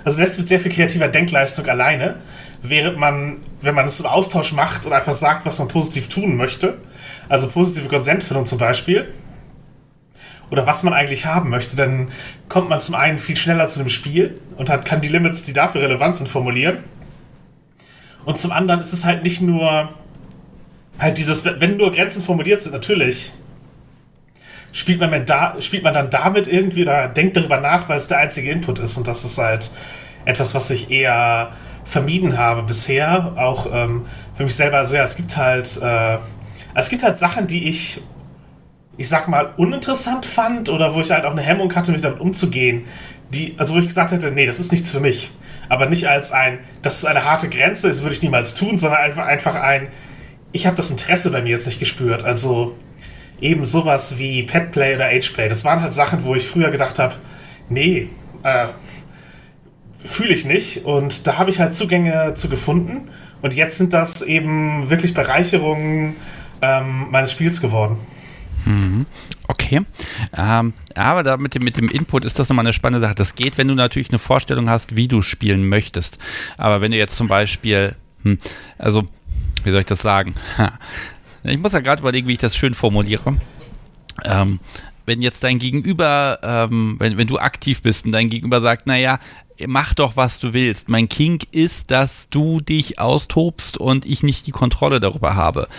also 0.03 0.17
man 0.17 0.25
lässt 0.25 0.39
mit 0.39 0.47
sehr 0.47 0.61
viel 0.61 0.71
kreativer 0.71 1.09
Denkleistung 1.09 1.67
alleine, 1.67 2.15
während 2.63 2.97
man, 2.97 3.37
wenn 3.61 3.75
man 3.75 3.85
es 3.85 3.99
im 3.99 4.05
Austausch 4.05 4.53
macht 4.53 4.85
und 4.85 4.93
einfach 4.93 5.13
sagt, 5.13 5.45
was 5.45 5.59
man 5.59 5.67
positiv 5.67 6.07
tun 6.07 6.37
möchte, 6.37 6.77
also 7.27 7.49
positive 7.49 7.89
Konsentfindung 7.89 8.45
zum 8.45 8.57
Beispiel, 8.57 9.13
oder 10.49 10.65
was 10.65 10.83
man 10.83 10.93
eigentlich 10.93 11.25
haben 11.25 11.49
möchte, 11.49 11.75
dann 11.75 12.09
kommt 12.49 12.69
man 12.69 12.79
zum 12.79 12.95
einen 12.95 13.17
viel 13.17 13.35
schneller 13.35 13.67
zu 13.67 13.79
dem 13.79 13.89
Spiel 13.89 14.39
und 14.57 14.69
hat, 14.69 14.85
kann 14.85 15.01
die 15.01 15.09
Limits, 15.09 15.43
die 15.43 15.53
dafür 15.53 15.81
relevant 15.81 16.15
sind, 16.15 16.27
formulieren. 16.27 16.79
Und 18.25 18.37
zum 18.37 18.51
anderen 18.51 18.81
ist 18.81 18.93
es 18.93 19.05
halt 19.05 19.23
nicht 19.23 19.41
nur 19.41 19.89
halt 20.99 21.17
dieses, 21.17 21.45
wenn 21.45 21.77
nur 21.77 21.91
Grenzen 21.91 22.23
formuliert 22.23 22.61
sind, 22.61 22.73
natürlich 22.73 23.33
spielt 24.71 24.99
man, 24.99 25.25
da, 25.25 25.55
spielt 25.59 25.83
man 25.83 25.93
dann 25.93 26.09
damit 26.09 26.47
irgendwie 26.47 26.83
oder 26.83 27.07
denkt 27.07 27.35
darüber 27.35 27.59
nach, 27.59 27.89
weil 27.89 27.97
es 27.97 28.07
der 28.07 28.19
einzige 28.19 28.51
Input 28.51 28.79
ist. 28.79 28.97
Und 28.97 29.07
das 29.07 29.23
ist 29.25 29.37
halt 29.37 29.71
etwas, 30.25 30.53
was 30.55 30.69
ich 30.69 30.91
eher 30.91 31.51
vermieden 31.83 32.37
habe 32.37 32.63
bisher. 32.63 33.33
Auch 33.37 33.67
ähm, 33.73 34.05
für 34.35 34.43
mich 34.43 34.55
selber. 34.55 34.77
Also 34.77 34.95
ja, 34.95 35.03
es 35.03 35.15
gibt 35.15 35.35
halt, 35.35 35.81
äh, 35.81 36.17
es 36.75 36.89
gibt 36.89 37.03
halt 37.03 37.17
Sachen, 37.17 37.47
die 37.47 37.67
ich, 37.69 38.01
ich 38.97 39.07
sag 39.07 39.27
mal, 39.27 39.53
uninteressant 39.57 40.25
fand 40.25 40.69
oder 40.69 40.93
wo 40.95 41.01
ich 41.01 41.11
halt 41.11 41.25
auch 41.25 41.31
eine 41.31 41.41
Hemmung 41.41 41.73
hatte, 41.75 41.91
mich 41.91 42.01
damit 42.01 42.19
umzugehen. 42.19 42.85
Die, 43.29 43.55
also 43.57 43.75
wo 43.75 43.79
ich 43.79 43.87
gesagt 43.87 44.11
hätte, 44.11 44.31
nee, 44.31 44.45
das 44.45 44.59
ist 44.59 44.71
nichts 44.71 44.91
für 44.91 44.99
mich. 44.99 45.31
Aber 45.69 45.85
nicht 45.85 46.07
als 46.07 46.31
ein, 46.31 46.59
das 46.81 46.97
ist 46.97 47.05
eine 47.05 47.23
harte 47.23 47.49
Grenze, 47.49 47.89
das 47.89 48.01
würde 48.01 48.15
ich 48.15 48.21
niemals 48.21 48.55
tun, 48.55 48.77
sondern 48.77 49.01
einfach, 49.01 49.25
einfach 49.25 49.55
ein, 49.55 49.89
ich 50.51 50.65
habe 50.65 50.77
das 50.77 50.89
Interesse 50.89 51.29
bei 51.29 51.41
mir 51.41 51.49
jetzt 51.49 51.67
nicht 51.67 51.79
gespürt. 51.79 52.23
Also 52.23 52.75
eben 53.39 53.65
sowas 53.65 54.17
wie 54.17 54.43
Petplay 54.43 54.95
oder 54.95 55.07
Ageplay. 55.07 55.47
Das 55.47 55.63
waren 55.65 55.81
halt 55.81 55.93
Sachen, 55.93 56.23
wo 56.23 56.35
ich 56.35 56.47
früher 56.47 56.71
gedacht 56.71 56.99
habe, 56.99 57.15
nee, 57.69 58.09
äh, 58.43 58.67
fühle 60.03 60.33
ich 60.33 60.45
nicht. 60.45 60.85
Und 60.85 61.27
da 61.27 61.37
habe 61.37 61.49
ich 61.49 61.59
halt 61.59 61.73
Zugänge 61.73 62.33
zu 62.33 62.49
gefunden. 62.49 63.09
Und 63.41 63.53
jetzt 63.53 63.77
sind 63.77 63.93
das 63.93 64.21
eben 64.21 64.89
wirklich 64.89 65.13
Bereicherungen 65.13 66.15
ähm, 66.61 67.07
meines 67.11 67.31
Spiels 67.31 67.61
geworden. 67.61 67.97
Mhm. 68.67 69.05
Okay. 69.47 69.81
Ähm, 70.35 70.73
aber 70.95 71.23
da 71.23 71.37
mit 71.37 71.55
dem, 71.55 71.63
mit 71.63 71.77
dem 71.77 71.87
Input 71.87 72.25
ist 72.25 72.37
das 72.37 72.49
nochmal 72.49 72.65
eine 72.65 72.73
spannende 72.73 73.05
Sache. 73.05 73.15
Das 73.15 73.35
geht, 73.35 73.57
wenn 73.57 73.69
du 73.69 73.75
natürlich 73.75 74.09
eine 74.09 74.19
Vorstellung 74.19 74.69
hast, 74.69 74.95
wie 74.95 75.07
du 75.07 75.21
spielen 75.21 75.67
möchtest. 75.69 76.19
Aber 76.57 76.81
wenn 76.81 76.91
du 76.91 76.97
jetzt 76.97 77.15
zum 77.15 77.29
Beispiel, 77.29 77.95
hm, 78.23 78.37
also, 78.77 79.05
wie 79.63 79.71
soll 79.71 79.81
ich 79.81 79.85
das 79.85 80.01
sagen? 80.01 80.35
Ich 81.43 81.57
muss 81.59 81.71
ja 81.71 81.79
gerade 81.79 82.01
überlegen, 82.01 82.27
wie 82.27 82.33
ich 82.33 82.39
das 82.39 82.57
schön 82.57 82.73
formuliere. 82.73 83.37
Ähm, 84.25 84.59
wenn 85.07 85.21
jetzt 85.21 85.43
dein 85.43 85.57
Gegenüber, 85.57 86.39
ähm, 86.43 86.97
wenn, 86.99 87.17
wenn 87.17 87.27
du 87.27 87.39
aktiv 87.39 87.81
bist 87.81 88.05
und 88.05 88.11
dein 88.11 88.29
Gegenüber 88.29 88.59
sagt, 88.59 88.87
naja, 88.87 89.19
mach 89.65 89.93
doch, 89.93 90.17
was 90.17 90.39
du 90.39 90.53
willst. 90.53 90.89
Mein 90.89 91.07
Kink 91.07 91.45
ist, 91.51 91.91
dass 91.91 92.29
du 92.29 92.59
dich 92.59 92.99
austobst 92.99 93.77
und 93.77 94.05
ich 94.05 94.21
nicht 94.21 94.45
die 94.47 94.51
Kontrolle 94.51 94.99
darüber 94.99 95.35
habe. 95.35 95.69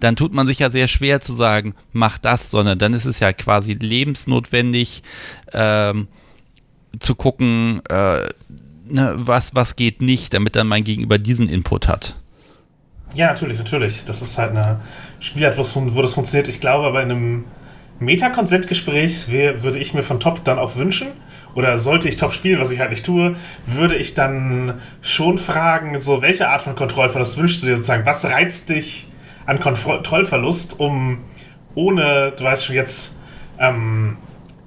Dann 0.00 0.16
tut 0.16 0.34
man 0.34 0.48
sich 0.48 0.58
ja 0.58 0.68
sehr 0.68 0.88
schwer 0.88 1.20
zu 1.20 1.32
sagen, 1.32 1.74
mach 1.92 2.18
das, 2.18 2.50
sondern 2.50 2.78
dann 2.78 2.92
ist 2.92 3.04
es 3.04 3.20
ja 3.20 3.32
quasi 3.32 3.74
lebensnotwendig 3.74 5.04
ähm, 5.52 6.08
zu 6.98 7.14
gucken, 7.14 7.82
äh, 7.88 8.28
ne, 8.88 9.14
was, 9.14 9.54
was 9.54 9.76
geht 9.76 10.02
nicht, 10.02 10.34
damit 10.34 10.56
dann 10.56 10.66
mein 10.66 10.82
Gegenüber 10.82 11.18
diesen 11.18 11.48
Input 11.48 11.86
hat. 11.86 12.16
Ja, 13.14 13.28
natürlich, 13.28 13.58
natürlich. 13.58 14.04
Das 14.06 14.22
ist 14.22 14.38
halt 14.38 14.50
eine 14.50 14.80
Spielart, 15.20 15.56
wo 15.56 16.02
das 16.02 16.14
funktioniert. 16.14 16.48
Ich 16.48 16.60
glaube, 16.60 16.88
aber 16.88 17.00
in 17.00 17.10
einem 17.12 17.44
Meta-Konsent-Gespräch 18.04 19.28
würde 19.30 19.78
ich 19.78 19.94
mir 19.94 20.02
von 20.02 20.20
Top 20.20 20.44
dann 20.44 20.58
auch 20.58 20.76
wünschen, 20.76 21.08
oder 21.54 21.78
sollte 21.78 22.08
ich 22.08 22.16
Top 22.16 22.32
spielen, 22.32 22.60
was 22.60 22.70
ich 22.70 22.80
halt 22.80 22.90
nicht 22.90 23.04
tue, 23.04 23.36
würde 23.66 23.96
ich 23.96 24.14
dann 24.14 24.80
schon 25.02 25.38
fragen, 25.38 26.00
so 26.00 26.22
welche 26.22 26.48
Art 26.48 26.62
von 26.62 26.74
Kontrollverlust 26.74 27.38
wünschst 27.38 27.62
du 27.62 27.66
dir 27.66 27.76
sozusagen? 27.76 28.06
Was 28.06 28.24
reizt 28.24 28.70
dich 28.70 29.08
an 29.44 29.60
Kontrollverlust, 29.60 30.80
um 30.80 31.24
ohne, 31.74 32.32
du 32.36 32.44
weißt 32.44 32.66
schon 32.66 32.76
jetzt, 32.76 33.18
ähm, 33.58 34.16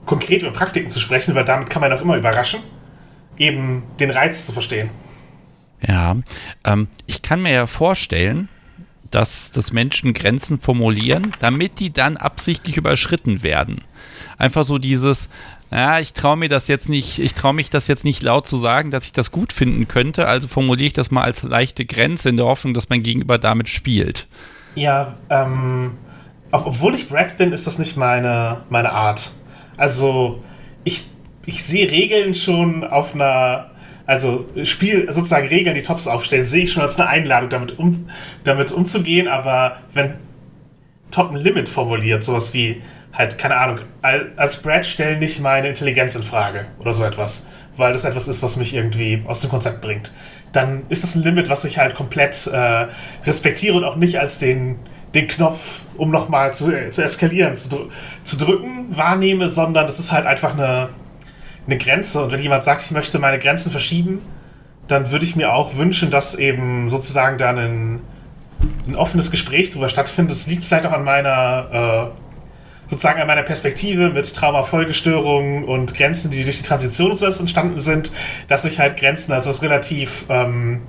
konkret 0.05 0.43
über 0.43 0.51
Praktiken 0.51 0.89
zu 0.89 0.99
sprechen, 0.99 1.33
weil 1.35 1.45
damit 1.45 1.69
kann 1.69 1.81
man 1.81 1.91
auch 1.91 2.01
immer 2.01 2.17
überraschen, 2.17 2.59
eben 3.37 3.83
den 3.99 4.11
Reiz 4.11 4.45
zu 4.45 4.53
verstehen. 4.53 4.89
Ja, 5.87 6.15
ähm, 6.63 6.87
ich 7.05 7.21
kann 7.21 7.41
mir 7.41 7.51
ja 7.51 7.67
vorstellen, 7.67 8.49
dass, 9.15 9.51
dass 9.51 9.71
Menschen 9.71 10.13
Grenzen 10.13 10.59
formulieren, 10.59 11.31
damit 11.39 11.79
die 11.79 11.93
dann 11.93 12.17
absichtlich 12.17 12.75
überschritten 12.75 13.43
werden. 13.43 13.85
Einfach 14.37 14.65
so 14.65 14.77
dieses, 14.77 15.29
ja, 15.71 15.99
ich 15.99 16.11
traue 16.11 16.35
mir 16.35 16.49
das 16.49 16.67
jetzt 16.67 16.89
nicht, 16.89 17.19
ich 17.19 17.33
traue 17.33 17.53
mich 17.53 17.69
das 17.69 17.87
jetzt 17.87 18.03
nicht 18.03 18.21
laut 18.23 18.45
zu 18.45 18.57
sagen, 18.57 18.91
dass 18.91 19.05
ich 19.05 19.13
das 19.13 19.31
gut 19.31 19.53
finden 19.53 19.87
könnte, 19.87 20.27
also 20.27 20.49
formuliere 20.49 20.87
ich 20.87 20.93
das 20.93 21.11
mal 21.11 21.23
als 21.23 21.43
leichte 21.43 21.85
Grenze 21.85 22.27
in 22.27 22.35
der 22.35 22.45
Hoffnung, 22.45 22.73
dass 22.73 22.89
mein 22.89 23.03
Gegenüber 23.03 23.37
damit 23.37 23.69
spielt. 23.69 24.27
Ja, 24.75 25.15
ähm, 25.29 25.93
obwohl 26.51 26.93
ich 26.93 27.07
Brad 27.07 27.37
bin, 27.37 27.53
ist 27.53 27.67
das 27.67 27.79
nicht 27.79 27.95
meine, 27.95 28.63
meine 28.67 28.91
Art. 28.91 29.31
Also, 29.77 30.43
ich, 30.83 31.07
ich 31.45 31.63
sehe 31.63 31.89
Regeln 31.89 32.35
schon 32.35 32.83
auf 32.83 33.15
einer 33.15 33.71
also 34.05 34.45
Spiel, 34.63 35.11
sozusagen 35.11 35.47
Regeln, 35.47 35.75
die 35.75 35.81
Tops 35.81 36.07
aufstellen, 36.07 36.45
sehe 36.45 36.63
ich 36.63 36.71
schon 36.71 36.83
als 36.83 36.99
eine 36.99 37.09
Einladung, 37.09 37.49
damit, 37.49 37.79
um, 37.79 38.07
damit 38.43 38.71
umzugehen, 38.71 39.27
aber 39.27 39.77
wenn 39.93 40.15
Top 41.11 41.31
ein 41.31 41.37
Limit 41.37 41.69
formuliert, 41.69 42.23
sowas 42.23 42.53
wie 42.53 42.81
halt, 43.13 43.37
keine 43.37 43.55
Ahnung, 43.55 43.79
als 44.35 44.61
Brad 44.61 44.85
stelle 44.85 45.17
nicht 45.17 45.39
meine 45.39 45.69
Intelligenz 45.69 46.15
in 46.15 46.23
Frage 46.23 46.65
oder 46.79 46.93
so 46.93 47.03
etwas, 47.03 47.47
weil 47.77 47.93
das 47.93 48.05
etwas 48.05 48.27
ist, 48.27 48.43
was 48.43 48.57
mich 48.57 48.75
irgendwie 48.75 49.23
aus 49.25 49.41
dem 49.41 49.49
Konzept 49.49 49.81
bringt. 49.81 50.11
Dann 50.51 50.83
ist 50.89 51.03
das 51.03 51.15
ein 51.15 51.23
Limit, 51.23 51.49
was 51.49 51.63
ich 51.65 51.77
halt 51.77 51.95
komplett 51.95 52.47
äh, 52.47 52.87
respektiere 53.25 53.75
und 53.75 53.83
auch 53.83 53.95
nicht 53.95 54.19
als 54.19 54.39
den, 54.39 54.77
den 55.13 55.27
Knopf, 55.27 55.81
um 55.97 56.11
nochmal 56.11 56.53
zu, 56.53 56.71
zu 56.89 57.03
eskalieren, 57.03 57.55
zu, 57.55 57.89
zu 58.23 58.37
drücken, 58.37 58.87
wahrnehme, 58.95 59.47
sondern 59.47 59.87
das 59.87 59.99
ist 59.99 60.11
halt 60.11 60.25
einfach 60.25 60.53
eine, 60.53 60.89
eine 61.67 61.77
Grenze. 61.77 62.23
Und 62.23 62.31
wenn 62.31 62.41
jemand 62.41 62.63
sagt, 62.63 62.81
ich 62.83 62.91
möchte 62.91 63.19
meine 63.19 63.39
Grenzen 63.39 63.71
verschieben, 63.71 64.21
dann 64.87 65.11
würde 65.11 65.25
ich 65.25 65.35
mir 65.35 65.53
auch 65.53 65.75
wünschen, 65.77 66.11
dass 66.11 66.35
eben 66.35 66.89
sozusagen 66.89 67.37
dann 67.37 67.57
ein, 67.57 67.99
ein 68.87 68.95
offenes 68.95 69.31
Gespräch 69.31 69.71
darüber 69.71 69.89
stattfindet. 69.89 70.35
Das 70.35 70.47
liegt 70.47 70.65
vielleicht 70.65 70.85
auch 70.85 70.91
an 70.91 71.03
meiner 71.03 72.11
äh, 72.13 72.25
sozusagen 72.89 73.19
an 73.19 73.27
meiner 73.27 73.43
Perspektive 73.43 74.09
mit 74.09 74.33
Traumafolgestörungen 74.35 75.63
und 75.63 75.95
Grenzen, 75.95 76.31
die 76.31 76.43
durch 76.43 76.57
die 76.57 76.63
Transition 76.63 77.11
und 77.11 77.17
so 77.17 77.25
entstanden 77.25 77.79
sind, 77.79 78.11
dass 78.47 78.65
ich 78.65 78.79
halt 78.79 78.97
Grenzen 78.97 79.31
als 79.31 79.47
was 79.47 79.61
relativ 79.63 80.25
ähm, 80.29 80.81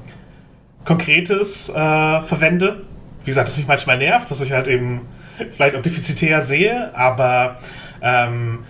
Konkretes 0.84 1.68
äh, 1.70 1.72
verwende. 1.72 2.82
Wie 3.20 3.26
gesagt, 3.26 3.48
das 3.48 3.56
mich 3.56 3.66
manchmal 3.66 3.98
nervt, 3.98 4.30
was 4.30 4.40
ich 4.40 4.52
halt 4.52 4.68
eben 4.68 5.02
vielleicht 5.50 5.74
auch 5.74 5.82
defizitär 5.82 6.42
sehe, 6.42 6.94
aber 6.94 7.58
ähm, 8.02 8.60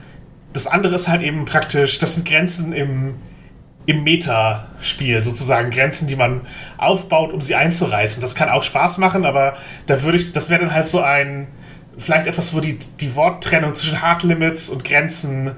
das 0.57 0.67
andere 0.67 0.95
ist 0.95 1.07
halt 1.07 1.21
eben 1.21 1.45
praktisch, 1.45 1.99
das 1.99 2.15
sind 2.15 2.27
Grenzen 2.27 2.73
im, 2.73 3.17
im 3.85 4.05
Metaspiel, 4.05 5.23
sozusagen 5.23 5.71
Grenzen, 5.71 6.09
die 6.09 6.17
man 6.17 6.41
aufbaut, 6.79 7.35
um 7.35 7.43
sie 7.43 7.55
einzureißen. 7.55 8.23
Das 8.23 8.35
kann 8.35 8.49
auch 8.49 8.63
Spaß 8.63 8.97
machen, 8.97 9.27
aber 9.27 9.59
da 9.87 10.03
würde 10.03 10.17
ich, 10.17 10.33
das 10.33 10.49
wäre 10.49 10.63
dann 10.63 10.73
halt 10.73 10.89
so 10.89 11.03
ein, 11.03 11.47
vielleicht 11.99 12.27
etwas, 12.27 12.55
wo 12.55 12.61
die, 12.61 12.79
die 13.01 13.15
Worttrennung 13.15 13.75
zwischen 13.75 14.01
Hard 14.01 14.23
Limits 14.23 14.71
und 14.71 14.83
Grenzen 14.83 15.51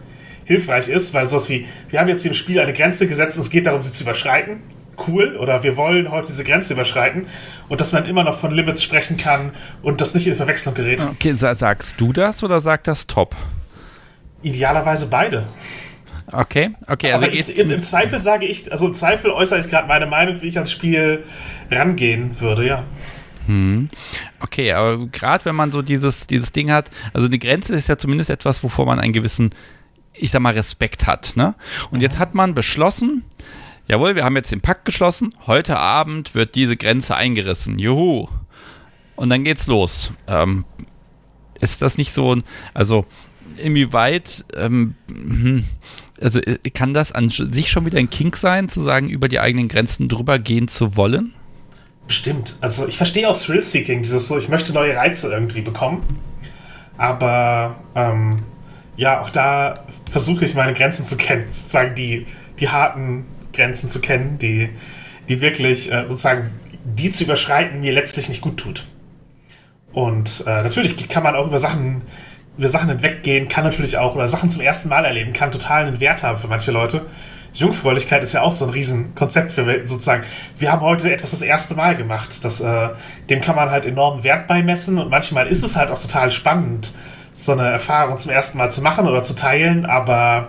hilfreich 0.44 0.88
ist, 0.88 1.14
weil 1.14 1.28
sowas 1.28 1.48
wie, 1.48 1.66
wir 1.90 2.00
haben 2.00 2.08
jetzt 2.08 2.22
hier 2.22 2.32
im 2.32 2.36
Spiel 2.36 2.58
eine 2.58 2.72
Grenze 2.72 3.06
gesetzt 3.06 3.36
und 3.36 3.44
es 3.44 3.50
geht 3.50 3.66
darum, 3.66 3.82
sie 3.82 3.92
zu 3.92 4.02
überschreiten. 4.02 4.62
Cool, 5.06 5.36
oder 5.36 5.62
wir 5.62 5.76
wollen 5.76 6.10
heute 6.10 6.26
diese 6.26 6.42
Grenze 6.42 6.72
überschreiten 6.72 7.26
und 7.68 7.80
dass 7.80 7.92
man 7.92 8.04
immer 8.06 8.24
noch 8.24 8.36
von 8.36 8.50
Limits 8.50 8.82
sprechen 8.82 9.16
kann 9.16 9.52
und 9.80 10.00
das 10.00 10.12
nicht 10.14 10.26
in 10.26 10.34
Verwechslung 10.34 10.74
gerät. 10.74 11.00
Okay, 11.00 11.34
sagst 11.34 12.00
du 12.00 12.12
das 12.12 12.42
oder 12.42 12.60
sagt 12.60 12.88
das 12.88 13.06
Top? 13.06 13.36
Idealerweise 14.42 15.06
beide. 15.06 15.46
Okay, 16.32 16.70
okay. 16.86 17.12
Also 17.12 17.26
Aber 17.26 17.34
ich, 17.34 17.56
im, 17.56 17.70
im, 17.70 17.82
Zweifel 17.82 18.20
sage 18.20 18.46
ich, 18.46 18.70
also 18.70 18.86
im 18.86 18.94
Zweifel 18.94 19.30
äußere 19.30 19.60
ich 19.60 19.70
gerade 19.70 19.88
meine 19.88 20.06
Meinung, 20.06 20.40
wie 20.42 20.48
ich 20.48 20.56
ans 20.56 20.70
Spiel 20.70 21.24
rangehen 21.70 22.38
würde, 22.40 22.66
ja. 22.66 22.84
Hm. 23.46 23.88
Okay, 24.40 24.72
aber 24.72 25.06
gerade 25.06 25.46
wenn 25.46 25.56
man 25.56 25.72
so 25.72 25.80
dieses, 25.80 26.26
dieses 26.26 26.52
Ding 26.52 26.70
hat, 26.70 26.90
also 27.14 27.26
eine 27.26 27.38
Grenze 27.38 27.74
ist 27.74 27.88
ja 27.88 27.96
zumindest 27.96 28.28
etwas, 28.28 28.62
wovor 28.62 28.84
man 28.84 29.00
einen 29.00 29.14
gewissen, 29.14 29.54
ich 30.12 30.30
sag 30.30 30.42
mal, 30.42 30.52
Respekt 30.52 31.06
hat. 31.06 31.32
Ne? 31.34 31.54
Und 31.90 32.02
jetzt 32.02 32.18
hat 32.18 32.34
man 32.34 32.54
beschlossen, 32.54 33.24
jawohl, 33.86 34.14
wir 34.14 34.24
haben 34.24 34.36
jetzt 34.36 34.52
den 34.52 34.60
Pakt 34.60 34.84
geschlossen, 34.84 35.34
heute 35.46 35.78
Abend 35.78 36.34
wird 36.34 36.54
diese 36.54 36.76
Grenze 36.76 37.16
eingerissen. 37.16 37.78
Juhu. 37.78 38.28
Und 39.16 39.30
dann 39.30 39.44
geht's 39.44 39.66
los. 39.66 40.12
Ähm, 40.26 40.66
ist 41.60 41.80
das 41.80 41.96
nicht 41.96 42.12
so 42.12 42.36
ein, 42.36 42.44
also 42.74 43.06
inwieweit, 43.62 44.44
ähm, 44.56 44.94
hm, 45.08 45.64
also 46.20 46.40
äh, 46.40 46.58
kann 46.70 46.94
das 46.94 47.12
an 47.12 47.28
sich 47.30 47.70
schon 47.70 47.86
wieder 47.86 47.98
ein 47.98 48.10
Kink 48.10 48.36
sein, 48.36 48.68
zu 48.68 48.82
sagen, 48.82 49.08
über 49.08 49.28
die 49.28 49.40
eigenen 49.40 49.68
Grenzen 49.68 50.08
drüber 50.08 50.38
gehen 50.38 50.68
zu 50.68 50.96
wollen? 50.96 51.34
Bestimmt. 52.06 52.56
Also 52.60 52.88
ich 52.88 52.96
verstehe 52.96 53.28
auch 53.28 53.38
Thrill-Seeking, 53.38 54.02
dieses 54.02 54.28
so, 54.28 54.38
ich 54.38 54.48
möchte 54.48 54.72
neue 54.72 54.96
Reize 54.96 55.30
irgendwie 55.30 55.60
bekommen. 55.60 56.02
Aber 56.96 57.76
ähm, 57.94 58.30
ja, 58.96 59.20
auch 59.20 59.30
da 59.30 59.84
versuche 60.10 60.44
ich 60.44 60.54
meine 60.54 60.74
Grenzen 60.74 61.04
zu 61.04 61.16
kennen, 61.16 61.44
sozusagen 61.50 61.94
die, 61.94 62.26
die 62.58 62.68
harten 62.68 63.26
Grenzen 63.52 63.88
zu 63.88 64.00
kennen, 64.00 64.38
die, 64.38 64.70
die 65.28 65.40
wirklich 65.40 65.92
äh, 65.92 66.06
sozusagen 66.08 66.50
die 66.84 67.10
zu 67.10 67.24
überschreiten 67.24 67.80
mir 67.80 67.92
letztlich 67.92 68.28
nicht 68.28 68.40
gut 68.40 68.56
tut. 68.56 68.86
Und 69.92 70.44
äh, 70.46 70.62
natürlich 70.62 71.08
kann 71.08 71.22
man 71.22 71.34
auch 71.34 71.46
über 71.46 71.58
Sachen 71.58 72.02
über 72.58 72.68
Sachen 72.68 72.88
hinweggehen, 72.88 73.48
kann 73.48 73.64
natürlich 73.64 73.96
auch, 73.98 74.14
oder 74.16 74.28
Sachen 74.28 74.50
zum 74.50 74.60
ersten 74.60 74.88
Mal 74.88 75.04
erleben, 75.04 75.32
kann 75.32 75.52
total 75.52 75.86
einen 75.86 76.00
Wert 76.00 76.22
haben 76.22 76.36
für 76.36 76.48
manche 76.48 76.72
Leute. 76.72 77.06
Jungfräulichkeit 77.54 78.22
ist 78.22 78.34
ja 78.34 78.42
auch 78.42 78.52
so 78.52 78.66
ein 78.66 78.70
Riesenkonzept 78.70 79.52
für 79.52 79.64
sozusagen. 79.86 80.24
Wir 80.58 80.70
haben 80.70 80.82
heute 80.82 81.10
etwas 81.10 81.30
das 81.30 81.42
erste 81.42 81.74
Mal 81.74 81.96
gemacht. 81.96 82.44
Das, 82.44 82.60
äh, 82.60 82.90
dem 83.30 83.40
kann 83.40 83.56
man 83.56 83.70
halt 83.70 83.86
enormen 83.86 84.22
Wert 84.22 84.46
beimessen 84.46 84.98
und 84.98 85.10
manchmal 85.10 85.46
ist 85.46 85.64
es 85.64 85.76
halt 85.76 85.90
auch 85.90 86.00
total 86.00 86.30
spannend, 86.30 86.92
so 87.36 87.52
eine 87.52 87.68
Erfahrung 87.68 88.16
zum 88.18 88.32
ersten 88.32 88.58
Mal 88.58 88.70
zu 88.70 88.82
machen 88.82 89.06
oder 89.06 89.22
zu 89.22 89.34
teilen, 89.34 89.86
aber 89.86 90.48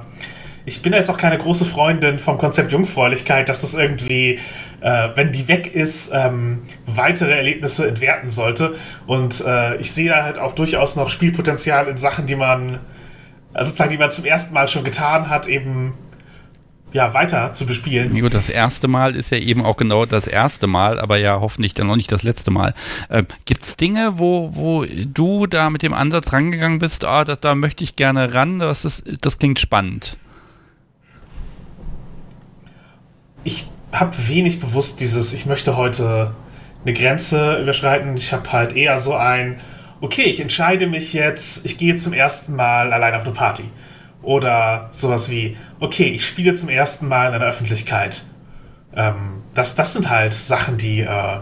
ich 0.65 0.81
bin 0.81 0.94
jetzt 0.94 1.10
auch 1.10 1.18
keine 1.18 1.38
große 1.38 1.65
Freundin 1.65 2.19
vom 2.19 2.38
Konzept 2.38 2.72
Jungfräulichkeit, 2.72 3.49
dass 3.49 3.61
das 3.61 3.73
irgendwie, 3.73 4.40
äh, 4.81 5.10
wenn 5.15 5.31
die 5.31 5.47
weg 5.47 5.73
ist, 5.73 6.11
ähm, 6.14 6.64
weitere 6.85 7.35
Erlebnisse 7.35 7.88
entwerten 7.88 8.30
sollte. 8.30 8.76
Und 9.07 9.43
äh, 9.45 9.77
ich 9.77 9.91
sehe 9.91 10.10
da 10.10 10.23
halt 10.23 10.38
auch 10.38 10.53
durchaus 10.53 10.95
noch 10.95 11.10
Spielpotenzial 11.10 11.88
in 11.88 11.97
Sachen, 11.97 12.26
die 12.26 12.35
man, 12.35 12.80
also 13.53 13.69
sozusagen, 13.69 13.91
die 13.91 13.97
man 13.97 14.11
zum 14.11 14.26
ersten 14.26 14.53
Mal 14.53 14.68
schon 14.68 14.84
getan 14.84 15.30
hat, 15.30 15.47
eben 15.47 15.93
ja, 16.91 17.14
weiter 17.14 17.53
zu 17.53 17.65
bespielen. 17.65 18.15
Ja, 18.15 18.30
das 18.30 18.49
erste 18.49 18.88
Mal 18.88 19.15
ist 19.15 19.31
ja 19.31 19.38
eben 19.38 19.64
auch 19.64 19.77
genau 19.77 20.06
das 20.06 20.26
erste 20.26 20.65
Mal, 20.65 20.99
aber 20.99 21.18
ja 21.18 21.39
hoffentlich 21.39 21.73
dann 21.73 21.88
noch 21.88 21.95
nicht 21.95 22.11
das 22.11 22.23
letzte 22.23 22.49
Mal. 22.51 22.73
Äh, 23.10 23.23
Gibt 23.45 23.64
es 23.64 23.77
Dinge, 23.77 24.14
wo, 24.18 24.56
wo 24.56 24.85
du 24.85 25.45
da 25.45 25.69
mit 25.69 25.84
dem 25.84 25.93
Ansatz 25.93 26.34
rangegangen 26.34 26.80
bist, 26.80 27.06
ah, 27.06 27.23
da, 27.26 27.35
da 27.35 27.53
möchte 27.53 27.84
ich 27.84 27.95
gerne 27.95 28.34
ran, 28.34 28.60
das, 28.60 28.85
ist, 28.85 29.03
das 29.22 29.38
klingt 29.38 29.60
spannend? 29.60 30.18
Ich 33.43 33.68
habe 33.91 34.15
wenig 34.27 34.59
bewusst 34.59 34.99
dieses, 34.99 35.33
ich 35.33 35.45
möchte 35.45 35.75
heute 35.77 36.33
eine 36.83 36.93
Grenze 36.93 37.59
überschreiten. 37.61 38.15
Ich 38.15 38.33
habe 38.33 38.51
halt 38.51 38.75
eher 38.75 38.97
so 38.97 39.15
ein, 39.15 39.59
okay, 40.01 40.23
ich 40.23 40.39
entscheide 40.39 40.87
mich 40.87 41.13
jetzt, 41.13 41.65
ich 41.65 41.77
gehe 41.77 41.95
zum 41.95 42.13
ersten 42.13 42.55
Mal 42.55 42.93
allein 42.93 43.15
auf 43.15 43.23
eine 43.23 43.33
Party. 43.33 43.63
Oder 44.21 44.89
sowas 44.91 45.29
wie, 45.29 45.57
okay, 45.79 46.09
ich 46.09 46.25
spiele 46.25 46.53
zum 46.53 46.69
ersten 46.69 47.07
Mal 47.07 47.29
in 47.29 47.35
einer 47.35 47.45
Öffentlichkeit. 47.45 48.23
Ähm, 48.95 49.43
das, 49.53 49.75
das 49.75 49.93
sind 49.93 50.09
halt 50.09 50.33
Sachen, 50.33 50.77
die, 50.77 51.01
äh, 51.01 51.39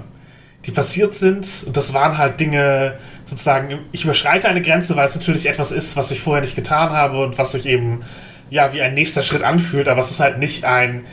die 0.65 0.71
passiert 0.71 1.13
sind. 1.13 1.63
Und 1.65 1.75
das 1.75 1.93
waren 1.93 2.17
halt 2.17 2.39
Dinge, 2.39 2.95
sozusagen, 3.25 3.79
ich 3.91 4.03
überschreite 4.03 4.47
eine 4.47 4.61
Grenze, 4.61 4.95
weil 4.95 5.05
es 5.05 5.15
natürlich 5.15 5.47
etwas 5.47 5.71
ist, 5.71 5.97
was 5.97 6.11
ich 6.11 6.21
vorher 6.21 6.41
nicht 6.41 6.55
getan 6.55 6.91
habe 6.91 7.23
und 7.23 7.37
was 7.37 7.53
sich 7.53 7.65
eben, 7.65 8.03
ja, 8.49 8.73
wie 8.73 8.81
ein 8.81 8.93
nächster 8.93 9.23
Schritt 9.23 9.43
anfühlt. 9.43 9.87
Aber 9.87 9.99
es 9.99 10.11
ist 10.11 10.19
halt 10.19 10.37
nicht 10.37 10.65
ein, 10.65 11.05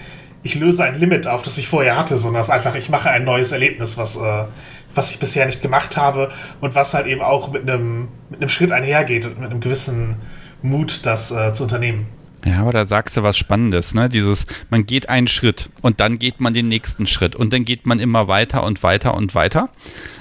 ich 0.44 0.54
löse 0.56 0.84
ein 0.84 1.00
Limit 1.00 1.26
auf, 1.26 1.42
das 1.42 1.58
ich 1.58 1.66
vorher 1.66 1.96
hatte, 1.96 2.16
sondern 2.18 2.40
es 2.40 2.48
ist 2.48 2.52
einfach, 2.52 2.74
ich 2.76 2.90
mache 2.90 3.10
ein 3.10 3.24
neues 3.24 3.50
Erlebnis, 3.50 3.96
was, 3.96 4.16
äh, 4.16 4.44
was 4.94 5.10
ich 5.10 5.18
bisher 5.18 5.46
nicht 5.46 5.62
gemacht 5.62 5.96
habe 5.96 6.30
und 6.60 6.74
was 6.74 6.94
halt 6.94 7.06
eben 7.06 7.22
auch 7.22 7.50
mit 7.50 7.62
einem, 7.68 8.08
mit 8.28 8.40
einem 8.40 8.50
Schritt 8.50 8.70
einhergeht 8.70 9.24
und 9.24 9.40
mit 9.40 9.50
einem 9.50 9.60
gewissen 9.60 10.16
Mut, 10.62 11.06
das 11.06 11.32
äh, 11.32 11.52
zu 11.52 11.64
unternehmen. 11.64 12.06
Ja, 12.44 12.60
aber 12.60 12.72
da 12.72 12.84
sagst 12.84 13.16
du 13.16 13.22
was 13.22 13.38
Spannendes, 13.38 13.94
ne? 13.94 14.10
Dieses, 14.10 14.46
man 14.68 14.84
geht 14.84 15.08
einen 15.08 15.28
Schritt 15.28 15.70
und 15.80 16.00
dann 16.00 16.18
geht 16.18 16.42
man 16.42 16.52
den 16.52 16.68
nächsten 16.68 17.06
Schritt 17.06 17.34
und 17.34 17.54
dann 17.54 17.64
geht 17.64 17.86
man 17.86 17.98
immer 17.98 18.28
weiter 18.28 18.64
und 18.64 18.82
weiter 18.82 19.14
und 19.14 19.34
weiter. 19.34 19.70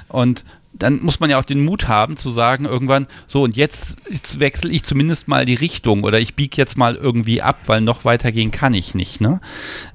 Und 0.08 0.46
dann 0.74 1.02
muss 1.02 1.20
man 1.20 1.30
ja 1.30 1.40
auch 1.40 1.46
den 1.46 1.64
Mut 1.64 1.88
haben 1.88 2.18
zu 2.18 2.30
sagen, 2.30 2.66
irgendwann, 2.66 3.08
so 3.28 3.44
und 3.44 3.56
jetzt, 3.56 3.98
jetzt 4.10 4.40
wechsle 4.40 4.72
ich 4.72 4.84
zumindest 4.84 5.28
mal 5.28 5.46
die 5.46 5.54
Richtung 5.54 6.04
oder 6.04 6.20
ich 6.20 6.36
biege 6.36 6.58
jetzt 6.58 6.78
mal 6.78 6.96
irgendwie 6.96 7.42
ab, 7.42 7.60
weil 7.68 7.82
noch 7.82 8.06
weitergehen 8.06 8.52
kann 8.52 8.74
ich 8.74 8.96
nicht. 8.96 9.22
Ne? 9.22 9.40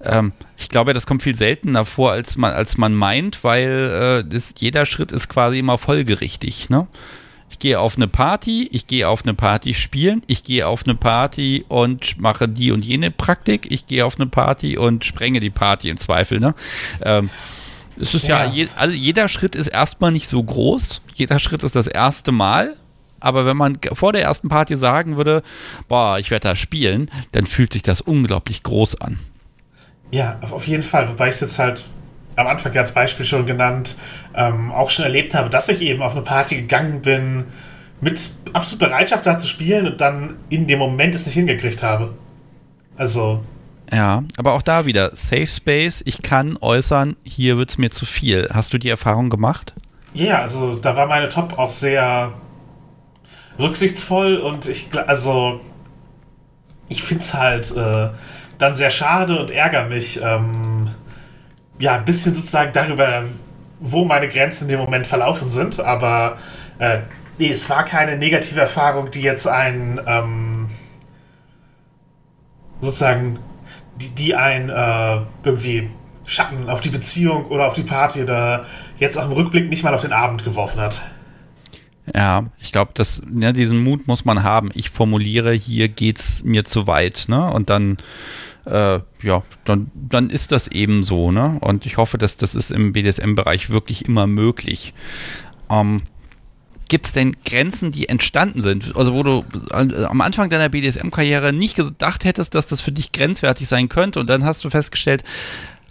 Ähm, 0.02 0.32
ich 0.56 0.68
glaube, 0.68 0.94
das 0.94 1.06
kommt 1.06 1.22
viel 1.22 1.34
seltener 1.34 1.84
vor, 1.84 2.12
als 2.12 2.36
man, 2.36 2.52
als 2.52 2.78
man 2.78 2.94
meint, 2.94 3.42
weil 3.44 4.24
äh, 4.24 4.28
das, 4.28 4.54
jeder 4.58 4.86
Schritt 4.86 5.12
ist 5.12 5.28
quasi 5.28 5.58
immer 5.58 5.78
folgerichtig. 5.78 6.70
Ne? 6.70 6.86
Ich 7.50 7.58
gehe 7.58 7.80
auf 7.80 7.96
eine 7.96 8.08
Party, 8.08 8.68
ich 8.70 8.86
gehe 8.86 9.08
auf 9.08 9.24
eine 9.24 9.34
Party 9.34 9.74
spielen, 9.74 10.22
ich 10.26 10.44
gehe 10.44 10.66
auf 10.66 10.84
eine 10.84 10.94
Party 10.94 11.64
und 11.68 12.20
mache 12.20 12.48
die 12.48 12.70
und 12.70 12.84
jene 12.84 13.10
Praktik, 13.10 13.72
ich 13.72 13.86
gehe 13.86 14.04
auf 14.06 14.16
eine 14.16 14.26
Party 14.26 14.76
und 14.76 15.04
sprenge 15.04 15.40
die 15.40 15.50
Party 15.50 15.88
im 15.88 15.96
Zweifel. 15.96 16.40
Ne? 16.40 16.54
Ähm, 17.02 17.30
es 18.00 18.14
ist 18.14 18.26
ja, 18.26 18.44
ja 18.44 18.50
je, 18.50 18.68
also 18.76 18.94
jeder 18.94 19.28
Schritt 19.28 19.54
ist 19.54 19.68
erstmal 19.68 20.12
nicht 20.12 20.28
so 20.28 20.42
groß, 20.42 21.02
jeder 21.14 21.38
Schritt 21.38 21.62
ist 21.62 21.76
das 21.76 21.86
erste 21.86 22.32
Mal. 22.32 22.76
Aber 23.20 23.46
wenn 23.46 23.56
man 23.56 23.78
vor 23.94 24.12
der 24.12 24.22
ersten 24.22 24.48
Party 24.48 24.76
sagen 24.76 25.16
würde, 25.16 25.42
boah, 25.88 26.18
ich 26.18 26.30
werde 26.30 26.48
da 26.48 26.54
spielen, 26.54 27.10
dann 27.32 27.46
fühlt 27.46 27.72
sich 27.72 27.82
das 27.82 28.00
unglaublich 28.00 28.62
groß 28.62 29.00
an. 29.00 29.18
Ja, 30.10 30.38
auf 30.40 30.68
jeden 30.68 30.84
Fall. 30.84 31.08
Wobei 31.08 31.28
ich 31.28 31.34
es 31.34 31.40
jetzt 31.40 31.58
halt 31.58 31.84
am 32.36 32.46
Anfang 32.46 32.76
als 32.76 32.92
Beispiel 32.92 33.26
schon 33.26 33.44
genannt, 33.46 33.96
ähm, 34.34 34.70
auch 34.70 34.90
schon 34.90 35.04
erlebt 35.04 35.34
habe, 35.34 35.50
dass 35.50 35.68
ich 35.68 35.82
eben 35.82 36.02
auf 36.02 36.12
eine 36.12 36.22
Party 36.22 36.56
gegangen 36.56 37.02
bin, 37.02 37.46
mit 38.00 38.30
absolut 38.52 38.78
Bereitschaft 38.78 39.26
da 39.26 39.36
zu 39.36 39.48
spielen 39.48 39.88
und 39.88 40.00
dann 40.00 40.36
in 40.48 40.68
dem 40.68 40.78
Moment 40.78 41.16
es 41.16 41.26
nicht 41.26 41.34
hingekriegt 41.34 41.82
habe. 41.82 42.14
Also. 42.96 43.42
Ja, 43.90 44.22
aber 44.36 44.52
auch 44.52 44.62
da 44.62 44.84
wieder, 44.84 45.16
Safe 45.16 45.46
Space, 45.46 46.02
ich 46.04 46.22
kann 46.22 46.58
äußern, 46.60 47.16
hier 47.24 47.56
wird 47.56 47.70
es 47.70 47.78
mir 47.78 47.90
zu 47.90 48.04
viel. 48.04 48.48
Hast 48.52 48.72
du 48.72 48.78
die 48.78 48.90
Erfahrung 48.90 49.30
gemacht? 49.30 49.74
Ja, 50.12 50.40
also 50.40 50.76
da 50.76 50.96
war 50.96 51.06
meine 51.06 51.28
Top 51.28 51.58
auch 51.58 51.70
sehr 51.70 52.32
rücksichtsvoll 53.58 54.36
und 54.36 54.66
ich, 54.66 54.88
also, 55.06 55.60
ich 56.88 57.02
finde 57.02 57.22
es 57.22 57.34
halt 57.34 57.74
äh, 57.76 58.10
dann 58.58 58.72
sehr 58.74 58.90
schade 58.90 59.38
und 59.38 59.50
ärgere 59.50 59.86
mich, 59.86 60.20
ähm, 60.22 60.90
ja, 61.78 61.94
ein 61.96 62.04
bisschen 62.04 62.34
sozusagen 62.34 62.72
darüber, 62.72 63.24
wo 63.80 64.04
meine 64.04 64.28
Grenzen 64.28 64.64
in 64.64 64.70
dem 64.70 64.80
Moment 64.80 65.06
verlaufen 65.06 65.48
sind, 65.48 65.80
aber 65.80 66.38
äh, 66.78 66.98
nee, 67.38 67.50
es 67.50 67.70
war 67.70 67.84
keine 67.84 68.16
negative 68.16 68.60
Erfahrung, 68.60 69.10
die 69.10 69.22
jetzt 69.22 69.46
ein, 69.46 70.00
ähm, 70.06 70.68
sozusagen, 72.80 73.38
die, 74.00 74.10
die 74.10 74.34
ein 74.34 74.70
äh, 74.70 75.20
irgendwie 75.42 75.90
Schatten 76.26 76.68
auf 76.68 76.80
die 76.80 76.90
Beziehung 76.90 77.46
oder 77.46 77.66
auf 77.66 77.74
die 77.74 77.82
Party 77.82 78.22
oder 78.22 78.66
jetzt 78.98 79.16
auch 79.16 79.24
im 79.24 79.32
Rückblick 79.32 79.68
nicht 79.68 79.82
mal 79.82 79.94
auf 79.94 80.02
den 80.02 80.12
Abend 80.12 80.44
geworfen 80.44 80.80
hat. 80.80 81.02
Ja, 82.14 82.46
ich 82.58 82.72
glaube, 82.72 82.92
dass 82.94 83.22
ja, 83.38 83.52
diesen 83.52 83.82
Mut 83.82 84.06
muss 84.06 84.24
man 84.24 84.42
haben. 84.42 84.70
Ich 84.74 84.90
formuliere, 84.90 85.52
hier 85.52 85.88
geht's 85.88 86.42
mir 86.44 86.64
zu 86.64 86.86
weit, 86.86 87.26
ne? 87.28 87.50
Und 87.50 87.70
dann, 87.70 87.98
äh, 88.64 89.00
ja, 89.22 89.42
dann, 89.64 89.90
dann 89.94 90.30
ist 90.30 90.52
das 90.52 90.68
eben 90.68 91.02
so, 91.02 91.32
ne? 91.32 91.58
Und 91.60 91.86
ich 91.86 91.96
hoffe, 91.96 92.18
dass 92.18 92.36
das 92.36 92.54
ist 92.54 92.70
im 92.70 92.92
BDSM-Bereich 92.92 93.70
wirklich 93.70 94.06
immer 94.06 94.26
möglich. 94.26 94.94
Ähm, 95.70 96.02
Gibt 96.88 97.06
es 97.06 97.12
denn 97.12 97.36
Grenzen, 97.44 97.92
die 97.92 98.08
entstanden 98.08 98.62
sind? 98.62 98.96
Also, 98.96 99.14
wo 99.14 99.22
du 99.22 99.44
äh, 99.72 100.04
am 100.04 100.20
Anfang 100.20 100.48
deiner 100.48 100.68
BDSM-Karriere 100.68 101.52
nicht 101.52 101.76
gedacht 101.76 102.24
hättest, 102.24 102.54
dass 102.54 102.66
das 102.66 102.80
für 102.80 102.92
dich 102.92 103.12
grenzwertig 103.12 103.68
sein 103.68 103.88
könnte 103.88 104.20
und 104.20 104.28
dann 104.28 104.44
hast 104.44 104.64
du 104.64 104.70
festgestellt, 104.70 105.22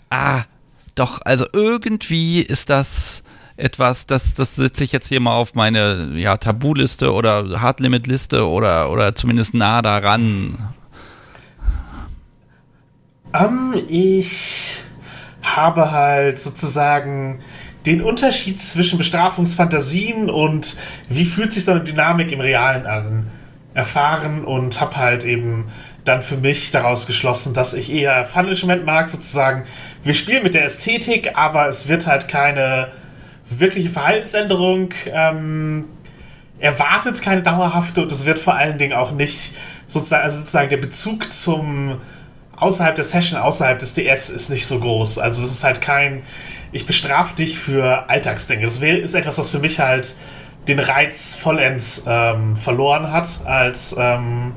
ah, 0.10 0.44
doch, 0.96 1.22
also 1.24 1.46
irgendwie 1.54 2.42
ist 2.42 2.72
das 2.72 3.24
etwas, 3.58 4.06
das, 4.06 4.36
das 4.36 4.56
setze 4.56 4.84
ich 4.84 4.92
jetzt 4.92 5.08
hier 5.08 5.20
mal 5.20 5.36
auf 5.36 5.56
meine 5.56 6.12
ja, 6.16 6.38
Tabuliste 6.38 7.14
oder 7.14 7.62
Hardlimit-Liste 7.62 8.48
oder, 8.48 8.92
oder 8.92 9.16
zumindest 9.16 9.54
nah 9.54 9.82
daran. 9.82 10.58
Um, 13.34 13.74
ähm, 13.74 13.84
ich 13.88 14.84
habe 15.42 15.92
halt 15.92 16.40
sozusagen 16.40 17.42
den 17.88 18.02
Unterschied 18.02 18.60
zwischen 18.60 18.98
Bestrafungsfantasien 18.98 20.30
und 20.30 20.76
wie 21.10 21.26
fühlt 21.26 21.54
sich 21.54 21.64
so 21.64 21.72
eine 21.72 21.84
Dynamik 21.84 22.32
im 22.32 22.42
Realen 22.42 22.86
an 22.86 23.32
erfahren 23.74 24.44
und 24.44 24.82
habe 24.82 24.98
halt 24.98 25.24
eben 25.24 25.66
dann 26.04 26.22
für 26.22 26.38
mich 26.38 26.72
daraus 26.72 27.08
geschlossen, 27.08 27.54
dass 27.54 27.74
ich 27.74 27.92
eher 27.92 28.24
Punishment 28.24 28.86
mag, 28.86 29.08
sozusagen. 29.08 29.64
Wir 30.04 30.14
spielen 30.14 30.44
mit 30.44 30.54
der 30.54 30.66
Ästhetik, 30.66 31.32
aber 31.36 31.68
es 31.68 31.88
wird 31.88 32.08
halt 32.08 32.28
keine 32.28 32.90
wirkliche 33.50 33.90
Verhaltensänderung 33.90 34.90
ähm, 35.06 35.88
erwartet, 36.60 37.22
keine 37.22 37.42
dauerhafte 37.42 38.02
und 38.02 38.12
es 38.12 38.26
wird 38.26 38.40
vor 38.40 38.56
allen 38.56 38.78
Dingen 38.78 38.94
auch 38.94 39.12
nicht 39.12 39.54
sozusagen, 39.88 40.24
also 40.24 40.40
sozusagen 40.40 40.70
der 40.70 40.78
Bezug 40.78 41.32
zum 41.32 42.02
außerhalb 42.58 42.96
der 42.96 43.06
Session, 43.06 43.40
außerhalb 43.40 43.80
des 43.80 43.94
DS 43.94 44.30
ist 44.30 44.50
nicht 44.50 44.66
so 44.66 44.80
groß. 44.80 45.20
Also 45.20 45.44
es 45.44 45.52
ist 45.52 45.64
halt 45.64 45.80
kein, 45.80 46.24
ich 46.72 46.86
bestrafe 46.86 47.36
dich 47.36 47.58
für 47.58 48.10
Alltagsdinge. 48.10 48.64
Das 48.64 48.80
ist 48.80 49.14
etwas, 49.14 49.38
was 49.38 49.50
für 49.50 49.60
mich 49.60 49.80
halt 49.80 50.16
den 50.68 50.80
Reiz 50.80 51.34
vollends 51.34 52.04
ähm, 52.08 52.56
verloren 52.56 53.12
hat 53.12 53.40
als 53.46 53.96
ähm, 53.98 54.54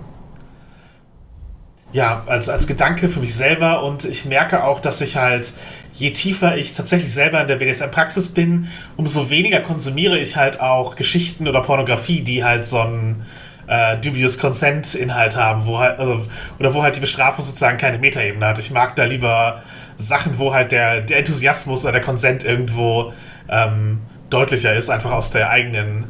ja, 1.92 2.22
als, 2.26 2.48
als 2.48 2.66
Gedanke 2.66 3.08
für 3.08 3.20
mich 3.20 3.34
selber 3.34 3.82
und 3.82 4.04
ich 4.04 4.24
merke 4.24 4.64
auch, 4.64 4.80
dass 4.80 5.00
ich 5.00 5.16
halt, 5.16 5.52
je 5.92 6.10
tiefer 6.10 6.56
ich 6.56 6.74
tatsächlich 6.74 7.12
selber 7.12 7.40
in 7.40 7.48
der 7.48 7.56
BDSM-Praxis 7.56 8.28
bin, 8.28 8.68
umso 8.96 9.28
weniger 9.28 9.60
konsumiere 9.60 10.18
ich 10.18 10.36
halt 10.36 10.60
auch 10.60 10.94
Geschichten 10.94 11.48
oder 11.48 11.62
Pornografie, 11.62 12.20
die 12.20 12.44
halt 12.44 12.64
so 12.64 12.80
einen 12.80 13.26
äh, 13.66 13.96
dubious 13.96 14.38
Consent-Inhalt 14.38 15.36
haben, 15.36 15.66
wo 15.66 15.78
halt, 15.78 15.98
also, 15.98 16.26
oder 16.58 16.74
wo 16.74 16.82
halt 16.82 16.96
die 16.96 17.00
Bestrafung 17.00 17.44
sozusagen 17.44 17.78
keine 17.78 17.98
Metaebene 17.98 18.46
hat. 18.46 18.58
Ich 18.58 18.70
mag 18.70 18.94
da 18.94 19.04
lieber 19.04 19.62
Sachen, 20.00 20.38
wo 20.38 20.52
halt 20.52 20.72
der, 20.72 21.00
der 21.00 21.18
Enthusiasmus 21.18 21.84
oder 21.84 21.92
der 21.92 22.00
Consent 22.00 22.44
irgendwo 22.44 23.12
ähm, 23.48 24.00
deutlicher 24.30 24.74
ist, 24.74 24.90
einfach 24.90 25.12
aus 25.12 25.30
der 25.30 25.50
eigenen 25.50 26.04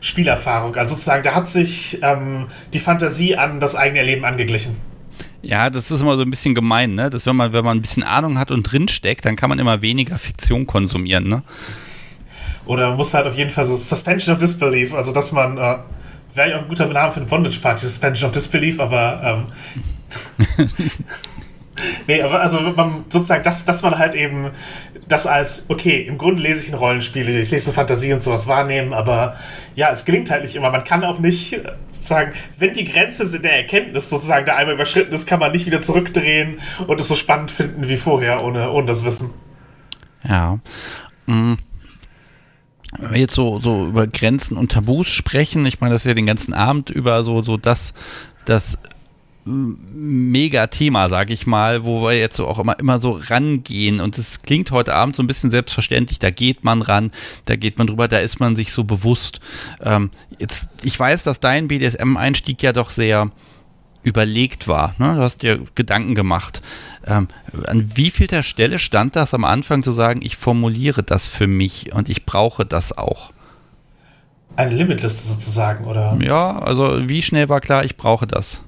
Spielerfahrung. 0.00 0.76
Also 0.76 0.94
sozusagen, 0.94 1.22
da 1.22 1.34
hat 1.34 1.46
sich 1.46 1.98
ähm, 2.02 2.46
die 2.72 2.78
Fantasie 2.78 3.36
an 3.36 3.60
das 3.60 3.74
eigene 3.74 4.00
Erleben 4.00 4.24
angeglichen. 4.24 4.76
Ja, 5.42 5.68
das 5.68 5.90
ist 5.90 6.00
immer 6.00 6.16
so 6.16 6.22
ein 6.22 6.30
bisschen 6.30 6.54
gemein, 6.54 6.94
ne? 6.94 7.10
Dass 7.10 7.26
wenn 7.26 7.36
man, 7.36 7.52
wenn 7.52 7.64
man 7.64 7.78
ein 7.78 7.82
bisschen 7.82 8.02
Ahnung 8.02 8.38
hat 8.38 8.50
und 8.50 8.62
drinsteckt, 8.62 9.26
dann 9.26 9.36
kann 9.36 9.50
man 9.50 9.58
immer 9.58 9.82
weniger 9.82 10.16
Fiktion 10.16 10.66
konsumieren, 10.66 11.28
ne? 11.28 11.42
Oder 12.66 12.88
man 12.88 12.96
muss 12.96 13.12
halt 13.12 13.26
auf 13.26 13.34
jeden 13.34 13.50
Fall 13.50 13.66
so 13.66 13.76
Suspension 13.76 14.34
of 14.34 14.40
Disbelief, 14.40 14.94
also 14.94 15.12
dass 15.12 15.32
man, 15.32 15.58
äh, 15.58 15.76
wäre 16.32 16.50
ja 16.50 16.56
auch 16.56 16.62
ein 16.62 16.68
guter 16.68 16.86
Name 16.86 17.12
für 17.12 17.20
eine 17.20 17.28
Bondage 17.28 17.60
Party, 17.60 17.84
Suspension 17.84 18.26
of 18.26 18.32
Disbelief, 18.32 18.80
aber 18.80 19.46
ähm, 20.56 20.68
nee, 22.06 22.22
aber 22.22 22.40
also 22.40 22.60
man, 22.60 23.04
sozusagen, 23.08 23.42
dass, 23.42 23.64
dass 23.64 23.82
man 23.82 23.98
halt 23.98 24.14
eben 24.14 24.50
das 25.08 25.26
als, 25.26 25.66
okay, 25.68 26.02
im 26.02 26.18
Grunde 26.18 26.42
lese 26.42 26.64
ich 26.64 26.72
ein 26.72 26.78
Rollenspiel, 26.78 27.28
ich 27.28 27.50
lese 27.50 27.72
Fantasie 27.72 28.12
und 28.12 28.22
sowas 28.22 28.46
wahrnehmen, 28.46 28.92
aber 28.92 29.36
ja, 29.74 29.90
es 29.90 30.04
gelingt 30.04 30.30
halt 30.30 30.42
nicht 30.42 30.56
immer. 30.56 30.70
Man 30.70 30.84
kann 30.84 31.04
auch 31.04 31.18
nicht 31.18 31.60
sozusagen, 31.90 32.32
wenn 32.58 32.72
die 32.72 32.84
Grenze 32.84 33.40
der 33.40 33.56
Erkenntnis 33.56 34.08
sozusagen 34.10 34.46
da 34.46 34.56
einmal 34.56 34.74
überschritten 34.74 35.12
ist, 35.12 35.26
kann 35.26 35.40
man 35.40 35.52
nicht 35.52 35.66
wieder 35.66 35.80
zurückdrehen 35.80 36.58
und 36.86 37.00
es 37.00 37.08
so 37.08 37.16
spannend 37.16 37.50
finden 37.50 37.88
wie 37.88 37.96
vorher, 37.96 38.42
ohne, 38.42 38.70
ohne 38.70 38.86
das 38.86 39.04
Wissen. 39.04 39.30
Ja. 40.26 40.58
Mhm 41.26 41.58
wenn 42.98 43.10
wir 43.12 43.20
jetzt 43.20 43.34
so, 43.34 43.60
so 43.60 43.86
über 43.86 44.06
Grenzen 44.06 44.56
und 44.56 44.72
Tabus 44.72 45.10
sprechen, 45.10 45.66
ich 45.66 45.80
meine, 45.80 45.94
das 45.94 46.02
ist 46.02 46.06
ja 46.06 46.14
den 46.14 46.26
ganzen 46.26 46.54
Abend 46.54 46.90
über 46.90 47.24
so, 47.24 47.42
so 47.42 47.56
das, 47.56 47.94
das 48.44 48.78
Mega-Thema, 49.44 51.08
sag 51.08 51.30
ich 51.30 51.46
mal, 51.46 51.84
wo 51.84 52.02
wir 52.02 52.12
jetzt 52.12 52.36
so 52.36 52.46
auch 52.46 52.58
immer, 52.58 52.78
immer 52.78 52.98
so 52.98 53.12
rangehen. 53.12 54.00
Und 54.00 54.16
es 54.16 54.42
klingt 54.42 54.70
heute 54.70 54.94
Abend 54.94 55.16
so 55.16 55.22
ein 55.22 55.26
bisschen 55.26 55.50
selbstverständlich. 55.50 56.18
Da 56.18 56.30
geht 56.30 56.64
man 56.64 56.80
ran, 56.82 57.10
da 57.44 57.56
geht 57.56 57.76
man 57.78 57.86
drüber, 57.86 58.08
da 58.08 58.18
ist 58.18 58.40
man 58.40 58.56
sich 58.56 58.72
so 58.72 58.84
bewusst. 58.84 59.40
Ähm, 59.82 60.10
jetzt, 60.38 60.70
ich 60.82 60.98
weiß, 60.98 61.24
dass 61.24 61.40
dein 61.40 61.68
BDSM-Einstieg 61.68 62.62
ja 62.62 62.72
doch 62.72 62.90
sehr 62.90 63.30
überlegt 64.02 64.68
war. 64.68 64.94
Ne? 64.98 65.14
Du 65.14 65.22
hast 65.22 65.42
dir 65.42 65.60
Gedanken 65.74 66.14
gemacht. 66.14 66.62
Ähm, 67.06 67.28
an 67.66 67.90
wie 67.96 68.10
vielter 68.10 68.42
Stelle 68.42 68.78
stand 68.78 69.16
das 69.16 69.34
am 69.34 69.44
Anfang 69.44 69.82
zu 69.82 69.92
sagen, 69.92 70.20
ich 70.22 70.36
formuliere 70.36 71.02
das 71.02 71.26
für 71.26 71.46
mich 71.46 71.92
und 71.92 72.08
ich 72.08 72.24
brauche 72.24 72.64
das 72.64 72.96
auch? 72.96 73.30
Eine 74.56 74.74
Limitliste 74.74 75.26
sozusagen, 75.28 75.84
oder? 75.84 76.16
Ja, 76.20 76.58
also 76.58 77.08
wie 77.08 77.22
schnell 77.22 77.48
war 77.48 77.60
klar, 77.60 77.84
ich 77.84 77.96
brauche 77.96 78.26
das? 78.26 78.63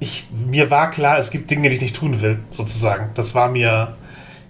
Ich, 0.00 0.26
mir 0.32 0.70
war 0.70 0.90
klar, 0.90 1.18
es 1.18 1.30
gibt 1.30 1.50
Dinge, 1.50 1.68
die 1.68 1.76
ich 1.76 1.82
nicht 1.82 1.96
tun 1.96 2.20
will, 2.22 2.40
sozusagen. 2.48 3.10
Das 3.14 3.34
war 3.34 3.50
mir, 3.50 3.96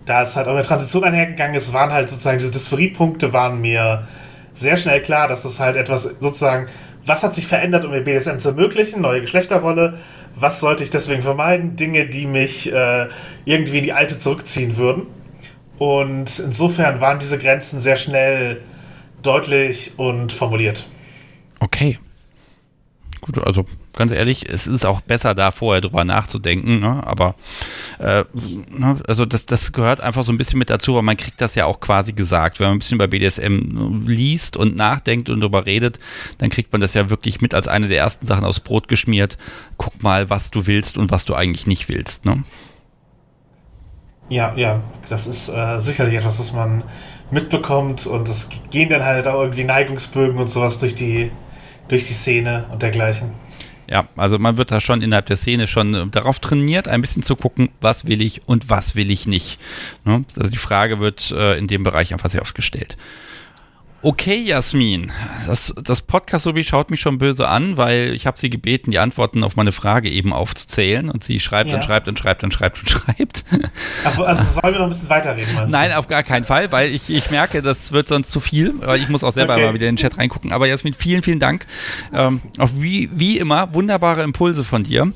da 0.06 0.22
es 0.22 0.36
halt 0.36 0.46
auch 0.46 0.52
eine 0.52 0.62
Transition 0.62 1.04
einhergegangen 1.04 1.56
ist, 1.56 1.72
waren 1.72 1.92
halt 1.92 2.08
sozusagen 2.08 2.38
diese 2.38 2.52
Dysphorie-Punkte 2.52 3.32
waren 3.32 3.60
mir 3.60 4.06
sehr 4.52 4.76
schnell 4.76 5.02
klar, 5.02 5.28
dass 5.28 5.42
das 5.42 5.58
halt 5.60 5.76
etwas 5.76 6.04
sozusagen, 6.20 6.68
was 7.04 7.24
hat 7.24 7.34
sich 7.34 7.46
verändert, 7.46 7.84
um 7.84 7.90
mir 7.90 8.02
BDSM 8.02 8.38
zu 8.38 8.50
ermöglichen, 8.50 9.00
neue 9.00 9.20
Geschlechterrolle, 9.20 9.98
was 10.36 10.60
sollte 10.60 10.84
ich 10.84 10.90
deswegen 10.90 11.22
vermeiden, 11.22 11.76
Dinge, 11.76 12.06
die 12.06 12.26
mich 12.26 12.72
äh, 12.72 13.08
irgendwie 13.44 13.78
in 13.78 13.84
die 13.84 13.92
alte 13.92 14.18
zurückziehen 14.18 14.76
würden. 14.76 15.06
Und 15.78 16.38
insofern 16.38 17.00
waren 17.00 17.18
diese 17.18 17.38
Grenzen 17.38 17.80
sehr 17.80 17.96
schnell 17.96 18.60
deutlich 19.22 19.92
und 19.96 20.32
formuliert. 20.32 20.86
Okay. 21.58 21.98
Gut, 23.32 23.44
also 23.46 23.64
ganz 23.94 24.12
ehrlich, 24.12 24.48
es 24.48 24.66
ist 24.66 24.84
auch 24.84 25.00
besser, 25.00 25.34
da 25.34 25.50
vorher 25.50 25.80
drüber 25.80 26.04
nachzudenken, 26.04 26.80
ne? 26.80 27.02
aber 27.06 27.34
äh, 27.98 28.24
ne? 28.70 29.00
also 29.06 29.24
das, 29.24 29.46
das 29.46 29.72
gehört 29.72 30.00
einfach 30.00 30.24
so 30.24 30.32
ein 30.32 30.38
bisschen 30.38 30.58
mit 30.58 30.70
dazu, 30.70 30.94
weil 30.94 31.02
man 31.02 31.16
kriegt 31.16 31.40
das 31.40 31.54
ja 31.54 31.66
auch 31.66 31.80
quasi 31.80 32.12
gesagt. 32.12 32.58
Wenn 32.58 32.68
man 32.68 32.76
ein 32.76 32.78
bisschen 32.80 32.98
bei 32.98 33.06
BDSM 33.06 34.06
liest 34.06 34.56
und 34.56 34.74
nachdenkt 34.76 35.28
und 35.28 35.40
drüber 35.40 35.66
redet, 35.66 36.00
dann 36.38 36.50
kriegt 36.50 36.72
man 36.72 36.80
das 36.80 36.94
ja 36.94 37.08
wirklich 37.10 37.40
mit 37.40 37.54
als 37.54 37.68
eine 37.68 37.88
der 37.88 37.98
ersten 37.98 38.26
Sachen 38.26 38.44
aufs 38.44 38.60
Brot 38.60 38.88
geschmiert. 38.88 39.38
Guck 39.76 40.02
mal, 40.02 40.28
was 40.28 40.50
du 40.50 40.66
willst 40.66 40.98
und 40.98 41.10
was 41.10 41.24
du 41.24 41.34
eigentlich 41.34 41.66
nicht 41.66 41.88
willst. 41.88 42.24
Ne? 42.24 42.44
Ja, 44.28 44.54
ja, 44.56 44.80
das 45.08 45.26
ist 45.26 45.48
äh, 45.48 45.78
sicherlich 45.78 46.14
etwas, 46.14 46.40
was 46.40 46.52
man 46.52 46.84
mitbekommt 47.30 48.06
und 48.06 48.28
es 48.28 48.48
gehen 48.70 48.88
dann 48.88 49.04
halt 49.04 49.26
auch 49.26 49.40
irgendwie 49.40 49.64
Neigungsbögen 49.64 50.38
und 50.38 50.48
sowas 50.48 50.78
durch 50.78 50.94
die, 50.94 51.30
durch 51.90 52.04
die 52.04 52.12
Szene 52.12 52.66
und 52.72 52.82
dergleichen. 52.82 53.30
Ja, 53.88 54.06
also 54.16 54.38
man 54.38 54.56
wird 54.56 54.70
da 54.70 54.80
schon 54.80 55.02
innerhalb 55.02 55.26
der 55.26 55.36
Szene 55.36 55.66
schon 55.66 55.94
äh, 55.94 56.06
darauf 56.06 56.38
trainiert, 56.38 56.86
ein 56.86 57.00
bisschen 57.00 57.24
zu 57.24 57.34
gucken, 57.34 57.70
was 57.80 58.06
will 58.06 58.22
ich 58.22 58.46
und 58.46 58.70
was 58.70 58.94
will 58.94 59.10
ich 59.10 59.26
nicht. 59.26 59.58
Ne? 60.04 60.24
Also 60.36 60.48
die 60.48 60.58
Frage 60.58 61.00
wird 61.00 61.32
äh, 61.32 61.58
in 61.58 61.66
dem 61.66 61.82
Bereich 61.82 62.12
einfach 62.12 62.30
sehr 62.30 62.42
oft 62.42 62.54
gestellt. 62.54 62.96
Okay, 64.02 64.36
Jasmin, 64.36 65.12
das, 65.46 65.74
das 65.82 66.00
Podcast 66.00 66.44
sowie 66.44 66.64
schaut 66.64 66.90
mich 66.90 67.00
schon 67.00 67.18
böse 67.18 67.46
an, 67.48 67.76
weil 67.76 68.14
ich 68.14 68.26
habe 68.26 68.38
sie 68.38 68.48
gebeten, 68.48 68.92
die 68.92 68.98
Antworten 68.98 69.44
auf 69.44 69.56
meine 69.56 69.72
Frage 69.72 70.08
eben 70.08 70.32
aufzuzählen 70.32 71.10
und 71.10 71.22
sie 71.22 71.38
schreibt 71.38 71.68
ja. 71.68 71.76
und 71.76 71.84
schreibt 71.84 72.08
und 72.08 72.18
schreibt 72.18 72.42
und 72.42 72.50
schreibt 72.50 72.78
und 72.78 72.88
schreibt. 72.88 73.44
also 74.04 74.60
sollen 74.60 74.72
wir 74.72 74.78
noch 74.78 74.86
ein 74.86 74.88
bisschen 74.88 75.10
weiterreden, 75.10 75.54
meinst 75.54 75.74
Nein, 75.74 75.90
du? 75.90 75.98
auf 75.98 76.08
gar 76.08 76.22
keinen 76.22 76.46
Fall, 76.46 76.72
weil 76.72 76.94
ich, 76.94 77.10
ich 77.10 77.30
merke, 77.30 77.60
das 77.60 77.92
wird 77.92 78.08
sonst 78.08 78.32
zu 78.32 78.40
viel, 78.40 78.72
weil 78.80 79.00
ich 79.00 79.10
muss 79.10 79.22
auch 79.22 79.34
selber 79.34 79.52
okay. 79.52 79.66
mal 79.66 79.74
wieder 79.74 79.86
in 79.86 79.96
den 79.96 80.00
Chat 80.00 80.16
reingucken. 80.16 80.52
Aber 80.52 80.66
Jasmin, 80.66 80.94
vielen, 80.94 81.22
vielen 81.22 81.38
Dank. 81.38 81.66
Ähm, 82.14 82.40
auf 82.56 82.80
wie, 82.80 83.10
wie 83.12 83.36
immer 83.36 83.74
wunderbare 83.74 84.22
Impulse 84.22 84.64
von 84.64 84.82
dir. 84.82 85.12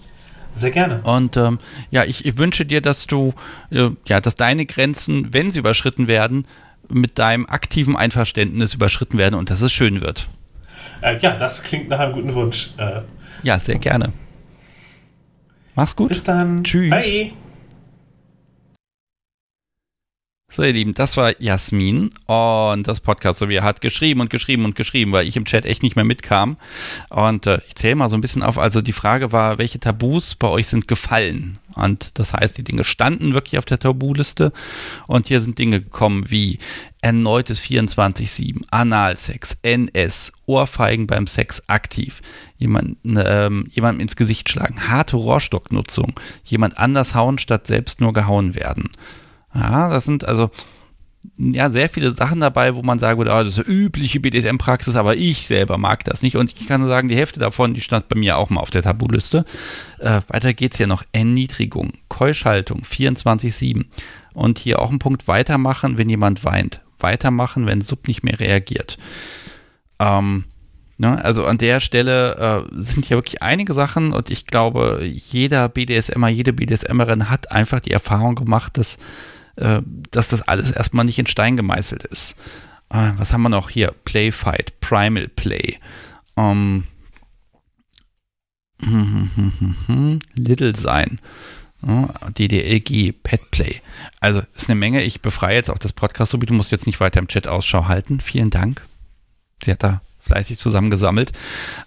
Sehr 0.54 0.70
gerne. 0.70 1.00
Und 1.02 1.38
ähm, 1.38 1.58
ja, 1.90 2.04
ich, 2.04 2.26
ich, 2.26 2.38
wünsche 2.38 2.64
dir, 2.64 2.80
dass 2.80 3.06
du, 3.06 3.32
äh, 3.70 3.90
ja, 4.06 4.20
dass 4.20 4.34
deine 4.34 4.66
Grenzen, 4.66 5.32
wenn 5.32 5.50
sie 5.50 5.58
überschritten 5.58 6.06
werden, 6.06 6.46
mit 6.88 7.18
deinem 7.18 7.46
aktiven 7.46 7.96
Einverständnis 7.96 8.74
überschritten 8.74 9.18
werden 9.18 9.34
und 9.34 9.50
dass 9.50 9.60
es 9.60 9.72
schön 9.72 10.00
wird. 10.00 10.28
Äh, 11.00 11.18
ja, 11.18 11.36
das 11.36 11.62
klingt 11.62 11.88
nach 11.88 11.98
einem 11.98 12.12
guten 12.12 12.34
Wunsch. 12.34 12.70
Äh, 12.76 13.00
ja, 13.42 13.58
sehr 13.58 13.78
gerne. 13.78 14.12
Mach's 15.74 15.96
gut. 15.96 16.08
Bis 16.08 16.24
dann. 16.24 16.64
Tschüss. 16.64 16.90
Bye. 16.90 17.32
So, 20.54 20.62
ihr 20.62 20.72
Lieben, 20.72 20.94
das 20.94 21.16
war 21.16 21.32
Jasmin 21.42 22.10
und 22.26 22.86
das 22.86 23.00
Podcast, 23.00 23.40
so 23.40 23.48
wie 23.48 23.56
er 23.56 23.64
hat 23.64 23.80
geschrieben 23.80 24.20
und 24.20 24.30
geschrieben 24.30 24.64
und 24.64 24.76
geschrieben, 24.76 25.10
weil 25.10 25.26
ich 25.26 25.36
im 25.36 25.46
Chat 25.46 25.66
echt 25.66 25.82
nicht 25.82 25.96
mehr 25.96 26.04
mitkam. 26.04 26.58
Und 27.10 27.48
äh, 27.48 27.58
ich 27.66 27.74
zähle 27.74 27.96
mal 27.96 28.08
so 28.08 28.16
ein 28.16 28.20
bisschen 28.20 28.44
auf. 28.44 28.56
Also 28.56 28.80
die 28.80 28.92
Frage 28.92 29.32
war, 29.32 29.58
welche 29.58 29.80
Tabus 29.80 30.36
bei 30.36 30.46
euch 30.46 30.68
sind 30.68 30.86
gefallen? 30.86 31.58
Und 31.74 32.20
das 32.20 32.34
heißt, 32.34 32.56
die 32.56 32.62
Dinge 32.62 32.84
standen 32.84 33.34
wirklich 33.34 33.58
auf 33.58 33.64
der 33.64 33.80
Tabuliste 33.80 34.52
und 35.08 35.26
hier 35.26 35.40
sind 35.40 35.58
Dinge 35.58 35.80
gekommen 35.80 36.30
wie 36.30 36.60
erneutes 37.00 37.60
24-7, 37.60 38.62
Analsex, 38.70 39.56
NS, 39.62 40.34
Ohrfeigen 40.46 41.08
beim 41.08 41.26
Sex 41.26 41.64
aktiv, 41.66 42.22
jemand, 42.58 42.98
ähm, 43.04 43.66
jemandem 43.72 44.02
ins 44.02 44.14
Gesicht 44.14 44.48
schlagen, 44.48 44.88
harte 44.88 45.16
Rohrstocknutzung, 45.16 46.12
jemand 46.44 46.78
anders 46.78 47.16
hauen 47.16 47.40
statt 47.40 47.66
selbst 47.66 48.00
nur 48.00 48.12
gehauen 48.12 48.54
werden. 48.54 48.92
Ja, 49.54 49.88
das 49.88 50.04
sind 50.04 50.24
also 50.24 50.50
ja 51.36 51.70
sehr 51.70 51.88
viele 51.88 52.10
Sachen 52.10 52.40
dabei, 52.40 52.74
wo 52.74 52.82
man 52.82 52.98
sagen 52.98 53.18
würde, 53.18 53.32
oh, 53.32 53.42
das 53.42 53.58
ist 53.58 53.66
eine 53.66 53.74
übliche 53.74 54.20
BDSM-Praxis, 54.20 54.96
aber 54.96 55.16
ich 55.16 55.46
selber 55.46 55.78
mag 55.78 56.04
das 56.04 56.22
nicht. 56.22 56.36
Und 56.36 56.52
ich 56.52 56.66
kann 56.66 56.80
nur 56.80 56.90
sagen, 56.90 57.08
die 57.08 57.16
Hälfte 57.16 57.40
davon, 57.40 57.74
die 57.74 57.80
stand 57.80 58.08
bei 58.08 58.18
mir 58.18 58.36
auch 58.36 58.50
mal 58.50 58.60
auf 58.60 58.70
der 58.70 58.82
Tabuliste. 58.82 59.44
Äh, 59.98 60.20
weiter 60.28 60.52
geht's 60.52 60.78
ja 60.78 60.86
noch. 60.86 61.02
Erniedrigung, 61.12 61.94
Keuschhaltung, 62.08 62.82
24-7. 62.82 63.86
Und 64.34 64.58
hier 64.58 64.80
auch 64.80 64.90
ein 64.90 64.98
Punkt 64.98 65.28
weitermachen, 65.28 65.96
wenn 65.96 66.10
jemand 66.10 66.44
weint. 66.44 66.80
Weitermachen, 66.98 67.66
wenn 67.66 67.80
Sub 67.80 68.08
nicht 68.08 68.22
mehr 68.22 68.38
reagiert. 68.40 68.98
Ähm, 69.98 70.44
Ne, 70.96 71.24
also 71.24 71.44
an 71.44 71.58
der 71.58 71.80
Stelle 71.80 72.68
äh, 72.70 72.80
sind 72.80 73.08
ja 73.08 73.16
wirklich 73.16 73.42
einige 73.42 73.74
Sachen 73.74 74.12
und 74.12 74.30
ich 74.30 74.46
glaube, 74.46 75.00
jeder 75.02 75.68
BDSMer, 75.68 76.28
jede 76.28 76.52
BDSMerin 76.52 77.30
hat 77.30 77.50
einfach 77.50 77.80
die 77.80 77.90
Erfahrung 77.90 78.36
gemacht, 78.36 78.78
dass 78.78 78.98
äh, 79.56 79.82
dass 80.10 80.28
das 80.28 80.42
alles 80.42 80.70
erstmal 80.70 81.04
nicht 81.04 81.18
in 81.18 81.26
Stein 81.26 81.56
gemeißelt 81.56 82.04
ist. 82.04 82.36
Äh, 82.90 83.12
was 83.16 83.32
haben 83.32 83.42
wir 83.42 83.48
noch 83.48 83.70
hier? 83.70 83.94
Playfight, 84.04 84.80
Primal 84.80 85.28
Play. 85.28 85.78
Ähm, 86.36 86.84
Little 90.34 90.76
sein. 90.76 91.20
DDLG, 92.38 93.12
Petplay. 93.22 93.82
Also 94.18 94.42
ist 94.54 94.70
eine 94.70 94.78
Menge. 94.78 95.02
Ich 95.02 95.20
befreie 95.20 95.56
jetzt 95.56 95.70
auch 95.70 95.78
das 95.78 95.92
Podcast, 95.92 96.32
so 96.32 96.40
wie 96.40 96.46
du 96.46 96.54
musst 96.54 96.72
jetzt 96.72 96.86
nicht 96.86 96.98
weiter 96.98 97.20
im 97.20 97.28
Chat 97.28 97.46
Ausschau 97.46 97.88
halten. 97.88 98.20
Vielen 98.20 98.48
Dank. 98.48 98.82
Sie 99.62 99.70
hat 99.70 99.82
da 99.82 100.00
fleißig 100.24 100.58
zusammengesammelt. 100.58 101.32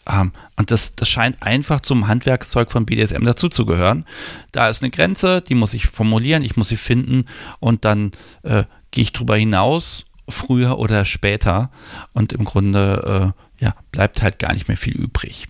Ähm, 0.09 0.31
und 0.55 0.71
das, 0.71 0.93
das 0.93 1.09
scheint 1.09 1.41
einfach 1.41 1.81
zum 1.81 2.07
Handwerkszeug 2.07 2.71
von 2.71 2.85
BDSM 2.85 3.23
dazuzugehören. 3.23 4.05
Da 4.51 4.69
ist 4.69 4.81
eine 4.81 4.91
Grenze, 4.91 5.41
die 5.41 5.55
muss 5.55 5.73
ich 5.73 5.87
formulieren, 5.87 6.43
ich 6.43 6.55
muss 6.55 6.69
sie 6.69 6.77
finden 6.77 7.25
und 7.59 7.85
dann 7.85 8.11
äh, 8.43 8.63
gehe 8.91 9.03
ich 9.03 9.13
drüber 9.13 9.35
hinaus, 9.35 10.05
früher 10.29 10.77
oder 10.77 11.05
später. 11.05 11.71
Und 12.13 12.33
im 12.33 12.45
Grunde 12.45 13.33
äh, 13.59 13.63
ja, 13.63 13.75
bleibt 13.91 14.21
halt 14.21 14.39
gar 14.39 14.53
nicht 14.53 14.67
mehr 14.67 14.77
viel 14.77 14.93
übrig. 14.93 15.47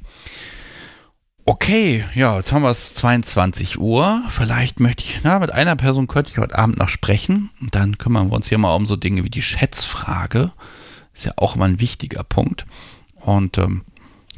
Okay, 1.49 2.03
ja, 2.13 2.35
jetzt 2.35 2.51
haben 2.51 2.63
wir 2.63 2.71
es 2.71 2.93
22 2.95 3.79
Uhr. 3.79 4.21
Vielleicht 4.29 4.81
möchte 4.81 5.03
ich, 5.03 5.21
na, 5.23 5.39
mit 5.39 5.53
einer 5.53 5.77
Person 5.77 6.07
könnte 6.07 6.29
ich 6.29 6.39
heute 6.39 6.59
Abend 6.59 6.77
noch 6.77 6.89
sprechen. 6.89 7.51
Und 7.61 7.73
dann 7.73 7.97
kümmern 7.97 8.29
wir 8.29 8.35
uns 8.35 8.49
hier 8.49 8.57
mal 8.57 8.75
um 8.75 8.85
so 8.85 8.97
Dinge 8.97 9.23
wie 9.23 9.29
die 9.29 9.41
Schätzfrage. 9.41 10.51
Ist 11.17 11.25
ja 11.25 11.33
auch 11.37 11.55
immer 11.55 11.65
ein 11.65 11.79
wichtiger 11.79 12.23
Punkt. 12.23 12.67
Und 13.15 13.57
ähm, 13.57 13.81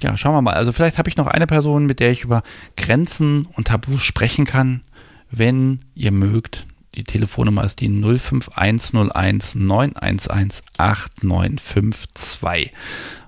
ja, 0.01 0.15
schauen 0.15 0.33
wir 0.33 0.41
mal. 0.41 0.53
Also 0.53 0.71
vielleicht 0.71 0.97
habe 0.97 1.09
ich 1.09 1.17
noch 1.17 1.27
eine 1.27 1.45
Person, 1.45 1.85
mit 1.85 1.99
der 1.99 2.09
ich 2.11 2.23
über 2.23 2.41
Grenzen 2.77 3.45
und 3.47 3.67
Tabus 3.67 4.01
sprechen 4.01 4.45
kann. 4.45 4.79
Wenn 5.29 5.81
ihr 5.93 6.13
mögt, 6.13 6.67
die 6.95 7.03
Telefonnummer 7.03 7.65
ist 7.65 7.81
die 7.81 7.89
05101 7.89 9.55
911 9.55 10.61
8952. 10.77 12.71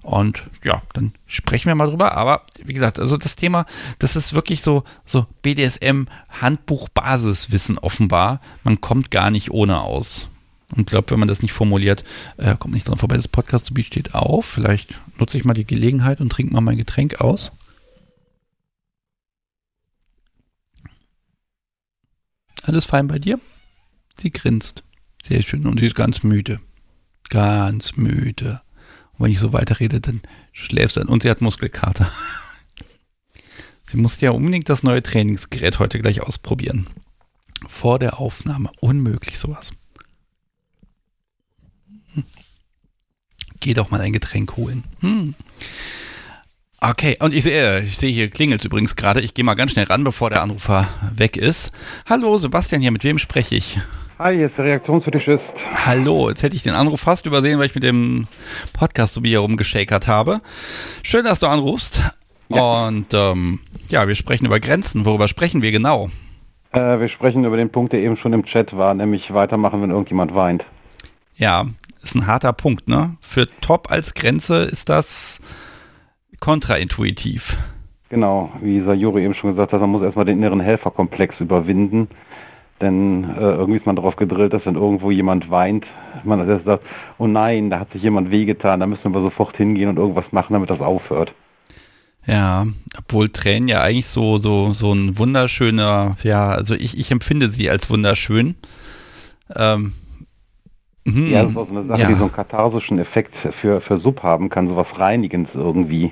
Und 0.01 0.43
ja, 0.63 0.81
dann 0.93 1.11
sprechen 1.27 1.65
wir 1.65 1.75
mal 1.75 1.89
drüber. 1.89 2.13
Aber 2.13 2.43
wie 2.63 2.71
gesagt, 2.71 2.99
also 2.99 3.17
das 3.17 3.35
Thema, 3.35 3.65
das 3.99 4.15
ist 4.15 4.33
wirklich 4.33 4.61
so, 4.61 4.85
so 5.03 5.25
BDSM 5.41 6.05
Handbuch 6.39 6.87
Basiswissen 6.87 7.77
offenbar. 7.77 8.39
Man 8.63 8.79
kommt 8.79 9.11
gar 9.11 9.29
nicht 9.29 9.51
ohne 9.51 9.81
aus. 9.81 10.30
Und 10.75 10.87
glaube, 10.87 11.11
wenn 11.11 11.19
man 11.19 11.27
das 11.27 11.41
nicht 11.41 11.53
formuliert, 11.53 12.03
äh, 12.37 12.55
kommt 12.55 12.73
nicht 12.73 12.87
dran 12.87 12.97
vorbei. 12.97 13.15
Das 13.17 13.27
Podcast 13.27 13.67
to 13.67 13.81
steht 13.81 14.15
auf. 14.15 14.45
Vielleicht 14.45 14.95
nutze 15.17 15.37
ich 15.37 15.43
mal 15.43 15.53
die 15.53 15.65
Gelegenheit 15.65 16.21
und 16.21 16.31
trinke 16.31 16.53
mal 16.53 16.61
mein 16.61 16.77
Getränk 16.77 17.19
aus. 17.19 17.51
Alles 22.63 22.85
fein 22.85 23.07
bei 23.07 23.19
dir? 23.19 23.39
Sie 24.17 24.31
grinst. 24.31 24.83
Sehr 25.23 25.41
schön. 25.41 25.65
Und 25.65 25.79
sie 25.79 25.87
ist 25.87 25.95
ganz 25.95 26.23
müde. 26.23 26.61
Ganz 27.29 27.97
müde. 27.97 28.61
Und 29.13 29.25
wenn 29.25 29.31
ich 29.31 29.39
so 29.39 29.51
weiterrede, 29.51 29.99
dann 29.99 30.21
schläfst 30.51 30.97
du. 30.97 31.01
Und 31.01 31.23
sie 31.23 31.29
hat 31.29 31.41
Muskelkater. 31.41 32.09
sie 33.87 33.97
musste 33.97 34.25
ja 34.25 34.31
unbedingt 34.31 34.69
das 34.69 34.83
neue 34.83 35.03
Trainingsgerät 35.03 35.79
heute 35.79 35.99
gleich 35.99 36.21
ausprobieren. 36.21 36.87
Vor 37.67 37.99
der 37.99 38.19
Aufnahme. 38.19 38.71
Unmöglich 38.79 39.37
sowas. 39.37 39.73
Geh 43.61 43.75
doch 43.75 43.91
mal 43.91 44.01
ein 44.01 44.11
Getränk 44.11 44.57
holen. 44.57 44.83
Hm. 45.01 45.35
Okay, 46.81 47.15
und 47.19 47.31
ich 47.31 47.43
sehe, 47.43 47.81
ich 47.81 47.95
sehe 47.95 48.11
hier 48.11 48.27
klingelt 48.31 48.65
übrigens 48.65 48.95
gerade. 48.95 49.21
Ich 49.21 49.35
gehe 49.35 49.45
mal 49.45 49.53
ganz 49.53 49.71
schnell 49.71 49.85
ran, 49.85 50.03
bevor 50.03 50.31
der 50.31 50.41
Anrufer 50.41 50.87
weg 51.15 51.37
ist. 51.37 51.71
Hallo, 52.09 52.39
Sebastian 52.39 52.81
hier, 52.81 52.91
mit 52.91 53.03
wem 53.03 53.19
spreche 53.19 53.55
ich? 53.55 53.79
Hi, 54.17 54.35
hier 54.35 54.47
ist 54.47 54.57
der 54.57 54.65
Reaktionsfetischist. 54.65 55.43
Hallo, 55.85 56.29
jetzt 56.29 56.41
hätte 56.41 56.55
ich 56.55 56.63
den 56.63 56.73
Anruf 56.73 57.01
fast 57.01 57.27
übersehen, 57.27 57.59
weil 57.59 57.67
ich 57.67 57.75
mit 57.75 57.83
dem 57.83 58.25
Podcast 58.73 59.13
so 59.13 59.23
wie 59.23 59.29
hier 59.29 59.39
rumgeschakert 59.39 60.07
habe. 60.07 60.41
Schön, 61.03 61.23
dass 61.23 61.39
du 61.39 61.45
anrufst. 61.45 62.01
Ja. 62.49 62.87
Und 62.87 63.13
ähm, 63.13 63.59
ja, 63.89 64.07
wir 64.07 64.15
sprechen 64.15 64.47
über 64.47 64.59
Grenzen. 64.59 65.05
Worüber 65.05 65.27
sprechen 65.27 65.61
wir 65.61 65.71
genau? 65.71 66.09
Äh, 66.71 66.99
wir 66.99 67.09
sprechen 67.09 67.45
über 67.45 67.57
den 67.57 67.71
Punkt, 67.71 67.93
der 67.93 67.99
eben 67.99 68.17
schon 68.17 68.33
im 68.33 68.43
Chat 68.45 68.75
war, 68.75 68.95
nämlich 68.95 69.31
weitermachen, 69.31 69.83
wenn 69.83 69.91
irgendjemand 69.91 70.33
weint. 70.33 70.63
Ja, 71.35 71.67
ist 72.01 72.15
ein 72.15 72.27
harter 72.27 72.53
Punkt, 72.53 72.87
ne? 72.87 73.17
Für 73.21 73.47
Top 73.61 73.91
als 73.91 74.13
Grenze 74.13 74.63
ist 74.63 74.89
das 74.89 75.41
kontraintuitiv. 76.39 77.57
Genau, 78.09 78.51
wie 78.61 78.81
Sayuri 78.81 79.23
eben 79.23 79.35
schon 79.35 79.51
gesagt 79.51 79.71
hat, 79.71 79.79
man 79.79 79.89
muss 79.89 80.03
erstmal 80.03 80.25
den 80.25 80.39
inneren 80.39 80.59
Helferkomplex 80.59 81.39
überwinden. 81.39 82.09
Denn 82.81 83.23
äh, 83.23 83.39
irgendwie 83.39 83.77
ist 83.77 83.85
man 83.85 83.95
darauf 83.95 84.15
gedrillt, 84.15 84.53
dass 84.53 84.65
wenn 84.65 84.75
irgendwo 84.75 85.11
jemand 85.11 85.49
weint, 85.51 85.85
man 86.23 86.47
erst 86.49 86.65
sagt, 86.65 86.83
oh 87.19 87.27
nein, 87.27 87.69
da 87.69 87.79
hat 87.79 87.91
sich 87.91 88.01
jemand 88.01 88.31
wehgetan, 88.31 88.79
da 88.79 88.87
müssen 88.87 89.13
wir 89.13 89.21
sofort 89.21 89.55
hingehen 89.55 89.87
und 89.87 89.97
irgendwas 89.97 90.25
machen, 90.31 90.53
damit 90.53 90.71
das 90.71 90.81
aufhört. 90.81 91.33
Ja, 92.25 92.65
obwohl 92.97 93.29
Tränen 93.29 93.67
ja 93.67 93.81
eigentlich 93.81 94.07
so, 94.07 94.37
so, 94.37 94.73
so 94.73 94.93
ein 94.93 95.17
wunderschöner, 95.17 96.17
ja, 96.23 96.49
also 96.49 96.73
ich, 96.73 96.97
ich 96.97 97.11
empfinde 97.11 97.47
sie 97.47 97.69
als 97.69 97.89
wunderschön. 97.89 98.55
Ähm, 99.55 99.93
Mhm. 101.05 101.31
Ja, 101.31 101.43
das 101.43 101.51
ist 101.51 101.57
auch 101.57 101.67
so 101.67 101.75
eine 101.75 101.87
Sache, 101.87 102.01
ja. 102.01 102.07
die 102.07 102.13
so 102.13 102.23
einen 102.23 102.33
katharsischen 102.33 102.99
Effekt 102.99 103.33
für, 103.61 103.81
für 103.81 103.99
Sub 103.99 104.21
haben 104.23 104.49
kann, 104.49 104.67
sowas 104.67 104.87
Reinigendes 104.95 105.53
irgendwie. 105.55 106.11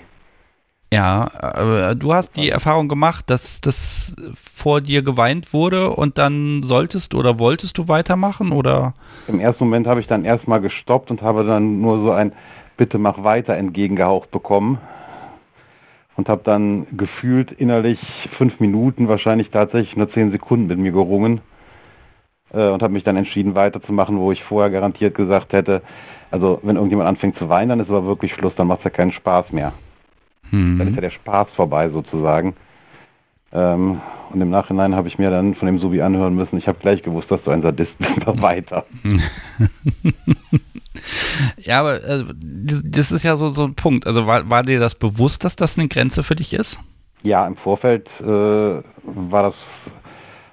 Ja, 0.91 1.94
du 1.94 2.14
hast 2.16 2.36
die 2.36 2.49
Erfahrung 2.49 2.88
gemacht, 2.88 3.30
dass 3.30 3.61
das 3.61 4.16
vor 4.34 4.82
dir 4.82 5.03
geweint 5.03 5.53
wurde 5.53 5.91
und 5.91 6.18
dann 6.18 6.64
solltest 6.64 7.14
oder 7.14 7.38
wolltest 7.38 7.78
du 7.78 7.88
weitermachen 7.88 8.52
oder? 8.52 8.95
Im 9.28 9.40
ersten 9.40 9.66
Moment 9.66 9.86
habe 9.86 9.99
ich 9.99 10.07
dann 10.07 10.26
erstmal 10.26 10.61
gestoppt 10.61 11.11
und 11.11 11.22
habe 11.22 11.45
dann 11.45 11.80
nur 11.82 12.02
so 12.03 12.11
ein 12.11 12.32
Bitte 12.76 12.98
mach 12.98 13.24
weiter 13.24 13.56
entgegengehaucht 13.56 14.32
bekommen 14.32 14.80
und 16.16 16.28
habe 16.28 16.41
dann 16.44 16.88
gefühlt 16.98 17.52
innerlich 17.52 17.99
fünf 18.38 18.60
Minuten, 18.60 19.07
wahrscheinlich 19.10 19.52
tatsächlich 19.52 19.95
nur 19.95 20.11
zehn 20.11 20.32
Sekunden 20.32 20.68
mit 20.68 20.80
mir 20.80 20.91
gerungen 20.91 21.41
und 22.57 22.81
habe 22.81 22.93
mich 22.93 23.03
dann 23.03 23.17
entschieden 23.17 23.55
weiterzumachen, 23.55 24.17
wo 24.17 24.31
ich 24.31 24.43
vorher 24.43 24.71
garantiert 24.71 25.15
gesagt 25.15 25.53
hätte, 25.53 25.81
also 26.31 26.59
wenn 26.63 26.76
irgendjemand 26.76 27.09
anfängt 27.09 27.38
zu 27.38 27.49
weinen, 27.49 27.69
dann 27.69 27.80
ist 27.80 27.89
aber 27.89 28.05
wirklich 28.05 28.34
Schluss, 28.34 28.53
dann 28.55 28.67
macht 28.67 28.80
es 28.80 28.85
ja 28.85 28.89
keinen 28.91 29.11
Spaß 29.11 29.51
mehr. 29.51 29.73
Hm. 30.51 30.77
Dann 30.77 30.88
ist 30.89 30.95
ja 30.95 31.01
der 31.01 31.11
Spaß 31.11 31.47
vorbei 31.55 31.89
sozusagen. 31.89 32.55
Ähm, 33.51 34.01
und 34.31 34.41
im 34.41 34.51
Nachhinein 34.51 34.95
habe 34.95 35.07
ich 35.07 35.17
mir 35.17 35.31
dann 35.31 35.55
von 35.55 35.65
dem 35.65 35.80
Subi 35.80 36.01
anhören 36.01 36.35
müssen, 36.35 36.57
ich 36.57 36.67
habe 36.67 36.77
gleich 36.80 37.01
gewusst, 37.01 37.31
dass 37.31 37.43
du 37.43 37.51
ein 37.51 37.63
Sadist 37.63 37.97
bist, 37.97 38.11
aber 38.21 38.41
weiter. 38.41 38.85
ja, 41.57 41.80
aber 41.80 41.95
äh, 41.95 42.26
das 42.39 43.11
ist 43.11 43.23
ja 43.23 43.35
so, 43.35 43.49
so 43.49 43.65
ein 43.65 43.73
Punkt. 43.73 44.05
Also 44.05 44.27
war, 44.27 44.47
war 44.49 44.63
dir 44.63 44.80
das 44.80 44.93
bewusst, 44.93 45.43
dass 45.45 45.55
das 45.55 45.80
eine 45.80 45.88
Grenze 45.88 46.21
für 46.21 46.35
dich 46.35 46.53
ist? 46.53 46.80
Ja, 47.23 47.47
im 47.47 47.57
Vorfeld 47.57 48.07
äh, 48.19 48.23
war 48.23 49.43
das 49.43 49.55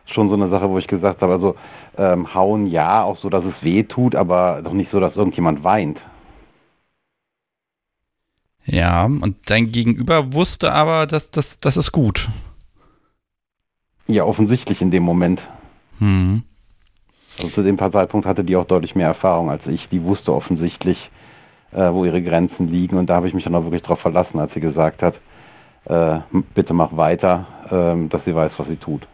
schon 0.06 0.28
so 0.28 0.34
eine 0.34 0.48
Sache, 0.48 0.68
wo 0.70 0.78
ich 0.78 0.86
gesagt 0.86 1.20
habe, 1.20 1.34
also 1.34 1.54
ähm, 1.98 2.34
hauen 2.34 2.66
ja, 2.66 3.02
auch 3.02 3.18
so, 3.18 3.28
dass 3.30 3.44
es 3.44 3.54
weh 3.62 3.82
tut, 3.84 4.14
aber 4.14 4.62
doch 4.62 4.72
nicht 4.72 4.90
so, 4.90 5.00
dass 5.00 5.16
irgendjemand 5.16 5.64
weint. 5.64 5.98
Ja, 8.64 9.04
und 9.04 9.36
dein 9.46 9.66
Gegenüber 9.66 10.32
wusste 10.32 10.72
aber, 10.72 11.06
dass 11.06 11.30
das, 11.30 11.58
das 11.58 11.76
ist 11.76 11.92
gut. 11.92 12.28
Ja, 14.08 14.24
offensichtlich 14.24 14.80
in 14.80 14.90
dem 14.90 15.04
Moment. 15.04 15.40
Hm. 15.98 16.42
Also 17.38 17.48
zu 17.48 17.62
dem 17.62 17.78
Zeitpunkt 17.78 18.26
hatte 18.26 18.44
die 18.44 18.56
auch 18.56 18.66
deutlich 18.66 18.94
mehr 18.94 19.08
Erfahrung 19.08 19.50
als 19.50 19.66
ich. 19.66 19.88
Die 19.90 20.02
wusste 20.02 20.32
offensichtlich, 20.32 20.98
äh, 21.72 21.92
wo 21.92 22.04
ihre 22.04 22.22
Grenzen 22.22 22.68
liegen. 22.68 22.96
Und 22.96 23.08
da 23.08 23.16
habe 23.16 23.28
ich 23.28 23.34
mich 23.34 23.44
dann 23.44 23.54
auch 23.54 23.64
wirklich 23.64 23.82
darauf 23.82 24.00
verlassen, 24.00 24.38
als 24.38 24.52
sie 24.54 24.60
gesagt 24.60 25.02
hat, 25.02 25.14
äh, 25.84 26.20
bitte 26.54 26.74
mach 26.74 26.96
weiter, 26.96 27.46
äh, 27.70 28.08
dass 28.08 28.24
sie 28.24 28.34
weiß, 28.34 28.52
was 28.56 28.68
sie 28.68 28.76
tut. 28.76 29.06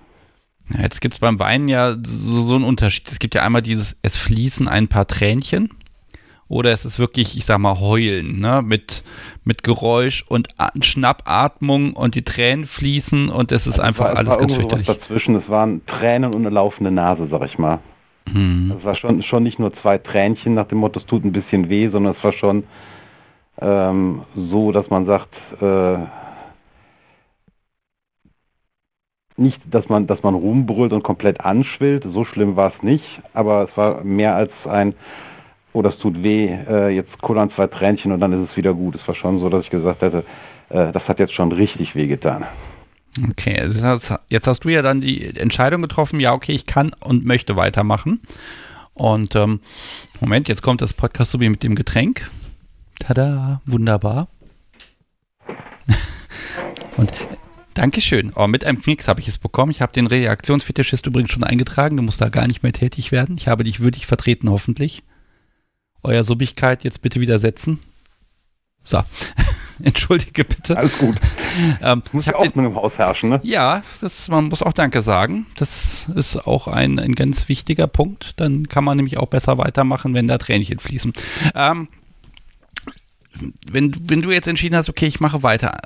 Ja, 0.71 0.83
jetzt 0.83 1.01
gibt 1.01 1.15
es 1.15 1.21
beim 1.21 1.39
Weinen 1.39 1.69
ja 1.69 1.95
so, 2.03 2.43
so 2.43 2.55
einen 2.55 2.65
Unterschied. 2.65 3.11
Es 3.11 3.19
gibt 3.19 3.35
ja 3.35 3.43
einmal 3.43 3.63
dieses, 3.63 3.99
es 4.03 4.17
fließen 4.17 4.69
ein 4.69 4.89
paar 4.89 5.07
Tränchen 5.07 5.71
oder 6.49 6.71
es 6.73 6.85
ist 6.85 6.99
wirklich, 6.99 7.37
ich 7.37 7.47
sag 7.47 7.59
mal, 7.59 7.81
heulen, 7.81 8.39
ne? 8.41 8.63
Mit, 8.63 9.05
mit 9.43 9.63
Geräusch 9.63 10.23
und 10.29 10.49
Schnappatmung 10.83 11.95
und 11.95 12.15
die 12.15 12.25
Tränen 12.25 12.65
fließen 12.65 13.31
und 13.31 13.53
es 13.53 13.67
ist 13.67 13.81
also 13.81 13.83
einfach 13.83 14.09
war, 14.11 14.17
alles 14.19 14.37
ganz 14.37 14.55
fürchterlich. 14.55 14.87
dazwischen, 14.87 15.37
es 15.37 15.49
waren 15.49 15.85
Tränen 15.87 16.35
und 16.35 16.43
eine 16.43 16.51
laufende 16.55 16.91
Nase, 16.91 17.27
sag 17.31 17.43
ich 17.47 17.59
mal. 17.59 17.79
Hm. 18.31 18.75
Es 18.79 18.85
war 18.85 18.95
schon, 18.95 19.23
schon 19.23 19.43
nicht 19.43 19.59
nur 19.59 19.73
zwei 19.81 19.99
Tränchen 19.99 20.55
nach 20.55 20.69
dem 20.69 20.79
Motto, 20.79 21.01
es 21.01 21.07
tut 21.07 21.25
ein 21.25 21.33
bisschen 21.33 21.69
weh, 21.69 21.89
sondern 21.89 22.15
es 22.15 22.23
war 22.23 22.35
schon 22.35 22.65
ähm, 23.61 24.23
so, 24.37 24.73
dass 24.73 24.91
man 24.91 25.07
sagt, 25.07 25.35
äh, 25.61 25.97
nicht, 29.37 29.61
dass 29.71 29.89
man, 29.89 30.07
dass 30.07 30.23
man 30.23 30.35
rumbrüllt 30.35 30.93
und 30.93 31.03
komplett 31.03 31.41
anschwillt, 31.41 32.05
so 32.13 32.25
schlimm 32.25 32.57
war 32.57 32.73
es 32.75 32.83
nicht, 32.83 33.05
aber 33.33 33.69
es 33.69 33.77
war 33.77 34.05
mehr 34.05 34.35
als 34.35 34.53
ein 34.65 34.95
oh, 35.73 35.83
das 35.83 35.97
tut 35.99 36.23
weh, 36.23 36.47
äh, 36.47 36.89
jetzt 36.91 37.17
kullern 37.21 37.51
zwei 37.55 37.67
Tränchen 37.67 38.13
und 38.13 38.21
dann 38.21 38.33
ist 38.33 38.51
es 38.51 38.57
wieder 38.57 38.75
gut. 38.75 38.95
Es 38.95 39.07
war 39.09 39.15
schon 39.15 39.41
so, 39.41 39.49
dass 39.49 39.65
ich 39.65 39.71
gesagt 39.71 40.03
hätte, 40.03 40.25
äh, 40.69 40.93
das 40.93 41.03
hat 41.09 41.19
jetzt 41.19 41.35
schon 41.35 41.53
richtig 41.53 41.95
weh 41.95 42.07
getan. 42.07 42.45
Okay, 43.31 43.61
jetzt 44.31 44.47
hast 44.47 44.65
du 44.65 44.69
ja 44.71 44.81
dann 44.81 45.03
die 45.03 45.37
Entscheidung 45.37 45.83
getroffen, 45.83 46.19
ja, 46.19 46.33
okay, 46.33 46.53
ich 46.53 46.67
kann 46.67 46.93
und 47.01 47.27
möchte 47.27 47.57
weitermachen. 47.57 48.21
Und 48.95 49.37
ähm, 49.37 49.61
Moment, 50.21 50.49
jetzt 50.49 50.63
kommt 50.63 50.81
das 50.81 50.95
Podcast 50.95 51.37
mit 51.39 51.63
dem 51.63 51.75
Getränk. 51.75 52.31
Tada, 53.01 53.61
wunderbar. 53.67 54.29
und 56.97 57.13
Dankeschön. 57.75 58.33
Oh, 58.35 58.47
mit 58.47 58.65
einem 58.65 58.81
Knicks 58.81 59.09
habe 59.09 59.21
ich 59.21 59.29
es 59.29 59.39
bekommen. 59.39 59.71
Ich 59.71 59.81
habe 59.81 59.93
den 59.93 60.07
Reaktionsfetischist 60.07 61.07
übrigens 61.07 61.31
schon 61.31 61.45
eingetragen. 61.45 61.97
Du 61.97 62.03
musst 62.03 62.21
da 62.21 62.29
gar 62.29 62.47
nicht 62.47 62.63
mehr 62.63 62.73
tätig 62.73 63.13
werden. 63.13 63.37
Ich 63.37 63.49
habe 63.49 63.65
dich 63.65 63.81
würdig 63.81 64.07
vertreten, 64.07 64.51
hoffentlich 64.51 65.03
euer 66.03 66.25
Subbigkeit 66.25 66.85
jetzt 66.85 67.03
bitte 67.03 67.21
widersetzen. 67.21 67.79
So. 68.83 69.01
Entschuldige 69.83 70.45
bitte. 70.45 70.77
Alles 70.77 70.97
gut. 70.99 71.19
Ähm, 71.83 72.03
muss 72.13 72.25
ja 72.25 72.35
auch 72.35 72.47
den, 72.47 72.53
mit 72.55 72.65
dem 72.65 72.75
Haus 72.77 72.93
herrschen, 72.97 73.29
ne? 73.29 73.41
Ja, 73.43 73.83
das, 74.01 74.29
man 74.29 74.47
muss 74.47 74.63
auch 74.63 74.73
Danke 74.73 75.03
sagen. 75.03 75.45
Das 75.57 76.07
ist 76.15 76.47
auch 76.47 76.67
ein, 76.67 76.99
ein 76.99 77.15
ganz 77.15 77.51
wichtiger 77.51 77.87
Punkt. 77.89 78.41
Dann 78.41 78.69
kann 78.69 78.85
man 78.85 78.97
nämlich 78.97 79.19
auch 79.19 79.27
besser 79.27 79.59
weitermachen, 79.59 80.15
wenn 80.15 80.29
da 80.29 80.39
Tränchen 80.39 80.79
fließen. 80.79 81.13
Ähm, 81.55 81.89
wenn, 83.71 83.95
wenn 84.09 84.23
du 84.23 84.31
jetzt 84.31 84.47
entschieden 84.47 84.77
hast, 84.77 84.89
okay, 84.89 85.05
ich 85.05 85.21
mache 85.21 85.43
weiter, 85.43 85.77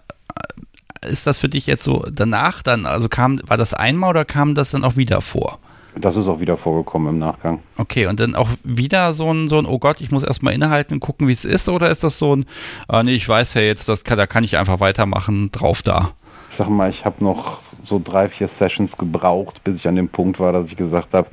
ist 1.02 1.26
das 1.26 1.38
für 1.38 1.48
dich 1.48 1.66
jetzt 1.66 1.84
so 1.84 2.04
danach 2.10 2.62
dann, 2.62 2.86
also 2.86 3.08
kam, 3.08 3.40
war 3.46 3.56
das 3.56 3.74
einmal 3.74 4.10
oder 4.10 4.24
kam 4.24 4.54
das 4.54 4.70
dann 4.70 4.84
auch 4.84 4.96
wieder 4.96 5.20
vor? 5.20 5.58
Das 5.98 6.14
ist 6.14 6.26
auch 6.26 6.40
wieder 6.40 6.58
vorgekommen 6.58 7.14
im 7.14 7.18
Nachgang. 7.18 7.60
Okay, 7.78 8.06
und 8.06 8.20
dann 8.20 8.34
auch 8.34 8.50
wieder 8.62 9.14
so 9.14 9.32
ein, 9.32 9.48
so 9.48 9.58
ein 9.58 9.64
oh 9.64 9.78
Gott, 9.78 10.02
ich 10.02 10.10
muss 10.10 10.22
erstmal 10.22 10.52
innehalten 10.52 10.94
und 10.94 11.00
gucken, 11.00 11.26
wie 11.26 11.32
es 11.32 11.46
ist, 11.46 11.68
oder 11.70 11.90
ist 11.90 12.04
das 12.04 12.18
so 12.18 12.36
ein, 12.36 12.44
ah, 12.86 13.02
nee, 13.02 13.14
ich 13.14 13.26
weiß 13.26 13.54
ja 13.54 13.62
jetzt, 13.62 13.88
das 13.88 14.04
kann, 14.04 14.18
da 14.18 14.26
kann 14.26 14.44
ich 14.44 14.58
einfach 14.58 14.80
weitermachen, 14.80 15.50
drauf 15.52 15.80
da? 15.80 16.12
Ich 16.50 16.58
sag 16.58 16.68
mal, 16.68 16.90
ich 16.90 17.04
habe 17.04 17.24
noch 17.24 17.60
so 17.88 17.98
drei, 18.02 18.28
vier 18.28 18.50
Sessions 18.58 18.90
gebraucht, 18.98 19.62
bis 19.64 19.76
ich 19.76 19.88
an 19.88 19.96
dem 19.96 20.08
Punkt 20.08 20.38
war, 20.38 20.52
dass 20.52 20.66
ich 20.66 20.76
gesagt 20.76 21.14
habe, 21.14 21.28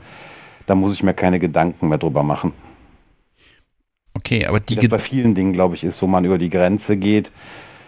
da 0.65 0.76
muss 0.76 0.94
ich 0.94 1.03
mir 1.03 1.14
keine 1.14 1.40
Gedanken 1.40 1.90
mehr 1.90 1.98
drüber 1.98 2.23
machen. 2.23 2.53
Okay, 4.15 4.45
aber 4.45 4.60
die. 4.60 4.76
Das 4.76 4.88
bei 4.88 4.99
vielen 4.99 5.35
Dingen, 5.35 5.53
glaube 5.53 5.76
ich, 5.76 5.84
ist, 5.84 6.02
wo 6.02 6.07
man 6.07 6.23
über 6.23 6.38
die 6.38 6.49
Grenze 6.49 6.95
geht, 6.95 7.30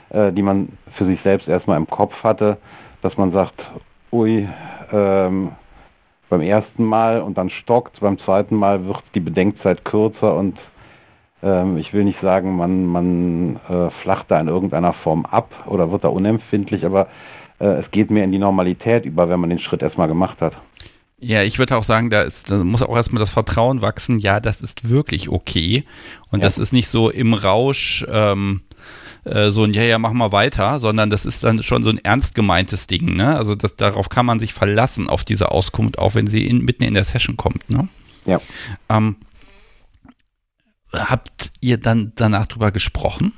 äh, 0.10 0.32
die 0.32 0.41
man 0.41 0.69
für 0.98 1.06
sich 1.06 1.22
selbst 1.22 1.48
erstmal 1.48 1.77
im 1.77 1.88
Kopf 1.88 2.14
hatte, 2.23 2.57
dass 3.02 3.18
man 3.18 3.32
sagt, 3.32 3.61
ui, 4.11 4.48
ähm, 4.91 5.52
beim 6.30 6.41
ersten 6.41 6.84
Mal 6.84 7.22
und 7.22 7.38
dann 7.38 7.49
stockt, 7.49 7.99
beim 7.99 8.18
zweiten 8.19 8.56
Mal 8.56 8.86
wird 8.86 9.03
die 9.14 9.19
Bedenkzeit 9.19 9.86
kürzer 9.86 10.36
und 10.36 10.57
ähm, 11.44 11.77
ich 11.77 11.94
will 11.94 12.03
nicht 12.03 12.19
sagen, 12.22 12.56
man, 12.56 12.86
man 12.86 13.60
äh, 13.69 13.91
flacht 14.02 14.26
da 14.30 14.40
in 14.40 14.48
irgendeiner 14.48 14.94
Form 14.94 15.26
ab 15.26 15.52
oder 15.68 15.91
wird 15.91 16.03
da 16.03 16.07
unempfindlich, 16.07 16.86
aber 16.86 17.07
äh, 17.60 17.65
es 17.65 17.91
geht 17.91 18.10
mehr 18.10 18.23
in 18.23 18.32
die 18.32 18.40
Normalität 18.40 19.06
über, 19.06 19.30
wenn 19.30 19.40
man 19.40 19.49
den 19.49 19.60
Schritt 19.60 19.82
erstmal 19.82 20.07
gemacht 20.07 20.41
hat. 20.41 20.53
Ja, 21.18 21.44
ich 21.44 21.60
würde 21.60 21.77
auch 21.77 21.84
sagen, 21.84 22.10
da, 22.10 22.22
ist, 22.22 22.52
da 22.52 22.64
muss 22.64 22.84
auch 22.84 22.95
erstmal 22.95 23.19
das 23.19 23.30
Vertrauen 23.30 23.82
wachsen, 23.82 24.19
ja, 24.19 24.40
das 24.40 24.61
ist 24.61 24.90
wirklich 24.90 25.30
okay. 25.30 25.84
Und 26.32 26.40
ja. 26.40 26.45
das 26.45 26.57
ist 26.57 26.73
nicht 26.73 26.90
so 26.90 27.10
im 27.10 27.34
Rausch, 27.34 28.06
ähm, 28.11 28.61
äh, 29.26 29.49
so 29.49 29.64
ein 29.64 29.73
Ja, 29.73 29.84
ja, 29.84 29.97
mach 29.97 30.14
mal 30.14 30.31
weiter, 30.31 30.80
sondern 30.80 31.10
das 31.10 31.26
ist 31.26 31.43
dann 31.43 31.61
schon 31.64 31.84
so 31.84 31.89
ein 31.89 31.99
ernst 32.03 32.35
gemeintes 32.35 32.88
Ding. 32.88 33.15
Ne? 33.15 33.35
Also 33.35 33.56
das, 33.56 33.76
darauf 33.76 34.10
kann 34.10 34.26
man 34.26 34.39
sich 34.39 34.53
verlassen, 34.53 35.10
auf 35.10 35.23
diese 35.23 35.52
Auskunft, 35.52 35.99
auch 35.99 36.15
wenn 36.15 36.27
sie 36.27 36.47
in, 36.47 36.64
mitten 36.64 36.84
in 36.84 36.93
der 36.93 37.03
Session 37.03 37.35
kommt. 37.35 37.69
Ne? 37.69 37.88
Ja. 38.26 38.39
Ähm, 38.89 39.18
habt 40.93 41.52
ihr 41.60 41.77
dann 41.77 42.14
danach 42.15 42.45
drüber 42.45 42.72
gesprochen? 42.72 43.34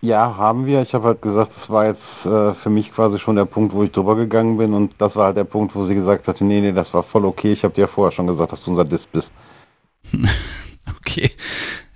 Ja, 0.00 0.36
haben 0.36 0.66
wir. 0.66 0.82
Ich 0.82 0.94
habe 0.94 1.06
halt 1.06 1.22
gesagt, 1.22 1.52
das 1.60 1.70
war 1.70 1.86
jetzt 1.86 2.00
äh, 2.24 2.54
für 2.62 2.70
mich 2.70 2.92
quasi 2.92 3.20
schon 3.20 3.36
der 3.36 3.44
Punkt, 3.44 3.72
wo 3.72 3.84
ich 3.84 3.92
drüber 3.92 4.16
gegangen 4.16 4.58
bin 4.58 4.74
und 4.74 4.94
das 4.98 5.14
war 5.14 5.26
halt 5.26 5.36
der 5.36 5.44
Punkt, 5.44 5.76
wo 5.76 5.86
sie 5.86 5.94
gesagt 5.94 6.26
hatte, 6.26 6.44
nee, 6.44 6.60
nee, 6.60 6.72
das 6.72 6.92
war 6.92 7.04
voll 7.04 7.24
okay. 7.24 7.52
Ich 7.52 7.62
habe 7.62 7.74
dir 7.74 7.82
ja 7.82 7.86
vorher 7.86 8.12
schon 8.12 8.26
gesagt, 8.26 8.52
dass 8.52 8.64
du 8.64 8.72
unser 8.72 8.84
Dis 8.84 9.02
bist. 9.12 9.28
okay. 10.98 11.30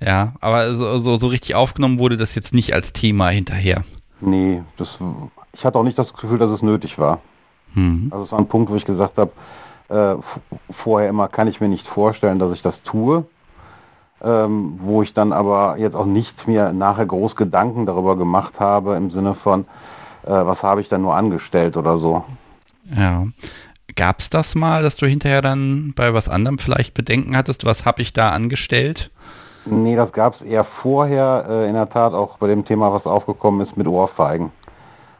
Ja, 0.00 0.34
aber 0.40 0.74
so, 0.74 0.98
so, 0.98 1.16
so 1.16 1.26
richtig 1.28 1.54
aufgenommen 1.54 1.98
wurde 1.98 2.16
das 2.16 2.34
jetzt 2.34 2.54
nicht 2.54 2.74
als 2.74 2.92
Thema 2.92 3.28
hinterher. 3.28 3.82
Nee, 4.20 4.62
das, 4.76 4.88
ich 5.52 5.64
hatte 5.64 5.78
auch 5.78 5.84
nicht 5.84 5.98
das 5.98 6.12
Gefühl, 6.12 6.38
dass 6.38 6.50
es 6.50 6.62
nötig 6.62 6.98
war. 6.98 7.20
Mhm. 7.74 8.08
Also 8.10 8.24
es 8.24 8.32
war 8.32 8.38
ein 8.38 8.48
Punkt, 8.48 8.70
wo 8.70 8.76
ich 8.76 8.84
gesagt 8.84 9.16
habe, 9.16 9.32
äh, 9.88 10.16
vorher 10.82 11.08
immer 11.08 11.28
kann 11.28 11.48
ich 11.48 11.60
mir 11.60 11.68
nicht 11.68 11.86
vorstellen, 11.86 12.38
dass 12.38 12.52
ich 12.54 12.62
das 12.62 12.74
tue. 12.84 13.24
Ähm, 14.22 14.78
wo 14.80 15.02
ich 15.02 15.12
dann 15.12 15.34
aber 15.34 15.76
jetzt 15.76 15.94
auch 15.94 16.06
nicht 16.06 16.48
mir 16.48 16.72
nachher 16.72 17.04
groß 17.04 17.36
Gedanken 17.36 17.84
darüber 17.84 18.16
gemacht 18.16 18.54
habe, 18.58 18.96
im 18.96 19.10
Sinne 19.10 19.34
von, 19.42 19.66
äh, 20.22 20.30
was 20.30 20.62
habe 20.62 20.80
ich 20.80 20.88
dann 20.88 21.02
nur 21.02 21.14
angestellt 21.14 21.76
oder 21.76 21.98
so. 21.98 22.24
Ja. 22.96 23.26
Gab 23.94 24.20
es 24.20 24.30
das 24.30 24.54
mal, 24.54 24.82
dass 24.82 24.96
du 24.96 25.06
hinterher 25.06 25.42
dann 25.42 25.92
bei 25.94 26.14
was 26.14 26.30
anderem 26.30 26.58
vielleicht 26.58 26.94
Bedenken 26.94 27.36
hattest, 27.36 27.66
was 27.66 27.84
habe 27.84 28.00
ich 28.00 28.14
da 28.14 28.30
angestellt? 28.30 29.10
Nee, 29.66 29.96
das 29.96 30.12
gab 30.12 30.34
es 30.34 30.42
eher 30.42 30.64
vorher, 30.82 31.46
äh, 31.48 31.68
in 31.68 31.74
der 31.74 31.90
Tat 31.90 32.14
auch 32.14 32.38
bei 32.38 32.46
dem 32.46 32.64
Thema, 32.64 32.92
was 32.92 33.04
aufgekommen 33.04 33.66
ist 33.66 33.76
mit 33.76 33.88
Ohrfeigen. 33.88 34.52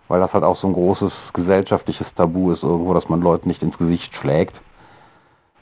Weil 0.09 0.21
das 0.21 0.33
halt 0.33 0.45
auch 0.45 0.57
so 0.57 0.69
ein 0.69 0.73
großes 0.73 1.13
gesellschaftliches 1.33 2.07
Tabu 2.15 2.53
ist 2.53 2.63
irgendwo, 2.63 2.95
dass 2.95 3.09
man 3.09 3.21
Leuten 3.21 3.49
nicht 3.49 3.63
ins 3.63 3.77
Gesicht 3.77 4.15
schlägt. 4.15 4.55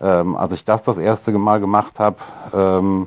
Ähm, 0.00 0.36
als 0.36 0.52
ich 0.52 0.64
das 0.66 0.82
das 0.84 0.98
erste 0.98 1.32
Mal 1.32 1.60
gemacht 1.60 1.98
habe, 1.98 2.16
ähm, 2.52 3.06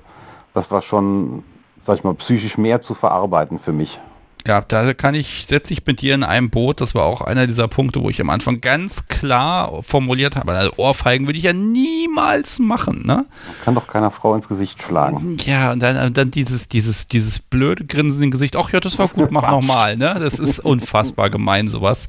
das 0.56 0.70
war 0.72 0.82
schon, 0.82 1.44
sag 1.86 1.98
ich 1.98 2.04
mal, 2.04 2.16
psychisch 2.16 2.58
mehr 2.58 2.82
zu 2.82 2.95
verarbeiten 2.95 3.60
für 3.60 3.74
mich. 3.74 3.99
Ja, 4.48 4.61
da 4.61 4.94
kann 4.94 5.14
ich, 5.14 5.45
setze 5.45 5.74
ich 5.74 5.86
mit 5.86 5.99
dir 6.02 6.15
in 6.15 6.24
einem 6.24 6.49
Boot. 6.49 6.80
Das 6.80 6.95
war 6.95 7.03
auch 7.03 7.19
einer 7.19 7.48
dieser 7.48 7.68
Punkte, 7.68 8.02
wo 8.02 8.10
ich 8.10 8.22
am 8.22 8.30
Anfang 8.30 8.61
ganz 8.61 9.07
klar 9.10 9.84
formuliert 9.84 10.38
habe. 10.38 10.53
Also 10.53 10.72
Ohrfeigen 10.78 11.28
würde 11.28 11.38
ich 11.38 11.44
ja 11.44 11.52
niemals 11.52 12.60
machen, 12.60 13.03
ne? 13.06 13.26
Kann 13.65 13.76
doch 13.76 13.88
keiner 13.88 14.10
Frau 14.10 14.36
ins 14.36 14.48
Gesicht 14.48 14.78
schlagen. 14.88 15.36
Ja, 15.41 15.74
und 15.74 15.82
dann, 15.82 16.14
dann 16.14 16.32
dieses, 16.32 16.69
dieses, 16.69 17.10
dieses 17.10 17.40
blöde 17.40 17.84
Grinsen 17.84 18.24
im 18.24 18.32
Gesicht. 18.32 18.56
Ach 18.56 18.72
ja, 18.72 18.80
das 18.80 18.98
war 18.98 19.10
gut, 19.10 19.32
mach 19.32 19.52
nochmal, 19.52 19.98
ne? 19.98 20.15
Das 20.18 20.40
ist 20.40 20.60
unfassbar 20.60 21.30
gemein, 21.30 21.68
sowas. 21.68 22.07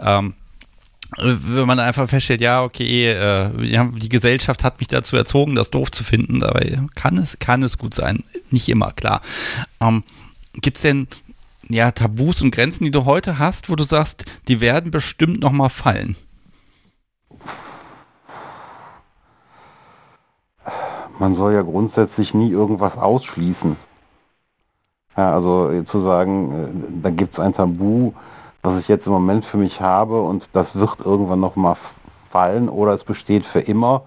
Ähm, 0.00 0.32
wenn 1.18 1.66
man 1.66 1.80
einfach 1.80 2.08
feststellt, 2.08 2.40
ja, 2.40 2.62
okay, 2.62 3.10
äh, 3.10 3.50
die 3.98 4.08
Gesellschaft 4.08 4.64
hat 4.64 4.80
mich 4.80 4.88
dazu 4.88 5.16
erzogen, 5.16 5.54
das 5.54 5.70
doof 5.70 5.90
zu 5.90 6.02
finden, 6.02 6.40
dabei 6.40 6.80
kann 6.94 7.18
es, 7.18 7.38
kann 7.38 7.62
es 7.62 7.76
gut 7.76 7.92
sein. 7.92 8.24
Nicht 8.50 8.70
immer, 8.70 8.92
klar. 8.92 9.20
Ähm, 9.82 10.02
Gibt 10.54 10.76
es 10.78 10.82
denn 10.82 11.08
ja, 11.68 11.90
Tabus 11.90 12.42
und 12.42 12.54
Grenzen, 12.54 12.84
die 12.84 12.90
du 12.90 13.04
heute 13.04 13.38
hast, 13.38 13.70
wo 13.70 13.76
du 13.76 13.82
sagst, 13.82 14.42
die 14.48 14.60
werden 14.60 14.90
bestimmt 14.90 15.40
nochmal 15.42 15.70
fallen? 15.70 16.16
Man 21.18 21.36
soll 21.36 21.54
ja 21.54 21.62
grundsätzlich 21.62 22.34
nie 22.34 22.50
irgendwas 22.50 22.96
ausschließen. 22.96 23.76
Ja, 25.16 25.32
also 25.32 25.70
zu 25.92 26.02
sagen, 26.02 26.52
äh, 26.52 27.02
da 27.02 27.10
gibt 27.10 27.34
es 27.34 27.38
ein 27.38 27.54
Tabu, 27.54 28.12
was 28.62 28.80
ich 28.80 28.88
jetzt 28.88 29.06
im 29.06 29.12
Moment 29.12 29.44
für 29.46 29.58
mich 29.58 29.80
habe 29.80 30.20
und 30.22 30.48
das 30.52 30.66
wird 30.74 30.98
irgendwann 30.98 31.38
nochmal 31.38 31.76
fallen 32.30 32.68
oder 32.68 32.94
es 32.94 33.04
besteht 33.04 33.46
für 33.46 33.60
immer. 33.60 34.02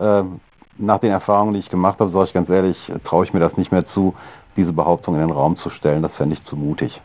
Ähm, 0.00 0.40
nach 0.76 0.98
den 0.98 1.12
Erfahrungen, 1.12 1.54
die 1.54 1.60
ich 1.60 1.68
gemacht 1.68 2.00
habe, 2.00 2.10
sage 2.10 2.24
ich 2.24 2.32
ganz 2.32 2.48
ehrlich, 2.48 2.76
traue 3.04 3.24
ich 3.24 3.32
mir 3.32 3.40
das 3.40 3.56
nicht 3.56 3.70
mehr 3.70 3.86
zu, 3.88 4.14
diese 4.56 4.72
Behauptung 4.72 5.14
in 5.14 5.20
den 5.20 5.30
Raum 5.30 5.56
zu 5.58 5.70
stellen. 5.70 6.02
Das 6.02 6.12
fände 6.12 6.36
ich 6.36 6.44
zu 6.44 6.56
mutig. 6.56 7.00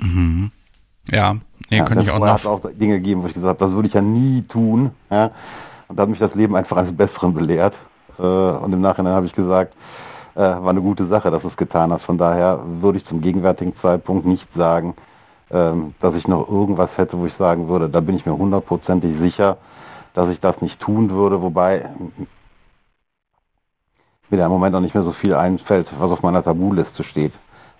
Mhm. 0.00 0.50
Ja, 1.10 1.34
nee, 1.70 1.78
ja, 1.78 1.84
kann 1.84 2.00
ich 2.00 2.10
auch 2.10 2.18
noch. 2.18 2.34
Es 2.34 2.44
hat 2.44 2.50
auch 2.50 2.60
Dinge 2.72 2.98
gegeben, 2.98 3.22
wo 3.22 3.26
ich 3.26 3.34
gesagt 3.34 3.60
habe, 3.60 3.64
das 3.70 3.74
würde 3.74 3.88
ich 3.88 3.94
ja 3.94 4.02
nie 4.02 4.42
tun. 4.42 4.92
Ja? 5.10 5.30
Und 5.88 5.98
da 5.98 6.02
hat 6.02 6.08
mich 6.08 6.18
das 6.18 6.34
Leben 6.34 6.54
einfach 6.54 6.76
eines 6.76 6.96
Besseren 6.96 7.34
belehrt. 7.34 7.74
Äh, 8.18 8.22
und 8.22 8.72
im 8.72 8.80
Nachhinein 8.80 9.14
habe 9.14 9.26
ich 9.26 9.34
gesagt, 9.34 9.74
äh, 10.34 10.40
war 10.40 10.70
eine 10.70 10.80
gute 10.80 11.06
Sache, 11.08 11.30
dass 11.30 11.42
du 11.42 11.48
es 11.48 11.56
getan 11.56 11.92
hast. 11.92 12.04
Von 12.04 12.18
daher 12.18 12.60
würde 12.80 12.98
ich 12.98 13.04
zum 13.06 13.20
gegenwärtigen 13.20 13.74
Zeitpunkt 13.82 14.26
nicht 14.26 14.46
sagen, 14.54 14.94
ähm, 15.50 15.94
dass 16.00 16.14
ich 16.14 16.26
noch 16.26 16.48
irgendwas 16.48 16.90
hätte, 16.96 17.18
wo 17.18 17.26
ich 17.26 17.34
sagen 17.34 17.68
würde, 17.68 17.88
da 17.88 18.00
bin 18.00 18.16
ich 18.16 18.24
mir 18.24 18.36
hundertprozentig 18.36 19.18
sicher, 19.20 19.58
dass 20.14 20.28
ich 20.30 20.40
das 20.40 20.60
nicht 20.60 20.80
tun 20.80 21.10
würde, 21.10 21.42
wobei 21.42 21.90
mir 24.32 24.38
da 24.38 24.46
im 24.46 24.52
Moment 24.52 24.74
auch 24.74 24.80
nicht 24.80 24.94
mehr 24.94 25.04
so 25.04 25.12
viel 25.12 25.34
einfällt, 25.34 25.86
was 25.98 26.10
auf 26.10 26.22
meiner 26.22 26.42
Tabuliste 26.42 27.04
steht. 27.04 27.32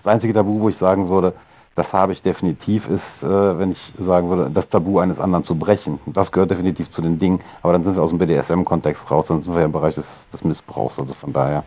Das 0.04 0.12
einzige 0.12 0.34
Tabu, 0.34 0.60
wo 0.60 0.68
ich 0.68 0.76
sagen 0.78 1.08
würde, 1.08 1.32
das 1.74 1.90
habe 1.92 2.12
ich 2.12 2.20
definitiv, 2.20 2.84
ist, 2.86 3.22
äh, 3.22 3.58
wenn 3.58 3.72
ich 3.72 3.78
sagen 3.98 4.28
würde, 4.28 4.50
das 4.50 4.68
Tabu 4.68 4.98
eines 4.98 5.18
anderen 5.18 5.46
zu 5.46 5.54
brechen. 5.54 5.98
Das 6.06 6.30
gehört 6.30 6.50
definitiv 6.50 6.90
zu 6.92 7.00
den 7.00 7.18
Dingen, 7.18 7.40
aber 7.62 7.72
dann 7.72 7.82
sind 7.84 7.96
wir 7.96 8.02
aus 8.02 8.10
dem 8.10 8.18
BDSM-Kontext 8.18 9.10
raus, 9.10 9.24
dann 9.28 9.42
sind 9.42 9.54
wir 9.54 9.64
im 9.64 9.72
Bereich 9.72 9.94
des, 9.94 10.04
des 10.32 10.44
Missbrauchs, 10.44 10.98
also 10.98 11.14
von 11.14 11.32
daher. 11.32 11.64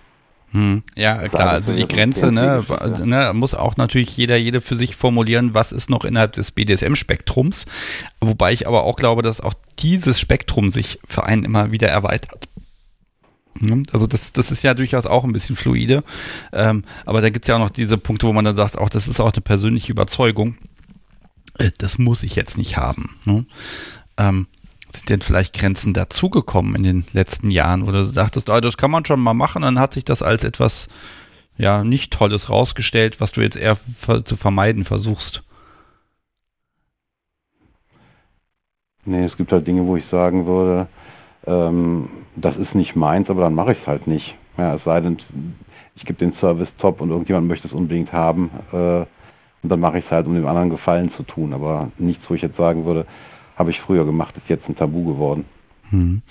Hm, 0.51 0.83
ja, 0.95 1.27
klar, 1.27 1.49
also 1.49 1.73
die 1.73 1.87
Grenze, 1.87 2.31
ne, 2.31 2.63
ne, 3.03 3.31
muss 3.33 3.55
auch 3.55 3.77
natürlich 3.77 4.15
jeder, 4.15 4.37
jede 4.37 4.61
für 4.61 4.75
sich 4.75 4.95
formulieren, 4.95 5.53
was 5.53 5.71
ist 5.71 5.89
noch 5.89 6.05
innerhalb 6.05 6.33
des 6.33 6.51
BDSM-Spektrums. 6.51 7.65
Wobei 8.21 8.53
ich 8.53 8.67
aber 8.67 8.83
auch 8.83 8.95
glaube, 8.95 9.23
dass 9.23 9.41
auch 9.41 9.53
dieses 9.79 10.19
Spektrum 10.19 10.69
sich 10.69 10.99
für 11.05 11.25
einen 11.25 11.43
immer 11.43 11.71
wieder 11.71 11.87
erweitert. 11.87 12.47
Hm, 13.69 13.83
also 13.91 14.07
das, 14.07 14.31
das 14.31 14.51
ist 14.51 14.63
ja 14.63 14.73
durchaus 14.73 15.05
auch 15.05 15.23
ein 15.23 15.33
bisschen 15.33 15.55
fluide. 15.55 16.03
Ähm, 16.53 16.83
aber 17.05 17.21
da 17.21 17.29
gibt 17.29 17.45
es 17.45 17.49
ja 17.49 17.55
auch 17.55 17.59
noch 17.59 17.69
diese 17.69 17.97
Punkte, 17.97 18.27
wo 18.27 18.33
man 18.33 18.45
dann 18.45 18.55
sagt, 18.55 18.77
auch 18.77 18.89
das 18.89 19.07
ist 19.07 19.19
auch 19.19 19.33
eine 19.33 19.41
persönliche 19.41 19.91
Überzeugung. 19.91 20.55
Äh, 21.57 21.71
das 21.77 21.97
muss 21.97 22.23
ich 22.23 22.35
jetzt 22.35 22.57
nicht 22.57 22.77
haben. 22.77 23.15
Ne? 23.25 23.45
Ähm, 24.17 24.47
sind 24.95 25.09
denn 25.09 25.21
vielleicht 25.21 25.57
Grenzen 25.57 25.93
dazugekommen 25.93 26.75
in 26.75 26.83
den 26.83 27.05
letzten 27.11 27.51
Jahren, 27.51 27.83
oder 27.83 28.05
du 28.05 28.11
dachtest, 28.11 28.49
oh, 28.49 28.59
das 28.59 28.77
kann 28.77 28.91
man 28.91 29.05
schon 29.05 29.19
mal 29.19 29.33
machen, 29.33 29.61
dann 29.61 29.79
hat 29.79 29.93
sich 29.93 30.05
das 30.05 30.21
als 30.21 30.43
etwas 30.43 30.89
ja 31.57 31.83
nicht 31.83 32.13
Tolles 32.13 32.49
rausgestellt, 32.49 33.21
was 33.21 33.31
du 33.31 33.41
jetzt 33.41 33.57
eher 33.57 33.77
zu 34.23 34.35
vermeiden 34.35 34.83
versuchst? 34.83 35.43
Nee, 39.05 39.25
es 39.25 39.37
gibt 39.37 39.51
halt 39.51 39.67
Dinge, 39.67 39.85
wo 39.85 39.95
ich 39.97 40.05
sagen 40.09 40.45
würde, 40.45 40.87
ähm, 41.45 42.09
das 42.35 42.55
ist 42.57 42.75
nicht 42.75 42.95
meins, 42.95 43.29
aber 43.29 43.41
dann 43.41 43.55
mache 43.55 43.73
ich 43.73 43.79
es 43.81 43.87
halt 43.87 44.07
nicht. 44.07 44.35
Ja, 44.57 44.75
es 44.75 44.83
sei 44.83 45.01
denn, 45.01 45.17
ich 45.95 46.05
gebe 46.05 46.19
den 46.19 46.33
Service 46.39 46.69
top 46.79 47.01
und 47.01 47.09
irgendjemand 47.09 47.47
möchte 47.47 47.67
es 47.67 47.73
unbedingt 47.73 48.11
haben 48.11 48.49
äh, 48.71 49.05
und 49.63 49.69
dann 49.69 49.79
mache 49.79 49.99
ich 49.99 50.05
es 50.05 50.11
halt, 50.11 50.27
um 50.27 50.35
dem 50.35 50.47
anderen 50.47 50.69
Gefallen 50.69 51.11
zu 51.17 51.23
tun, 51.23 51.53
aber 51.53 51.91
nichts, 51.97 52.23
wo 52.29 52.35
ich 52.35 52.41
jetzt 52.41 52.57
sagen 52.57 52.85
würde, 52.85 53.05
habe 53.55 53.71
ich 53.71 53.79
früher 53.81 54.05
gemacht, 54.05 54.35
ist 54.37 54.49
jetzt 54.49 54.67
ein 54.69 54.75
Tabu 54.75 55.05
geworden. 55.05 55.45
Hm. 55.89 56.21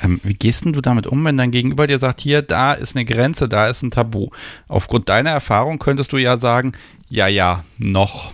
Ähm, 0.00 0.20
wie 0.22 0.34
gehst 0.34 0.64
denn 0.64 0.72
du 0.72 0.80
damit 0.80 1.06
um, 1.06 1.24
wenn 1.24 1.36
dein 1.36 1.50
Gegenüber 1.50 1.86
dir 1.86 1.98
sagt, 1.98 2.20
hier, 2.20 2.42
da 2.42 2.72
ist 2.72 2.96
eine 2.96 3.04
Grenze, 3.04 3.48
da 3.48 3.68
ist 3.68 3.82
ein 3.82 3.90
Tabu? 3.90 4.28
Aufgrund 4.66 5.08
deiner 5.08 5.30
Erfahrung 5.30 5.78
könntest 5.78 6.12
du 6.12 6.16
ja 6.16 6.38
sagen, 6.38 6.72
ja, 7.08 7.28
ja, 7.28 7.64
noch. 7.78 8.32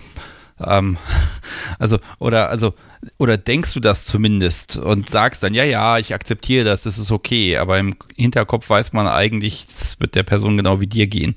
Ähm, 0.64 0.96
also, 1.78 1.98
oder, 2.18 2.50
also, 2.50 2.74
oder 3.18 3.36
denkst 3.36 3.74
du 3.74 3.80
das 3.80 4.04
zumindest 4.04 4.76
und 4.76 5.08
sagst 5.08 5.42
dann, 5.42 5.54
ja, 5.54 5.64
ja, 5.64 5.98
ich 5.98 6.14
akzeptiere 6.14 6.64
das, 6.64 6.82
das 6.82 6.98
ist 6.98 7.12
okay, 7.12 7.56
aber 7.56 7.78
im 7.78 7.94
Hinterkopf 8.16 8.68
weiß 8.68 8.92
man 8.92 9.06
eigentlich, 9.06 9.66
es 9.68 10.00
wird 10.00 10.14
der 10.14 10.22
Person 10.22 10.56
genau 10.56 10.80
wie 10.80 10.86
dir 10.86 11.06
gehen. 11.06 11.34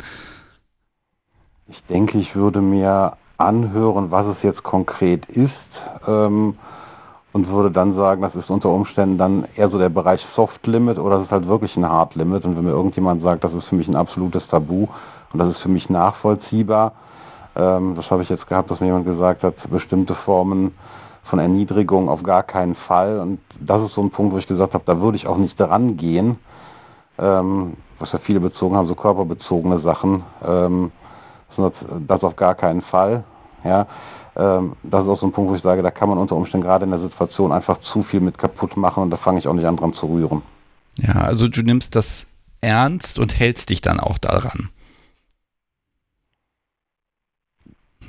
Ich 1.69 1.81
denke, 1.89 2.17
ich 2.19 2.35
würde 2.35 2.61
mir 2.61 3.17
anhören, 3.37 4.11
was 4.11 4.37
es 4.37 4.43
jetzt 4.43 4.63
konkret 4.63 5.25
ist. 5.27 5.51
Ähm, 6.07 6.55
und 7.33 7.47
würde 7.47 7.71
dann 7.71 7.95
sagen, 7.95 8.21
das 8.21 8.35
ist 8.35 8.49
unter 8.49 8.69
Umständen 8.69 9.17
dann 9.17 9.47
eher 9.55 9.69
so 9.69 9.79
der 9.79 9.89
Bereich 9.89 10.21
Soft 10.35 10.65
Limit 10.67 10.99
oder 10.99 11.17
das 11.17 11.25
ist 11.25 11.31
halt 11.31 11.47
wirklich 11.47 11.75
ein 11.75 11.85
Hard 11.85 12.15
Limit. 12.15 12.45
Und 12.45 12.55
wenn 12.55 12.63
mir 12.63 12.71
irgendjemand 12.71 13.23
sagt, 13.23 13.43
das 13.43 13.53
ist 13.53 13.65
für 13.65 13.75
mich 13.75 13.87
ein 13.87 13.95
absolutes 13.95 14.47
Tabu 14.47 14.87
und 15.33 15.41
das 15.41 15.55
ist 15.55 15.61
für 15.61 15.69
mich 15.69 15.89
nachvollziehbar, 15.89 16.93
ähm, 17.55 17.95
das 17.95 18.09
habe 18.11 18.21
ich 18.21 18.29
jetzt 18.29 18.47
gehabt, 18.47 18.69
dass 18.69 18.79
mir 18.79 18.85
jemand 18.85 19.05
gesagt 19.05 19.43
hat, 19.43 19.55
bestimmte 19.69 20.13
Formen 20.13 20.75
von 21.25 21.39
Erniedrigung 21.39 22.09
auf 22.09 22.23
gar 22.23 22.43
keinen 22.43 22.75
Fall. 22.75 23.19
Und 23.19 23.39
das 23.59 23.81
ist 23.83 23.95
so 23.95 24.01
ein 24.01 24.11
Punkt, 24.11 24.33
wo 24.33 24.37
ich 24.37 24.47
gesagt 24.47 24.73
habe, 24.73 24.83
da 24.85 24.99
würde 24.99 25.17
ich 25.17 25.27
auch 25.27 25.37
nicht 25.37 25.59
dran 25.59 25.97
gehen, 25.97 26.37
ähm, 27.17 27.73
was 27.99 28.11
ja 28.11 28.19
viele 28.19 28.39
bezogen 28.39 28.75
haben, 28.75 28.87
so 28.87 28.95
körperbezogene 28.95 29.79
Sachen. 29.81 30.23
Ähm, 30.45 30.91
das 32.07 32.23
auf 32.23 32.35
gar 32.35 32.55
keinen 32.55 32.81
Fall. 32.81 33.23
Ja, 33.63 33.87
ähm, 34.35 34.75
das 34.83 35.03
ist 35.03 35.09
auch 35.09 35.19
so 35.19 35.27
ein 35.27 35.31
Punkt, 35.31 35.51
wo 35.51 35.55
ich 35.55 35.61
sage, 35.61 35.83
da 35.83 35.91
kann 35.91 36.09
man 36.09 36.17
unter 36.17 36.35
Umständen 36.35 36.65
gerade 36.65 36.85
in 36.85 36.91
der 36.91 36.99
Situation 36.99 37.51
einfach 37.51 37.79
zu 37.93 38.03
viel 38.03 38.19
mit 38.19 38.37
kaputt 38.37 38.75
machen 38.75 39.03
und 39.03 39.11
da 39.11 39.17
fange 39.17 39.39
ich 39.39 39.47
auch 39.47 39.53
nicht 39.53 39.65
an 39.65 39.77
dran 39.77 39.93
zu 39.93 40.07
rühren. 40.07 40.41
Ja, 40.97 41.13
also 41.21 41.47
du 41.47 41.61
nimmst 41.61 41.95
das 41.95 42.27
ernst 42.61 43.19
und 43.19 43.39
hältst 43.39 43.69
dich 43.69 43.81
dann 43.81 43.99
auch 43.99 44.17
daran. 44.17 44.69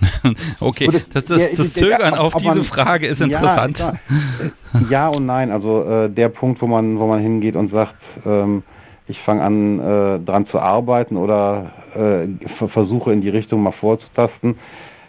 okay, 0.60 0.88
das, 1.12 1.24
das, 1.24 1.50
das 1.50 1.72
Zögern 1.74 2.14
auf 2.14 2.34
diese 2.34 2.62
Frage 2.62 3.06
ist 3.06 3.20
interessant. 3.20 3.78
Ja, 3.78 4.80
ja 4.90 5.08
und 5.08 5.26
nein. 5.26 5.50
Also 5.50 5.84
äh, 5.84 6.10
der 6.10 6.28
Punkt, 6.28 6.60
wo 6.62 6.66
man, 6.66 6.98
wo 6.98 7.06
man 7.06 7.20
hingeht 7.20 7.56
und 7.56 7.70
sagt, 7.70 7.96
ähm, 8.26 8.62
ich 9.06 9.18
fange 9.20 9.42
an, 9.42 9.80
äh, 9.80 10.18
dran 10.20 10.46
zu 10.46 10.58
arbeiten 10.58 11.16
oder 11.16 11.72
äh, 11.94 12.68
versuche 12.68 13.12
in 13.12 13.20
die 13.20 13.28
Richtung 13.28 13.62
mal 13.62 13.72
vorzutasten, 13.72 14.56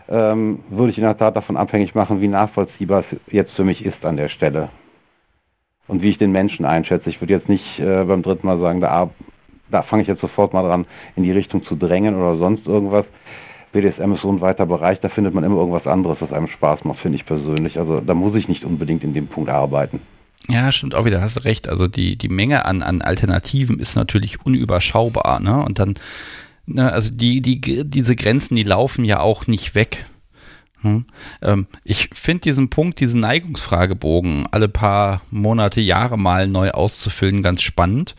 ähm, 0.10 0.60
würde 0.70 0.92
ich 0.92 0.98
in 0.98 1.04
der 1.04 1.18
Tat 1.18 1.36
davon 1.36 1.58
abhängig 1.58 1.96
machen, 1.96 2.22
wie 2.22 2.28
nachvollziehbar 2.28 3.04
es 3.10 3.20
jetzt 3.32 3.54
für 3.54 3.64
mich 3.64 3.84
ist 3.84 4.04
an 4.06 4.18
der 4.18 4.30
Stelle. 4.30 4.70
Und 5.88 6.02
wie 6.02 6.10
ich 6.10 6.18
den 6.18 6.32
Menschen 6.32 6.66
einschätze. 6.66 7.10
Ich 7.10 7.22
würde 7.22 7.34
jetzt 7.34 7.48
nicht 7.48 7.80
äh, 7.80 8.04
beim 8.04 8.24
dritten 8.24 8.48
Mal 8.48 8.60
sagen, 8.60 8.82
da, 8.82 9.12
da 9.70 9.84
fange 9.84 10.02
ich 10.02 10.08
jetzt 10.08 10.22
sofort 10.22 10.54
mal 10.54 10.64
dran, 10.64 10.86
in 11.16 11.24
die 11.24 11.32
Richtung 11.32 11.64
zu 11.64 11.76
drängen 11.76 12.16
oder 12.16 12.38
sonst 12.38 12.66
irgendwas. 12.68 13.06
BDSM 13.76 14.14
ist 14.14 14.22
so 14.22 14.32
ein 14.32 14.42
weiter 14.42 14.66
Bereich, 14.66 15.00
da 15.02 15.10
findet 15.10 15.34
man 15.34 15.44
immer 15.44 15.58
irgendwas 15.58 15.86
anderes, 15.86 16.18
was 16.22 16.32
einem 16.32 16.48
Spaß 16.48 16.84
macht, 16.86 17.00
finde 17.00 17.18
ich 17.18 17.26
persönlich. 17.26 17.78
Also 17.78 18.02
da 18.02 18.14
muss 18.14 18.36
ich 18.36 18.48
nicht 18.48 18.64
unbedingt 18.64 19.04
in 19.04 19.14
dem 19.14 19.28
Punkt 19.28 19.50
arbeiten. 19.50 20.02
Ja, 20.48 20.72
stimmt 20.72 20.96
auch 20.96 21.06
wieder, 21.06 21.22
hast 21.22 21.38
du 21.38 21.44
recht. 21.46 21.68
Also 21.68 21.88
die, 21.88 22.18
die 22.18 22.30
Menge 22.30 22.66
an, 22.66 22.82
an 22.82 23.02
Alternativen 23.02 23.80
ist 23.80 23.96
natürlich 23.96 24.46
unüberschaubar, 24.46 25.40
ne? 25.40 25.64
Und 25.64 25.80
dann 25.80 25.96
Ne, 26.68 26.92
also 26.92 27.14
die, 27.14 27.42
die, 27.42 27.62
diese 27.62 28.16
Grenzen, 28.16 28.56
die 28.56 28.64
laufen 28.64 29.06
ja 29.06 29.20
auch 29.20 29.48
nicht 29.48 29.76
weg. 29.76 30.06
Hm? 30.82 31.06
Ähm, 31.42 31.68
ich 31.84 32.10
finde 32.14 32.42
diesen 32.42 32.70
Punkt, 32.70 33.00
diesen 33.00 33.22
Neigungsfragebogen 33.22 34.48
alle 34.52 34.68
paar 34.68 35.22
Monate, 35.30 35.82
Jahre 35.82 36.18
mal 36.18 36.48
neu 36.48 36.72
auszufüllen, 36.72 37.44
ganz 37.44 37.62
spannend, 37.62 38.16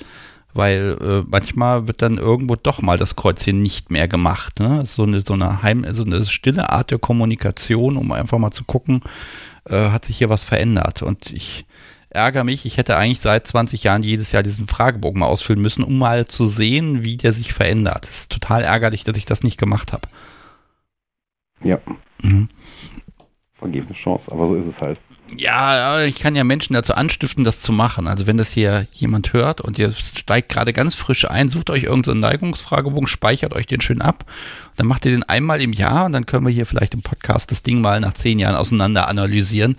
weil 0.57 0.97
äh, 1.01 1.23
manchmal 1.28 1.87
wird 1.87 2.03
dann 2.03 2.19
irgendwo 2.19 2.57
doch 2.57 2.83
mal 2.83 2.99
das 2.99 3.16
Kreuzchen 3.16 3.62
nicht 3.62 3.91
mehr 3.91 4.09
gemacht. 4.09 4.61
Ne? 4.61 4.85
So 4.85 5.05
eine, 5.05 5.20
so 5.20 5.35
eine 5.35 5.62
Heim, 5.62 5.87
so 5.91 6.05
eine 6.05 6.24
stille 6.24 6.70
Art 6.70 6.91
der 6.91 6.99
Kommunikation, 6.99 7.97
um 7.97 8.12
einfach 8.12 8.39
mal 8.39 8.51
zu 8.51 8.65
gucken, 8.65 9.01
äh, 9.69 9.91
hat 9.91 10.05
sich 10.05 10.19
hier 10.19 10.31
was 10.31 10.45
verändert. 10.45 11.03
Und 11.03 11.33
ich 11.33 11.66
ärgere 12.11 12.45
mich, 12.45 12.66
ich 12.66 12.78
hätte 12.78 12.97
eigentlich 12.97 13.20
seit 13.20 13.47
20 13.47 13.85
Jahren 13.85 14.03
jedes 14.03 14.33
Jahr 14.33 14.43
diesen 14.43 14.66
Fragebogen 14.66 15.20
mal 15.20 15.27
ausfüllen 15.27 15.61
müssen, 15.61 15.85
um 15.85 15.99
mal 15.99 16.27
zu 16.27 16.47
sehen, 16.47 17.05
wie 17.05 17.16
der 17.16 17.33
sich 17.33 17.53
verändert. 17.53 18.05
Es 18.05 18.20
ist 18.20 18.33
total 18.33 18.62
ärgerlich, 18.62 19.05
dass 19.05 19.16
ich 19.16 19.24
das 19.24 19.43
nicht 19.43 19.59
gemacht 19.59 19.93
habe. 19.93 20.09
Ja. 21.62 21.78
Mhm. 22.23 22.49
vergebene 23.59 23.95
Chance, 23.95 24.24
aber 24.31 24.49
so 24.49 24.55
ist 24.57 24.74
es 24.74 24.81
halt. 24.81 24.99
Ja, 25.35 26.05
ich 26.05 26.16
kann 26.20 26.36
ja 26.36 26.44
Menschen 26.44 26.74
dazu 26.74 26.94
anstiften, 26.94 27.43
das 27.43 27.61
zu 27.61 27.73
machen. 27.73 28.07
Also 28.07 28.27
wenn 28.27 28.36
das 28.36 28.53
hier 28.53 28.86
jemand 28.93 29.32
hört 29.32 29.61
und 29.61 29.78
ihr 29.78 29.90
steigt 29.90 30.51
gerade 30.51 30.73
ganz 30.73 30.94
frisch 30.94 31.28
ein, 31.28 31.48
sucht 31.48 31.69
euch 31.70 31.82
irgendeinen 31.82 32.20
Neigungsfragebogen, 32.20 33.09
speichert 33.09 33.53
euch 33.53 33.66
den 33.66 33.81
schön 33.81 34.01
ab, 34.01 34.24
dann 34.77 34.86
macht 34.86 35.05
ihr 35.05 35.11
den 35.11 35.24
einmal 35.24 35.61
im 35.61 35.73
Jahr 35.73 36.07
und 36.07 36.12
dann 36.12 36.27
können 36.27 36.47
wir 36.47 36.53
hier 36.53 36.65
vielleicht 36.65 36.94
im 36.94 37.03
Podcast 37.03 37.51
das 37.51 37.62
Ding 37.62 37.81
mal 37.81 38.01
nach 38.01 38.12
zehn 38.12 38.39
Jahren 38.39 38.55
auseinander 38.55 39.09
analysieren 39.09 39.77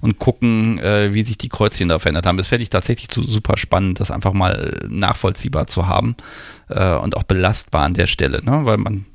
und 0.00 0.18
gucken, 0.18 0.78
äh, 0.80 1.14
wie 1.14 1.22
sich 1.22 1.38
die 1.38 1.48
Kreuzchen 1.48 1.88
da 1.88 1.98
verändert 1.98 2.26
haben. 2.26 2.36
Das 2.36 2.48
fände 2.48 2.64
ich 2.64 2.70
tatsächlich 2.70 3.10
super 3.12 3.56
spannend, 3.56 4.00
das 4.00 4.10
einfach 4.10 4.32
mal 4.32 4.80
nachvollziehbar 4.88 5.68
zu 5.68 5.86
haben 5.86 6.16
äh, 6.68 6.94
und 6.94 7.16
auch 7.16 7.22
belastbar 7.22 7.84
an 7.84 7.94
der 7.94 8.08
Stelle, 8.08 8.42
ne? 8.44 8.60
weil 8.64 8.78
man 8.78 9.06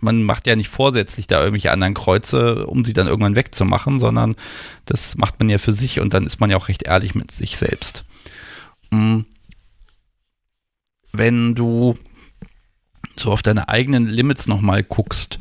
man 0.00 0.22
macht 0.22 0.46
ja 0.46 0.56
nicht 0.56 0.68
vorsätzlich 0.68 1.26
da 1.26 1.38
irgendwelche 1.38 1.72
anderen 1.72 1.94
Kreuze, 1.94 2.66
um 2.66 2.84
sie 2.84 2.92
dann 2.92 3.06
irgendwann 3.06 3.36
wegzumachen, 3.36 4.00
sondern 4.00 4.36
das 4.84 5.16
macht 5.16 5.38
man 5.38 5.48
ja 5.48 5.58
für 5.58 5.72
sich 5.72 6.00
und 6.00 6.14
dann 6.14 6.26
ist 6.26 6.40
man 6.40 6.50
ja 6.50 6.56
auch 6.56 6.68
recht 6.68 6.84
ehrlich 6.84 7.14
mit 7.14 7.30
sich 7.30 7.56
selbst. 7.56 8.04
Hm. 8.90 9.24
Wenn 11.12 11.54
du 11.54 11.96
so 13.16 13.32
auf 13.32 13.42
deine 13.42 13.68
eigenen 13.68 14.06
Limits 14.06 14.46
nochmal 14.46 14.82
guckst, 14.82 15.38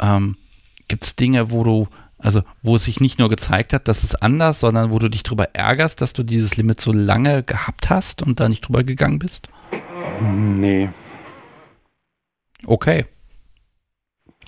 ähm, 0.00 0.36
gibt 0.86 1.04
es 1.04 1.16
Dinge, 1.16 1.50
wo 1.50 1.64
du, 1.64 1.88
also 2.18 2.42
wo 2.62 2.76
es 2.76 2.84
sich 2.84 3.00
nicht 3.00 3.18
nur 3.18 3.28
gezeigt 3.28 3.72
hat, 3.72 3.88
dass 3.88 4.04
es 4.04 4.14
anders, 4.14 4.60
sondern 4.60 4.90
wo 4.90 4.98
du 4.98 5.08
dich 5.08 5.24
darüber 5.24 5.54
ärgerst, 5.54 6.00
dass 6.00 6.12
du 6.12 6.22
dieses 6.22 6.56
Limit 6.56 6.80
so 6.80 6.92
lange 6.92 7.42
gehabt 7.42 7.90
hast 7.90 8.22
und 8.22 8.40
da 8.40 8.48
nicht 8.48 8.66
drüber 8.66 8.84
gegangen 8.84 9.18
bist? 9.18 9.48
Nee. 10.20 10.88
Okay 12.64 13.04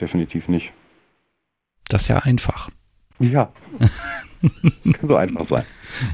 definitiv 0.01 0.49
nicht. 0.49 0.71
Das 1.89 2.03
ist 2.03 2.09
ja 2.09 2.19
einfach. 2.19 2.71
Ja. 3.19 3.53
Kann 4.41 5.09
so 5.09 5.17
einfach 5.17 5.47
sein. 5.49 5.65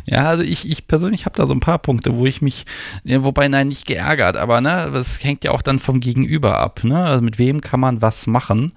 Ja, 0.06 0.24
also 0.24 0.42
ich, 0.42 0.68
ich 0.68 0.88
persönlich 0.88 1.26
habe 1.26 1.36
da 1.36 1.46
so 1.46 1.54
ein 1.54 1.60
paar 1.60 1.78
Punkte, 1.78 2.16
wo 2.16 2.26
ich 2.26 2.42
mich, 2.42 2.66
wobei 3.04 3.46
nein, 3.46 3.68
nicht 3.68 3.86
geärgert, 3.86 4.36
aber 4.36 4.60
ne, 4.60 4.90
das 4.92 5.22
hängt 5.22 5.44
ja 5.44 5.52
auch 5.52 5.62
dann 5.62 5.78
vom 5.78 6.00
Gegenüber 6.00 6.58
ab, 6.58 6.82
ne? 6.82 7.04
Also 7.04 7.22
mit 7.22 7.38
wem 7.38 7.60
kann 7.60 7.78
man 7.78 8.02
was 8.02 8.26
machen? 8.26 8.72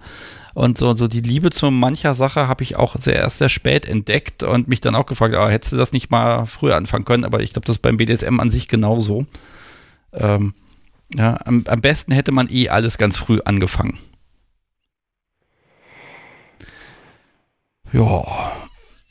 Und 0.53 0.77
so, 0.77 0.95
so 0.95 1.07
die 1.07 1.21
Liebe 1.21 1.49
zu 1.49 1.71
mancher 1.71 2.13
Sache 2.13 2.47
habe 2.47 2.63
ich 2.63 2.75
auch 2.75 2.95
sehr, 2.97 3.15
erst 3.15 3.39
sehr 3.39 3.49
spät 3.49 3.87
entdeckt 3.87 4.43
und 4.43 4.67
mich 4.67 4.81
dann 4.81 4.95
auch 4.95 5.05
gefragt, 5.05 5.35
oh, 5.37 5.47
hättest 5.47 5.73
du 5.73 5.77
das 5.77 5.93
nicht 5.93 6.11
mal 6.11 6.45
früher 6.45 6.75
anfangen 6.75 7.05
können? 7.05 7.23
Aber 7.23 7.39
ich 7.39 7.53
glaube, 7.53 7.65
das 7.65 7.77
ist 7.77 7.81
beim 7.81 7.97
BDSM 7.97 8.39
an 8.39 8.51
sich 8.51 8.67
genauso. 8.67 9.25
Ähm, 10.13 10.53
ja, 11.15 11.39
am, 11.45 11.63
am 11.67 11.81
besten 11.81 12.11
hätte 12.11 12.31
man 12.31 12.49
eh 12.49 12.69
alles 12.69 12.97
ganz 12.97 13.17
früh 13.17 13.39
angefangen. 13.45 13.97
Ja, 17.91 18.23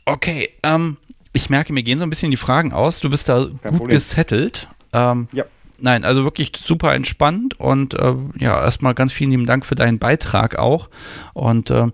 okay. 0.05 0.49
Ähm, 0.63 0.97
ich 1.33 1.51
merke, 1.51 1.73
mir 1.73 1.83
gehen 1.83 1.99
so 1.99 2.05
ein 2.05 2.11
bisschen 2.11 2.31
die 2.31 2.37
Fragen 2.37 2.73
aus. 2.73 3.01
Du 3.01 3.11
bist 3.11 3.29
da 3.29 3.45
Kein 3.45 3.73
gut 3.73 3.81
Problem. 3.81 3.97
gesettelt. 3.97 4.69
Ähm, 4.93 5.29
ja. 5.33 5.45
Nein, 5.81 6.05
also 6.05 6.25
wirklich 6.25 6.53
super 6.57 6.95
entspannt 6.95 7.61
und 7.61 7.95
äh, 7.95 8.15
ja, 8.39 8.61
erstmal 8.61 8.95
ganz 8.95 9.13
vielen 9.13 9.31
lieben 9.31 9.47
Dank 9.47 9.65
für 9.65 9.77
deinen 9.77 10.01
Beitrag 10.01 10.59
auch. 10.59 10.91
Und 11.35 11.71
äh, 11.71 11.87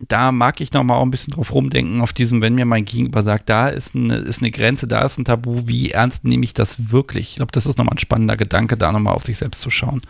da 0.00 0.32
mag 0.32 0.60
ich 0.60 0.72
nochmal 0.72 0.98
auch 0.98 1.02
ein 1.02 1.10
bisschen 1.10 1.32
drauf 1.32 1.52
rumdenken, 1.52 2.00
auf 2.00 2.12
diesem, 2.12 2.40
wenn 2.40 2.54
mir 2.54 2.64
mein 2.64 2.84
Gegenüber 2.84 3.22
sagt, 3.22 3.48
da 3.48 3.68
ist 3.68 3.94
eine, 3.94 4.16
ist 4.16 4.42
eine 4.42 4.50
Grenze, 4.50 4.88
da 4.88 5.02
ist 5.02 5.18
ein 5.18 5.24
Tabu, 5.24 5.62
wie 5.66 5.90
ernst 5.90 6.24
nehme 6.24 6.44
ich 6.44 6.54
das 6.54 6.90
wirklich? 6.90 7.30
Ich 7.30 7.36
glaube, 7.36 7.52
das 7.52 7.66
ist 7.66 7.78
nochmal 7.78 7.94
ein 7.94 7.98
spannender 7.98 8.36
Gedanke, 8.36 8.76
da 8.76 8.90
nochmal 8.90 9.14
auf 9.14 9.24
sich 9.24 9.38
selbst 9.38 9.60
zu 9.60 9.70
schauen. 9.70 10.02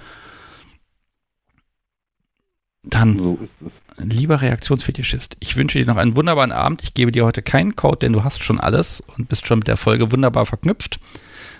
Dann, 2.84 3.18
so 3.18 3.38
lieber 3.98 4.40
Reaktionsfetischist, 4.40 5.36
ich 5.40 5.56
wünsche 5.56 5.78
dir 5.78 5.86
noch 5.86 5.96
einen 5.96 6.16
wunderbaren 6.16 6.52
Abend. 6.52 6.82
Ich 6.82 6.94
gebe 6.94 7.12
dir 7.12 7.24
heute 7.24 7.42
keinen 7.42 7.76
Code, 7.76 7.98
denn 7.98 8.12
du 8.12 8.24
hast 8.24 8.42
schon 8.42 8.60
alles 8.60 9.02
und 9.16 9.28
bist 9.28 9.46
schon 9.46 9.58
mit 9.58 9.68
der 9.68 9.76
Folge 9.76 10.12
wunderbar 10.12 10.46
verknüpft. 10.46 11.00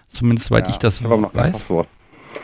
Zumindest 0.08 0.48
soweit 0.48 0.66
ja, 0.66 0.70
ich 0.70 0.78
das 0.78 1.00
ich 1.00 1.06
noch 1.06 1.34
weiß. 1.34 1.68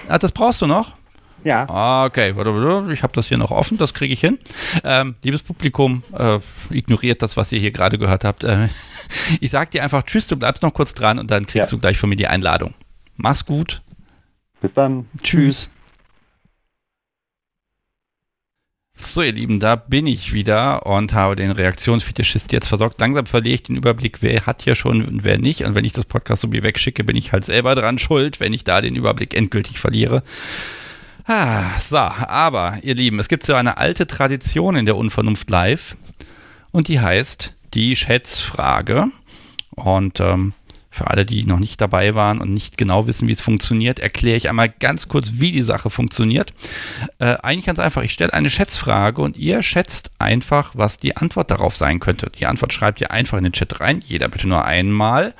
Ah, 0.09 0.19
das 0.19 0.33
brauchst 0.33 0.61
du 0.63 0.67
noch? 0.67 0.97
Ja. 1.45 1.69
Ah, 1.69 2.07
okay, 2.07 2.31
ich 2.31 3.03
habe 3.03 3.13
das 3.13 3.29
hier 3.29 3.37
noch 3.37 3.51
offen, 3.51 3.77
das 3.77 3.93
kriege 3.93 4.15
ich 4.15 4.21
hin. 4.21 4.39
Ähm, 4.83 5.15
liebes 5.23 5.43
Publikum, 5.43 6.03
äh, 6.17 6.39
ignoriert 6.71 7.21
das, 7.21 7.37
was 7.37 7.53
ihr 7.53 7.61
hier 7.61 7.71
gerade 7.71 7.99
gehört 7.99 8.25
habt. 8.25 8.45
Äh, 8.45 8.69
ich 9.41 9.51
sage 9.51 9.71
dir 9.71 9.83
einfach 9.83 10.05
Tschüss, 10.05 10.27
du 10.27 10.37
bleibst 10.37 10.63
noch 10.63 10.73
kurz 10.73 10.95
dran 10.95 11.19
und 11.19 11.31
dann 11.31 11.45
kriegst 11.45 11.71
ja. 11.71 11.77
du 11.77 11.81
gleich 11.81 11.99
von 11.99 12.09
mir 12.09 12.17
die 12.17 12.27
Einladung. 12.27 12.73
Mach's 13.17 13.45
gut. 13.45 13.83
Bis 14.63 14.73
dann. 14.75 15.07
Tschüss. 15.23 15.69
So, 18.97 19.23
ihr 19.23 19.33
Lieben, 19.33 19.59
da 19.59 19.75
bin 19.75 20.07
ich 20.07 20.33
wieder 20.33 20.87
und 20.87 21.15
habe 21.15 21.35
den 21.35 21.51
Reaktionsfetischist 21.51 22.53
jetzt 22.53 22.69
versorgt. 22.69 23.01
Langsam 23.01 23.27
verliere 23.27 23.57
ich 23.57 23.65
den 23.65 23.75
Überblick, 23.75 24.23
wer 24.23 24.47
hat 24.47 24.63
hier 24.63 24.77
schon 24.77 25.05
und 25.05 25.25
wer 25.25 25.37
nicht. 25.37 25.65
Und 25.65 25.75
wenn 25.75 25.85
ich 25.85 25.93
das 25.93 26.05
Podcast 26.05 26.43
so 26.43 26.53
wie 26.53 26.63
wegschicke, 26.63 27.03
bin 27.03 27.17
ich 27.17 27.33
halt 27.33 27.45
selber 27.45 27.75
dran 27.75 27.99
schuld, 27.99 28.39
wenn 28.39 28.53
ich 28.53 28.63
da 28.63 28.81
den 28.81 28.95
Überblick 28.95 29.35
endgültig 29.35 29.81
verliere. 29.81 30.23
Ah, 31.27 31.77
so, 31.81 31.97
aber, 31.97 32.79
ihr 32.83 32.95
Lieben, 32.95 33.19
es 33.19 33.27
gibt 33.27 33.45
so 33.45 33.55
eine 33.55 33.79
alte 33.79 34.07
Tradition 34.07 34.77
in 34.77 34.87
der 34.87 34.97
Unvernunft 34.97 35.51
Live 35.51 35.97
und 36.71 36.87
die 36.87 37.01
heißt 37.01 37.53
die 37.75 37.97
Schätzfrage. 37.97 39.09
Und 39.71 40.21
ähm, 40.21 40.53
für 40.95 41.09
alle, 41.09 41.27
die 41.27 41.45
noch 41.45 41.59
nicht 41.59 41.81
dabei 41.81 42.15
waren 42.15 42.41
und 42.41 42.55
nicht 42.55 42.79
genau 42.79 43.09
wissen, 43.09 43.27
wie 43.27 43.33
es 43.33 43.41
funktioniert, 43.41 43.99
erkläre 43.99 44.37
ich 44.37 44.49
einmal 44.49 44.69
ganz 44.69 45.09
kurz, 45.09 45.33
wie 45.35 45.51
die 45.51 45.65
Sache 45.65 45.91
funktioniert. 45.91 46.53
Äh, 47.19 47.35
eigentlich 47.43 47.67
ganz 47.67 47.81
einfach. 47.81 48.03
Ich 48.03 48.13
stelle 48.13 48.33
eine 48.33 48.49
Schätzfrage 48.49 49.21
und 49.21 49.37
ihr 49.37 49.63
schätzt 49.63 50.13
einfach, 50.21 50.71
was 50.77 50.99
die 50.99 51.17
Antwort 51.17 51.51
darauf 51.51 51.75
sein 51.75 51.99
könnte. 51.99 52.31
Die 52.39 52.47
Antwort 52.47 52.73
schreibt 52.73 53.01
ihr 53.01 53.11
einfach 53.11 53.37
in 53.39 53.43
den 53.43 53.53
Chat 53.53 53.81
rein. 53.81 54.01
Jeder 54.07 54.29
bitte 54.29 54.47
nur 54.47 54.65
einmal. 54.65 55.35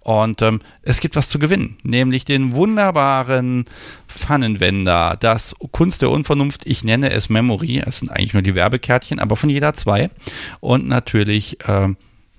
Und 0.00 0.42
ähm, 0.42 0.60
es 0.82 0.98
gibt 0.98 1.14
was 1.14 1.28
zu 1.28 1.38
gewinnen, 1.38 1.76
nämlich 1.84 2.24
den 2.24 2.56
wunderbaren 2.56 3.66
Pfannenwender, 4.08 5.16
das 5.20 5.54
Kunst 5.70 6.02
der 6.02 6.10
Unvernunft. 6.10 6.66
Ich 6.66 6.82
nenne 6.82 7.12
es 7.12 7.28
Memory. 7.28 7.80
Es 7.86 8.00
sind 8.00 8.10
eigentlich 8.10 8.32
nur 8.32 8.42
die 8.42 8.56
Werbekärtchen, 8.56 9.20
aber 9.20 9.36
von 9.36 9.50
jeder 9.50 9.72
zwei. 9.74 10.10
Und 10.58 10.88
natürlich 10.88 11.60
äh, 11.68 11.94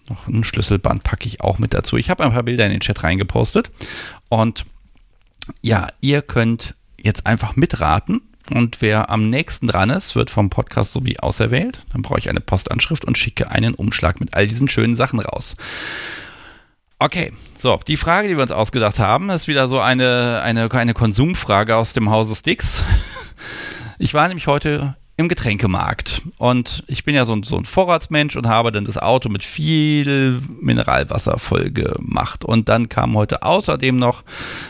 noch 0.10 0.28
ein 0.28 0.44
Schlüsselband 0.44 1.04
packe 1.04 1.28
ich 1.28 1.42
auch 1.42 1.60
mit 1.60 1.74
dazu. 1.74 1.98
Ich 1.98 2.10
habe 2.10 2.24
ein 2.24 2.34
paar 2.34 2.44
Bilder 2.44 2.66
in 2.66 2.72
den 2.72 2.80
Chat 2.80 3.04
reingepostet. 3.04 3.72
Und 4.30 4.66
ja, 5.62 5.88
ihr 6.02 6.22
könnt 6.22 6.76
jetzt 7.00 7.26
einfach 7.26 7.56
mitraten. 7.56 8.22
Und 8.50 8.82
wer 8.82 9.10
am 9.10 9.30
nächsten 9.30 9.68
dran 9.68 9.90
ist, 9.90 10.16
wird 10.16 10.30
vom 10.30 10.50
Podcast 10.50 10.94
sowie 10.94 11.20
auserwählt. 11.20 11.84
Dann 11.92 12.02
brauche 12.02 12.20
ich 12.20 12.30
eine 12.30 12.40
Postanschrift 12.40 13.04
und 13.04 13.18
schicke 13.18 13.52
einen 13.52 13.74
Umschlag 13.74 14.20
mit 14.20 14.34
all 14.34 14.48
diesen 14.48 14.70
schönen 14.70 14.96
Sachen 14.96 15.20
raus. 15.20 15.56
Okay, 17.00 17.34
so, 17.60 17.80
die 17.88 17.98
Frage, 17.98 18.28
die 18.28 18.36
wir 18.36 18.42
uns 18.42 18.52
ausgedacht 18.52 19.00
haben, 19.00 19.30
ist 19.30 19.48
wieder 19.48 19.68
so 19.68 19.80
eine, 19.80 20.42
eine, 20.44 20.72
eine 20.72 20.94
Konsumfrage 20.94 21.76
aus 21.76 21.94
dem 21.94 22.10
Hause 22.10 22.36
Sticks. 22.36 22.84
Ich 24.00 24.14
war 24.14 24.28
nämlich 24.28 24.46
heute 24.46 24.96
im 25.18 25.28
Getränkemarkt. 25.28 26.22
Und 26.38 26.84
ich 26.86 27.04
bin 27.04 27.16
ja 27.16 27.26
so 27.26 27.36
ein, 27.36 27.42
so 27.42 27.58
ein 27.58 27.66
Vorratsmensch 27.66 28.36
und 28.36 28.48
habe 28.48 28.72
dann 28.72 28.86
das 28.86 29.00
Auto 29.00 29.30
mit 29.30 29.44
viel 29.44 30.40
Mineralwasser 30.62 31.40
voll 31.40 31.72
gemacht. 31.72 32.46
Und 32.46 32.70
dann 32.70 32.88
kam 32.88 33.16
heute 33.16 33.42
außerdem 33.42 33.98
noch 33.98 34.24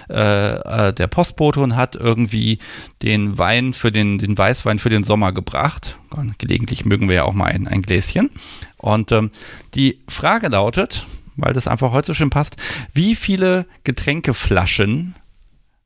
äh, 0.10 0.56
äh, 0.88 0.94
der 0.94 1.08
Postbote 1.08 1.60
und 1.60 1.76
hat 1.76 1.96
irgendwie 1.96 2.60
den 3.04 3.38
Wein 3.38 3.74
für 3.74 3.92
den, 3.92 4.20
den 4.20 4.38
Weißwein 4.38 4.80
für 4.80 4.90
den 4.90 5.04
Sommer 5.04 5.34
gebracht. 5.34 5.98
Gelegentlich 6.38 6.86
mögen 6.86 7.10
wir 7.10 7.16
ja 7.16 7.24
auch 7.26 7.34
mal 7.34 7.52
ein, 7.52 7.68
ein 7.68 7.82
Gläschen. 7.82 8.32
Und 8.78 9.12
ähm, 9.12 9.32
die 9.76 10.00
Frage 10.08 10.48
lautet, 10.48 11.06
weil 11.36 11.52
das 11.52 11.68
einfach 11.68 11.92
heute 11.92 12.08
so 12.08 12.14
schön 12.14 12.30
passt, 12.30 12.56
wie 12.94 13.16
viele 13.16 13.68
Getränkeflaschen 13.84 15.16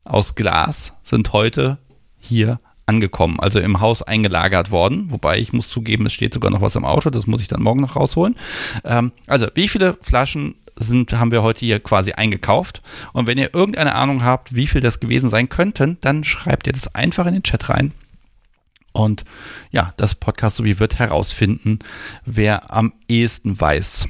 aus 0.03 0.35
Glas 0.35 0.93
sind 1.01 1.33
heute 1.33 1.79
hier 2.19 2.59
angekommen, 2.91 3.39
also 3.39 3.59
im 3.59 3.79
Haus 3.79 4.01
eingelagert 4.01 4.69
worden. 4.69 5.09
Wobei 5.11 5.39
ich 5.39 5.53
muss 5.53 5.69
zugeben, 5.69 6.05
es 6.05 6.13
steht 6.13 6.33
sogar 6.33 6.51
noch 6.51 6.61
was 6.61 6.75
im 6.75 6.83
Auto, 6.83 7.09
das 7.09 7.25
muss 7.25 7.41
ich 7.41 7.47
dann 7.47 7.63
morgen 7.63 7.79
noch 7.79 7.95
rausholen. 7.95 8.35
Ähm, 8.83 9.13
also, 9.27 9.47
wie 9.55 9.69
viele 9.69 9.97
Flaschen 10.01 10.55
sind, 10.75 11.13
haben 11.13 11.31
wir 11.31 11.41
heute 11.41 11.61
hier 11.61 11.79
quasi 11.79 12.11
eingekauft? 12.11 12.81
Und 13.13 13.27
wenn 13.27 13.37
ihr 13.37 13.53
irgendeine 13.53 13.95
Ahnung 13.95 14.23
habt, 14.23 14.55
wie 14.55 14.67
viel 14.67 14.81
das 14.81 14.99
gewesen 14.99 15.29
sein 15.29 15.47
könnten, 15.47 15.97
dann 16.01 16.23
schreibt 16.25 16.67
ihr 16.67 16.73
das 16.73 16.93
einfach 16.93 17.25
in 17.27 17.33
den 17.33 17.43
Chat 17.43 17.69
rein. 17.69 17.93
Und 18.91 19.23
ja, 19.71 19.93
das 19.95 20.15
Podcast 20.15 20.57
sowie 20.57 20.79
wird 20.79 20.99
herausfinden, 20.99 21.79
wer 22.25 22.73
am 22.73 22.91
ehesten 23.07 23.59
weiß. 23.59 24.09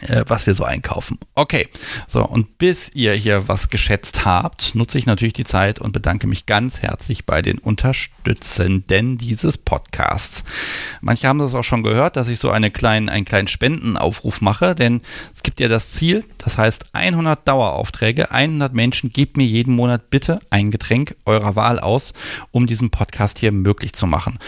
Äh, 0.00 0.24
was 0.26 0.46
wir 0.46 0.54
so 0.54 0.64
einkaufen. 0.64 1.18
Okay, 1.34 1.68
so 2.06 2.24
und 2.24 2.58
bis 2.58 2.90
ihr 2.94 3.12
hier 3.14 3.48
was 3.48 3.70
geschätzt 3.70 4.24
habt, 4.24 4.74
nutze 4.74 4.98
ich 4.98 5.06
natürlich 5.06 5.34
die 5.34 5.44
Zeit 5.44 5.78
und 5.78 5.92
bedanke 5.92 6.26
mich 6.26 6.46
ganz 6.46 6.82
herzlich 6.82 7.26
bei 7.26 7.42
den 7.42 7.58
Unterstützenden 7.58 9.18
dieses 9.18 9.58
Podcasts. 9.58 10.44
Manche 11.00 11.28
haben 11.28 11.38
das 11.38 11.54
auch 11.54 11.64
schon 11.64 11.82
gehört, 11.82 12.16
dass 12.16 12.28
ich 12.28 12.38
so 12.38 12.50
eine 12.50 12.70
kleinen, 12.70 13.08
einen 13.08 13.24
kleinen 13.24 13.48
Spendenaufruf 13.48 14.40
mache, 14.40 14.74
denn 14.74 15.02
es 15.34 15.42
gibt 15.42 15.60
ja 15.60 15.68
das 15.68 15.90
Ziel, 15.92 16.24
das 16.48 16.56
heißt 16.56 16.86
100 16.94 17.46
Daueraufträge, 17.46 18.30
100 18.30 18.72
Menschen, 18.72 19.12
gebt 19.12 19.36
mir 19.36 19.44
jeden 19.44 19.74
Monat 19.74 20.08
bitte 20.08 20.40
ein 20.48 20.70
Getränk 20.70 21.14
eurer 21.26 21.56
Wahl 21.56 21.78
aus, 21.78 22.14
um 22.52 22.66
diesen 22.66 22.88
Podcast 22.88 23.38
hier 23.38 23.52
möglich 23.52 23.92
zu 23.92 24.06
machen. 24.06 24.38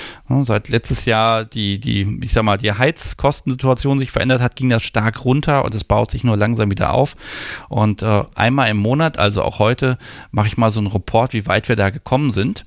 Seit 0.45 0.71
letztes 0.71 1.05
Jahr 1.05 1.45
die, 1.45 1.79
die, 1.79 2.21
ich 2.23 2.33
sag 2.33 2.45
mal, 2.45 2.57
die 2.57 2.73
Heizkostensituation 2.73 3.99
sich 3.99 4.13
verändert 4.13 4.41
hat, 4.41 4.57
ging 4.57 4.71
das 4.71 4.83
stark 4.83 5.27
runter 5.27 5.63
und 5.63 5.75
es 5.75 5.85
baut 5.85 6.11
sich 6.11 6.25
nur 6.25 6.39
langsam 6.39 6.71
wieder 6.71 6.95
auf. 6.95 7.17
Und 7.69 8.01
äh, 8.01 8.25
einmal 8.35 8.71
im 8.71 8.79
Monat, 8.79 9.19
also 9.19 9.43
auch 9.43 9.59
heute, 9.59 9.99
mache 10.31 10.47
ich 10.47 10.57
mal 10.57 10.71
so 10.71 10.81
einen 10.81 10.87
Report, 10.87 11.35
wie 11.35 11.47
weit 11.47 11.69
wir 11.69 11.77
da 11.77 11.91
gekommen 11.91 12.31
sind. 12.31 12.65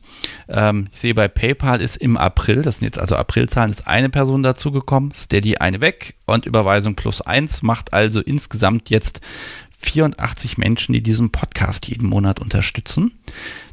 Ähm, 0.48 0.90
ich 0.92 1.00
sehe 1.00 1.16
bei 1.16 1.28
PayPal 1.28 1.82
ist 1.82 1.96
im 1.96 2.18
April, 2.18 2.62
das 2.62 2.78
sind 2.78 2.86
jetzt 2.86 3.00
also 3.00 3.16
Aprilzahlen, 3.16 3.72
ist 3.72 3.88
eine 3.88 4.10
Person 4.10 4.44
dazugekommen, 4.44 5.12
Steady 5.12 5.58
eine 5.58 5.82
weg 5.82 6.18
und 6.28 6.46
Überweisung 6.46 6.96
plus 6.96 7.22
eins 7.22 7.64
macht 7.64 7.94
also 7.94 8.22
insgesamt 8.22 8.92
jetzt 8.92 9.22
84 9.78 10.58
Menschen, 10.58 10.94
die 10.94 11.04
diesen 11.04 11.32
Podcast 11.32 11.88
jeden 11.88 12.08
Monat 12.08 12.40
unterstützen. 12.40 13.20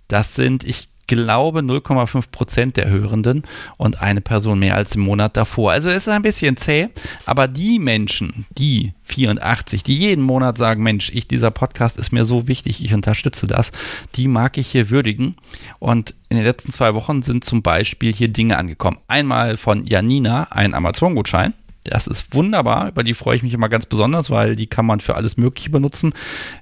Das 0.08 0.34
sind, 0.34 0.64
ich 0.64 0.88
glaube, 1.10 1.60
0,5 1.60 2.30
Prozent 2.30 2.76
der 2.76 2.88
Hörenden 2.88 3.42
und 3.76 4.00
eine 4.00 4.20
Person 4.20 4.60
mehr 4.60 4.76
als 4.76 4.94
im 4.94 5.02
Monat 5.02 5.36
davor. 5.36 5.72
Also 5.72 5.90
es 5.90 6.06
ist 6.06 6.08
ein 6.08 6.22
bisschen 6.22 6.56
zäh, 6.56 6.88
aber 7.26 7.48
die 7.48 7.80
Menschen, 7.80 8.46
die 8.56 8.92
84, 9.02 9.82
die 9.82 9.96
jeden 9.96 10.22
Monat 10.22 10.56
sagen, 10.56 10.84
Mensch, 10.84 11.10
ich, 11.12 11.26
dieser 11.26 11.50
Podcast 11.50 11.96
ist 11.96 12.12
mir 12.12 12.24
so 12.24 12.46
wichtig, 12.46 12.84
ich 12.84 12.94
unterstütze 12.94 13.48
das, 13.48 13.72
die 14.14 14.28
mag 14.28 14.56
ich 14.56 14.68
hier 14.68 14.88
würdigen. 14.88 15.34
Und 15.80 16.14
in 16.28 16.36
den 16.36 16.46
letzten 16.46 16.70
zwei 16.70 16.94
Wochen 16.94 17.22
sind 17.22 17.42
zum 17.42 17.62
Beispiel 17.62 18.14
hier 18.14 18.28
Dinge 18.28 18.56
angekommen. 18.56 18.98
Einmal 19.08 19.56
von 19.56 19.86
Janina, 19.86 20.46
ein 20.50 20.74
Amazon-Gutschein. 20.74 21.54
Das 21.84 22.06
ist 22.06 22.34
wunderbar, 22.34 22.88
über 22.88 23.02
die 23.02 23.14
freue 23.14 23.36
ich 23.36 23.42
mich 23.42 23.54
immer 23.54 23.70
ganz 23.70 23.86
besonders, 23.86 24.28
weil 24.28 24.54
die 24.54 24.66
kann 24.66 24.84
man 24.84 25.00
für 25.00 25.14
alles 25.14 25.38
Mögliche 25.38 25.70
benutzen. 25.70 26.12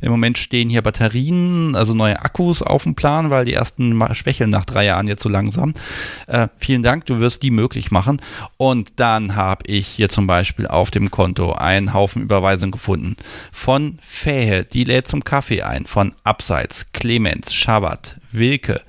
Im 0.01 0.13
Moment 0.13 0.39
stehen 0.39 0.69
hier 0.69 0.83
Batterien, 0.83 1.75
also 1.75 1.93
neue 1.93 2.21
Akkus 2.21 2.63
auf 2.63 2.85
dem 2.85 2.95
Plan, 2.95 3.31
weil 3.31 3.45
die 3.45 3.53
ersten 3.53 3.99
schwächeln 4.15 4.51
nach 4.51 4.65
drei 4.65 4.85
Jahren 4.85 5.09
jetzt 5.09 5.23
so 5.23 5.29
langsam. 5.29 5.75
Äh, 6.29 6.49
vielen 6.57 6.85
Dank, 6.85 7.07
du 7.07 7.19
wirst 7.19 7.43
die 7.43 7.51
möglich 7.51 7.91
machen. 7.91 8.21
Und 8.59 8.93
dann 8.97 9.35
habe 9.35 9.65
ich 9.67 9.89
hier 9.89 10.09
zum 10.09 10.29
Beispiel 10.29 10.69
auf 10.69 10.93
dem 10.93 11.11
Konto 11.11 11.53
einen 11.53 11.95
Haufen 11.95 12.23
Überweisungen 12.23 12.73
gefunden. 12.73 13.17
Von 13.51 13.99
Fähe, 14.01 14.65
die 14.65 14.85
lädt 14.85 15.09
zum 15.09 15.25
Kaffee 15.25 15.63
ein, 15.63 15.85
von 15.85 16.15
Abseits, 16.23 16.93
Clemens, 16.93 17.53
Schabat, 17.55 18.21
Wilke, 18.31 18.83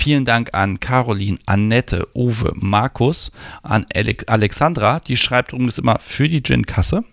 Vielen 0.00 0.24
Dank 0.24 0.54
an 0.54 0.80
Caroline, 0.80 1.36
Annette, 1.44 2.08
Uwe, 2.14 2.52
Markus, 2.54 3.32
an 3.62 3.84
Alex 3.94 4.24
Alexandra, 4.28 4.98
die 4.98 5.18
schreibt 5.18 5.52
übrigens 5.52 5.76
immer 5.76 5.98
für 5.98 6.26
die 6.26 6.42
Gin-Kasse. 6.42 7.04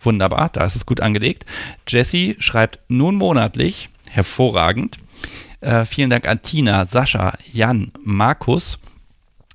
Wunderbar, 0.00 0.50
da 0.52 0.64
ist 0.64 0.76
es 0.76 0.86
gut 0.86 1.00
angelegt. 1.00 1.44
Jessie 1.88 2.36
schreibt 2.38 2.78
nun 2.86 3.16
monatlich, 3.16 3.88
hervorragend. 4.08 4.98
Äh, 5.58 5.86
vielen 5.86 6.08
Dank 6.08 6.28
an 6.28 6.40
Tina, 6.40 6.86
Sascha, 6.86 7.32
Jan, 7.52 7.90
Markus. 8.04 8.78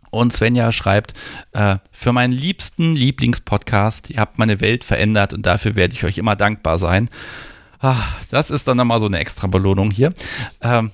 Und 0.09 0.33
Svenja 0.33 0.73
schreibt, 0.73 1.13
äh, 1.53 1.77
für 1.93 2.11
meinen 2.11 2.33
liebsten 2.33 2.93
Lieblingspodcast, 2.93 4.09
ihr 4.09 4.19
habt 4.19 4.37
meine 4.37 4.59
Welt 4.59 4.83
verändert 4.83 5.31
und 5.31 5.45
dafür 5.45 5.77
werde 5.77 5.93
ich 5.93 6.03
euch 6.03 6.17
immer 6.17 6.35
dankbar 6.35 6.77
sein. 6.77 7.09
Ach, 7.79 8.21
das 8.29 8.51
ist 8.51 8.67
dann 8.67 8.75
nochmal 8.75 8.99
so 8.99 9.05
eine 9.05 9.19
extra 9.19 9.47
Belohnung 9.47 9.91
hier. 9.91 10.13
Ähm, 10.61 10.91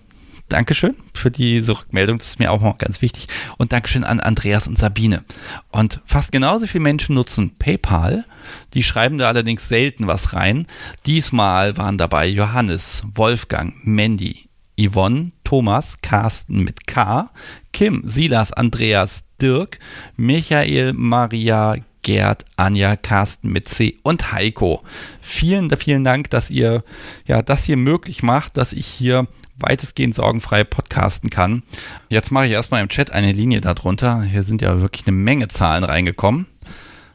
Dankeschön 0.49 0.95
für 1.13 1.29
diese 1.29 1.77
Rückmeldung, 1.77 2.19
das 2.19 2.27
ist 2.27 2.39
mir 2.39 2.51
auch 2.51 2.61
noch 2.61 2.77
ganz 2.77 3.01
wichtig. 3.01 3.27
Und 3.57 3.73
Dankeschön 3.73 4.03
an 4.03 4.19
Andreas 4.19 4.67
und 4.67 4.77
Sabine. 4.77 5.23
Und 5.71 6.01
fast 6.05 6.31
genauso 6.31 6.67
viele 6.67 6.83
Menschen 6.83 7.15
nutzen 7.15 7.55
PayPal. 7.57 8.25
Die 8.73 8.83
schreiben 8.83 9.17
da 9.17 9.27
allerdings 9.27 9.67
selten 9.67 10.07
was 10.07 10.33
rein. 10.33 10.65
Diesmal 11.05 11.77
waren 11.77 11.97
dabei 11.97 12.27
Johannes, 12.27 13.03
Wolfgang, 13.13 13.73
Mandy, 13.83 14.47
Yvonne, 14.79 15.31
Thomas, 15.43 15.97
Carsten 16.01 16.63
mit 16.63 16.87
K, 16.87 17.29
Kim, 17.73 18.03
Silas, 18.05 18.53
Andreas, 18.53 19.23
Dirk, 19.41 19.79
Michael, 20.15 20.93
Maria, 20.93 21.75
Gerd, 22.03 22.45
Anja, 22.55 22.95
Carsten 22.95 23.51
mit 23.51 23.67
C 23.67 23.97
und 24.03 24.31
Heiko. 24.31 24.81
Vielen, 25.19 25.69
vielen 25.77 26.05
Dank, 26.05 26.29
dass 26.29 26.49
ihr 26.49 26.83
ja 27.25 27.41
das 27.41 27.65
hier 27.65 27.75
möglich 27.75 28.23
macht, 28.23 28.55
dass 28.55 28.71
ich 28.71 28.85
hier 28.85 29.27
weitestgehend 29.59 30.15
sorgenfrei 30.15 30.63
podcasten 30.63 31.29
kann. 31.29 31.63
Jetzt 32.09 32.31
mache 32.31 32.45
ich 32.45 32.51
erstmal 32.51 32.81
im 32.81 32.89
Chat 32.89 33.11
eine 33.11 33.31
Linie 33.31 33.61
darunter. 33.61 34.23
Hier 34.23 34.43
sind 34.43 34.61
ja 34.61 34.79
wirklich 34.81 35.07
eine 35.07 35.15
Menge 35.15 35.47
Zahlen 35.47 35.83
reingekommen. 35.83 36.47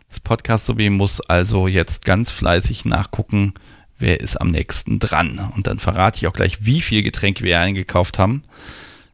Das 0.08 0.20
Podcast 0.20 0.66
sowie 0.66 0.90
muss 0.90 1.20
also 1.20 1.68
jetzt 1.68 2.04
ganz 2.04 2.30
fleißig 2.30 2.84
nachgucken, 2.84 3.54
wer 3.98 4.20
ist 4.20 4.40
am 4.40 4.50
nächsten 4.50 4.98
dran. 4.98 5.50
Und 5.54 5.66
dann 5.66 5.78
verrate 5.78 6.18
ich 6.18 6.26
auch 6.26 6.34
gleich, 6.34 6.66
wie 6.66 6.80
viel 6.80 7.02
Getränke 7.02 7.44
wir 7.44 7.58
eingekauft 7.60 8.18
haben. 8.18 8.42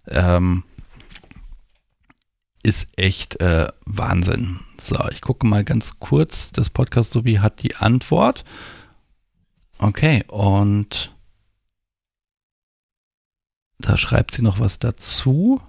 Ähm, 0.08 0.64
ist 2.62 2.88
echt 2.96 3.40
äh, 3.40 3.68
Wahnsinn. 3.84 4.60
So, 4.80 4.96
ich 5.10 5.20
gucke 5.20 5.46
mal 5.46 5.64
ganz 5.64 6.00
kurz. 6.00 6.50
Das 6.50 6.70
Podcast 6.70 7.12
sowie 7.12 7.38
hat 7.38 7.62
die 7.62 7.76
Antwort. 7.76 8.44
Okay, 9.78 10.24
und 10.26 11.14
da 13.78 13.96
schreibt 13.96 14.34
sie 14.34 14.42
noch 14.42 14.60
was 14.60 14.78
dazu. 14.78 15.60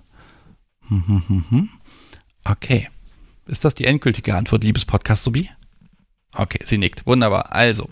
Hm, 0.88 1.04
hm, 1.28 1.46
hm, 1.50 1.70
okay. 2.46 2.90
Ist 3.46 3.66
das 3.66 3.76
die 3.76 3.86
endgültige 3.86 4.36
Antwort, 4.36 4.64
liebes 4.64 4.86
Podcast 4.86 5.24
Subi? 5.24 5.50
Okay, 6.36 6.60
sie 6.66 6.78
nickt. 6.78 7.06
Wunderbar. 7.06 7.52
Also, 7.52 7.90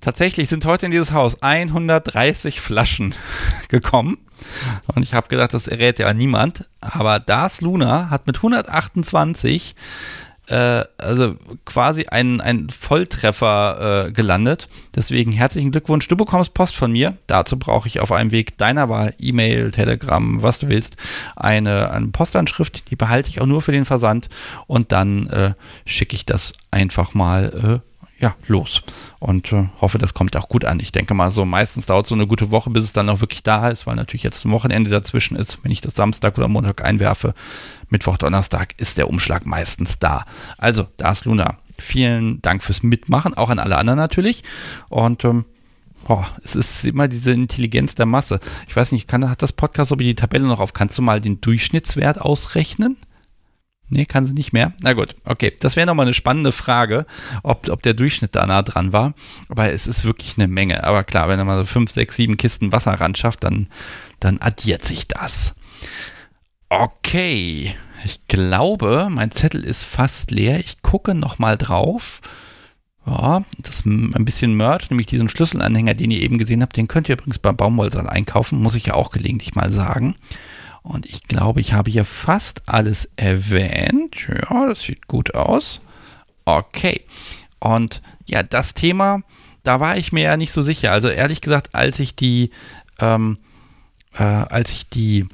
tatsächlich 0.00 0.48
sind 0.48 0.64
heute 0.64 0.86
in 0.86 0.92
dieses 0.92 1.12
Haus 1.12 1.42
130 1.42 2.60
Flaschen 2.60 3.14
gekommen. 3.68 4.18
Und 4.86 5.02
ich 5.02 5.14
habe 5.14 5.28
gedacht, 5.28 5.54
das 5.54 5.68
errät 5.68 5.98
ja 5.98 6.12
niemand. 6.14 6.68
Aber 6.80 7.20
Das 7.20 7.60
Luna 7.60 8.10
hat 8.10 8.26
mit 8.26 8.36
128 8.36 9.74
äh, 10.48 10.84
also 10.98 11.36
quasi 11.64 12.06
ein, 12.06 12.40
ein 12.40 12.70
Volltreffer 12.70 14.06
äh, 14.06 14.12
gelandet. 14.12 14.68
Deswegen 14.94 15.32
herzlichen 15.32 15.70
Glückwunsch. 15.70 16.08
Du 16.08 16.16
bekommst 16.16 16.54
Post 16.54 16.76
von 16.76 16.92
mir. 16.92 17.16
Dazu 17.26 17.58
brauche 17.58 17.88
ich 17.88 18.00
auf 18.00 18.12
einem 18.12 18.30
Weg 18.30 18.56
deiner 18.58 18.88
Wahl, 18.88 19.14
E-Mail, 19.18 19.70
Telegram, 19.70 20.42
was 20.42 20.58
du 20.58 20.68
willst, 20.68 20.96
eine, 21.36 21.90
eine 21.90 22.08
Postanschrift. 22.08 22.90
Die 22.90 22.96
behalte 22.96 23.28
ich 23.28 23.40
auch 23.40 23.46
nur 23.46 23.62
für 23.62 23.72
den 23.72 23.84
Versand. 23.84 24.28
Und 24.66 24.92
dann 24.92 25.26
äh, 25.28 25.54
schicke 25.86 26.16
ich 26.16 26.26
das 26.26 26.54
einfach 26.70 27.14
mal 27.14 27.80
äh, 27.82 27.87
ja, 28.20 28.34
los. 28.48 28.82
Und 29.20 29.52
äh, 29.52 29.68
hoffe, 29.80 29.98
das 29.98 30.12
kommt 30.12 30.36
auch 30.36 30.48
gut 30.48 30.64
an. 30.64 30.80
Ich 30.80 30.90
denke 30.90 31.14
mal, 31.14 31.30
so 31.30 31.44
meistens 31.44 31.86
dauert 31.86 32.06
so 32.06 32.16
eine 32.16 32.26
gute 32.26 32.50
Woche, 32.50 32.70
bis 32.70 32.84
es 32.84 32.92
dann 32.92 33.08
auch 33.08 33.20
wirklich 33.20 33.44
da 33.44 33.68
ist, 33.68 33.86
weil 33.86 33.94
natürlich 33.94 34.24
jetzt 34.24 34.44
ein 34.44 34.50
Wochenende 34.50 34.90
dazwischen 34.90 35.36
ist. 35.36 35.60
Wenn 35.62 35.70
ich 35.70 35.80
das 35.80 35.94
Samstag 35.94 36.36
oder 36.36 36.48
Montag 36.48 36.84
einwerfe, 36.84 37.34
Mittwoch, 37.90 38.18
Donnerstag 38.18 38.74
ist 38.78 38.98
der 38.98 39.08
Umschlag 39.08 39.46
meistens 39.46 40.00
da. 40.00 40.24
Also, 40.58 40.88
da 40.96 41.12
ist 41.12 41.26
Luna. 41.26 41.58
Vielen 41.78 42.42
Dank 42.42 42.64
fürs 42.64 42.82
Mitmachen, 42.82 43.34
auch 43.34 43.50
an 43.50 43.60
alle 43.60 43.78
anderen 43.78 43.98
natürlich. 43.98 44.42
Und 44.88 45.24
ähm, 45.24 45.44
boah, 46.08 46.26
es 46.42 46.56
ist 46.56 46.84
immer 46.84 47.06
diese 47.06 47.30
Intelligenz 47.32 47.94
der 47.94 48.06
Masse. 48.06 48.40
Ich 48.66 48.74
weiß 48.74 48.90
nicht, 48.90 49.06
kann, 49.06 49.30
hat 49.30 49.42
das 49.42 49.52
Podcast 49.52 49.90
so 49.90 49.98
wie 50.00 50.04
die 50.04 50.16
Tabelle 50.16 50.48
noch 50.48 50.58
auf? 50.58 50.72
Kannst 50.72 50.98
du 50.98 51.02
mal 51.02 51.20
den 51.20 51.40
Durchschnittswert 51.40 52.20
ausrechnen? 52.20 52.96
Nee, 53.90 54.04
kann 54.04 54.26
sie 54.26 54.34
nicht 54.34 54.52
mehr. 54.52 54.72
Na 54.82 54.92
gut, 54.92 55.16
okay. 55.24 55.54
Das 55.60 55.76
wäre 55.76 55.86
nochmal 55.86 56.06
eine 56.06 56.14
spannende 56.14 56.52
Frage, 56.52 57.06
ob, 57.42 57.68
ob 57.70 57.82
der 57.82 57.94
Durchschnitt 57.94 58.34
da 58.34 58.46
nah 58.46 58.62
dran 58.62 58.92
war. 58.92 59.14
Aber 59.48 59.70
es 59.72 59.86
ist 59.86 60.04
wirklich 60.04 60.34
eine 60.36 60.46
Menge. 60.46 60.84
Aber 60.84 61.04
klar, 61.04 61.28
wenn 61.28 61.38
er 61.38 61.44
mal 61.44 61.58
so 61.58 61.64
fünf, 61.64 61.90
sechs, 61.90 62.16
sieben 62.16 62.36
Kisten 62.36 62.72
Wasser 62.72 62.92
ran 62.92 63.14
schafft, 63.14 63.44
dann, 63.44 63.68
dann 64.20 64.38
addiert 64.40 64.84
sich 64.84 65.08
das. 65.08 65.54
Okay. 66.68 67.74
Ich 68.04 68.28
glaube, 68.28 69.08
mein 69.10 69.30
Zettel 69.30 69.64
ist 69.64 69.84
fast 69.84 70.30
leer. 70.30 70.60
Ich 70.60 70.82
gucke 70.82 71.14
nochmal 71.14 71.56
drauf. 71.56 72.20
Ja, 73.06 73.42
das 73.56 73.86
ein 73.86 74.24
bisschen 74.24 74.54
Merch, 74.54 74.90
nämlich 74.90 75.06
diesen 75.06 75.30
Schlüsselanhänger, 75.30 75.94
den 75.94 76.10
ihr 76.10 76.20
eben 76.20 76.36
gesehen 76.36 76.62
habt. 76.62 76.76
Den 76.76 76.88
könnt 76.88 77.08
ihr 77.08 77.14
übrigens 77.14 77.38
bei 77.38 77.52
Baumwollsaal 77.52 78.06
einkaufen, 78.06 78.60
muss 78.60 78.74
ich 78.74 78.86
ja 78.86 78.94
auch 78.94 79.10
gelegentlich 79.10 79.54
mal 79.54 79.70
sagen. 79.70 80.14
Und 80.88 81.04
ich 81.04 81.24
glaube, 81.24 81.60
ich 81.60 81.74
habe 81.74 81.90
hier 81.90 82.06
fast 82.06 82.62
alles 82.66 83.12
erwähnt. 83.16 84.26
Ja, 84.26 84.66
das 84.66 84.82
sieht 84.82 85.06
gut 85.06 85.34
aus. 85.34 85.82
Okay. 86.46 87.04
Und 87.58 88.00
ja, 88.24 88.42
das 88.42 88.72
Thema, 88.72 89.20
da 89.64 89.80
war 89.80 89.98
ich 89.98 90.12
mir 90.12 90.22
ja 90.22 90.36
nicht 90.38 90.50
so 90.50 90.62
sicher. 90.62 90.90
Also 90.92 91.10
ehrlich 91.10 91.42
gesagt, 91.42 91.74
als 91.74 92.00
ich 92.00 92.16
die, 92.16 92.50
ähm, 93.00 93.38
äh, 94.14 94.22
als 94.22 94.72
ich 94.72 94.88
die 94.88 95.28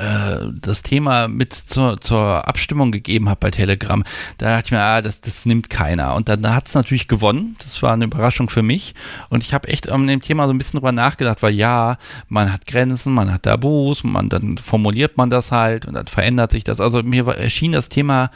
äh, 0.00 0.52
das 0.60 0.82
Thema 0.82 1.28
mit 1.28 1.52
zur, 1.52 2.00
zur 2.00 2.48
Abstimmung 2.48 2.90
gegeben 2.90 3.28
habe 3.28 3.40
bei 3.40 3.50
Telegram, 3.50 4.02
da 4.38 4.48
dachte 4.56 4.66
ich 4.66 4.72
mir, 4.72 4.80
ah, 4.80 5.02
das, 5.02 5.20
das 5.20 5.44
nimmt 5.44 5.68
keiner. 5.68 6.14
Und 6.14 6.28
dann 6.28 6.54
hat 6.54 6.68
es 6.68 6.74
natürlich 6.74 7.06
gewonnen. 7.06 7.56
Das 7.62 7.82
war 7.82 7.92
eine 7.92 8.06
Überraschung 8.06 8.48
für 8.48 8.62
mich. 8.62 8.94
Und 9.28 9.42
ich 9.42 9.52
habe 9.52 9.68
echt 9.68 9.90
an 9.90 10.06
dem 10.06 10.22
Thema 10.22 10.46
so 10.46 10.54
ein 10.54 10.58
bisschen 10.58 10.78
drüber 10.78 10.92
nachgedacht, 10.92 11.42
weil 11.42 11.54
ja, 11.54 11.98
man 12.28 12.52
hat 12.52 12.66
Grenzen, 12.66 13.12
man 13.12 13.32
hat 13.32 13.42
Tabus, 13.42 14.02
man 14.02 14.30
dann 14.30 14.56
formuliert 14.56 15.18
man 15.18 15.28
das 15.28 15.52
halt 15.52 15.86
und 15.86 15.94
dann 15.94 16.06
verändert 16.06 16.52
sich 16.52 16.64
das. 16.64 16.80
Also 16.80 17.02
mir 17.02 17.26
erschien 17.26 17.72
das 17.72 17.90
Thema 17.90 18.30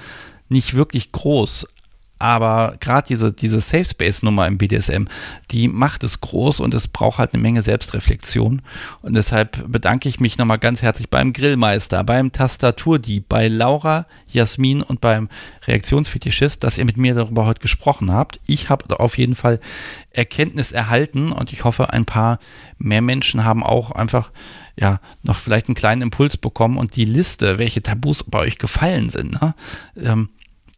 nicht 0.48 0.74
wirklich 0.74 1.12
groß, 1.12 1.66
aber 2.18 2.76
gerade 2.80 3.06
diese, 3.08 3.32
diese 3.32 3.60
Safe 3.60 3.84
Space 3.84 4.22
Nummer 4.22 4.46
im 4.46 4.56
BDSM, 4.56 5.04
die 5.50 5.68
macht 5.68 6.04
es 6.04 6.20
groß 6.20 6.60
und 6.60 6.72
es 6.74 6.88
braucht 6.88 7.18
halt 7.18 7.34
eine 7.34 7.42
Menge 7.42 7.62
Selbstreflexion. 7.62 8.62
Und 9.02 9.14
deshalb 9.14 9.70
bedanke 9.70 10.08
ich 10.08 10.20
mich 10.20 10.38
nochmal 10.38 10.58
ganz 10.58 10.82
herzlich 10.82 11.10
beim 11.10 11.32
Grillmeister, 11.32 12.04
beim 12.04 12.32
Tastaturdieb, 12.32 13.28
bei 13.28 13.48
Laura, 13.48 14.06
Jasmin 14.28 14.82
und 14.82 15.00
beim 15.00 15.28
Reaktionsfetischist, 15.66 16.62
dass 16.62 16.78
ihr 16.78 16.84
mit 16.84 16.96
mir 16.96 17.14
darüber 17.14 17.46
heute 17.46 17.60
gesprochen 17.60 18.12
habt. 18.12 18.40
Ich 18.46 18.70
habe 18.70 18.98
auf 19.00 19.18
jeden 19.18 19.34
Fall 19.34 19.60
Erkenntnis 20.10 20.72
erhalten 20.72 21.32
und 21.32 21.52
ich 21.52 21.64
hoffe, 21.64 21.92
ein 21.92 22.04
paar 22.04 22.38
mehr 22.78 23.02
Menschen 23.02 23.44
haben 23.44 23.64
auch 23.64 23.90
einfach 23.90 24.30
ja, 24.76 25.00
noch 25.22 25.36
vielleicht 25.36 25.68
einen 25.68 25.74
kleinen 25.74 26.02
Impuls 26.02 26.36
bekommen 26.36 26.78
und 26.78 26.96
die 26.96 27.04
Liste, 27.04 27.58
welche 27.58 27.82
Tabus 27.82 28.24
bei 28.24 28.40
euch 28.40 28.58
gefallen 28.58 29.08
sind, 29.08 29.40
ne? 29.40 29.54
ähm, 29.96 30.30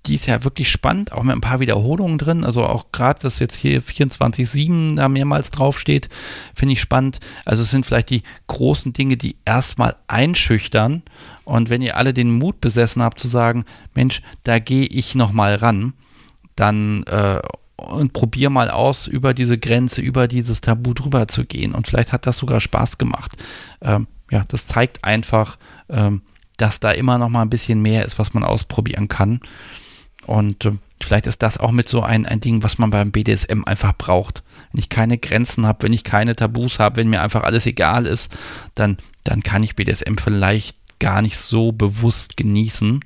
die 0.06 0.14
ist 0.14 0.26
ja 0.26 0.44
wirklich 0.44 0.70
spannend, 0.70 1.12
auch 1.12 1.22
mit 1.22 1.34
ein 1.34 1.40
paar 1.40 1.60
Wiederholungen 1.60 2.18
drin. 2.18 2.44
Also 2.44 2.64
auch 2.64 2.92
gerade, 2.92 3.20
dass 3.20 3.38
jetzt 3.38 3.56
hier 3.56 3.82
24-7 3.82 4.96
da 4.96 5.08
mehrmals 5.08 5.50
draufsteht, 5.50 6.08
finde 6.54 6.74
ich 6.74 6.80
spannend. 6.80 7.20
Also 7.44 7.62
es 7.62 7.70
sind 7.70 7.86
vielleicht 7.86 8.10
die 8.10 8.22
großen 8.46 8.92
Dinge, 8.92 9.16
die 9.16 9.36
erstmal 9.44 9.96
einschüchtern. 10.06 11.02
Und 11.44 11.70
wenn 11.70 11.82
ihr 11.82 11.96
alle 11.96 12.14
den 12.14 12.30
Mut 12.30 12.60
besessen 12.60 13.02
habt 13.02 13.20
zu 13.20 13.28
sagen, 13.28 13.64
Mensch, 13.94 14.22
da 14.42 14.58
gehe 14.58 14.86
ich 14.86 15.14
nochmal 15.14 15.56
ran, 15.56 15.94
dann 16.54 17.02
äh, 17.04 17.40
und 17.76 18.12
probier 18.12 18.50
mal 18.50 18.70
aus, 18.70 19.06
über 19.06 19.34
diese 19.34 19.58
Grenze, 19.58 20.00
über 20.00 20.28
dieses 20.28 20.60
Tabu 20.60 20.94
drüber 20.94 21.28
zu 21.28 21.44
gehen. 21.44 21.74
Und 21.74 21.88
vielleicht 21.88 22.12
hat 22.12 22.26
das 22.26 22.38
sogar 22.38 22.60
Spaß 22.60 22.98
gemacht. 22.98 23.32
Ähm, 23.82 24.06
ja, 24.30 24.44
das 24.48 24.66
zeigt 24.66 25.04
einfach, 25.04 25.58
ähm, 25.88 26.22
dass 26.56 26.80
da 26.80 26.90
immer 26.90 27.18
noch 27.18 27.28
mal 27.28 27.42
ein 27.42 27.50
bisschen 27.50 27.82
mehr 27.82 28.06
ist, 28.06 28.18
was 28.18 28.32
man 28.32 28.44
ausprobieren 28.44 29.08
kann. 29.08 29.40
Und 30.26 30.64
äh, 30.64 30.72
vielleicht 31.00 31.26
ist 31.26 31.42
das 31.42 31.58
auch 31.58 31.70
mit 31.70 31.88
so 31.88 32.02
ein, 32.02 32.26
ein 32.26 32.40
Ding, 32.40 32.62
was 32.62 32.78
man 32.78 32.90
beim 32.90 33.12
BDSM 33.12 33.62
einfach 33.64 33.92
braucht. 33.96 34.42
Wenn 34.72 34.80
ich 34.80 34.88
keine 34.88 35.18
Grenzen 35.18 35.66
habe, 35.66 35.84
wenn 35.84 35.92
ich 35.92 36.04
keine 36.04 36.34
Tabus 36.34 36.78
habe, 36.78 36.96
wenn 36.96 37.08
mir 37.08 37.22
einfach 37.22 37.44
alles 37.44 37.66
egal 37.66 38.06
ist, 38.06 38.36
dann, 38.74 38.98
dann 39.24 39.42
kann 39.42 39.62
ich 39.62 39.76
BDSM 39.76 40.16
vielleicht 40.18 40.76
gar 40.98 41.22
nicht 41.22 41.36
so 41.36 41.72
bewusst 41.72 42.36
genießen, 42.36 43.00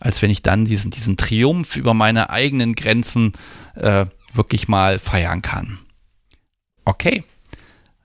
als 0.00 0.20
wenn 0.22 0.30
ich 0.30 0.42
dann 0.42 0.64
diesen, 0.64 0.90
diesen 0.90 1.16
Triumph 1.16 1.76
über 1.76 1.94
meine 1.94 2.30
eigenen 2.30 2.74
Grenzen 2.74 3.32
äh, 3.74 4.06
wirklich 4.34 4.68
mal 4.68 4.98
feiern 4.98 5.42
kann. 5.42 5.78
Okay. 6.84 7.24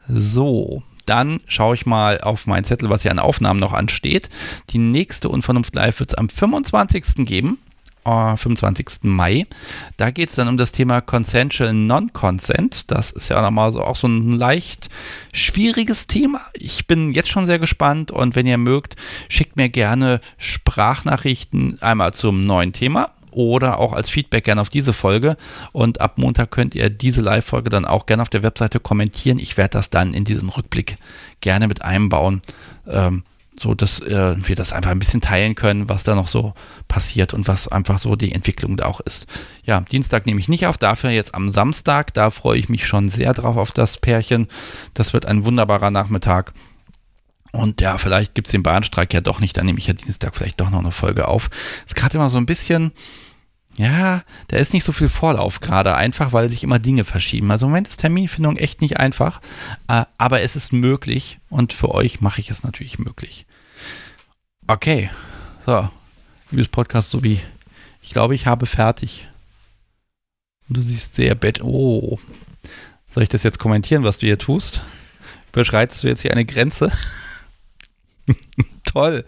So, 0.07 0.83
dann 1.05 1.41
schaue 1.47 1.75
ich 1.75 1.85
mal 1.85 2.21
auf 2.21 2.47
meinen 2.47 2.63
Zettel, 2.63 2.89
was 2.89 3.01
hier 3.01 3.11
an 3.11 3.19
Aufnahmen 3.19 3.59
noch 3.59 3.73
ansteht. 3.73 4.29
Die 4.69 4.77
nächste 4.77 5.29
Unvernunft 5.29 5.75
Live 5.75 5.99
wird 5.99 6.11
es 6.11 6.17
am 6.17 6.29
25. 6.29 7.25
geben. 7.25 7.59
25. 8.05 9.03
Mai. 9.03 9.45
Da 9.97 10.11
geht 10.11 10.29
es 10.29 10.35
dann 10.35 10.47
um 10.47 10.57
das 10.57 10.71
Thema 10.71 11.01
Consensual 11.01 11.73
Non-Consent. 11.73 12.91
Das 12.91 13.11
ist 13.11 13.29
ja 13.29 13.41
nochmal 13.41 13.71
so, 13.71 13.81
auch 13.81 13.95
so 13.95 14.07
ein 14.07 14.33
leicht 14.33 14.89
schwieriges 15.31 16.07
Thema. 16.07 16.41
Ich 16.53 16.87
bin 16.87 17.13
jetzt 17.13 17.29
schon 17.29 17.45
sehr 17.45 17.59
gespannt 17.59 18.11
und 18.11 18.35
wenn 18.35 18.47
ihr 18.47 18.57
mögt, 18.57 18.95
schickt 19.29 19.55
mir 19.55 19.69
gerne 19.69 20.19
Sprachnachrichten 20.37 21.81
einmal 21.81 22.13
zum 22.13 22.45
neuen 22.45 22.73
Thema 22.73 23.11
oder 23.33 23.79
auch 23.79 23.93
als 23.93 24.09
Feedback 24.09 24.45
gerne 24.45 24.61
auf 24.61 24.69
diese 24.69 24.93
Folge. 24.93 25.37
Und 25.71 26.01
ab 26.01 26.17
Montag 26.17 26.51
könnt 26.51 26.75
ihr 26.75 26.89
diese 26.89 27.21
Live-Folge 27.21 27.69
dann 27.69 27.85
auch 27.85 28.05
gerne 28.05 28.21
auf 28.21 28.29
der 28.29 28.43
Webseite 28.43 28.79
kommentieren. 28.79 29.39
Ich 29.39 29.57
werde 29.57 29.71
das 29.71 29.89
dann 29.89 30.13
in 30.13 30.23
diesen 30.23 30.49
Rückblick 30.49 30.95
gerne 31.41 31.67
mit 31.67 31.81
einbauen. 31.81 32.41
Ähm, 32.87 33.23
so 33.59 33.73
dass 33.73 33.99
äh, 33.99 34.35
wir 34.37 34.55
das 34.55 34.73
einfach 34.73 34.91
ein 34.91 34.99
bisschen 34.99 35.21
teilen 35.21 35.55
können, 35.55 35.89
was 35.89 36.03
da 36.03 36.15
noch 36.15 36.27
so 36.27 36.53
passiert 36.87 37.33
und 37.33 37.47
was 37.47 37.67
einfach 37.67 37.99
so 37.99 38.15
die 38.15 38.33
Entwicklung 38.33 38.77
da 38.77 38.85
auch 38.85 38.99
ist. 39.01 39.27
Ja, 39.63 39.81
Dienstag 39.81 40.25
nehme 40.25 40.39
ich 40.39 40.49
nicht 40.49 40.67
auf, 40.67 40.77
dafür 40.77 41.11
jetzt 41.11 41.35
am 41.35 41.51
Samstag, 41.51 42.13
da 42.13 42.29
freue 42.29 42.59
ich 42.59 42.69
mich 42.69 42.87
schon 42.87 43.09
sehr 43.09 43.33
drauf 43.33 43.57
auf 43.57 43.71
das 43.71 43.97
Pärchen. 43.97 44.47
Das 44.93 45.13
wird 45.13 45.25
ein 45.25 45.45
wunderbarer 45.45 45.91
Nachmittag. 45.91 46.53
Und 47.51 47.81
ja, 47.81 47.99
vielleicht 47.99 48.33
gibt 48.33 48.47
es 48.47 48.51
den 48.51 48.63
Bahnstreik 48.63 49.13
ja 49.13 49.21
doch 49.21 49.39
nicht, 49.39 49.55
dann 49.55 49.67
nehme 49.67 49.77
ich 49.77 49.85
ja 49.85 49.93
Dienstag 49.93 50.35
vielleicht 50.35 50.59
doch 50.59 50.71
noch 50.71 50.79
eine 50.79 50.91
Folge 50.91 51.27
auf. 51.27 51.51
Ist 51.85 51.95
gerade 51.95 52.17
immer 52.17 52.31
so 52.31 52.39
ein 52.39 52.47
bisschen, 52.47 52.91
ja, 53.77 54.23
da 54.49 54.57
ist 54.57 54.73
nicht 54.73 54.83
so 54.83 54.91
viel 54.91 55.09
Vorlauf 55.09 55.59
gerade, 55.59 55.95
einfach 55.95 56.31
weil 56.31 56.49
sich 56.49 56.63
immer 56.63 56.79
Dinge 56.79 57.05
verschieben. 57.05 57.49
Also 57.51 57.65
im 57.65 57.71
Moment 57.71 57.87
ist 57.87 57.99
Terminfindung 57.99 58.57
echt 58.57 58.81
nicht 58.81 58.97
einfach, 58.97 59.41
äh, 59.87 60.05
aber 60.17 60.41
es 60.41 60.55
ist 60.55 60.73
möglich 60.73 61.39
und 61.49 61.73
für 61.73 61.89
euch 61.89 62.21
mache 62.21 62.39
ich 62.39 62.51
es 62.51 62.63
natürlich 62.63 62.99
möglich. 62.99 63.45
Okay, 64.67 65.09
so, 65.65 65.89
liebes 66.51 66.69
Podcast 66.69 67.09
so 67.09 67.23
wie 67.23 67.39
ich 68.03 68.09
glaube, 68.09 68.35
ich 68.35 68.45
habe 68.45 68.65
fertig. 68.65 69.27
Du 70.67 70.81
siehst 70.81 71.15
sehr 71.15 71.35
bett. 71.35 71.61
Oh, 71.63 72.19
soll 73.13 73.23
ich 73.23 73.29
das 73.29 73.43
jetzt 73.43 73.59
kommentieren, 73.59 74.03
was 74.03 74.17
du 74.17 74.25
hier 74.25 74.37
tust? 74.37 74.81
Überschreitest 75.51 76.03
du 76.03 76.07
jetzt 76.07 76.21
hier 76.21 76.31
eine 76.31 76.45
Grenze? 76.45 76.91
Toll. 78.83 79.25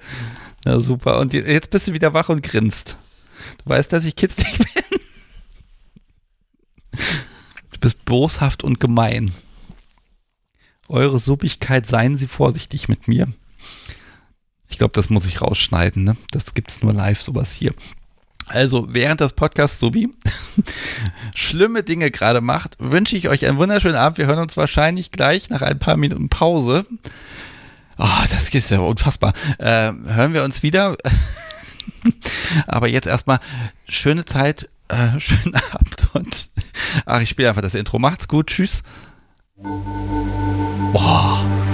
Na 0.66 0.80
super. 0.82 1.20
Und 1.20 1.34
jetzt 1.34 1.70
bist 1.70 1.88
du 1.88 1.94
wieder 1.94 2.14
wach 2.14 2.30
und 2.30 2.44
grinst. 2.44 2.98
Du 3.64 3.70
weißt, 3.70 3.92
dass 3.92 4.06
ich 4.06 4.16
kitzlig 4.16 4.58
bin. 4.92 5.00
Du 7.72 7.80
bist 7.80 8.06
boshaft 8.06 8.64
und 8.64 8.80
gemein. 8.80 9.32
Eure 10.88 11.20
Suppigkeit, 11.20 11.86
seien 11.86 12.18
Sie 12.18 12.28
vorsichtig 12.28 12.88
mit 12.90 13.08
mir. 13.08 13.28
Ich 14.70 14.78
glaube, 14.78 14.94
das 14.94 15.10
muss 15.10 15.26
ich 15.26 15.42
rausschneiden. 15.42 16.04
Ne? 16.04 16.18
Das 16.32 16.54
gibt 16.54 16.72
es 16.72 16.82
nur 16.82 16.94
live, 16.94 17.22
sowas 17.22 17.54
hier. 17.54 17.74
Also, 18.48 18.94
während 18.94 19.22
das 19.22 19.34
Podcast 19.34 19.80
Subi 19.80 20.10
schlimme 21.36 21.82
Dinge 21.84 22.12
gerade 22.12 22.42
macht, 22.42 22.76
wünsche 22.78 23.18
ich 23.18 23.28
euch 23.28 23.48
einen 23.48 23.58
wunderschönen 23.58 23.96
Abend. 23.96 24.20
Wir 24.20 24.28
hören 24.28 24.40
uns 24.40 24.56
wahrscheinlich 24.56 25.12
gleich 25.12 25.50
nach 25.50 25.64
ein 25.64 25.80
paar 25.80 25.98
Minuten 25.98 26.30
Pause. 26.30 26.86
Oh, 27.98 28.24
das 28.30 28.50
ist 28.50 28.70
ja 28.70 28.80
unfassbar. 28.80 29.34
Äh, 29.58 29.94
hören 30.06 30.34
wir 30.34 30.44
uns 30.44 30.62
wieder. 30.62 30.96
Aber 32.68 32.88
jetzt 32.88 33.08
erstmal 33.08 33.40
schöne 33.88 34.26
Zeit, 34.26 34.70
äh, 34.88 35.20
schönen 35.20 35.56
Abend 35.56 36.08
und 36.14 36.50
ach, 37.06 37.22
ich 37.22 37.30
spiele 37.30 37.50
einfach 37.50 37.62
das 37.62 37.76
Intro. 37.76 38.00
Macht's 38.00 38.28
gut, 38.28 38.48
tschüss. 38.48 38.84
Boah. 40.94 41.65